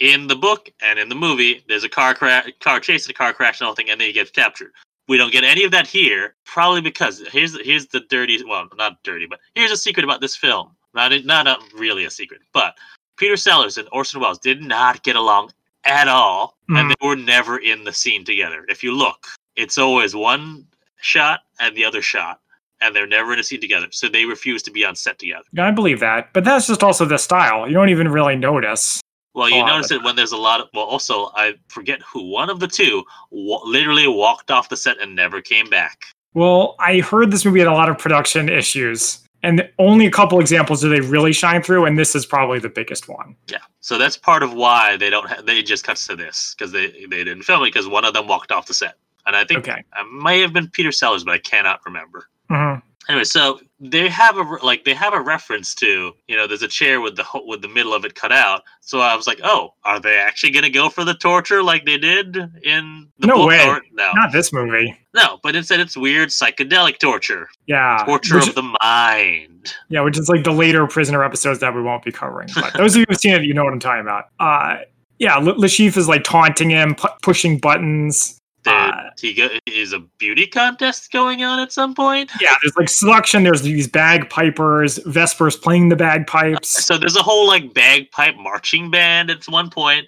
In 0.00 0.26
the 0.26 0.36
book 0.36 0.70
and 0.82 0.98
in 0.98 1.08
the 1.10 1.14
movie, 1.14 1.62
there's 1.68 1.84
a 1.84 1.88
car 1.88 2.14
crash, 2.14 2.48
car 2.60 2.80
chase, 2.80 3.04
and 3.06 3.10
a 3.14 3.18
car 3.18 3.32
crash, 3.34 3.60
and 3.60 3.68
all 3.68 3.74
thing, 3.74 3.90
and 3.90 4.00
then 4.00 4.06
he 4.08 4.12
gets 4.14 4.30
captured. 4.30 4.72
We 5.08 5.16
don't 5.18 5.32
get 5.32 5.44
any 5.44 5.64
of 5.64 5.72
that 5.72 5.86
here, 5.86 6.34
probably 6.46 6.80
because 6.80 7.22
here's 7.30 7.60
here's 7.60 7.86
the 7.86 8.00
dirty. 8.08 8.42
Well, 8.44 8.66
not 8.76 9.02
dirty, 9.02 9.26
but 9.26 9.40
here's 9.54 9.72
a 9.72 9.76
secret 9.76 10.04
about 10.04 10.20
this 10.20 10.36
film. 10.36 10.70
Not 10.94 11.12
not 11.24 11.46
a, 11.46 11.56
really 11.76 12.04
a 12.06 12.10
secret, 12.10 12.40
but 12.52 12.76
Peter 13.16 13.36
Sellers 13.36 13.76
and 13.76 13.88
Orson 13.92 14.20
Welles 14.20 14.38
did 14.38 14.62
not 14.62 15.02
get 15.02 15.16
along 15.16 15.50
at 15.84 16.08
all, 16.08 16.56
and 16.68 16.76
Mm. 16.76 16.94
they 16.98 17.06
were 17.06 17.16
never 17.16 17.58
in 17.58 17.84
the 17.84 17.92
scene 17.92 18.24
together. 18.24 18.64
If 18.68 18.82
you 18.82 18.94
look, 18.94 19.26
it's 19.56 19.76
always 19.78 20.14
one 20.14 20.66
shot 21.00 21.40
and 21.58 21.76
the 21.76 21.84
other 21.84 22.00
shot, 22.02 22.40
and 22.80 22.94
they're 22.96 23.06
never 23.06 23.32
in 23.34 23.38
a 23.38 23.42
scene 23.42 23.60
together. 23.60 23.88
So 23.90 24.08
they 24.08 24.24
refuse 24.24 24.62
to 24.64 24.70
be 24.70 24.84
on 24.84 24.94
set 24.96 25.18
together. 25.18 25.44
Yeah, 25.52 25.68
I 25.68 25.70
believe 25.72 26.00
that. 26.00 26.32
But 26.32 26.44
that's 26.44 26.66
just 26.68 26.82
also 26.82 27.04
the 27.04 27.18
style. 27.18 27.66
You 27.66 27.74
don't 27.74 27.88
even 27.90 28.08
really 28.08 28.36
notice. 28.36 29.00
Well, 29.34 29.48
you 29.48 29.64
notice 29.64 29.90
it 29.92 30.02
when 30.02 30.16
there's 30.16 30.32
a 30.32 30.36
lot 30.36 30.60
of. 30.60 30.68
Well, 30.74 30.84
also, 30.84 31.30
I 31.36 31.54
forget 31.68 32.00
who 32.02 32.24
one 32.30 32.50
of 32.50 32.58
the 32.60 32.66
two 32.66 33.04
wa- 33.30 33.62
literally 33.64 34.08
walked 34.08 34.50
off 34.50 34.68
the 34.68 34.76
set 34.76 34.98
and 35.00 35.14
never 35.14 35.40
came 35.40 35.68
back. 35.70 36.02
Well, 36.34 36.74
I 36.80 36.98
heard 37.00 37.30
this 37.30 37.44
movie 37.44 37.60
had 37.60 37.68
a 37.68 37.72
lot 37.72 37.88
of 37.88 37.96
production 37.98 38.48
issues, 38.48 39.20
and 39.42 39.68
only 39.78 40.06
a 40.06 40.10
couple 40.10 40.40
examples 40.40 40.80
do 40.80 40.88
they 40.88 41.00
really 41.00 41.32
shine 41.32 41.62
through, 41.62 41.84
and 41.86 41.96
this 41.98 42.14
is 42.16 42.26
probably 42.26 42.58
the 42.58 42.68
biggest 42.68 43.08
one. 43.08 43.36
Yeah, 43.48 43.58
so 43.80 43.98
that's 43.98 44.16
part 44.16 44.42
of 44.42 44.52
why 44.52 44.96
they 44.96 45.10
don't. 45.10 45.28
Ha- 45.28 45.42
they 45.44 45.62
just 45.62 45.84
cuts 45.84 46.06
to 46.08 46.16
this 46.16 46.54
because 46.58 46.72
they 46.72 46.88
they 47.08 47.22
didn't 47.24 47.42
film 47.44 47.62
it 47.62 47.66
because 47.66 47.86
one 47.88 48.04
of 48.04 48.14
them 48.14 48.26
walked 48.26 48.50
off 48.50 48.66
the 48.66 48.74
set, 48.74 48.94
and 49.26 49.36
I 49.36 49.44
think 49.44 49.60
Okay. 49.68 49.80
it 49.80 50.06
may 50.12 50.40
have 50.40 50.52
been 50.52 50.68
Peter 50.68 50.90
Sellers, 50.92 51.22
but 51.24 51.32
I 51.34 51.38
cannot 51.38 51.80
remember. 51.86 52.28
Mhm. 52.50 52.82
Anyway, 53.08 53.24
so 53.24 53.58
they 53.80 54.08
have 54.08 54.36
a 54.36 54.42
like 54.62 54.84
they 54.84 54.92
have 54.94 55.14
a 55.14 55.20
reference 55.20 55.74
to 55.76 56.12
you 56.28 56.36
know 56.36 56.46
there's 56.46 56.62
a 56.62 56.68
chair 56.68 57.00
with 57.00 57.16
the 57.16 57.24
with 57.46 57.62
the 57.62 57.68
middle 57.68 57.94
of 57.94 58.04
it 58.04 58.14
cut 58.14 58.30
out. 58.30 58.62
So 58.82 59.00
I 59.00 59.16
was 59.16 59.26
like, 59.26 59.40
oh, 59.42 59.74
are 59.84 59.98
they 59.98 60.16
actually 60.16 60.50
gonna 60.50 60.70
go 60.70 60.90
for 60.90 61.02
the 61.04 61.14
torture 61.14 61.62
like 61.62 61.86
they 61.86 61.96
did 61.98 62.36
in 62.62 63.08
the 63.18 63.26
No 63.26 63.36
book? 63.36 63.48
way. 63.48 63.66
Or, 63.66 63.80
no, 63.92 64.12
Not 64.14 64.32
this 64.32 64.52
movie. 64.52 64.96
no, 65.14 65.40
but 65.42 65.56
instead 65.56 65.80
it's 65.80 65.96
weird 65.96 66.28
psychedelic 66.28 66.98
torture, 66.98 67.48
Yeah. 67.66 68.02
torture 68.06 68.36
which, 68.36 68.48
of 68.48 68.54
the 68.54 68.76
mind. 68.82 69.74
yeah, 69.88 70.02
which 70.02 70.18
is 70.18 70.28
like 70.28 70.44
the 70.44 70.52
later 70.52 70.86
prisoner 70.86 71.24
episodes 71.24 71.58
that 71.60 71.74
we 71.74 71.82
won't 71.82 72.04
be 72.04 72.12
covering. 72.12 72.48
But 72.54 72.74
those 72.74 72.94
of 72.94 73.00
you 73.00 73.06
who've 73.08 73.18
seen 73.18 73.32
it, 73.32 73.44
you 73.44 73.54
know 73.54 73.64
what 73.64 73.72
I'm 73.72 73.80
talking 73.80 74.02
about. 74.02 74.26
Uh, 74.38 74.84
yeah, 75.18 75.36
Le 75.36 75.54
Chiffre 75.68 75.96
is 75.96 76.06
like 76.08 76.22
taunting 76.24 76.70
him, 76.70 76.94
pu- 76.94 77.08
pushing 77.22 77.58
buttons. 77.58 78.36
There 78.64 78.74
Uh, 78.74 79.09
he 79.20 79.34
go- 79.34 79.48
is 79.66 79.92
a 79.92 80.00
beauty 80.18 80.46
contest 80.46 81.10
going 81.12 81.42
on 81.42 81.58
at 81.60 81.72
some 81.72 81.94
point. 81.94 82.30
Yeah, 82.40 82.54
there's 82.62 82.76
like 82.76 82.88
selection. 82.88 83.42
There's 83.42 83.62
these 83.62 83.88
bagpipers. 83.88 84.98
Vesper's 85.06 85.56
playing 85.56 85.88
the 85.88 85.96
bagpipes. 85.96 86.68
So 86.84 86.96
there's 86.98 87.16
a 87.16 87.22
whole 87.22 87.46
like 87.46 87.74
bagpipe 87.74 88.36
marching 88.36 88.90
band 88.90 89.30
at 89.30 89.44
one 89.48 89.70
point, 89.70 90.06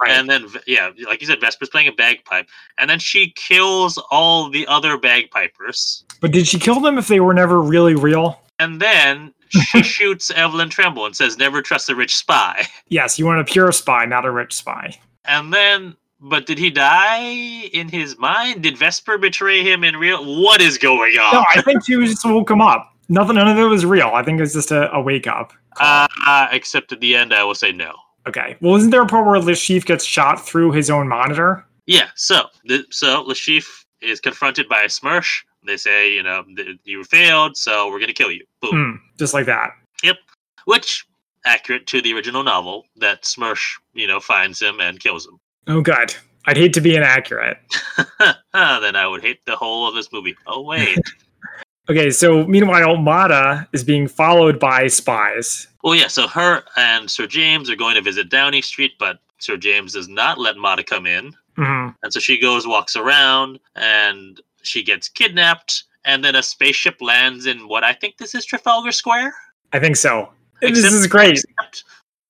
Right. 0.00 0.10
and 0.10 0.28
then 0.28 0.46
yeah, 0.66 0.90
like 1.06 1.20
you 1.20 1.26
said, 1.26 1.40
Vesper's 1.40 1.68
playing 1.68 1.88
a 1.88 1.92
bagpipe, 1.92 2.46
and 2.78 2.88
then 2.90 2.98
she 2.98 3.30
kills 3.36 3.98
all 4.10 4.50
the 4.50 4.66
other 4.66 4.98
bagpipers, 4.98 6.04
but 6.20 6.30
did 6.32 6.46
she 6.46 6.58
kill 6.58 6.80
them 6.80 6.98
if 6.98 7.08
they 7.08 7.20
were 7.20 7.34
never 7.34 7.60
really 7.60 7.94
real? 7.94 8.40
and 8.60 8.80
then 8.80 9.34
she 9.50 9.82
shoots 9.96 10.30
Evelyn 10.30 10.68
Tremble 10.68 11.06
and 11.06 11.16
says, 11.16 11.36
"Never 11.38 11.60
trust 11.62 11.88
a 11.90 11.94
rich 11.94 12.16
spy." 12.16 12.66
Yes, 12.88 13.18
you 13.18 13.26
want 13.26 13.40
a 13.40 13.44
pure 13.44 13.72
spy, 13.72 14.04
not 14.04 14.24
a 14.24 14.30
rich 14.30 14.52
spy. 14.54 14.96
And 15.26 15.52
then, 15.52 15.96
but 16.24 16.46
did 16.46 16.58
he 16.58 16.70
die 16.70 17.20
in 17.72 17.88
his 17.88 18.18
mind? 18.18 18.62
Did 18.62 18.78
Vesper 18.78 19.18
betray 19.18 19.62
him 19.62 19.84
in 19.84 19.96
real? 19.96 20.42
What 20.42 20.60
is 20.60 20.78
going 20.78 21.12
on? 21.18 21.34
No, 21.34 21.44
I 21.54 21.62
think 21.62 21.84
she 21.84 21.96
was 21.96 22.10
just 22.10 22.24
woke 22.24 22.50
him 22.50 22.60
up. 22.60 22.92
Nothing, 23.08 23.36
none 23.36 23.48
of 23.48 23.58
it 23.58 23.64
was 23.64 23.84
real. 23.84 24.10
I 24.14 24.22
think 24.22 24.38
it 24.38 24.42
was 24.42 24.54
just 24.54 24.70
a, 24.70 24.90
a 24.92 25.00
wake 25.00 25.26
up. 25.26 25.52
uh, 25.80 26.48
except 26.52 26.90
at 26.92 27.00
the 27.00 27.14
end, 27.14 27.34
I 27.34 27.44
will 27.44 27.54
say 27.54 27.70
no. 27.72 27.94
okay. 28.26 28.56
Well, 28.60 28.74
isn't 28.76 28.90
there 28.90 29.02
a 29.02 29.06
part 29.06 29.26
where 29.26 29.38
Le 29.38 29.52
Chiffre 29.52 29.84
gets 29.84 30.04
shot 30.04 30.44
through 30.44 30.72
his 30.72 30.88
own 30.88 31.06
monitor? 31.08 31.66
Yeah, 31.86 32.08
so 32.14 32.46
the, 32.64 32.84
so 32.90 33.20
Le 33.22 33.34
Chiffre 33.34 33.84
is 34.00 34.20
confronted 34.20 34.68
by 34.68 34.82
a 34.82 34.88
SMERSH. 34.88 35.44
They 35.66 35.76
say, 35.76 36.12
you 36.12 36.22
know, 36.22 36.44
th- 36.56 36.78
you 36.84 37.04
failed, 37.04 37.56
so 37.56 37.90
we're 37.90 38.00
gonna 38.00 38.12
kill 38.14 38.30
you. 38.30 38.44
Boom. 38.60 38.70
Hmm, 38.72 39.06
just 39.18 39.34
like 39.34 39.46
that. 39.46 39.70
Yep. 40.02 40.16
Which 40.64 41.04
accurate 41.44 41.86
to 41.88 42.00
the 42.00 42.14
original 42.14 42.42
novel 42.42 42.84
that 42.96 43.24
SMERSH, 43.26 43.76
you 43.92 44.06
know, 44.06 44.20
finds 44.20 44.60
him 44.62 44.80
and 44.80 44.98
kills 45.00 45.26
him. 45.26 45.38
Oh, 45.66 45.80
god, 45.80 46.14
I'd 46.46 46.56
hate 46.56 46.72
to 46.74 46.80
be 46.80 46.94
inaccurate. 46.96 47.58
then 48.18 48.96
I 48.96 49.06
would 49.06 49.22
hate 49.22 49.44
the 49.46 49.56
whole 49.56 49.88
of 49.88 49.94
this 49.94 50.12
movie. 50.12 50.36
Oh 50.46 50.62
wait. 50.62 50.98
Okay, 51.86 52.08
so 52.08 52.46
meanwhile, 52.46 52.96
Mata 52.96 53.68
is 53.74 53.84
being 53.84 54.08
followed 54.08 54.58
by 54.58 54.86
spies. 54.86 55.66
well, 55.82 55.94
yeah. 55.94 56.06
So 56.06 56.26
her 56.28 56.62
and 56.78 57.10
Sir 57.10 57.26
James 57.26 57.68
are 57.68 57.76
going 57.76 57.94
to 57.94 58.00
visit 58.00 58.30
Downing 58.30 58.62
Street, 58.62 58.92
but 58.98 59.18
Sir 59.38 59.58
James 59.58 59.92
does 59.92 60.08
not 60.08 60.38
let 60.38 60.56
Mata 60.56 60.82
come 60.82 61.04
in, 61.04 61.34
hmm 61.56 61.88
and 62.02 62.10
so 62.10 62.20
she 62.20 62.38
goes, 62.40 62.66
walks 62.66 62.96
around, 62.96 63.60
and 63.76 64.40
she 64.62 64.82
gets 64.82 65.10
kidnapped. 65.10 65.84
And 66.06 66.24
then 66.24 66.36
a 66.36 66.42
spaceship 66.42 67.02
lands 67.02 67.44
in 67.44 67.68
what 67.68 67.84
I 67.84 67.92
think 67.92 68.16
this 68.16 68.34
is 68.34 68.46
Trafalgar 68.46 68.90
Square. 68.92 69.34
I 69.74 69.78
think 69.78 69.96
so. 69.96 70.30
this 70.62 70.84
is 70.84 71.06
great. 71.06 71.32
Except 71.32 71.84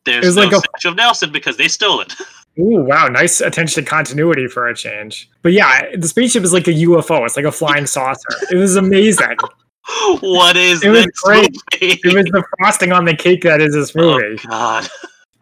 there's 0.05 0.27
was 0.27 0.35
no 0.37 0.43
like 0.47 0.53
a- 0.53 0.59
statue 0.59 0.89
of 0.89 0.97
Nelson 0.97 1.31
because 1.31 1.57
they 1.57 1.69
stole 1.69 2.01
it. 2.01 2.13
Ooh, 2.59 2.85
wow. 2.85 3.09
Nice 3.09 3.41
attention 3.41 3.85
to 3.85 3.91
continuity 3.91 4.47
for 4.47 4.69
a 4.69 4.75
change. 4.75 5.29
But 5.43 5.53
yeah, 5.53 5.97
the 5.97 6.07
spaceship 6.07 6.45
is 6.45 6.53
like 6.53 6.69
a 6.69 6.73
UFO. 6.73 7.25
It's 7.25 7.37
like 7.37 7.45
a 7.45 7.53
flying 7.53 7.87
saucer. 7.87 8.29
It 8.51 8.57
was 8.57 8.77
amazing. 8.77 9.37
what 10.21 10.57
is 10.57 10.83
It 10.83 10.91
was 10.91 11.07
great. 11.23 11.51
movie? 11.73 12.01
It 12.05 12.15
was 12.15 12.25
the 12.27 12.45
frosting 12.59 12.93
on 12.93 13.05
the 13.05 13.17
cake 13.17 13.43
that 13.43 13.61
is 13.61 13.75
this 13.75 13.93
oh 13.97 14.19
movie. 14.19 14.41
God. 14.49 14.89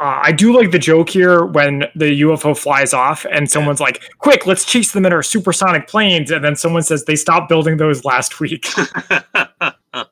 Uh, 0.01 0.21
I 0.21 0.33
do 0.33 0.57
like 0.57 0.73
the 0.73 0.81
joke 0.81 1.11
here 1.11 1.45
when 1.45 1.85
the 1.95 2.23
UFO 2.23 2.59
flies 2.59 2.93
off 2.93 3.25
and 3.31 3.49
someone's 3.49 3.79
like, 3.79 4.03
quick, 4.19 4.47
let's 4.47 4.65
chase 4.65 4.91
them 4.91 5.07
in 5.07 5.13
our 5.13 5.23
supersonic 5.23 5.87
planes. 5.87 6.33
And 6.33 6.45
then 6.45 6.57
someone 6.57 6.83
says 6.83 7.05
they 7.05 7.15
stopped 7.15 7.49
building 7.49 7.77
those 7.77 8.05
last 8.05 8.41
week. 8.41 8.67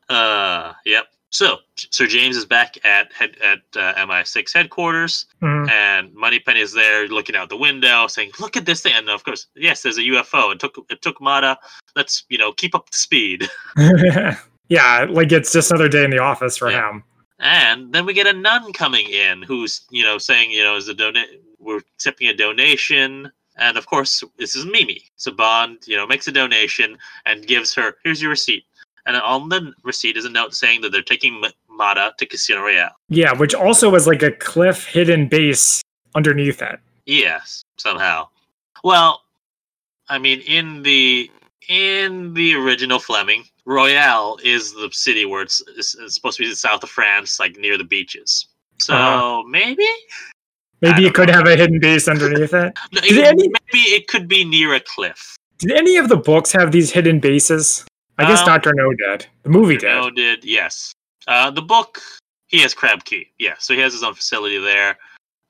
uh, 0.09 0.73
yep. 0.85 1.07
So 1.31 1.59
Sir 1.77 2.07
James 2.07 2.37
is 2.37 2.45
back 2.45 2.77
at 2.85 3.13
head 3.13 3.37
at 3.43 3.61
uh, 3.77 3.95
MI6 4.05 4.53
headquarters, 4.53 5.27
Mhm. 5.43 5.71
and 5.71 6.13
Moneypenny 6.15 6.61
is 6.61 6.73
there 6.73 7.07
looking 7.09 7.37
out 7.37 7.49
the 7.49 7.57
window, 7.57 8.09
saying, 8.09 8.33
"Look 8.41 8.57
at 8.57 8.67
this 8.67 8.83
thing!" 8.83 8.93
And 8.95 9.09
of 9.09 9.23
course, 9.25 9.47
yes, 9.55 9.83
there's 9.83 9.97
a 9.99 10.03
UFO. 10.03 10.51
It 10.51 10.59
took 10.59 10.77
it 10.91 11.03
took 11.03 11.21
Mata. 11.21 11.57
Let's 11.95 12.25
you 12.29 12.37
know 12.39 12.53
keep 12.53 12.75
up 12.75 12.91
the 12.91 12.97
speed. 12.97 13.49
yeah, 14.69 15.07
like 15.09 15.31
it's 15.33 15.53
just 15.53 15.71
another 15.71 15.89
day 15.89 16.05
in 16.05 16.11
the 16.11 16.19
office 16.19 16.57
for 16.57 16.71
Yeah. 16.71 16.91
him. 16.91 17.05
And 17.39 17.93
then 17.95 18.05
we 18.05 18.13
get 18.13 18.27
a 18.27 18.35
nun 18.35 18.73
coming 18.75 19.09
in 19.09 19.41
who's, 19.43 19.83
you 19.91 20.03
know, 20.03 20.19
saying, 20.19 20.51
you 20.51 20.63
know, 20.63 20.77
is 20.77 20.89
a 20.89 20.95
donate 20.95 21.41
we're 21.59 21.79
accepting 21.95 22.29
a 22.29 22.35
donation. 22.35 23.31
And 23.57 23.77
of 23.79 23.87
course, 23.87 24.23
this 24.39 24.57
is 24.57 24.65
Mimi. 24.67 25.05
So 25.17 25.31
Bond, 25.31 25.79
you 25.87 25.97
know, 25.97 26.07
makes 26.07 26.27
a 26.29 26.33
donation 26.33 26.97
and 27.27 27.47
gives 27.47 27.75
her, 27.75 27.97
here's 28.05 28.21
your 28.21 28.31
receipt. 28.31 28.65
And 29.11 29.21
on 29.23 29.49
the 29.49 29.73
receipt 29.83 30.17
is 30.17 30.25
a 30.25 30.29
note 30.31 30.55
saying 30.55 30.83
that 30.83 30.93
they're 30.93 31.03
taking 31.03 31.43
Mata 31.69 32.13
to 32.17 32.27
Casino 32.27 32.61
Royale. 32.61 32.93
Yeah, 33.09 33.33
which 33.33 33.57
also 33.57 33.91
was 33.91 34.07
like 34.07 34.23
a 34.23 34.31
cliff 34.31 34.87
hidden 34.87 35.27
base 35.27 35.83
underneath 36.15 36.59
that. 36.59 36.79
Yes, 37.07 37.65
somehow. 37.77 38.29
Well, 38.85 39.23
I 40.09 40.19
mean, 40.19 40.43
in 40.43 40.85
the 40.85 41.29
in 41.69 42.35
the 42.35 42.55
original 42.55 43.01
Fleming, 43.01 43.43
Royale 43.65 44.39
is 44.45 44.73
the 44.75 44.89
city 44.93 45.25
where 45.25 45.43
it's, 45.43 45.61
it's, 45.77 45.97
it's 45.97 46.15
supposed 46.15 46.37
to 46.37 46.45
be 46.45 46.49
the 46.49 46.55
south 46.55 46.85
of 46.85 46.91
France, 46.91 47.41
like 47.41 47.57
near 47.57 47.77
the 47.77 47.83
beaches. 47.85 48.47
So 48.79 48.95
Uh-huh. 48.95 49.43
maybe 49.49 49.87
Maybe 50.83 51.05
it 51.07 51.15
could 51.15 51.29
have 51.31 51.47
a 51.49 51.57
hidden 51.57 51.81
base 51.81 52.07
underneath 52.07 52.55
it. 52.55 52.73
No, 52.93 53.01
it- 53.03 53.27
any- 53.27 53.49
maybe 53.49 53.83
it 53.97 54.07
could 54.07 54.29
be 54.29 54.45
near 54.45 54.73
a 54.75 54.81
cliff. 54.81 55.37
Did 55.59 55.73
any 55.73 55.97
of 55.97 56.09
the 56.09 56.17
books 56.17 56.53
have 56.53 56.71
these 56.71 56.93
hidden 56.93 57.19
bases? 57.19 57.85
I 58.21 58.29
guess 58.29 58.41
Um, 58.41 58.47
Doctor 58.47 58.73
No 58.75 58.93
did. 58.95 59.27
The 59.43 59.49
movie 59.51 59.77
did. 59.77 59.87
No, 59.95 60.11
did 60.11 60.45
yes. 60.45 60.93
Uh, 61.27 61.51
the 61.51 61.63
book 61.63 62.01
he 62.49 62.61
has 62.61 62.75
Crab 62.75 63.05
Key, 63.05 63.31
yeah. 63.39 63.55
So 63.59 63.75
he 63.75 63.81
has 63.81 63.93
his 63.93 64.03
own 64.03 64.15
facility 64.15 64.59
there. 64.59 64.99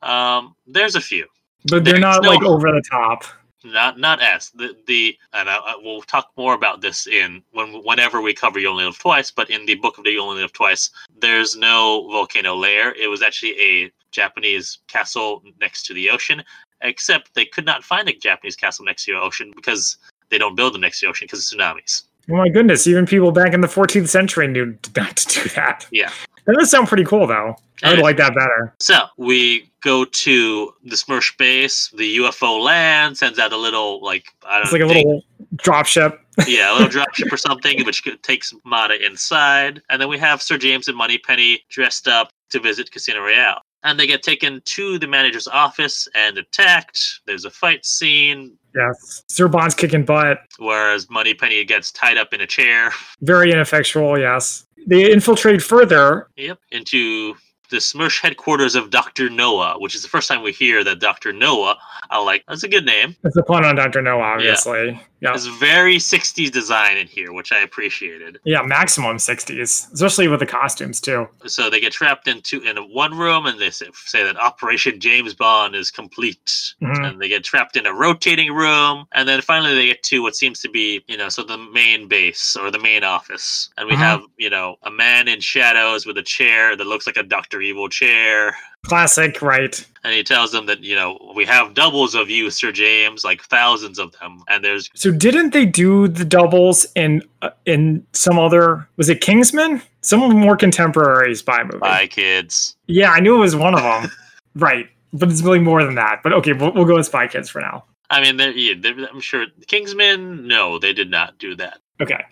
Um, 0.03 0.55
there's 0.67 0.97
a 0.97 1.01
few. 1.01 1.27
but 1.67 1.85
they're 1.85 1.95
There's 1.95 2.01
not 2.01 2.23
no- 2.23 2.31
like 2.31 2.43
over 2.43 2.71
the 2.73 2.83
top. 2.91 3.25
Not 3.63 3.99
not 3.99 4.23
S. 4.23 4.49
The 4.55 4.75
the 4.87 5.19
and 5.35 5.51
I, 5.51 5.57
I, 5.57 5.75
we'll 5.83 6.01
talk 6.01 6.31
more 6.39 6.55
about 6.55 6.81
this 6.81 7.07
in 7.07 7.43
when 7.53 7.83
whenever 7.85 8.23
we 8.23 8.33
cover 8.33 8.59
You 8.59 8.71
Only 8.71 8.85
Live 8.85 8.99
Twice. 8.99 9.31
But 9.31 9.51
in 9.51 9.67
the 9.67 9.75
book 9.75 9.99
of 9.99 10.05
the 10.05 10.13
You 10.13 10.23
Only 10.23 10.41
Live 10.41 10.55
Twice, 10.55 10.89
there's 11.21 11.57
no 11.57 12.09
volcano 12.11 12.55
layer. 12.57 12.93
It 12.93 13.09
was 13.09 13.21
actually 13.21 13.61
a 13.61 13.93
Japanese 14.13 14.79
castle 14.89 15.43
next 15.61 15.85
to 15.87 15.93
the 15.95 16.09
ocean. 16.09 16.43
Except 16.81 17.35
they 17.35 17.45
could 17.45 17.67
not 17.67 17.85
find 17.85 18.09
a 18.09 18.15
Japanese 18.15 18.57
castle 18.57 18.87
next 18.87 19.05
to 19.05 19.13
the 19.13 19.21
ocean 19.21 19.53
because 19.55 19.99
they 20.31 20.39
don't 20.39 20.55
build 20.55 20.73
them 20.73 20.81
next 20.81 21.01
to 21.01 21.07
the 21.07 21.11
ocean 21.11 21.27
because 21.27 21.53
of 21.53 21.59
tsunamis. 21.59 22.05
Oh 22.31 22.37
my 22.37 22.49
goodness! 22.49 22.87
Even 22.87 23.07
people 23.07 23.33
back 23.33 23.53
in 23.55 23.61
the 23.61 23.69
14th 23.69 24.09
century 24.09 24.47
knew 24.49 24.67
not 24.97 25.17
to 25.17 25.43
do 25.43 25.49
that. 25.51 25.87
Yeah. 25.91 26.11
That 26.47 26.57
does 26.59 26.71
sound 26.71 26.89
pretty 26.89 27.05
cool, 27.05 27.27
though. 27.27 27.57
I 27.83 27.89
would 27.91 27.95
And- 27.99 28.03
like 28.03 28.17
that 28.17 28.35
better. 28.35 28.75
So 28.79 28.99
we 29.17 29.71
go 29.83 30.05
to 30.05 30.75
the 30.85 30.97
SMERSH 30.97 31.37
base. 31.39 31.89
The 31.97 32.19
UFO 32.19 32.63
land 32.63 33.17
sends 33.17 33.39
out 33.39 33.53
a 33.53 33.57
little 33.57 34.03
like 34.03 34.25
I 34.47 34.55
don't 34.55 34.61
know. 34.61 34.63
It's 34.65 34.73
like 34.73 34.83
a 34.83 34.89
think- 34.89 35.07
little 35.07 35.23
drop 35.57 35.87
ship. 35.87 36.21
yeah, 36.47 36.73
a 36.73 36.75
little 36.79 36.89
dropship 37.03 37.31
or 37.33 37.37
something, 37.37 37.85
which 37.85 38.03
takes 38.23 38.53
Mata 38.65 39.05
inside. 39.05 39.83
And 39.91 40.01
then 40.01 40.09
we 40.09 40.19
have 40.19 40.41
Sir 40.41 40.57
James 40.59 40.89
and 40.89 40.97
Moneypenny 40.97 41.63
dressed 41.69 42.09
up 42.09 42.31
to 42.51 42.61
visit 42.61 42.91
Casino 42.91 43.21
Royale. 43.21 43.61
And 43.83 43.99
they 43.99 44.07
get 44.07 44.23
taken 44.23 44.61
to 44.67 44.99
the 44.99 45.07
manager's 45.07 45.49
office 45.49 46.07
and 46.15 46.37
attacked. 46.37 47.21
There's 47.27 47.45
a 47.47 47.51
fight 47.51 47.85
scene, 47.87 48.57
Yes. 48.75 49.25
Sir 49.29 49.49
Bond's 49.49 49.75
kicking 49.75 50.05
butt. 50.05 50.39
whereas 50.59 51.09
Moneypenny 51.11 51.65
gets 51.65 51.91
tied 51.91 52.17
up 52.19 52.33
in 52.33 52.41
a 52.43 52.47
chair. 52.47 52.93
Very 53.21 53.51
ineffectual, 53.53 54.17
yes. 54.19 54.65
They 54.87 55.11
infiltrate 55.11 55.61
further. 55.63 56.29
Yep. 56.37 56.59
Into 56.71 57.35
the 57.71 57.81
SMERSH 57.81 58.21
headquarters 58.21 58.75
of 58.75 58.91
Dr. 58.91 59.31
Noah, 59.31 59.77
which 59.79 59.95
is 59.95 60.03
the 60.03 60.09
first 60.09 60.29
time 60.29 60.43
we 60.43 60.53
hear 60.53 60.85
that 60.85 60.99
Dr. 61.01 61.33
Noah. 61.33 61.77
I 62.11 62.23
like 62.23 62.45
that's 62.49 62.65
a 62.65 62.69
good 62.69 62.85
name. 62.85 63.17
It's 63.25 63.37
a 63.37 63.43
pun 63.43 63.65
on 63.65 63.77
Dr. 63.77 64.03
No, 64.03 64.21
obviously. 64.21 65.01
Yeah. 65.23 65.35
It's 65.35 65.45
very 65.47 65.97
60s 65.99 66.51
design 66.51 66.97
in 66.97 67.07
here, 67.07 67.33
which 67.35 67.53
I 67.53 67.59
appreciated. 67.61 68.39
Yeah, 68.45 68.63
maximum 68.63 69.19
60s, 69.19 69.93
especially 69.93 70.29
with 70.29 70.41
the 70.41 70.47
costumes, 70.47 70.99
too. 70.99 71.29
so 71.47 71.69
they 71.69 71.79
get 71.79 71.93
trapped 71.93 72.27
into 72.27 72.63
in 72.63 72.77
one 72.93 73.17
room 73.17 73.45
and 73.47 73.61
they 73.61 73.69
say, 73.71 73.87
say 74.07 74.23
that 74.25 74.37
operation 74.39 74.99
james 74.99 75.35
bond 75.35 75.75
is 75.75 75.91
complete 75.91 76.39
Mhm. 76.83 77.07
and 77.07 77.21
they 77.21 77.29
get 77.29 77.45
trapped 77.45 77.77
in 77.77 77.85
a 77.87 77.93
rotating 77.93 78.53
room 78.53 79.05
and 79.13 79.29
then 79.29 79.41
finally 79.43 79.75
they 79.75 79.87
get 79.87 80.03
to 80.05 80.23
what 80.23 80.35
seems 80.37 80.61
to 80.61 80.71
be 80.71 81.05
you 81.07 81.17
know 81.19 81.29
so 81.29 81.43
the 81.43 81.59
main 81.59 82.09
base 82.09 82.57
or 82.57 82.71
the 82.71 82.79
main 82.79 83.05
office 83.05 83.69
and 83.77 83.87
we 83.89 83.95
Uh-huh. 83.95 84.03
have 84.05 84.23
you 84.39 84.49
know 84.49 84.77
a 84.85 84.91
man 84.91 85.29
in 85.29 85.41
shadows 85.41 86.07
with 86.07 86.17
a 86.17 86.23
chair 86.23 86.77
that 86.77 86.87
looks 86.87 87.07
like 87.07 87.17
a 87.19 87.23
dr 87.23 87.60
evil 87.63 87.89
chair 87.89 88.55
Classic, 88.87 89.43
right? 89.43 89.87
and 90.05 90.15
he 90.15 90.23
tells 90.25 90.51
them 90.53 90.65
that 90.67 90.83
you 90.83 90.95
know 90.97 91.19
we 91.37 91.45
have 91.45 91.75
doubles 91.75 92.15
of 92.15 92.31
you 92.31 92.51
sir 92.51 92.73
james 92.73 93.25
like 93.25 93.43
thousands 93.43 93.99
of 93.99 94.11
them 94.19 94.43
and 94.49 94.65
there's 94.65 94.89
So 94.95 95.11
didn't 95.11 95.53
they 95.53 95.67
do 95.67 96.09
the 96.09 96.25
doubles 96.25 96.87
in 96.97 97.23
uh, 97.43 97.51
in 97.67 98.07
some 98.13 98.39
other? 98.39 98.89
Was 98.97 99.11
it 99.11 99.21
Kingsman? 99.21 99.83
Some 100.01 100.23
of 100.23 100.31
the 100.31 100.35
more 100.35 100.57
contemporary 100.57 101.35
spy 101.35 101.63
movie. 101.63 101.77
Spy 101.79 102.07
Kids 102.07 102.77
Yeah, 102.87 103.11
I 103.11 103.21
knew 103.21 103.37
it 103.37 103.41
was 103.41 103.55
one 103.55 103.75
of 103.75 103.83
them. 103.83 104.11
right, 104.55 104.89
but 105.13 105.31
it's 105.31 105.43
really 105.43 105.59
more 105.59 105.85
than 105.85 105.97
that. 105.97 106.21
But 106.23 106.33
okay, 106.33 106.55
we'll, 106.55 106.73
we'll 106.73 106.87
go 106.87 106.97
with 106.97 107.07
Spy 107.07 107.27
Kids 107.29 107.51
for 107.51 107.61
now. 107.61 107.85
i 108.09 108.23
mean 108.23 108.39
they're, 108.39 108.53
yeah, 108.53 108.75
they're, 108.81 109.07
i'm 109.13 109.21
sure 109.21 109.45
kingsman 109.67 110.47
no 110.49 110.79
they 110.79 110.93
did 110.95 111.11
not 111.11 111.39
do 111.39 111.55
that 111.57 111.79
Okay. 112.01 112.25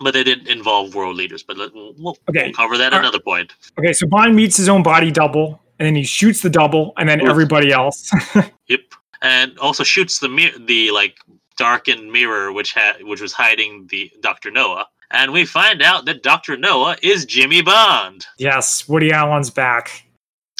But 0.00 0.12
they 0.14 0.24
didn't 0.24 0.48
involve 0.48 0.94
world 0.94 1.16
leaders. 1.16 1.42
But 1.42 1.56
let, 1.58 1.74
we'll, 1.74 1.94
we'll 1.98 2.16
Okay. 2.28 2.52
cover 2.52 2.76
that 2.78 2.88
at 2.92 2.94
Are- 2.94 3.00
another 3.00 3.20
point. 3.20 3.52
Okay, 3.78 3.92
so 3.92 4.06
Bond 4.06 4.34
meets 4.36 4.56
his 4.56 4.68
own 4.68 4.82
body 4.82 5.10
double, 5.10 5.60
and 5.78 5.86
then 5.86 5.94
he 5.94 6.04
shoots 6.04 6.40
the 6.42 6.50
double, 6.50 6.92
and 6.98 7.08
then 7.08 7.20
Oof. 7.22 7.28
everybody 7.30 7.72
else. 7.72 8.10
Yep, 8.68 8.80
and 9.22 9.56
also 9.58 9.84
shoots 9.84 10.18
the 10.18 10.28
mir- 10.28 10.58
the 10.66 10.90
like 10.90 11.16
darkened 11.56 12.10
mirror, 12.12 12.52
which 12.52 12.72
had 12.72 13.02
which 13.04 13.20
was 13.20 13.32
hiding 13.32 13.86
the 13.90 14.10
Doctor 14.20 14.50
Noah, 14.50 14.86
and 15.12 15.32
we 15.32 15.44
find 15.46 15.80
out 15.82 16.04
that 16.06 16.22
Doctor 16.24 16.56
Noah 16.56 16.96
is 17.02 17.24
Jimmy 17.24 17.62
Bond, 17.62 18.26
yes, 18.38 18.88
Woody 18.88 19.12
Allen's 19.12 19.50
back. 19.50 20.02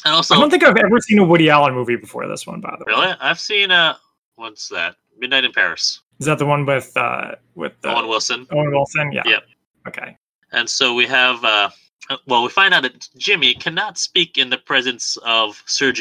and 0.05 0.15
also 0.15 0.37
I 0.37 0.39
don't 0.41 0.51
think 0.51 0.63
I've 0.65 0.77
ever 0.77 1.01
seen 1.01 1.19
a 1.19 1.25
Woody 1.25 1.51
Allen 1.51 1.75
movie 1.75 1.97
before 1.97 2.27
this 2.29 2.47
one, 2.47 2.61
by 2.61 2.77
the 2.79 2.85
way. 2.87 2.93
really 3.01 3.17
I've 3.21 3.41
seen 3.41 3.71
uh 3.73 3.97
what's 4.37 4.69
that 4.69 4.95
Midnight 5.19 5.45
in 5.45 5.53
Paris, 5.53 6.01
Is 6.19 6.27
that 6.27 6.39
the 6.39 6.47
one 6.47 6.65
with 6.67 6.97
uh 6.97 7.33
with 7.55 7.73
uh, 7.85 7.95
Owen 7.95 8.09
Wilson, 8.09 8.47
Owen 8.53 8.71
Wilson? 8.71 9.13
Yeah. 9.13 9.23
Yep. 9.27 9.43
Okay. 9.89 10.17
and 10.53 10.69
so 10.69 10.95
we 10.95 11.07
have. 11.07 11.45
uh 11.45 11.71
well, 12.29 12.45
we 12.45 12.49
find 12.51 12.73
out 12.73 12.83
that 12.85 13.09
Jimmy 13.19 13.55
cannot 13.55 13.99
speak 13.99 14.39
in 14.39 14.49
the 14.49 14.59
presence 14.59 15.17
of 15.25 15.61
Sir, 15.67 15.93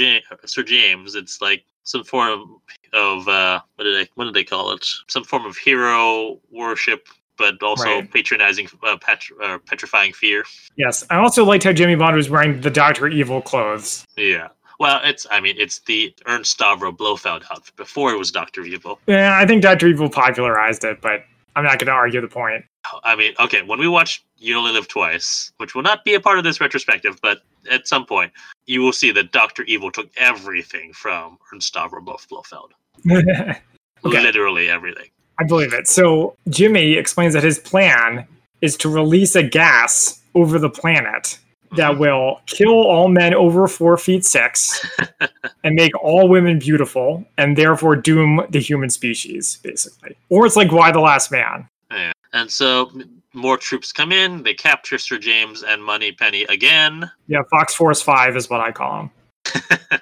Sir 0.45 0.61
James. 0.61 1.16
It's 1.16 1.41
like 1.41 1.66
some 1.84 2.03
form 2.03 2.57
of 2.93 3.28
uh, 3.28 3.59
what 3.76 3.86
did 3.86 3.95
they 3.95 4.09
what 4.16 4.26
did 4.26 4.34
they 4.36 4.43
call 4.43 4.72
it? 4.72 4.86
Some 5.07 5.24
form 5.24 5.45
of 5.45 5.57
hero 5.57 6.39
worship, 6.51 7.07
but 7.38 7.61
also 7.63 7.86
Right. 7.86 8.11
patronizing, 8.11 8.68
uh, 8.84 8.97
uh, 9.43 9.57
petrifying 9.66 10.13
fear. 10.13 10.43
Yes, 10.76 11.03
I 11.09 11.18
also 11.18 11.43
liked 11.43 11.63
how 11.63 11.74
Jimmy 11.74 11.95
Bond 11.95 12.16
was 12.16 12.30
wearing 12.30 12.61
the 12.61 12.70
Doctor 12.70 13.07
Evil 13.07 13.41
clothes. 13.41 14.05
Yeah. 14.16 14.49
Well, 14.80 14.99
it's 15.03 15.26
I 15.32 15.39
mean 15.39 15.55
it's 15.57 15.80
the 15.80 16.13
Ernst 16.28 16.57
Stavro 16.57 16.95
Blofeld 16.95 17.43
outfit 17.51 17.76
before 17.76 18.11
it 18.11 18.17
was 18.17 18.32
Doctor 18.32 18.63
Evil. 18.63 18.99
Yeah, 19.07 19.38
I 19.39 19.45
think 19.45 19.61
Doctor 19.61 19.88
Evil 19.88 20.09
popularized 20.09 20.84
it, 20.84 21.01
but 21.01 21.23
I'm 21.55 21.63
not 21.63 21.80
going 21.80 21.88
to 21.88 21.93
argue 21.93 22.19
the 22.19 22.28
point. 22.28 22.65
I 23.03 23.15
mean, 23.15 23.34
okay, 23.39 23.61
when 23.61 23.80
we 23.80 23.88
watch 23.88 24.23
You 24.38 24.57
Only 24.57 24.71
Live 24.73 24.88
Twice, 24.88 25.53
which 25.57 25.73
will 25.73 25.84
not 25.84 26.03
be 26.03 26.13
a 26.13 26.19
part 26.19 26.38
of 26.38 26.43
this 26.43 26.59
retrospective, 26.59 27.17
but 27.21 27.39
at 27.71 27.88
some 27.88 28.05
point 28.05 28.32
you 28.65 28.82
will 28.82 28.93
see 28.93 29.11
that 29.11 29.32
Doctor 29.32 29.63
Evil 29.63 29.91
took 29.91 30.09
everything 30.17 30.91
from 30.93 31.38
Ernst 31.53 31.73
Stavro 31.73 32.03
Blof- 32.03 32.28
Blofeld. 32.28 32.71
Okay. 34.05 34.21
Literally 34.21 34.69
everything. 34.69 35.09
I 35.39 35.45
believe 35.45 35.73
it. 35.73 35.88
So 35.88 36.36
Jimmy 36.49 36.93
explains 36.93 37.34
that 37.34 37.43
his 37.43 37.57
plan 37.57 38.28
is 38.61 38.78
to 38.78 38.89
release 38.89 39.36
a 39.36 39.41
gas 39.41 40.21
over 40.36 40.59
the 40.59 40.69
planet 40.69 41.39
that 41.76 41.97
will 41.97 42.41
kill 42.45 42.74
all 42.74 43.07
men 43.07 43.34
over 43.34 43.68
four 43.68 43.97
feet 43.97 44.26
six 44.26 44.86
and 45.63 45.76
make 45.76 45.91
all 46.01 46.28
women 46.28 46.59
beautiful 46.59 47.26
and 47.38 47.57
therefore 47.57 47.95
doom 47.95 48.41
the 48.49 48.59
human 48.59 48.89
species, 48.89 49.59
basically. 49.63 50.16
Or 50.30 50.45
it's 50.45 50.55
like 50.55 50.72
Y 50.72 50.91
the 50.91 50.99
Last 50.99 51.32
Man. 51.32 51.68
Yeah. 51.91 52.11
And 52.34 52.51
so 52.51 52.91
more 53.34 53.57
troops 53.57 53.91
come 53.91 54.11
in, 54.11 54.43
they 54.43 54.53
capture 54.53 54.97
Sir 54.97 55.18
James 55.18 55.63
and 55.63 55.84
Moneypenny 55.84 56.43
again. 56.43 57.09
Yeah, 57.28 57.43
Fox 57.49 57.76
Force 57.76 58.01
5 58.01 58.36
is 58.36 58.49
what 58.49 58.61
I 58.61 58.72
call 58.72 59.01
him. 59.01 59.11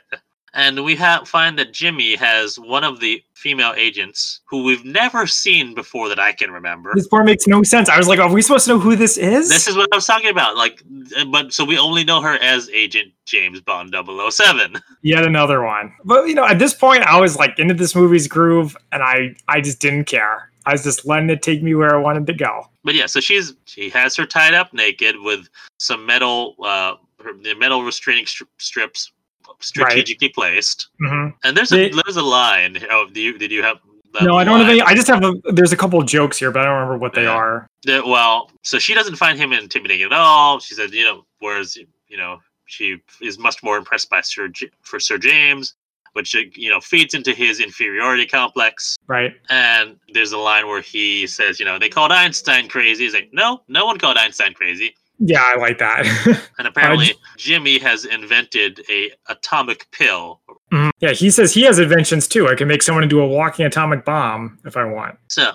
And 0.56 0.84
we 0.84 0.96
ha- 0.96 1.24
find 1.26 1.58
that 1.58 1.74
Jimmy 1.74 2.16
has 2.16 2.60
one 2.60 2.84
of 2.84 3.00
the 3.00 3.24
female 3.34 3.74
agents 3.76 4.42
who 4.46 4.64
we've 4.64 4.86
never 4.86 5.26
seen 5.26 5.74
before 5.74 6.08
that 6.10 6.20
I 6.20 6.32
can 6.32 6.52
remember. 6.52 6.92
This 6.94 7.08
part 7.08 7.26
makes 7.26 7.48
no 7.48 7.64
sense. 7.64 7.90
I 7.90 7.98
was 7.98 8.08
like, 8.08 8.20
are 8.20 8.32
we 8.32 8.42
supposed 8.42 8.66
to 8.66 8.74
know 8.74 8.80
who 8.80 8.96
this 8.96 9.18
is? 9.18 9.50
This 9.50 9.68
is 9.68 9.76
what 9.76 9.90
I 9.92 9.96
was 9.96 10.06
talking 10.06 10.30
about. 10.30 10.56
Like, 10.56 10.84
but 11.32 11.54
so 11.54 11.66
we 11.66 11.78
only 11.78 12.04
know 12.04 12.22
her 12.22 12.36
as 12.36 12.70
Agent 12.70 13.12
James 13.26 13.62
Bond 13.62 13.96
007. 13.96 14.80
Yet 15.02 15.26
another 15.26 15.64
one. 15.64 15.94
But 16.06 16.28
you 16.28 16.36
know, 16.36 16.46
at 16.46 16.60
this 16.60 16.74
point, 16.74 17.02
I 17.04 17.20
was 17.20 17.36
like 17.36 17.58
into 17.58 17.74
this 17.74 17.96
movie's 17.96 18.28
groove, 18.28 18.78
and 18.92 19.02
I 19.02 19.36
I 19.48 19.60
just 19.60 19.80
didn't 19.80 20.06
care. 20.06 20.52
I 20.66 20.72
was 20.72 20.84
just 20.84 21.06
letting 21.06 21.30
it 21.30 21.42
take 21.42 21.62
me 21.62 21.76
where 21.76 21.96
I 21.96 22.00
wanted 22.00 22.28
to 22.28 22.34
go. 22.34 22.70
But 22.84 22.96
yeah, 22.96 23.08
so 23.08 23.20
she's 23.20 23.54
she 23.66 23.90
has 23.90 24.16
her 24.16 24.26
tied 24.26 24.54
up 24.54 24.74
naked 24.74 25.16
with 25.20 25.50
some 25.78 26.06
metal, 26.06 26.56
uh, 26.64 26.96
her, 27.24 27.34
the 27.34 27.56
metal 27.56 27.84
restraining 27.84 28.26
stri- 28.26 28.48
strips 28.58 29.12
strategically 29.60 30.30
placed. 30.30 30.90
hmm 31.00 31.30
And 31.44 31.56
there's 31.58 31.72
a 31.72 31.76
They- 31.76 31.90
there's 32.04 32.18
a 32.18 32.22
line. 32.24 32.78
Oh, 32.90 33.08
do 33.12 33.20
you 33.22 33.38
did 33.38 33.52
you 33.52 33.64
have? 33.64 33.80
No, 34.22 34.38
I 34.38 34.44
don't 34.44 34.60
have 34.60 34.70
any. 34.70 34.80
I 34.82 34.94
just 34.94 35.08
have. 35.08 35.24
A, 35.24 35.34
there's 35.52 35.72
a 35.74 35.78
couple 35.78 36.00
of 36.00 36.06
jokes 36.08 36.38
here, 36.38 36.52
but 36.52 36.62
I 36.62 36.66
don't 36.66 36.76
remember 36.76 36.98
what 37.00 37.14
they 37.14 37.26
are. 37.26 37.68
that- 37.86 38.06
well, 38.06 38.52
so 38.62 38.78
she 38.78 38.94
doesn't 38.94 39.16
find 39.16 39.40
him 39.40 39.54
intimidating 39.54 40.06
at 40.06 40.14
all. 40.14 40.60
She 40.60 40.76
said, 40.76 40.92
you 40.92 41.04
know, 41.04 41.26
whereas 41.40 41.76
you 42.08 42.18
know 42.18 42.40
she 42.66 42.98
is 43.22 43.40
much 43.40 43.64
more 43.64 43.76
impressed 43.78 44.10
by 44.12 44.22
Sir 44.22 44.50
J- 44.50 44.70
for 44.84 45.00
Sir 45.00 45.18
James, 45.18 45.74
which 46.14 46.36
uh, 46.36 46.42
you 46.54 46.70
know 46.70 46.80
feeds 46.80 47.16
into 47.16 47.34
his 47.34 47.60
inferiority 47.60 48.28
complex. 48.28 48.96
Right. 49.08 49.34
And 49.50 49.96
there's 50.14 50.32
a 50.32 50.38
line 50.38 50.68
where 50.68 50.82
he 50.82 51.26
says, 51.26 51.60
you 51.60 51.66
know, 51.66 51.80
they 51.80 51.90
called 51.90 52.12
Einstein 52.12 52.68
crazy. 52.70 53.06
He's 53.06 53.16
like, 53.16 53.30
no, 53.34 53.64
no 53.68 53.86
one 53.88 53.98
called 53.98 54.18
Einstein 54.18 54.54
crazy. 54.54 54.96
Yeah, 55.20 55.42
I 55.44 55.56
like 55.58 55.78
that. 55.80 56.06
And 56.60 56.68
apparently, 56.68 57.14
Jimmy 57.38 57.80
has 57.80 58.06
invented 58.06 58.82
a 58.90 59.12
atomic 59.28 59.88
pill. 59.92 60.40
Mhm. 60.72 60.92
Yeah, 61.00 61.12
he 61.12 61.30
says 61.30 61.54
he 61.54 61.62
has 61.64 61.80
inventions 61.80 62.28
too. 62.28 62.48
I 62.48 62.56
can 62.56 62.68
make 62.68 62.82
someone 62.84 63.04
into 63.04 63.20
a 63.22 63.28
walking 63.28 63.66
atomic 63.66 64.06
bomb 64.06 64.60
if 64.66 64.78
I 64.78 64.86
want. 64.86 65.18
So 65.30 65.52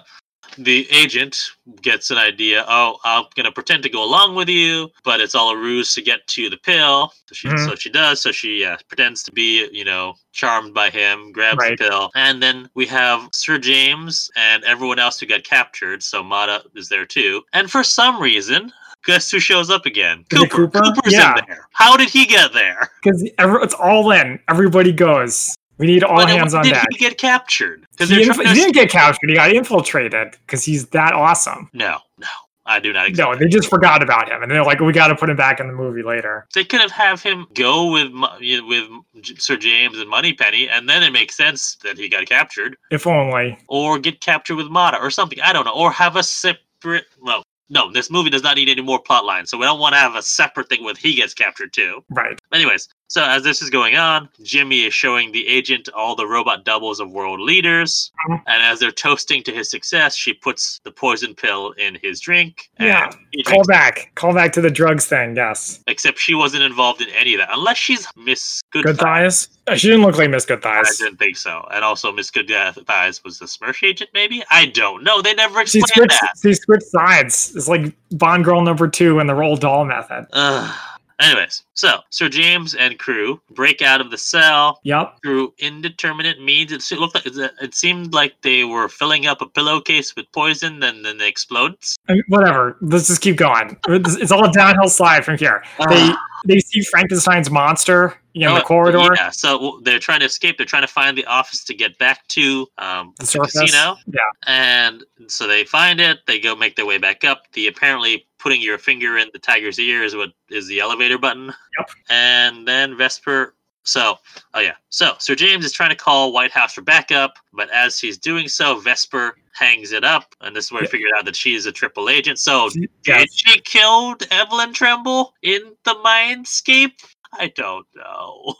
the 0.58 0.88
agent 0.90 1.38
gets 1.82 2.10
an 2.10 2.18
idea. 2.18 2.64
Oh, 2.68 2.98
I'm 3.04 3.24
gonna 3.36 3.52
pretend 3.52 3.82
to 3.84 3.88
go 3.88 4.02
along 4.02 4.34
with 4.34 4.48
you, 4.48 4.88
but 5.04 5.20
it's 5.20 5.34
all 5.34 5.50
a 5.50 5.56
ruse 5.56 5.94
to 5.94 6.02
get 6.02 6.26
to 6.28 6.50
the 6.50 6.56
pill. 6.56 7.12
So 7.26 7.34
she, 7.34 7.48
Mhm. 7.48 7.68
so 7.68 7.74
she 7.76 7.90
does. 7.90 8.20
So 8.20 8.32
she 8.32 8.64
uh, 8.64 8.76
pretends 8.88 9.22
to 9.24 9.32
be, 9.32 9.68
you 9.72 9.84
know, 9.84 10.14
charmed 10.32 10.74
by 10.74 10.90
him, 10.90 11.30
grabs 11.32 11.58
Right. 11.58 11.78
the 11.78 11.88
pill, 11.88 12.10
and 12.16 12.42
then 12.42 12.68
we 12.74 12.86
have 12.86 13.28
Sir 13.32 13.58
James 13.58 14.30
and 14.36 14.64
everyone 14.64 14.98
else 14.98 15.20
who 15.20 15.26
got 15.26 15.44
captured. 15.44 16.02
So 16.02 16.22
Mata 16.24 16.64
is 16.74 16.88
there 16.88 17.06
too. 17.06 17.42
And 17.52 17.70
for 17.70 17.84
some 17.84 18.20
reason, 18.20 18.72
guess 19.08 19.30
who 19.30 19.40
shows 19.40 19.70
up 19.70 19.86
again? 19.86 20.24
It 20.30 20.50
Cooper? 20.50 20.80
Cooper's 20.80 21.12
Yeah. 21.12 21.36
in 21.38 21.44
there. 21.48 21.66
How 21.72 21.96
did 21.96 22.10
he 22.10 22.26
get 22.26 22.52
there? 22.52 22.90
Because 23.02 23.22
it's 23.24 23.74
all 23.74 24.10
in. 24.12 24.38
Everybody 24.48 24.92
goes. 24.92 25.54
We 25.78 25.86
need 25.86 26.04
all 26.04 26.16
But 26.16 26.28
hands 26.28 26.54
on 26.54 26.64
did 26.64 26.74
deck. 26.74 26.86
Did 26.90 26.98
he 26.98 27.04
get 27.08 27.18
captured? 27.18 27.86
Because 27.92 28.10
He, 28.10 28.22
inf- 28.22 28.36
he 28.36 28.52
didn't 28.54 28.74
get 28.74 28.90
captured. 28.90 29.30
He 29.30 29.34
got 29.36 29.50
infiltrated 29.52 30.32
because 30.46 30.64
he's 30.64 30.86
that 30.88 31.14
awesome. 31.14 31.70
No, 31.72 31.98
no, 32.18 32.26
I 32.66 32.80
do 32.80 32.92
not. 32.92 33.12
No, 33.12 33.34
they 33.36 33.46
just 33.46 33.70
forgot 33.70 34.02
about 34.02 34.28
him, 34.28 34.42
and 34.42 34.50
they're 34.50 34.64
like, 34.64 34.80
"We 34.80 34.92
got 34.92 35.06
to 35.08 35.14
put 35.14 35.30
him 35.30 35.36
back 35.36 35.60
in 35.60 35.68
the 35.68 35.72
movie 35.72 36.02
later." 36.02 36.46
They 36.52 36.64
could 36.64 36.80
have 36.80 36.90
have 36.90 37.22
him 37.22 37.46
go 37.54 37.92
with 37.92 38.10
Mo- 38.10 38.36
you 38.40 38.60
know, 38.60 38.66
with 38.66 39.24
Sir 39.38 39.56
James 39.56 39.98
and 40.00 40.10
Moneypenny, 40.10 40.68
and 40.68 40.88
then 40.88 41.04
it 41.04 41.12
makes 41.12 41.36
sense 41.36 41.76
that 41.84 41.96
he 41.96 42.08
got 42.08 42.26
captured, 42.26 42.76
If 42.90 43.06
only. 43.06 43.56
or 43.68 44.00
get 44.00 44.20
captured 44.20 44.56
with 44.56 44.66
Mata 44.66 44.98
or 45.00 45.10
something. 45.10 45.40
I 45.40 45.52
don't 45.52 45.64
know, 45.64 45.74
or 45.74 45.92
have 45.92 46.16
a 46.16 46.24
separate. 46.24 47.04
Well, 47.22 47.44
no, 47.70 47.92
this 47.92 48.10
movie 48.10 48.30
does 48.30 48.42
not 48.42 48.56
need 48.56 48.68
any 48.68 48.82
more 48.82 49.00
plot 49.00 49.24
lines, 49.24 49.50
so 49.50 49.58
we 49.58 49.64
don't 49.64 49.80
want 49.80 49.94
to 49.94 49.98
have 49.98 50.14
a 50.14 50.22
separate 50.22 50.68
thing 50.68 50.84
with 50.84 50.96
he 50.96 51.14
gets 51.14 51.34
captured 51.34 51.72
too. 51.72 52.02
Right. 52.10 52.38
Anyways, 52.52 52.88
so 53.08 53.22
as 53.24 53.42
this 53.42 53.60
is 53.62 53.70
going 53.70 53.96
on, 53.96 54.28
Jimmy 54.42 54.84
is 54.84 54.94
showing 54.94 55.32
the 55.32 55.46
agent 55.48 55.88
all 55.96 56.14
the 56.14 56.26
robot 56.26 56.64
doubles 56.64 57.00
of 57.00 57.10
world 57.10 57.40
leaders, 57.40 58.10
Mhm. 58.28 58.42
and 58.46 58.62
as 58.62 58.78
they're 58.78 58.90
toasting 58.92 59.42
to 59.44 59.52
his 59.52 59.70
success, 59.70 60.14
she 60.16 60.32
puts 60.32 60.80
the 60.84 60.90
poison 60.90 61.34
pill 61.34 61.72
in 61.72 61.98
his 62.02 62.20
drink. 62.20 62.68
and 62.78 62.88
Yeah. 62.88 63.10
Call 63.44 63.64
back. 63.64 64.10
Call 64.14 64.32
back 64.32 64.52
to 64.52 64.60
the 64.60 64.70
drugs 64.70 65.06
thing. 65.06 65.34
Yes. 65.36 65.80
except 65.88 66.18
she 66.18 66.34
wasn't 66.34 66.62
involved 66.62 67.00
in 67.00 67.08
any 67.10 67.34
of 67.34 67.38
that, 67.40 67.48
unless 67.52 67.76
she's 67.78 68.06
Miss 68.16 68.60
Good, 68.72 68.84
Good 68.84 68.98
thighs. 68.98 69.48
Uh, 69.66 69.74
She 69.74 69.88
didn't 69.88 70.02
look 70.02 70.16
like 70.16 70.30
Miss 70.30 70.44
Good 70.46 70.64
I 70.64 70.82
didn't 70.98 71.18
think 71.18 71.36
so. 71.36 71.66
And 71.72 71.84
also, 71.84 72.10
Miss 72.12 72.30
Good 72.30 72.48
Thighs 72.86 73.22
was 73.24 73.38
the 73.38 73.46
SMERSH 73.46 73.82
agent, 73.82 74.10
maybe? 74.14 74.42
I 74.50 74.66
don't 74.66 75.02
know. 75.02 75.20
They 75.22 75.34
never 75.34 75.66
She 75.66 75.80
explained 75.80 76.10
switched. 76.12 76.20
that. 76.22 76.32
She 76.42 76.54
switched 76.54 76.86
sides. 76.86 77.52
It's 77.56 77.68
like 77.68 77.92
Bond 78.12 78.44
Girl 78.44 78.60
number 78.62 78.88
two 78.88 79.18
in 79.18 79.26
the 79.26 79.34
Roald 79.34 79.60
Dahl 79.60 79.84
method. 79.84 80.26
Ugh. 80.32 80.74
Anyways, 81.20 81.64
so 81.74 81.98
Sir 82.10 82.28
James 82.28 82.74
and 82.74 82.96
crew 82.98 83.40
break 83.50 83.82
out 83.82 84.00
of 84.00 84.10
the 84.12 84.18
cell 84.18 84.78
Yep. 84.84 85.18
through 85.22 85.52
indeterminate 85.58 86.40
means. 86.40 86.70
It 86.72 86.98
looked 86.98 87.14
like 87.16 87.26
it 87.26 87.74
seemed 87.74 88.14
like 88.14 88.34
they 88.42 88.62
were 88.64 88.88
filling 88.88 89.26
up 89.26 89.42
a 89.42 89.46
pillowcase 89.46 90.14
with 90.14 90.30
poison, 90.32 90.80
and 90.82 91.04
then 91.04 91.16
it 91.16 91.22
explodes. 91.22 91.96
I 92.08 92.12
mean, 92.14 92.22
whatever. 92.28 92.76
Let's 92.80 93.08
just 93.08 93.20
keep 93.20 93.36
going. 93.36 93.76
It's 93.88 94.30
all 94.30 94.44
a 94.48 94.52
downhill 94.52 94.88
slide 94.88 95.24
from 95.24 95.38
here. 95.38 95.64
They 95.88 96.12
they 96.46 96.60
see 96.60 96.82
Frankenstein's 96.82 97.50
monster 97.50 98.14
in 98.34 98.44
Oh, 98.44 98.54
the 98.54 98.60
corridor. 98.60 99.12
Yeah, 99.16 99.30
so 99.30 99.80
they're 99.82 99.98
trying 99.98 100.20
to 100.20 100.26
escape. 100.26 100.56
They're 100.56 100.66
trying 100.66 100.82
to 100.82 100.92
find 100.92 101.18
the 101.18 101.26
office 101.26 101.64
to 101.64 101.74
get 101.74 101.98
back 101.98 102.28
to 102.28 102.68
um, 102.78 103.12
The 103.18 103.26
surface. 103.26 103.58
casino. 103.58 103.96
Yeah. 104.06 104.20
And 104.46 105.02
so 105.26 105.48
they 105.48 105.64
find 105.64 105.98
it. 106.00 106.18
They 106.28 106.38
go 106.38 106.54
make 106.54 106.76
their 106.76 106.86
way 106.86 106.98
back 106.98 107.24
up. 107.24 107.50
The 107.54 107.66
apparently 107.66 108.24
putting 108.38 108.60
your 108.60 108.78
finger 108.78 109.18
in 109.18 109.28
the 109.32 109.38
tiger's 109.38 109.78
ear 109.78 110.02
is 110.02 110.14
what 110.14 110.30
is 110.50 110.66
the 110.68 110.80
elevator 110.80 111.18
button. 111.18 111.46
Yep. 111.46 111.90
And 112.10 112.66
then 112.66 112.96
Vesper. 112.96 113.54
So, 113.84 114.16
oh 114.54 114.60
yeah. 114.60 114.74
So 114.90 115.14
Sir 115.18 115.34
James 115.34 115.64
is 115.64 115.72
trying 115.72 115.90
to 115.90 115.96
call 115.96 116.32
White 116.32 116.50
House 116.50 116.74
for 116.74 116.82
backup, 116.82 117.34
but 117.54 117.70
as 117.70 117.98
he's 117.98 118.18
doing 118.18 118.46
so, 118.46 118.78
Vesper 118.80 119.36
hangs 119.54 119.92
it 119.92 120.04
up, 120.04 120.34
and 120.42 120.54
this 120.54 120.66
is 120.66 120.72
where 120.72 120.82
I 120.82 120.86
figured 120.86 121.10
out 121.16 121.24
that 121.24 121.34
she 121.34 121.54
is 121.54 121.66
a 121.66 121.72
triple 121.72 122.08
agent. 122.08 122.38
So 122.38 122.68
did 123.02 123.32
she 123.32 123.60
kill 123.60 124.14
Evelyn 124.30 124.72
Tremble 124.72 125.32
in 125.42 125.74
the 125.84 125.94
mindscape? 125.94 126.92
I 127.32 127.48
don't 127.48 127.86
know. 127.96 128.54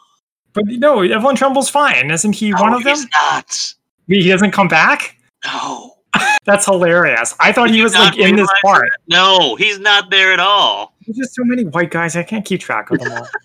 But 0.54 0.64
no, 0.66 1.02
Evelyn 1.02 1.36
Tremble's 1.36 1.68
fine. 1.70 2.10
Isn't 2.10 2.34
he 2.34 2.52
one 2.52 2.70
No, 2.70 2.78
of 2.78 2.84
them? 2.84 2.96
He's 2.96 3.06
not. 3.12 3.74
He 4.08 4.28
doesn't 4.28 4.52
come 4.52 4.68
back? 4.68 5.16
No. 5.44 5.94
That's 6.44 6.64
hilarious. 6.64 7.34
I 7.40 7.52
thought 7.52 7.70
he 7.70 7.82
was 7.82 7.94
like 7.94 8.16
in 8.18 8.36
this 8.36 8.48
part. 8.62 8.88
No, 9.08 9.54
he's 9.56 9.78
not 9.78 10.10
there 10.10 10.32
at 10.32 10.40
all. 10.40 10.94
There's 11.06 11.18
just 11.18 11.34
so 11.34 11.42
many 11.44 11.64
white 11.64 11.90
guys. 11.90 12.16
I 12.16 12.22
can't 12.22 12.44
keep 12.44 12.60
track 12.60 12.90
of 12.90 12.98
them 13.00 13.12
all. 13.12 13.28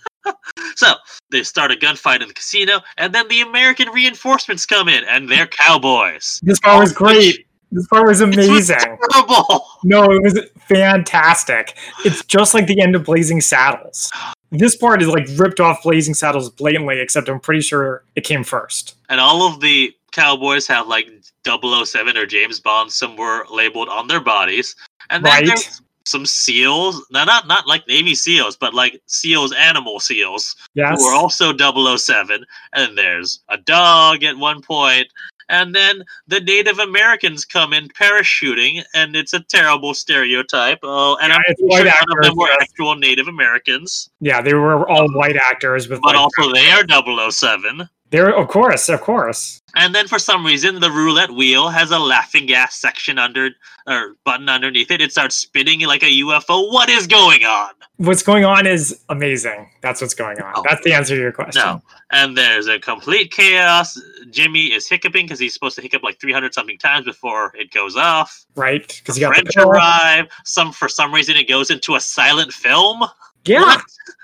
So 0.76 0.93
they 1.32 1.43
start 1.43 1.72
a 1.72 1.76
gunfight 1.76 2.22
in 2.22 2.30
the 2.30 2.34
casino, 2.34 2.80
and 2.97 3.14
then 3.14 3.28
the 3.28 3.41
American 3.41 3.89
reinforcements 3.89 4.66
come 4.66 4.88
in, 4.88 5.03
and 5.03 5.30
they're 5.30 5.47
cowboys. 5.47 6.39
This 6.43 6.59
part 6.61 6.80
was 6.80 6.93
great. 6.93 7.45
This 7.72 7.86
part 7.88 8.07
was 8.07 8.22
It 8.22 8.28
was 8.28 8.38
amazing. 8.38 8.78
terrible. 8.80 9.66
No, 9.84 10.03
it 10.05 10.22
was 10.24 10.39
fantastic. 10.70 11.76
It's 12.05 12.24
just 12.26 12.53
like 12.53 12.68
the 12.68 12.80
end 12.82 12.95
of 12.95 13.03
Blazing 13.03 13.41
Saddles. 13.41 14.11
This 14.51 14.78
part 14.78 15.01
is 15.01 15.09
like 15.09 15.28
ripped 15.36 15.59
off 15.59 15.84
Blazing 15.84 16.14
Saddles 16.14 16.49
blatantly, 16.49 16.99
except 17.01 17.28
I'm 17.28 17.39
pretty 17.41 17.61
sure 17.61 18.05
it 18.16 18.24
came 18.24 18.43
first. 18.45 18.95
And 19.09 19.20
all 19.20 19.45
of 19.51 19.59
the 19.59 19.93
cowboys 20.14 20.66
have 20.68 20.88
like 20.88 21.07
007 21.45 22.16
or 22.16 22.26
James 22.26 22.59
Bond 22.61 22.89
somewhere 22.91 23.43
labeled 23.51 23.89
on 23.89 24.07
their 24.07 24.22
bodies. 24.22 24.76
And 25.09 25.26
then 25.26 25.32
Right. 25.34 25.45
there's 25.47 25.82
some 26.05 26.26
seals. 26.26 27.05
Now, 27.11 27.24
not 27.26 27.47
not 27.47 27.66
like 27.68 27.88
Navy 27.88 28.14
SEALs, 28.16 28.55
but 28.57 28.74
like 28.74 29.01
SEALs, 29.07 29.51
animal 29.53 29.99
SEAls. 29.99 30.55
Yes. 30.76 30.99
who 30.99 31.05
are 31.07 31.16
also 31.16 31.53
007 31.53 32.45
and 32.74 32.97
there's 32.97 33.41
a 33.49 33.57
dog 33.57 34.24
at 34.24 34.38
one 34.38 34.61
point 34.61 35.07
and 35.49 35.76
then 35.76 36.03
the 36.28 36.39
native 36.39 36.80
americans 36.80 37.43
come 37.43 37.74
in 37.74 37.88
parachuting 37.89 38.82
and 38.95 39.14
it's 39.16 39.34
a 39.34 39.41
terrible 39.41 39.93
stereotype 39.93 40.80
oh 40.84 41.18
and 41.22 41.30
Yeah, 41.32 41.36
i'm 41.36 41.43
pretty 41.43 41.64
white 41.66 41.78
sure 41.84 41.86
none 42.07 42.18
of 42.18 42.24
them 42.24 42.38
were 42.38 42.47
yes. 42.47 42.57
actual 42.61 42.95
native 42.95 43.28
americans 43.28 44.09
Yeah, 44.22 44.41
they 44.41 44.53
were 44.53 44.88
all 44.89 45.07
white 45.14 45.36
actors 45.36 45.86
but 45.88 46.01
like, 46.03 46.16
also 46.16 46.51
they 46.53 46.70
are 46.72 46.86
007 47.32 47.88
they're 48.14 48.34
of 48.34 48.47
course, 48.47 48.88
of 48.88 49.01
course. 49.01 49.61
and 49.76 49.93
then 49.93 50.07
for 50.07 50.20
some 50.20 50.45
reason 50.45 50.80
the 50.80 50.89
roulette 50.91 51.32
wheel 51.32 51.68
has 51.68 51.91
a 51.91 51.99
laughing 51.99 52.45
gas 52.45 52.80
section 52.80 53.20
under 53.20 53.49
or 53.88 54.16
button 54.24 54.47
underneath 54.47 54.89
it 54.91 55.01
it 55.01 55.11
starts 55.11 55.36
spinning 55.36 55.82
like 55.82 56.03
a 56.03 56.11
ufo 56.22 56.72
what 56.72 56.88
is 56.89 57.07
going 57.07 57.43
on 57.43 57.72
What's 57.97 58.24
going 58.24 58.43
on 58.43 58.66
is 58.66 59.01
amazing. 59.09 59.70
That's 59.82 60.01
what's 60.01 60.16
going 60.16 60.41
on. 60.41 60.51
Oh. 60.55 60.64
That's 60.68 60.84
the 60.84 60.93
answer 60.93 61.16
to 61.16 61.22
your 61.22 61.32
question. 61.32 61.61
No. 61.61 61.82
And 62.11 62.36
there's 62.36 62.68
a 62.68 62.80
complete 62.80 63.32
chaos. 63.32 63.99
Jimmy 64.32 64.74
is 64.74 64.89
hiccuping 64.89 65.26
because 65.26 65.39
he's 65.39 65.53
supposed 65.53 65.76
to 65.76 65.82
hiccup 65.82 66.01
like 66.01 66.20
300 66.20 66.55
something 66.55 66.78
times 66.80 67.05
before 67.05 67.53
it 67.55 67.72
goes 67.72 67.95
off. 67.95 68.45
Right? 68.55 68.88
Because 68.88 69.18
you 69.18 69.22
got 69.22 69.30
the 69.36 69.41
French 69.41 69.55
pill. 69.55 69.70
arrive. 69.70 70.26
Some 70.43 70.72
for 70.72 70.89
some 70.89 71.14
reason 71.14 71.38
it 71.38 71.47
goes 71.47 71.70
into 71.70 71.93
a 71.93 71.99
silent 71.99 72.51
film. 72.51 73.03
Yeah. 73.45 73.61
What? 73.61 73.84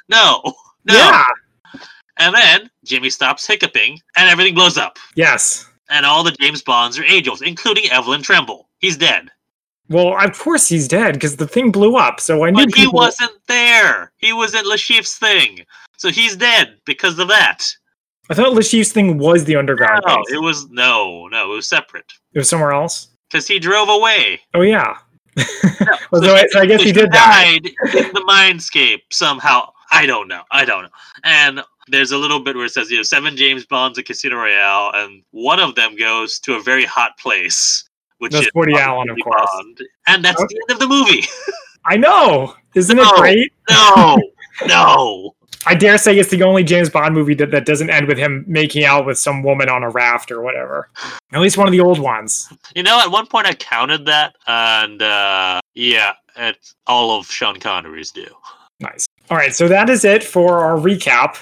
No, 0.10 0.42
no. 0.86 0.96
Yeah. 0.96 1.24
And 2.20 2.36
then 2.36 2.70
Jimmy 2.86 3.09
stops 3.09 3.47
hiccuping, 3.47 3.99
and 4.15 4.30
everything 4.30 4.53
blows 4.53 4.78
up. 4.78 4.97
Yes. 5.15 5.65
And 5.89 6.05
all 6.05 6.24
the 6.24 6.32
James 6.32 6.61
Bonds 6.61 6.99
are 6.99 7.05
angels, 7.05 7.41
including 7.41 7.89
Evelyn 7.89 8.22
Tremble. 8.22 8.67
He's 8.80 8.97
dead, 8.97 9.30
Well, 9.89 10.15
of 10.24 10.38
course 10.38 10.67
he's 10.67 10.88
dead 10.88 11.13
because 11.15 11.36
the 11.38 11.47
thing 11.47 11.72
blew 11.72 11.95
up. 11.97 12.20
So 12.20 12.45
I 12.45 12.51
knew 12.51 12.65
but 12.65 12.76
he 12.76 12.84
people. 12.84 12.93
wasn't 12.99 13.32
there. 13.47 14.11
He 14.17 14.32
was 14.34 14.53
in 14.53 14.65
Le 14.65 14.78
Chiffre's 14.78 15.15
thing, 15.15 15.65
so 15.97 16.09
he's 16.09 16.36
dead 16.36 16.76
because 16.86 17.17
of 17.20 17.28
that. 17.30 17.65
I 18.30 18.36
thought 18.36 18.53
Le 18.53 18.61
Chiffre's 18.61 18.91
thing 18.91 19.17
was 19.17 19.45
the 19.45 19.55
underground. 19.55 20.03
No, 20.05 20.17
base. 20.17 20.26
it 20.36 20.41
was 20.41 20.70
no, 20.70 21.28
no, 21.30 21.51
it 21.53 21.55
was 21.55 21.67
separate 21.67 22.13
It 22.34 22.39
was 22.39 22.47
somewhere 22.50 22.71
else. 22.74 23.08
because 23.29 23.47
he 23.47 23.58
drove 23.59 23.89
away. 23.89 24.39
Oh 24.54 24.62
yeah. 24.62 24.97
Well, 26.12 26.21
So 26.21 26.21
so, 26.24 26.36
I, 26.36 26.46
so 26.50 26.59
I 26.59 26.66
guess 26.66 26.83
he 26.83 26.91
did 26.91 27.09
die. 27.12 27.59
died 27.59 27.66
in 27.96 28.13
the 28.13 28.24
mindscape 28.29 29.01
somehow. 29.12 29.71
I 29.91 30.05
don't 30.05 30.28
know. 30.28 30.43
I 30.51 30.66
don't 30.66 30.83
know. 30.83 30.89
And 31.24 31.62
there's 31.91 32.11
a 32.11 32.17
little 32.17 32.39
bit 32.39 32.55
where 32.55 32.66
it 32.66 32.71
says, 32.71 32.89
you 32.89 32.97
know, 32.97 33.03
seven 33.03 33.36
James 33.36 33.66
Bonds 33.66 33.97
at 33.99 34.05
Casino 34.05 34.37
Royale, 34.37 34.91
and 34.95 35.24
one 35.32 35.59
of 35.59 35.75
them 35.75 35.95
goes 35.95 36.39
to 36.39 36.55
a 36.55 36.61
very 36.61 36.86
hot 36.86 37.17
place, 37.17 37.87
which 38.20 38.32
That's 38.32 38.45
is 38.47 38.51
Woody 38.55 38.75
Allen, 38.78 39.09
of 39.09 39.17
course. 39.24 39.49
Bond. 39.53 39.82
And 40.07 40.24
that's 40.24 40.39
Okay. 40.41 40.47
the 40.55 40.61
end 40.74 40.75
of 40.75 40.79
the 40.79 40.87
movie. 40.87 41.24
I 41.86 41.97
know. 41.97 42.55
Isn't 42.75 42.97
No. 42.97 43.03
it 43.03 43.16
great? 43.20 43.53
No, 43.70 44.17
no. 44.67 45.36
I 45.66 45.75
dare 45.75 45.97
say 45.97 46.17
it's 46.17 46.29
the 46.29 46.41
only 46.43 46.63
James 46.63 46.89
Bond 46.89 47.13
movie 47.13 47.33
that, 47.36 47.51
that 47.51 47.66
doesn't 47.66 47.89
end 47.89 48.07
with 48.07 48.17
him 48.17 48.45
making 48.47 48.86
out 48.86 49.05
with 49.05 49.20
some 49.20 49.43
woman 49.43 49.67
on 49.70 49.83
a 49.83 49.89
raft 49.89 50.32
or 50.32 50.41
whatever. 50.41 50.89
At 51.33 51.41
least 51.41 51.57
one 51.57 51.67
of 51.67 51.74
the 51.74 51.82
old 51.82 51.99
ones. 51.99 52.47
You 52.75 52.83
know, 52.83 52.99
at 53.01 53.11
one 53.11 53.28
point 53.28 53.45
I 53.45 53.53
counted 53.53 54.05
that, 54.05 54.36
and 54.47 55.01
uh, 55.01 55.59
yeah, 55.74 56.13
it's 56.37 56.75
all 56.87 57.17
of 57.20 57.29
Sean 57.29 57.59
Connery's 57.59 58.11
do. 58.11 58.25
Nice. 58.79 59.05
All 59.29 59.37
right, 59.37 59.53
so 59.53 59.67
that 59.67 59.89
is 59.89 60.05
it 60.05 60.24
for 60.24 60.59
our 60.63 60.78
recap. 60.78 61.36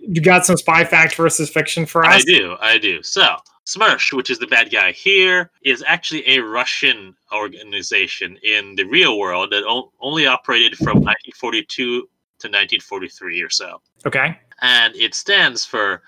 You 0.00 0.20
got 0.20 0.46
some 0.46 0.56
spy 0.56 0.84
fact 0.84 1.14
versus 1.14 1.50
fiction 1.50 1.86
for 1.86 2.04
us? 2.04 2.14
I 2.14 2.20
do, 2.22 2.56
I 2.60 2.78
do. 2.78 3.02
So, 3.02 3.36
SMERSH, 3.66 4.14
which 4.14 4.30
is 4.30 4.38
the 4.38 4.46
bad 4.46 4.70
guy 4.70 4.92
here, 4.92 5.50
is 5.62 5.84
actually 5.86 6.26
a 6.28 6.38
Russian 6.38 7.14
organization 7.34 8.38
in 8.42 8.74
the 8.76 8.84
real 8.84 9.18
world 9.18 9.50
that 9.50 9.64
o- 9.64 9.92
only 10.00 10.26
operated 10.26 10.76
from 10.78 11.02
1942 11.02 12.00
to 12.00 12.46
1943 12.46 13.42
or 13.42 13.50
so. 13.50 13.80
Okay. 14.06 14.38
And 14.62 14.94
it 14.96 15.14
stands 15.14 15.64
for 15.64 16.02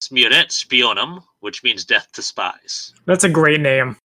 Smert 0.00 0.48
Shpionam, 0.48 1.22
which 1.40 1.64
means 1.64 1.84
death 1.84 2.12
to 2.12 2.22
spies. 2.22 2.94
That's 3.06 3.24
a 3.24 3.28
great 3.28 3.60
name. 3.60 3.96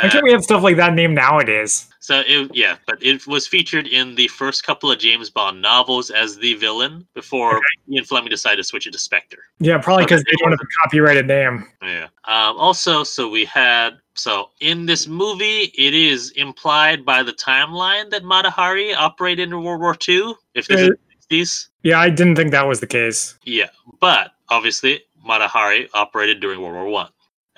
Why 0.00 0.08
Uh, 0.08 0.10
can't 0.10 0.24
we 0.24 0.32
have 0.32 0.42
stuff 0.44 0.62
like 0.62 0.76
that 0.76 0.94
named 0.94 1.14
nowadays? 1.14 1.88
so, 2.00 2.22
it, 2.26 2.50
yeah, 2.54 2.76
but 2.86 3.02
it 3.02 3.26
was 3.26 3.46
featured 3.48 3.86
in 3.86 4.14
the 4.14 4.28
first 4.28 4.62
couple 4.64 4.90
of 4.92 4.98
James 4.98 5.28
Bond 5.30 5.60
novels 5.62 6.10
as 6.10 6.36
the 6.36 6.54
villain 6.54 7.06
before 7.14 7.60
Ian 7.90 8.04
Fleming 8.04 8.28
decided 8.30 8.58
to 8.58 8.64
switch 8.64 8.86
it 8.86 8.92
to 8.92 8.98
Spectre. 8.98 9.38
Yeah, 9.58 9.78
probably 9.78 10.04
because 10.04 10.22
they 10.22 10.32
have 10.44 10.52
a 10.52 10.58
copyrighted 10.82 11.26
name. 11.26 11.66
Yeah. 11.82 12.04
Um, 12.26 12.56
also, 12.58 13.02
so 13.04 13.28
we 13.28 13.44
had 13.46 13.98
so 14.14 14.50
in 14.60 14.86
this 14.86 15.06
movie, 15.06 15.72
it 15.76 15.94
is 15.94 16.30
implied 16.32 17.04
by 17.04 17.22
the 17.22 17.32
timeline 17.32 18.08
that 18.10 18.22
Mata 18.24 18.50
Hari 18.50 18.94
operated 18.94 19.48
in 19.48 19.62
World 19.64 19.80
War 19.80 19.96
II. 20.08 20.34
If 20.54 20.68
this 20.68 20.80
is 20.80 20.88
Uh, 20.88 20.92
the 21.28 21.36
60s, 21.36 21.68
Yeah, 21.82 22.00
I 22.00 22.08
didn't 22.10 22.36
think 22.36 22.50
that 22.52 22.66
was 22.66 22.80
the 22.80 22.86
case. 22.86 23.38
yeah. 23.44 23.68
But 24.00 24.32
obviously, 24.48 25.02
Mata 25.24 25.48
Hari 25.48 25.88
operated 25.92 26.40
during 26.40 26.60
World 26.60 26.74
War 26.74 26.86
One. 26.88 27.08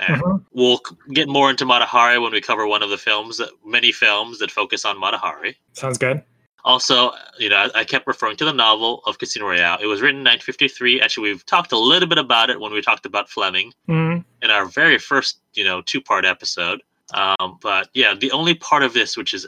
And 0.00 0.22
Mhm. 0.22 0.44
we'll 0.52 0.80
get 1.12 1.28
more 1.28 1.50
into 1.50 1.64
Mata 1.64 1.84
Hari 1.84 2.18
when 2.18 2.32
we 2.32 2.40
cover 2.40 2.66
one 2.66 2.82
of 2.82 2.90
the 2.90 2.98
films, 2.98 3.38
that, 3.38 3.50
many 3.64 3.90
films 3.92 4.38
that 4.38 4.50
focus 4.50 4.84
on 4.84 4.98
Mata 4.98 5.18
Hari. 5.18 5.56
Sounds 5.72 5.98
good. 5.98 6.22
Also, 6.64 7.12
you 7.38 7.48
know, 7.48 7.56
I, 7.56 7.80
I 7.80 7.84
kept 7.84 8.06
referring 8.06 8.36
to 8.36 8.44
the 8.44 8.52
novel 8.52 9.02
of 9.06 9.18
Casino 9.18 9.46
Royale. 9.46 9.78
It 9.80 9.86
was 9.86 10.00
written 10.00 10.18
in 10.20 10.24
1953. 10.24 11.00
Actually, 11.00 11.30
we've 11.30 11.46
talked 11.46 11.72
a 11.72 11.78
little 11.78 12.08
bit 12.08 12.18
about 12.18 12.50
it 12.50 12.60
when 12.60 12.72
we 12.72 12.80
talked 12.82 13.06
about 13.06 13.28
Fleming 13.30 13.72
Mhm. 13.88 14.24
in 14.42 14.50
our 14.50 14.66
very 14.66 14.98
first, 14.98 15.40
you 15.54 15.64
know, 15.64 15.80
two-part 15.82 16.24
episode. 16.24 16.82
Um, 17.14 17.58
but 17.62 17.88
yeah, 17.94 18.14
the 18.14 18.30
only 18.32 18.54
part 18.54 18.82
of 18.82 18.92
this 18.92 19.16
which 19.16 19.32
is 19.32 19.46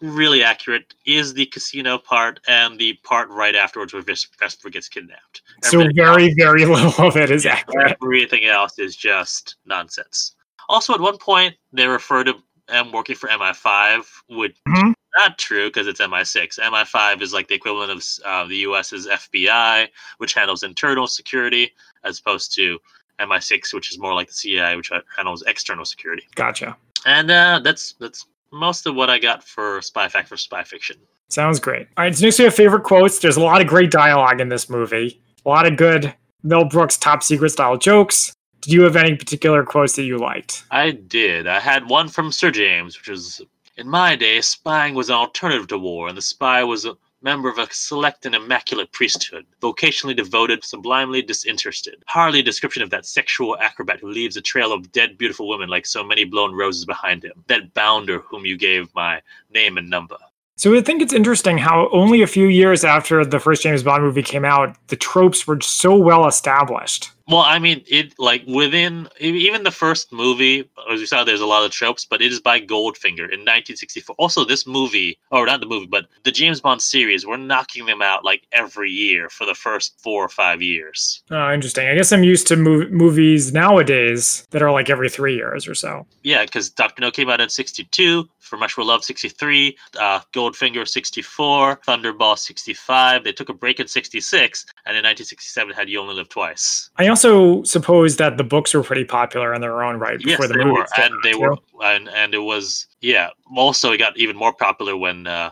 really 0.00 0.42
accurate 0.42 0.94
is 1.04 1.34
the 1.34 1.46
casino 1.46 1.98
part 1.98 2.40
and 2.48 2.78
the 2.78 2.94
part 3.04 3.28
right 3.30 3.54
afterwards 3.54 3.92
where 3.92 4.02
Ves- 4.02 4.28
Vesper 4.38 4.70
gets 4.70 4.88
kidnapped. 4.88 5.42
So 5.62 5.80
Everything 5.80 5.96
very, 5.96 6.34
very 6.34 6.64
little 6.66 7.06
of 7.06 7.16
it 7.16 7.30
is 7.30 7.46
accurate. 7.46 7.96
Everything 8.02 8.44
else 8.46 8.78
is 8.78 8.96
just 8.96 9.56
nonsense. 9.66 10.34
Also, 10.68 10.94
at 10.94 11.00
one 11.00 11.18
point, 11.18 11.54
they 11.72 11.86
refer 11.86 12.24
to 12.24 12.34
M 12.68 12.92
working 12.92 13.16
for 13.16 13.28
MI5, 13.28 14.04
which 14.28 14.56
Mhm. 14.68 14.90
is 14.90 14.94
not 15.16 15.36
true 15.38 15.68
because 15.68 15.86
it's 15.88 16.00
MI6. 16.00 16.58
MI5 16.60 17.20
is 17.20 17.32
like 17.32 17.48
the 17.48 17.54
equivalent 17.54 17.90
of 17.90 18.04
uh, 18.24 18.44
the 18.46 18.58
US's 18.58 19.06
FBI, 19.08 19.88
which 20.18 20.34
handles 20.34 20.62
internal 20.62 21.06
security, 21.08 21.72
as 22.04 22.20
opposed 22.20 22.54
to 22.54 22.78
MI6, 23.18 23.74
which 23.74 23.90
is 23.90 23.98
more 23.98 24.14
like 24.14 24.28
the 24.28 24.34
CIA, 24.34 24.76
which 24.76 24.90
handles 25.16 25.42
external 25.46 25.84
security. 25.84 26.22
Gotcha. 26.36 26.76
And 27.04 27.30
uh, 27.30 27.60
that's 27.64 27.94
that's 27.94 28.26
most 28.52 28.86
of 28.86 28.94
what 28.94 29.10
I 29.10 29.18
got 29.18 29.44
for 29.46 29.80
Spy 29.82 30.08
Fact 30.08 30.28
for 30.28 30.36
Spy 30.36 30.64
Fiction. 30.64 30.96
Sounds 31.28 31.60
great. 31.60 31.86
All 31.96 32.04
right, 32.04 32.14
so 32.14 32.24
next 32.24 32.38
we 32.38 32.44
have 32.44 32.54
favorite 32.54 32.82
quotes. 32.82 33.18
There's 33.18 33.36
a 33.36 33.40
lot 33.40 33.60
of 33.60 33.66
great 33.68 33.90
dialogue 33.90 34.40
in 34.40 34.48
this 34.48 34.68
movie. 34.68 35.22
A 35.46 35.48
lot 35.48 35.66
of 35.66 35.76
good 35.76 36.14
Mel 36.42 36.64
Brooks 36.64 36.96
top 36.96 37.22
secret 37.22 37.50
style 37.50 37.76
jokes. 37.76 38.32
Did 38.60 38.72
you 38.72 38.82
have 38.82 38.96
any 38.96 39.14
particular 39.14 39.64
quotes 39.64 39.96
that 39.96 40.02
you 40.02 40.18
liked? 40.18 40.64
I 40.70 40.90
did. 40.90 41.46
I 41.46 41.60
had 41.60 41.88
one 41.88 42.08
from 42.08 42.32
Sir 42.32 42.50
James, 42.50 42.98
which 42.98 43.08
was 43.08 43.40
In 43.76 43.88
my 43.88 44.16
day, 44.16 44.40
spying 44.40 44.94
was 44.94 45.08
an 45.08 45.14
alternative 45.14 45.68
to 45.68 45.78
war, 45.78 46.08
and 46.08 46.16
the 46.16 46.22
spy 46.22 46.62
was 46.64 46.84
a 46.84 46.96
member 47.22 47.48
of 47.48 47.58
a 47.58 47.66
select 47.72 48.26
and 48.26 48.34
immaculate 48.34 48.92
priesthood, 48.92 49.46
vocationally 49.60 50.16
devoted, 50.16 50.64
sublimely 50.64 51.22
disinterested. 51.22 52.02
Hardly 52.06 52.40
a 52.40 52.42
description 52.42 52.82
of 52.82 52.90
that 52.90 53.06
sexual 53.06 53.58
acrobat 53.58 54.00
who 54.00 54.10
leaves 54.10 54.36
a 54.36 54.40
trail 54.40 54.72
of 54.72 54.90
dead, 54.92 55.18
beautiful 55.18 55.48
women 55.48 55.68
like 55.68 55.86
so 55.86 56.02
many 56.02 56.24
blown 56.24 56.54
roses 56.54 56.84
behind 56.84 57.24
him. 57.24 57.44
That 57.46 57.74
bounder 57.74 58.20
whom 58.20 58.46
you 58.46 58.56
gave 58.56 58.94
my 58.94 59.20
name 59.52 59.76
and 59.78 59.90
number. 59.90 60.16
So 60.56 60.76
I 60.76 60.82
think 60.82 61.00
it's 61.00 61.14
interesting 61.14 61.56
how 61.56 61.88
only 61.90 62.20
a 62.20 62.26
few 62.26 62.46
years 62.46 62.84
after 62.84 63.24
the 63.24 63.40
first 63.40 63.62
James 63.62 63.82
Bond 63.82 64.02
movie 64.02 64.22
came 64.22 64.44
out, 64.44 64.76
the 64.88 64.96
tropes 64.96 65.46
were 65.46 65.58
so 65.62 65.96
well 65.96 66.26
established. 66.26 67.10
Well, 67.30 67.44
I 67.46 67.60
mean, 67.60 67.84
it 67.86 68.18
like 68.18 68.42
within 68.48 69.08
even 69.20 69.62
the 69.62 69.70
first 69.70 70.12
movie, 70.12 70.68
as 70.92 70.98
you 70.98 71.06
saw, 71.06 71.22
there's 71.22 71.40
a 71.40 71.46
lot 71.46 71.64
of 71.64 71.70
tropes, 71.70 72.04
but 72.04 72.20
it 72.20 72.32
is 72.32 72.40
by 72.40 72.60
Goldfinger 72.60 73.30
in 73.30 73.46
1964. 73.46 74.16
Also, 74.18 74.44
this 74.44 74.66
movie, 74.66 75.16
or 75.30 75.46
not 75.46 75.60
the 75.60 75.66
movie, 75.66 75.86
but 75.86 76.06
the 76.24 76.32
James 76.32 76.60
Bond 76.60 76.82
series, 76.82 77.24
we're 77.24 77.36
knocking 77.36 77.86
them 77.86 78.02
out 78.02 78.24
like 78.24 78.42
every 78.50 78.90
year 78.90 79.28
for 79.28 79.46
the 79.46 79.54
first 79.54 79.94
four 80.02 80.24
or 80.24 80.28
five 80.28 80.60
years. 80.60 81.22
Oh, 81.30 81.52
interesting. 81.52 81.86
I 81.86 81.94
guess 81.94 82.10
I'm 82.10 82.24
used 82.24 82.48
to 82.48 82.56
mov- 82.56 82.90
movies 82.90 83.52
nowadays 83.52 84.46
that 84.50 84.60
are 84.62 84.72
like 84.72 84.90
every 84.90 85.08
three 85.08 85.36
years 85.36 85.68
or 85.68 85.74
so. 85.76 86.06
Yeah, 86.24 86.44
because 86.44 86.68
Doctor 86.68 87.00
No 87.00 87.12
came 87.12 87.30
out 87.30 87.40
in 87.40 87.48
62, 87.48 88.28
From 88.40 88.60
Russia 88.62 88.80
with 88.80 88.88
Love 88.88 89.04
63, 89.04 89.76
uh, 90.00 90.20
Goldfinger 90.32 90.88
64, 90.88 91.76
Thunderball 91.86 92.36
65. 92.36 93.22
They 93.22 93.32
took 93.32 93.48
a 93.48 93.54
break 93.54 93.78
in 93.78 93.86
66, 93.86 94.66
and 94.86 94.96
in 94.96 95.04
1967 95.04 95.72
had 95.72 95.88
You 95.88 96.00
Only 96.00 96.14
Live 96.14 96.28
Twice. 96.28 96.90
I 96.96 97.06
also 97.06 97.19
suppose 97.64 98.16
that 98.16 98.36
the 98.36 98.44
books 98.44 98.74
were 98.74 98.82
pretty 98.82 99.04
popular 99.04 99.54
in 99.54 99.60
their 99.60 99.82
own 99.82 99.98
right 99.98 100.18
Yes, 100.20 100.38
before 100.38 100.48
the 100.48 100.54
they 100.54 100.64
movies 100.64 100.86
were, 100.96 101.02
and 101.04 101.14
they 101.22 101.32
too. 101.32 101.40
were, 101.40 101.56
and 101.82 102.08
and 102.10 102.34
it 102.34 102.38
was 102.38 102.86
yeah. 103.00 103.30
Also, 103.56 103.92
it 103.92 103.98
got 103.98 104.16
even 104.18 104.36
more 104.36 104.52
popular 104.52 104.96
when 104.96 105.26
uh, 105.26 105.50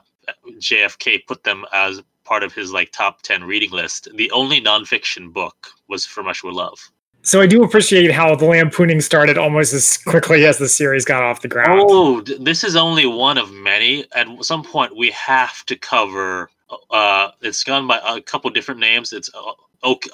JFK 0.60 1.26
put 1.26 1.44
them 1.44 1.64
as 1.72 2.02
part 2.24 2.42
of 2.42 2.52
his 2.52 2.72
like 2.72 2.92
top 2.92 3.22
ten 3.22 3.44
reading 3.44 3.70
list. 3.70 4.08
The 4.16 4.30
only 4.32 4.60
nonfiction 4.60 5.32
book 5.32 5.68
was 5.88 6.04
For 6.06 6.22
Much 6.22 6.42
Love. 6.44 6.78
So 7.22 7.40
I 7.40 7.46
do 7.46 7.62
appreciate 7.64 8.10
how 8.12 8.34
the 8.36 8.46
lampooning 8.46 9.00
started 9.00 9.36
almost 9.36 9.74
as 9.74 9.98
quickly 9.98 10.46
as 10.46 10.58
the 10.58 10.68
series 10.68 11.04
got 11.04 11.22
off 11.22 11.42
the 11.42 11.48
ground. 11.48 11.80
Oh, 11.82 12.20
this 12.20 12.62
is 12.64 12.76
only 12.76 13.06
one 13.06 13.36
of 13.36 13.52
many. 13.52 14.06
At 14.14 14.28
some 14.44 14.62
point, 14.62 14.96
we 14.96 15.10
have 15.10 15.64
to 15.66 15.76
cover. 15.76 16.48
Uh, 16.90 17.30
it's 17.42 17.64
gone 17.64 17.86
by 17.86 18.00
a 18.06 18.20
couple 18.20 18.48
different 18.50 18.80
names. 18.80 19.12
It's 19.12 19.28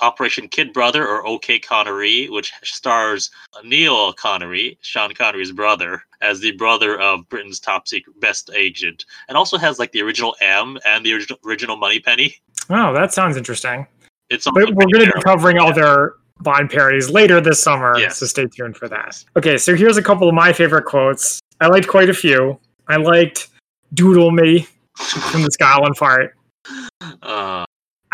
Operation 0.03 0.49
Kid 0.49 0.73
Brother 0.73 1.07
or 1.09 1.27
OK 1.27 1.59
Connery, 1.59 2.29
which 2.29 2.53
stars 2.63 3.31
Neil 3.65 4.13
Connery, 4.13 4.79
Sean 4.83 5.13
Connery's 5.15 5.53
brother, 5.53 6.03
as 6.21 6.41
the 6.41 6.53
brother 6.53 7.01
of 7.01 7.29
Britain's 7.29 7.61
top 7.61 7.89
secret 7.89 8.19
best 8.21 8.51
agent, 8.55 9.05
and 9.29 9.37
also 9.39 9.57
has 9.59 9.79
like 9.79 9.93
the 9.93 10.03
original 10.03 10.35
M 10.41 10.79
and 10.87 11.05
the 11.05 11.13
original 11.15 11.39
original 11.47 11.77
Moneypenny. 11.77 12.37
Oh, 12.71 12.93
that 12.95 13.13
sounds 13.13 13.37
interesting. 13.37 13.87
It's 14.31 14.47
we're 14.53 14.65
going 14.67 14.89
to 14.89 14.99
be 14.99 15.21
terrible. 15.23 15.61
all 15.61 15.73
their 15.73 16.15
Bond 16.41 16.69
parodies 16.69 17.09
later 17.11 17.41
this 17.41 17.63
summer, 17.63 17.97
Yes. 17.97 18.19
so 18.19 18.27
stay 18.27 18.47
tuned 18.47 18.77
for 18.77 18.89
that. 18.89 19.23
Okay, 19.37 19.57
so 19.57 19.77
here's 19.77 19.97
a 19.97 20.03
couple 20.03 20.29
of 20.29 20.35
my 20.35 20.53
favorite 20.53 20.85
quotes. 20.85 21.39
I 21.61 21.69
liked 21.69 21.87
quite 21.87 22.11
a 22.11 22.15
few. 22.15 22.59
I 22.89 22.97
liked 22.97 23.49
"Doodle 23.95 24.33
Me" 24.33 24.67
from 24.97 25.43
the 25.43 25.51
Scotland 25.53 25.95
part. 25.97 26.37
Uh, 27.23 27.64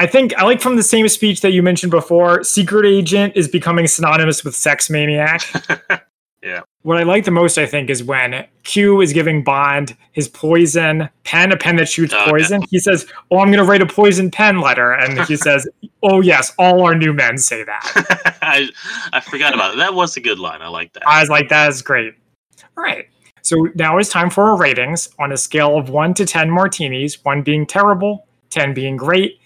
I 0.01 0.06
think 0.06 0.35
I 0.39 0.44
like 0.44 0.60
from 0.62 0.77
the 0.77 0.82
same 0.82 1.06
speech 1.09 1.43
that 1.43 1.52
you 1.52 1.62
mentioned 1.62 1.90
before. 1.90 2.43
Secret 2.43 2.86
agent 2.86 3.35
is 3.36 3.47
becoming 3.48 3.86
synonymous 3.86 4.43
with 4.44 4.56
sex 4.56 4.90
maniac. 4.90 5.43
Yeah. 6.43 6.62
What 6.85 6.97
I 6.97 7.02
like 7.02 7.27
the 7.27 7.31
most, 7.31 7.59
I 7.59 7.66
think, 7.66 7.90
is 7.90 8.02
when 8.02 8.47
Q 8.62 9.02
is 9.02 9.12
giving 9.12 9.44
Bond 9.44 9.94
his 10.12 10.27
poison 10.27 11.10
pen, 11.22 11.52
a 11.52 11.56
pen 11.59 11.77
that 11.77 11.86
shoots 11.86 12.14
Oh, 12.14 12.16
yeah. 12.24 12.31
poison. 12.31 12.62
He 12.70 12.78
says, 12.78 13.06
"Oh, 13.31 13.40
I'm 13.40 13.48
going 13.48 13.62
to 13.62 13.70
write 13.70 13.82
a 13.82 13.86
poison 13.86 14.31
pen 14.31 14.59
letter," 14.62 14.93
and 14.93 15.20
he 15.27 15.36
says, 15.47 15.68
"Oh 16.02 16.22
yes, 16.22 16.55
all 16.59 16.82
our 16.86 16.94
new 16.94 17.12
men 17.12 17.36
say 17.36 17.62
that." 17.62 18.39
I 18.43 18.70
I 19.12 19.20
forgot 19.20 19.52
about 19.52 19.74
it. 19.74 19.77
That 19.77 19.93
was 19.93 20.16
a 20.16 20.20
good 20.22 20.39
line. 20.39 20.62
I 20.62 20.68
like 20.68 20.94
that. 20.94 21.06
I 21.06 21.20
was 21.20 21.28
like, 21.28 21.51
"That 21.51 21.68
is 21.68 21.82
great." 21.82 22.14
All 22.74 22.85
right. 22.85 23.05
So 23.43 23.68
now 23.74 23.98
it's 23.98 24.09
time 24.09 24.31
for 24.31 24.44
our 24.44 24.56
ratings 24.56 25.10
on 25.18 25.32
a 25.32 25.36
scale 25.36 25.77
of 25.77 25.90
one 25.90 26.14
to 26.14 26.24
ten 26.24 26.48
martinis, 26.51 27.22
one 27.22 27.43
being 27.43 27.66
terrible, 27.66 28.27
ten 28.48 28.72
being 28.72 28.97
great. 28.97 29.40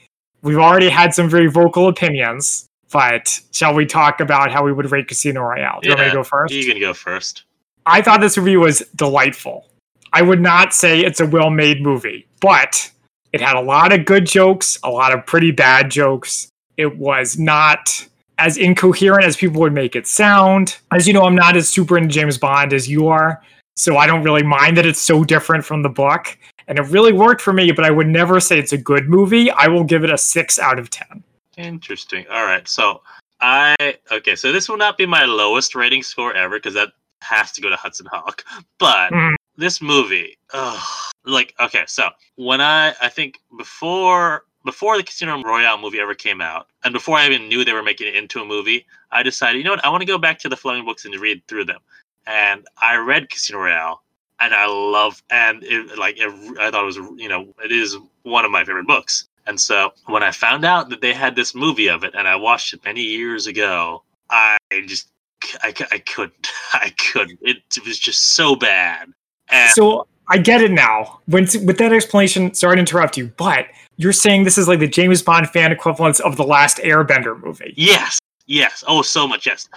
We've 0.44 0.58
already 0.58 0.90
had 0.90 1.14
some 1.14 1.28
very 1.28 1.46
vocal 1.46 1.88
opinions, 1.88 2.68
but 2.92 3.40
shall 3.52 3.74
we 3.74 3.86
talk 3.86 4.20
about 4.20 4.52
how 4.52 4.62
we 4.62 4.74
would 4.74 4.92
rate 4.92 5.08
Casino 5.08 5.40
Royale? 5.40 5.80
Do 5.80 5.88
you 5.88 5.94
want 5.94 6.06
me 6.06 6.10
to 6.10 6.16
go 6.16 6.22
first? 6.22 6.52
You 6.52 6.70
can 6.70 6.78
go 6.78 6.92
first. 6.92 7.44
I 7.86 8.02
thought 8.02 8.20
this 8.20 8.36
movie 8.36 8.58
was 8.58 8.80
delightful. 8.94 9.66
I 10.12 10.20
would 10.20 10.42
not 10.42 10.74
say 10.74 11.00
it's 11.00 11.20
a 11.20 11.26
well 11.26 11.48
made 11.48 11.82
movie, 11.82 12.28
but 12.40 12.90
it 13.32 13.40
had 13.40 13.56
a 13.56 13.60
lot 13.60 13.92
of 13.92 14.04
good 14.04 14.26
jokes, 14.26 14.78
a 14.84 14.90
lot 14.90 15.12
of 15.12 15.24
pretty 15.24 15.50
bad 15.50 15.90
jokes. 15.90 16.48
It 16.76 16.98
was 16.98 17.38
not 17.38 18.06
as 18.38 18.58
incoherent 18.58 19.24
as 19.24 19.36
people 19.36 19.60
would 19.62 19.72
make 19.72 19.96
it 19.96 20.06
sound. 20.06 20.76
As 20.92 21.08
you 21.08 21.14
know, 21.14 21.22
I'm 21.22 21.34
not 21.34 21.56
as 21.56 21.68
super 21.70 21.96
into 21.96 22.10
James 22.10 22.36
Bond 22.36 22.72
as 22.74 22.86
you 22.86 23.08
are, 23.08 23.42
so 23.76 23.96
I 23.96 24.06
don't 24.06 24.22
really 24.22 24.42
mind 24.42 24.76
that 24.76 24.86
it's 24.86 25.00
so 25.00 25.24
different 25.24 25.64
from 25.64 25.82
the 25.82 25.88
book. 25.88 26.36
And 26.66 26.78
it 26.78 26.82
really 26.82 27.12
worked 27.12 27.42
for 27.42 27.52
me, 27.52 27.72
but 27.72 27.84
I 27.84 27.90
would 27.90 28.06
never 28.08 28.40
say 28.40 28.58
it's 28.58 28.72
a 28.72 28.78
good 28.78 29.08
movie. 29.08 29.50
I 29.50 29.68
will 29.68 29.84
give 29.84 30.02
it 30.04 30.10
a 30.10 30.16
six 30.16 30.58
out 30.58 30.78
of 30.78 30.88
10. 30.90 31.22
Interesting. 31.58 32.24
All 32.30 32.44
right. 32.44 32.66
So 32.66 33.02
I 33.40 33.74
okay. 34.10 34.34
So 34.34 34.50
this 34.52 34.68
will 34.68 34.76
not 34.78 34.96
be 34.96 35.06
my 35.06 35.24
lowest 35.24 35.74
rating 35.74 36.02
score 36.02 36.34
ever 36.34 36.56
because 36.56 36.74
that 36.74 36.90
has 37.20 37.52
to 37.52 37.60
go 37.60 37.68
to 37.68 37.76
Hudson 37.76 38.06
Hawk. 38.10 38.44
But 38.78 39.12
Mm. 39.12 39.34
this 39.56 39.80
movie, 39.82 40.36
ugh, 40.52 40.82
like 41.24 41.54
okay. 41.60 41.84
So 41.86 42.08
when 42.36 42.60
I 42.60 42.94
I 43.00 43.08
think 43.08 43.40
before 43.58 44.44
before 44.64 44.96
the 44.96 45.02
Casino 45.02 45.42
Royale 45.42 45.78
movie 45.78 46.00
ever 46.00 46.14
came 46.14 46.40
out, 46.40 46.68
and 46.84 46.92
before 46.94 47.18
I 47.18 47.26
even 47.26 47.48
knew 47.48 47.64
they 47.64 47.72
were 47.74 47.82
making 47.82 48.08
it 48.08 48.14
into 48.16 48.40
a 48.40 48.44
movie, 48.44 48.86
I 49.12 49.22
decided 49.22 49.58
you 49.58 49.64
know 49.64 49.70
what 49.72 49.84
I 49.84 49.90
want 49.90 50.00
to 50.00 50.06
go 50.06 50.18
back 50.18 50.38
to 50.40 50.48
the 50.48 50.56
Fleming 50.56 50.84
books 50.86 51.04
and 51.04 51.14
read 51.16 51.42
through 51.46 51.66
them. 51.66 51.80
And 52.26 52.66
I 52.80 52.96
read 52.96 53.30
Casino 53.30 53.60
Royale, 53.60 54.02
and 54.40 54.54
I 54.54 54.66
love 54.66 55.22
and 55.30 55.62
it 55.64 55.98
like 55.98 56.16
it, 56.18 56.28
I 56.60 56.70
thought 56.70 56.82
it 56.82 56.86
was 56.86 56.96
you 56.96 57.28
know 57.28 57.52
it 57.62 57.72
is 57.72 57.96
one 58.22 58.44
of 58.44 58.50
my 58.50 58.64
favorite 58.64 58.86
books. 58.86 59.28
And 59.46 59.60
so 59.60 59.92
when 60.06 60.22
I 60.22 60.30
found 60.30 60.64
out 60.64 60.88
that 60.88 61.02
they 61.02 61.12
had 61.12 61.36
this 61.36 61.54
movie 61.54 61.88
of 61.88 62.02
it, 62.02 62.14
and 62.14 62.26
I 62.26 62.36
watched 62.36 62.72
it 62.72 62.84
many 62.84 63.02
years 63.02 63.46
ago, 63.46 64.02
I 64.30 64.56
just—I 64.86 65.72
couldn't 65.72 66.50
I 66.72 66.92
couldn't. 67.12 67.38
It, 67.42 67.58
it 67.76 67.84
was 67.84 67.98
just 67.98 68.34
so 68.34 68.56
bad. 68.56 69.08
And 69.48 69.70
So 69.72 70.06
I 70.28 70.38
get 70.38 70.62
it 70.62 70.70
now. 70.70 71.20
When 71.26 71.44
with 71.64 71.78
that 71.78 71.92
explanation, 71.92 72.54
sorry 72.54 72.76
to 72.76 72.80
interrupt 72.80 73.16
you, 73.16 73.32
but 73.36 73.66
you're 73.96 74.12
saying 74.12 74.44
this 74.44 74.58
is 74.58 74.68
like 74.68 74.80
the 74.80 74.88
James 74.88 75.22
Bond 75.22 75.48
fan 75.50 75.72
equivalent 75.72 76.20
of 76.20 76.36
the 76.36 76.44
last 76.44 76.78
Airbender 76.78 77.40
movie. 77.42 77.74
yes, 77.76 78.18
yes, 78.46 78.82
oh 78.88 79.02
so 79.02 79.28
much 79.28 79.46
yes, 79.46 79.68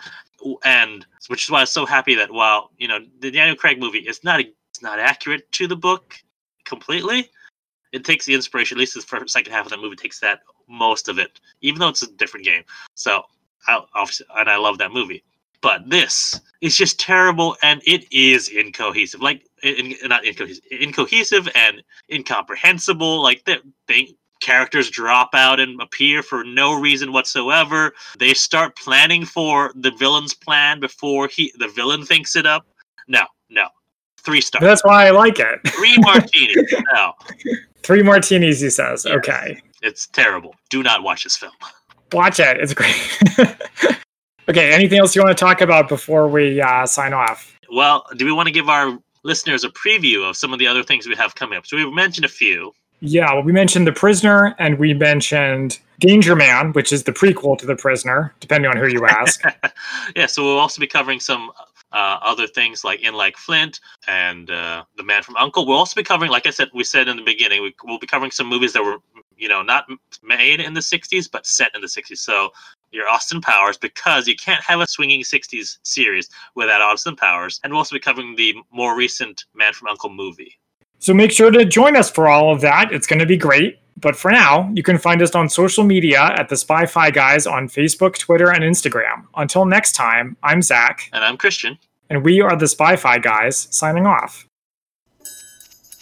and 0.63 1.05
which 1.27 1.43
is 1.43 1.49
why 1.49 1.59
I 1.59 1.63
was 1.63 1.71
so 1.71 1.85
happy 1.85 2.15
that 2.15 2.31
while 2.31 2.71
you 2.77 2.87
know 2.87 2.99
the 3.19 3.31
Daniel 3.31 3.55
Craig 3.55 3.79
movie 3.79 3.99
is 3.99 4.23
not 4.23 4.39
it's 4.39 4.81
not 4.81 4.99
accurate 4.99 5.51
to 5.53 5.67
the 5.67 5.75
book 5.75 6.15
completely. 6.65 7.29
It 7.93 8.03
takes 8.03 8.25
the 8.25 8.33
inspiration, 8.33 8.77
at 8.77 8.79
least 8.79 8.93
the 8.93 9.01
first, 9.01 9.33
second 9.33 9.53
half 9.53 9.65
of 9.65 9.71
that 9.71 9.79
movie 9.79 9.95
takes 9.95 10.19
that 10.19 10.41
most 10.67 11.07
of 11.07 11.17
it, 11.17 11.39
even 11.61 11.79
though 11.79 11.87
it's 11.87 12.03
a 12.03 12.11
different 12.11 12.45
game. 12.45 12.63
So 12.95 13.23
I, 13.67 13.81
obviously, 13.95 14.25
and 14.35 14.49
I 14.49 14.57
love 14.57 14.77
that 14.79 14.91
movie. 14.91 15.23
But 15.61 15.89
this 15.89 16.39
is 16.61 16.77
just 16.77 16.99
terrible, 16.99 17.57
and 17.63 17.81
it 17.85 18.05
is 18.11 18.49
incohesive. 18.49 19.21
Like, 19.21 19.47
in, 19.63 19.95
not 20.03 20.23
incohesive, 20.25 20.63
incohesive 20.69 21.49
and 21.55 21.81
incomprehensible. 22.11 23.23
Like, 23.23 23.43
they, 23.45 23.57
they 23.87 24.15
characters 24.39 24.89
drop 24.89 25.29
out 25.33 25.59
and 25.59 25.81
appear 25.81 26.23
for 26.23 26.43
no 26.43 26.79
reason 26.79 27.11
whatsoever. 27.11 27.93
They 28.17 28.33
start 28.33 28.75
planning 28.75 29.25
for 29.25 29.71
the 29.75 29.91
villain's 29.91 30.33
plan 30.33 30.79
before 30.79 31.27
he 31.27 31.53
the 31.57 31.67
villain 31.69 32.05
thinks 32.05 32.35
it 32.35 32.45
up. 32.45 32.65
No, 33.07 33.23
no. 33.49 33.67
Three 34.17 34.41
stars. 34.41 34.61
That's 34.61 34.83
why 34.83 35.07
I 35.07 35.11
like 35.11 35.39
it. 35.39 35.59
Three 35.67 35.97
martinis. 35.99 36.73
no. 36.93 37.13
Three 37.83 38.03
martinis, 38.03 38.59
he 38.59 38.69
says. 38.69 39.05
Yes. 39.05 39.15
Okay. 39.17 39.61
It's 39.81 40.07
terrible. 40.07 40.55
Do 40.69 40.83
not 40.83 41.03
watch 41.03 41.23
this 41.23 41.37
film. 41.37 41.53
Watch 42.11 42.39
it. 42.39 42.57
It's 42.57 42.73
great. 42.73 42.95
okay. 44.49 44.73
Anything 44.73 44.99
else 44.99 45.15
you 45.15 45.21
want 45.21 45.37
to 45.37 45.41
talk 45.41 45.61
about 45.61 45.87
before 45.87 46.27
we 46.27 46.59
uh, 46.61 46.85
sign 46.85 47.13
off? 47.13 47.57
Well, 47.71 48.05
do 48.17 48.25
we 48.25 48.31
want 48.31 48.47
to 48.47 48.53
give 48.53 48.69
our 48.69 48.99
listeners 49.23 49.63
a 49.63 49.69
preview 49.69 50.27
of 50.27 50.35
some 50.35 50.51
of 50.51 50.59
the 50.59 50.67
other 50.67 50.83
things 50.83 51.07
we 51.07 51.15
have 51.15 51.35
coming 51.35 51.57
up? 51.57 51.65
So 51.65 51.77
we've 51.77 51.93
mentioned 51.93 52.25
a 52.25 52.29
few. 52.29 52.73
Yeah, 52.99 53.33
well, 53.33 53.43
we 53.43 53.51
mentioned 53.51 53.85
The 53.85 53.91
Prisoner 53.91 54.55
and 54.57 54.79
we 54.79 54.93
mentioned 54.93 55.79
Danger 55.99 56.35
Man, 56.35 56.73
which 56.73 56.91
is 56.91 57.03
the 57.03 57.11
prequel 57.11 57.57
to 57.59 57.65
The 57.65 57.75
Prisoner, 57.75 58.33
depending 58.39 58.71
on 58.71 58.77
who 58.77 58.87
you 58.87 59.05
ask. 59.05 59.43
yeah, 60.15 60.25
so 60.25 60.43
we'll 60.43 60.57
also 60.57 60.79
be 60.79 60.87
covering 60.87 61.19
some 61.19 61.51
uh, 61.91 62.17
other 62.21 62.47
things 62.47 62.83
like 62.83 63.01
In 63.01 63.13
Like 63.13 63.37
Flint 63.37 63.79
and 64.07 64.49
uh, 64.49 64.83
The 64.95 65.03
Man 65.03 65.21
from 65.21 65.37
Uncle. 65.37 65.65
We'll 65.65 65.77
also 65.77 65.95
be 65.95 66.03
covering, 66.03 66.31
like 66.31 66.47
I 66.47 66.49
said, 66.49 66.69
we 66.73 66.83
said 66.83 67.07
in 67.07 67.17
the 67.17 67.23
beginning, 67.23 67.61
we, 67.61 67.75
we'll 67.83 67.99
be 67.99 68.07
covering 68.07 68.31
some 68.31 68.47
movies 68.47 68.73
that 68.73 68.83
were, 68.83 68.97
you 69.37 69.47
know, 69.47 69.61
not 69.61 69.85
made 70.23 70.59
in 70.59 70.73
the 70.73 70.79
60s, 70.79 71.29
but 71.31 71.45
set 71.45 71.71
in 71.75 71.81
the 71.81 71.87
60s. 71.87 72.17
So 72.17 72.51
your 72.91 73.07
Austin 73.07 73.41
Powers, 73.41 73.77
because 73.77 74.27
you 74.27 74.35
can't 74.35 74.63
have 74.63 74.79
a 74.79 74.87
swinging 74.87 75.21
60s 75.21 75.77
series 75.83 76.29
without 76.55 76.81
Austin 76.81 77.15
Powers. 77.15 77.59
And 77.63 77.71
we'll 77.71 77.79
also 77.79 77.95
be 77.95 77.99
covering 77.99 78.35
the 78.35 78.55
more 78.71 78.97
recent 78.97 79.45
Man 79.53 79.73
from 79.73 79.87
Uncle 79.87 80.09
movie. 80.09 80.57
So 80.99 81.13
make 81.13 81.31
sure 81.31 81.51
to 81.51 81.65
join 81.65 81.95
us 81.95 82.09
for 82.09 82.27
all 82.27 82.51
of 82.51 82.61
that. 82.61 82.91
It's 82.91 83.07
going 83.07 83.19
to 83.19 83.25
be 83.25 83.37
great. 83.37 83.79
But 83.99 84.15
for 84.15 84.31
now, 84.31 84.69
you 84.75 84.83
can 84.83 84.97
find 84.99 85.21
us 85.21 85.33
on 85.33 85.49
social 85.49 85.83
media 85.83 86.21
at 86.21 86.49
the 86.49 86.57
Spy 86.57 86.85
Fi 86.85 87.09
Guys 87.09 87.47
on 87.47 87.67
Facebook, 87.67 88.17
Twitter, 88.17 88.51
and 88.51 88.63
Instagram. 88.63 89.25
Until 89.35 89.65
next 89.65 89.93
time, 89.93 90.37
I'm 90.43 90.61
Zach. 90.61 91.09
And 91.13 91.23
I'm 91.23 91.35
Christian. 91.35 91.79
And 92.09 92.23
we 92.23 92.39
are 92.39 92.55
the 92.55 92.67
Spy 92.67 92.95
Fi 92.95 93.17
Guys 93.17 93.67
signing 93.71 94.05
off. 94.05 94.47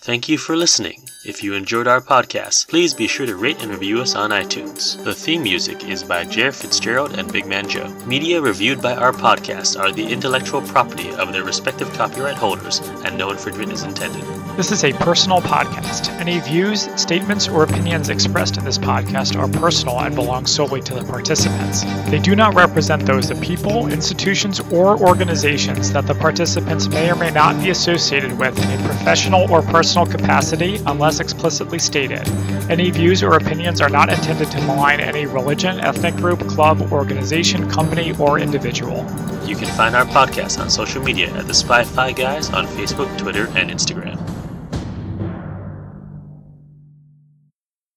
Thank 0.01 0.27
you 0.27 0.37
for 0.37 0.55
listening. 0.55 1.03
If 1.25 1.41
you 1.43 1.55
enjoyed 1.55 1.87
our 1.87 2.01
podcast, 2.01 2.67
please 2.67 2.93
be 2.93 3.07
sure 3.07 3.25
to 3.25 3.35
rate 3.35 3.59
and 3.63 3.71
review 3.71 3.99
us 3.99 4.13
on 4.13 4.29
iTunes. 4.29 5.03
The 5.03 5.15
theme 5.15 5.41
music 5.41 5.83
is 5.83 6.03
by 6.03 6.23
Jer 6.23 6.51
Fitzgerald 6.51 7.17
and 7.17 7.33
Big 7.33 7.47
Man 7.47 7.67
Joe. 7.67 7.89
Media 8.05 8.39
reviewed 8.39 8.79
by 8.79 8.93
our 8.93 9.11
podcast 9.11 9.79
are 9.79 9.91
the 9.91 10.05
intellectual 10.05 10.61
property 10.61 11.09
of 11.15 11.33
their 11.33 11.43
respective 11.43 11.91
copyright 11.93 12.35
holders, 12.35 12.77
and 13.03 13.17
no 13.17 13.31
infringement 13.31 13.71
is 13.71 13.81
intended. 13.81 14.23
This 14.55 14.71
is 14.71 14.83
a 14.83 14.93
personal 14.93 15.41
podcast. 15.41 16.09
Any 16.19 16.39
views, 16.41 16.87
statements, 16.95 17.47
or 17.47 17.63
opinions 17.63 18.09
expressed 18.09 18.57
in 18.57 18.63
this 18.63 18.77
podcast 18.77 19.35
are 19.35 19.47
personal 19.59 19.99
and 20.01 20.13
belong 20.13 20.45
solely 20.45 20.81
to 20.81 20.93
the 20.93 21.03
participants. 21.03 21.83
They 22.11 22.19
do 22.19 22.35
not 22.35 22.53
represent 22.53 23.03
those 23.07 23.31
of 23.31 23.41
people, 23.41 23.87
institutions, 23.87 24.59
or 24.71 24.95
organizations 25.01 25.91
that 25.91 26.05
the 26.05 26.13
participants 26.13 26.87
may 26.87 27.09
or 27.09 27.15
may 27.15 27.31
not 27.31 27.59
be 27.63 27.71
associated 27.71 28.37
with 28.37 28.57
in 28.63 28.79
a 28.79 28.87
professional 28.87 29.51
or 29.51 29.63
personal 29.63 30.05
capacity 30.05 30.75
unless 30.85 31.14
unless 31.15 31.31
explicitly 31.31 31.79
stated. 31.79 32.27
Any 32.69 32.91
views 32.91 33.23
or 33.23 33.35
opinions 33.35 33.79
are 33.81 33.89
not 33.89 34.09
intended 34.09 34.51
to 34.51 34.61
malign 34.61 34.99
any 34.99 35.25
religion, 35.25 35.79
ethnic 35.79 36.15
group, 36.15 36.39
club, 36.47 36.91
organization, 36.91 37.69
company, 37.69 38.13
or 38.19 38.39
individual. 38.39 39.05
You 39.45 39.55
can 39.55 39.67
find 39.75 39.95
our 39.95 40.05
podcast 40.05 40.59
on 40.59 40.69
social 40.69 41.01
media 41.01 41.31
at 41.35 41.47
the 41.47 41.53
Spy 41.53 41.83
Fi 41.83 42.11
Guys 42.11 42.49
on 42.49 42.67
Facebook, 42.67 43.17
Twitter, 43.17 43.47
and 43.55 43.69
Instagram. 43.69 44.24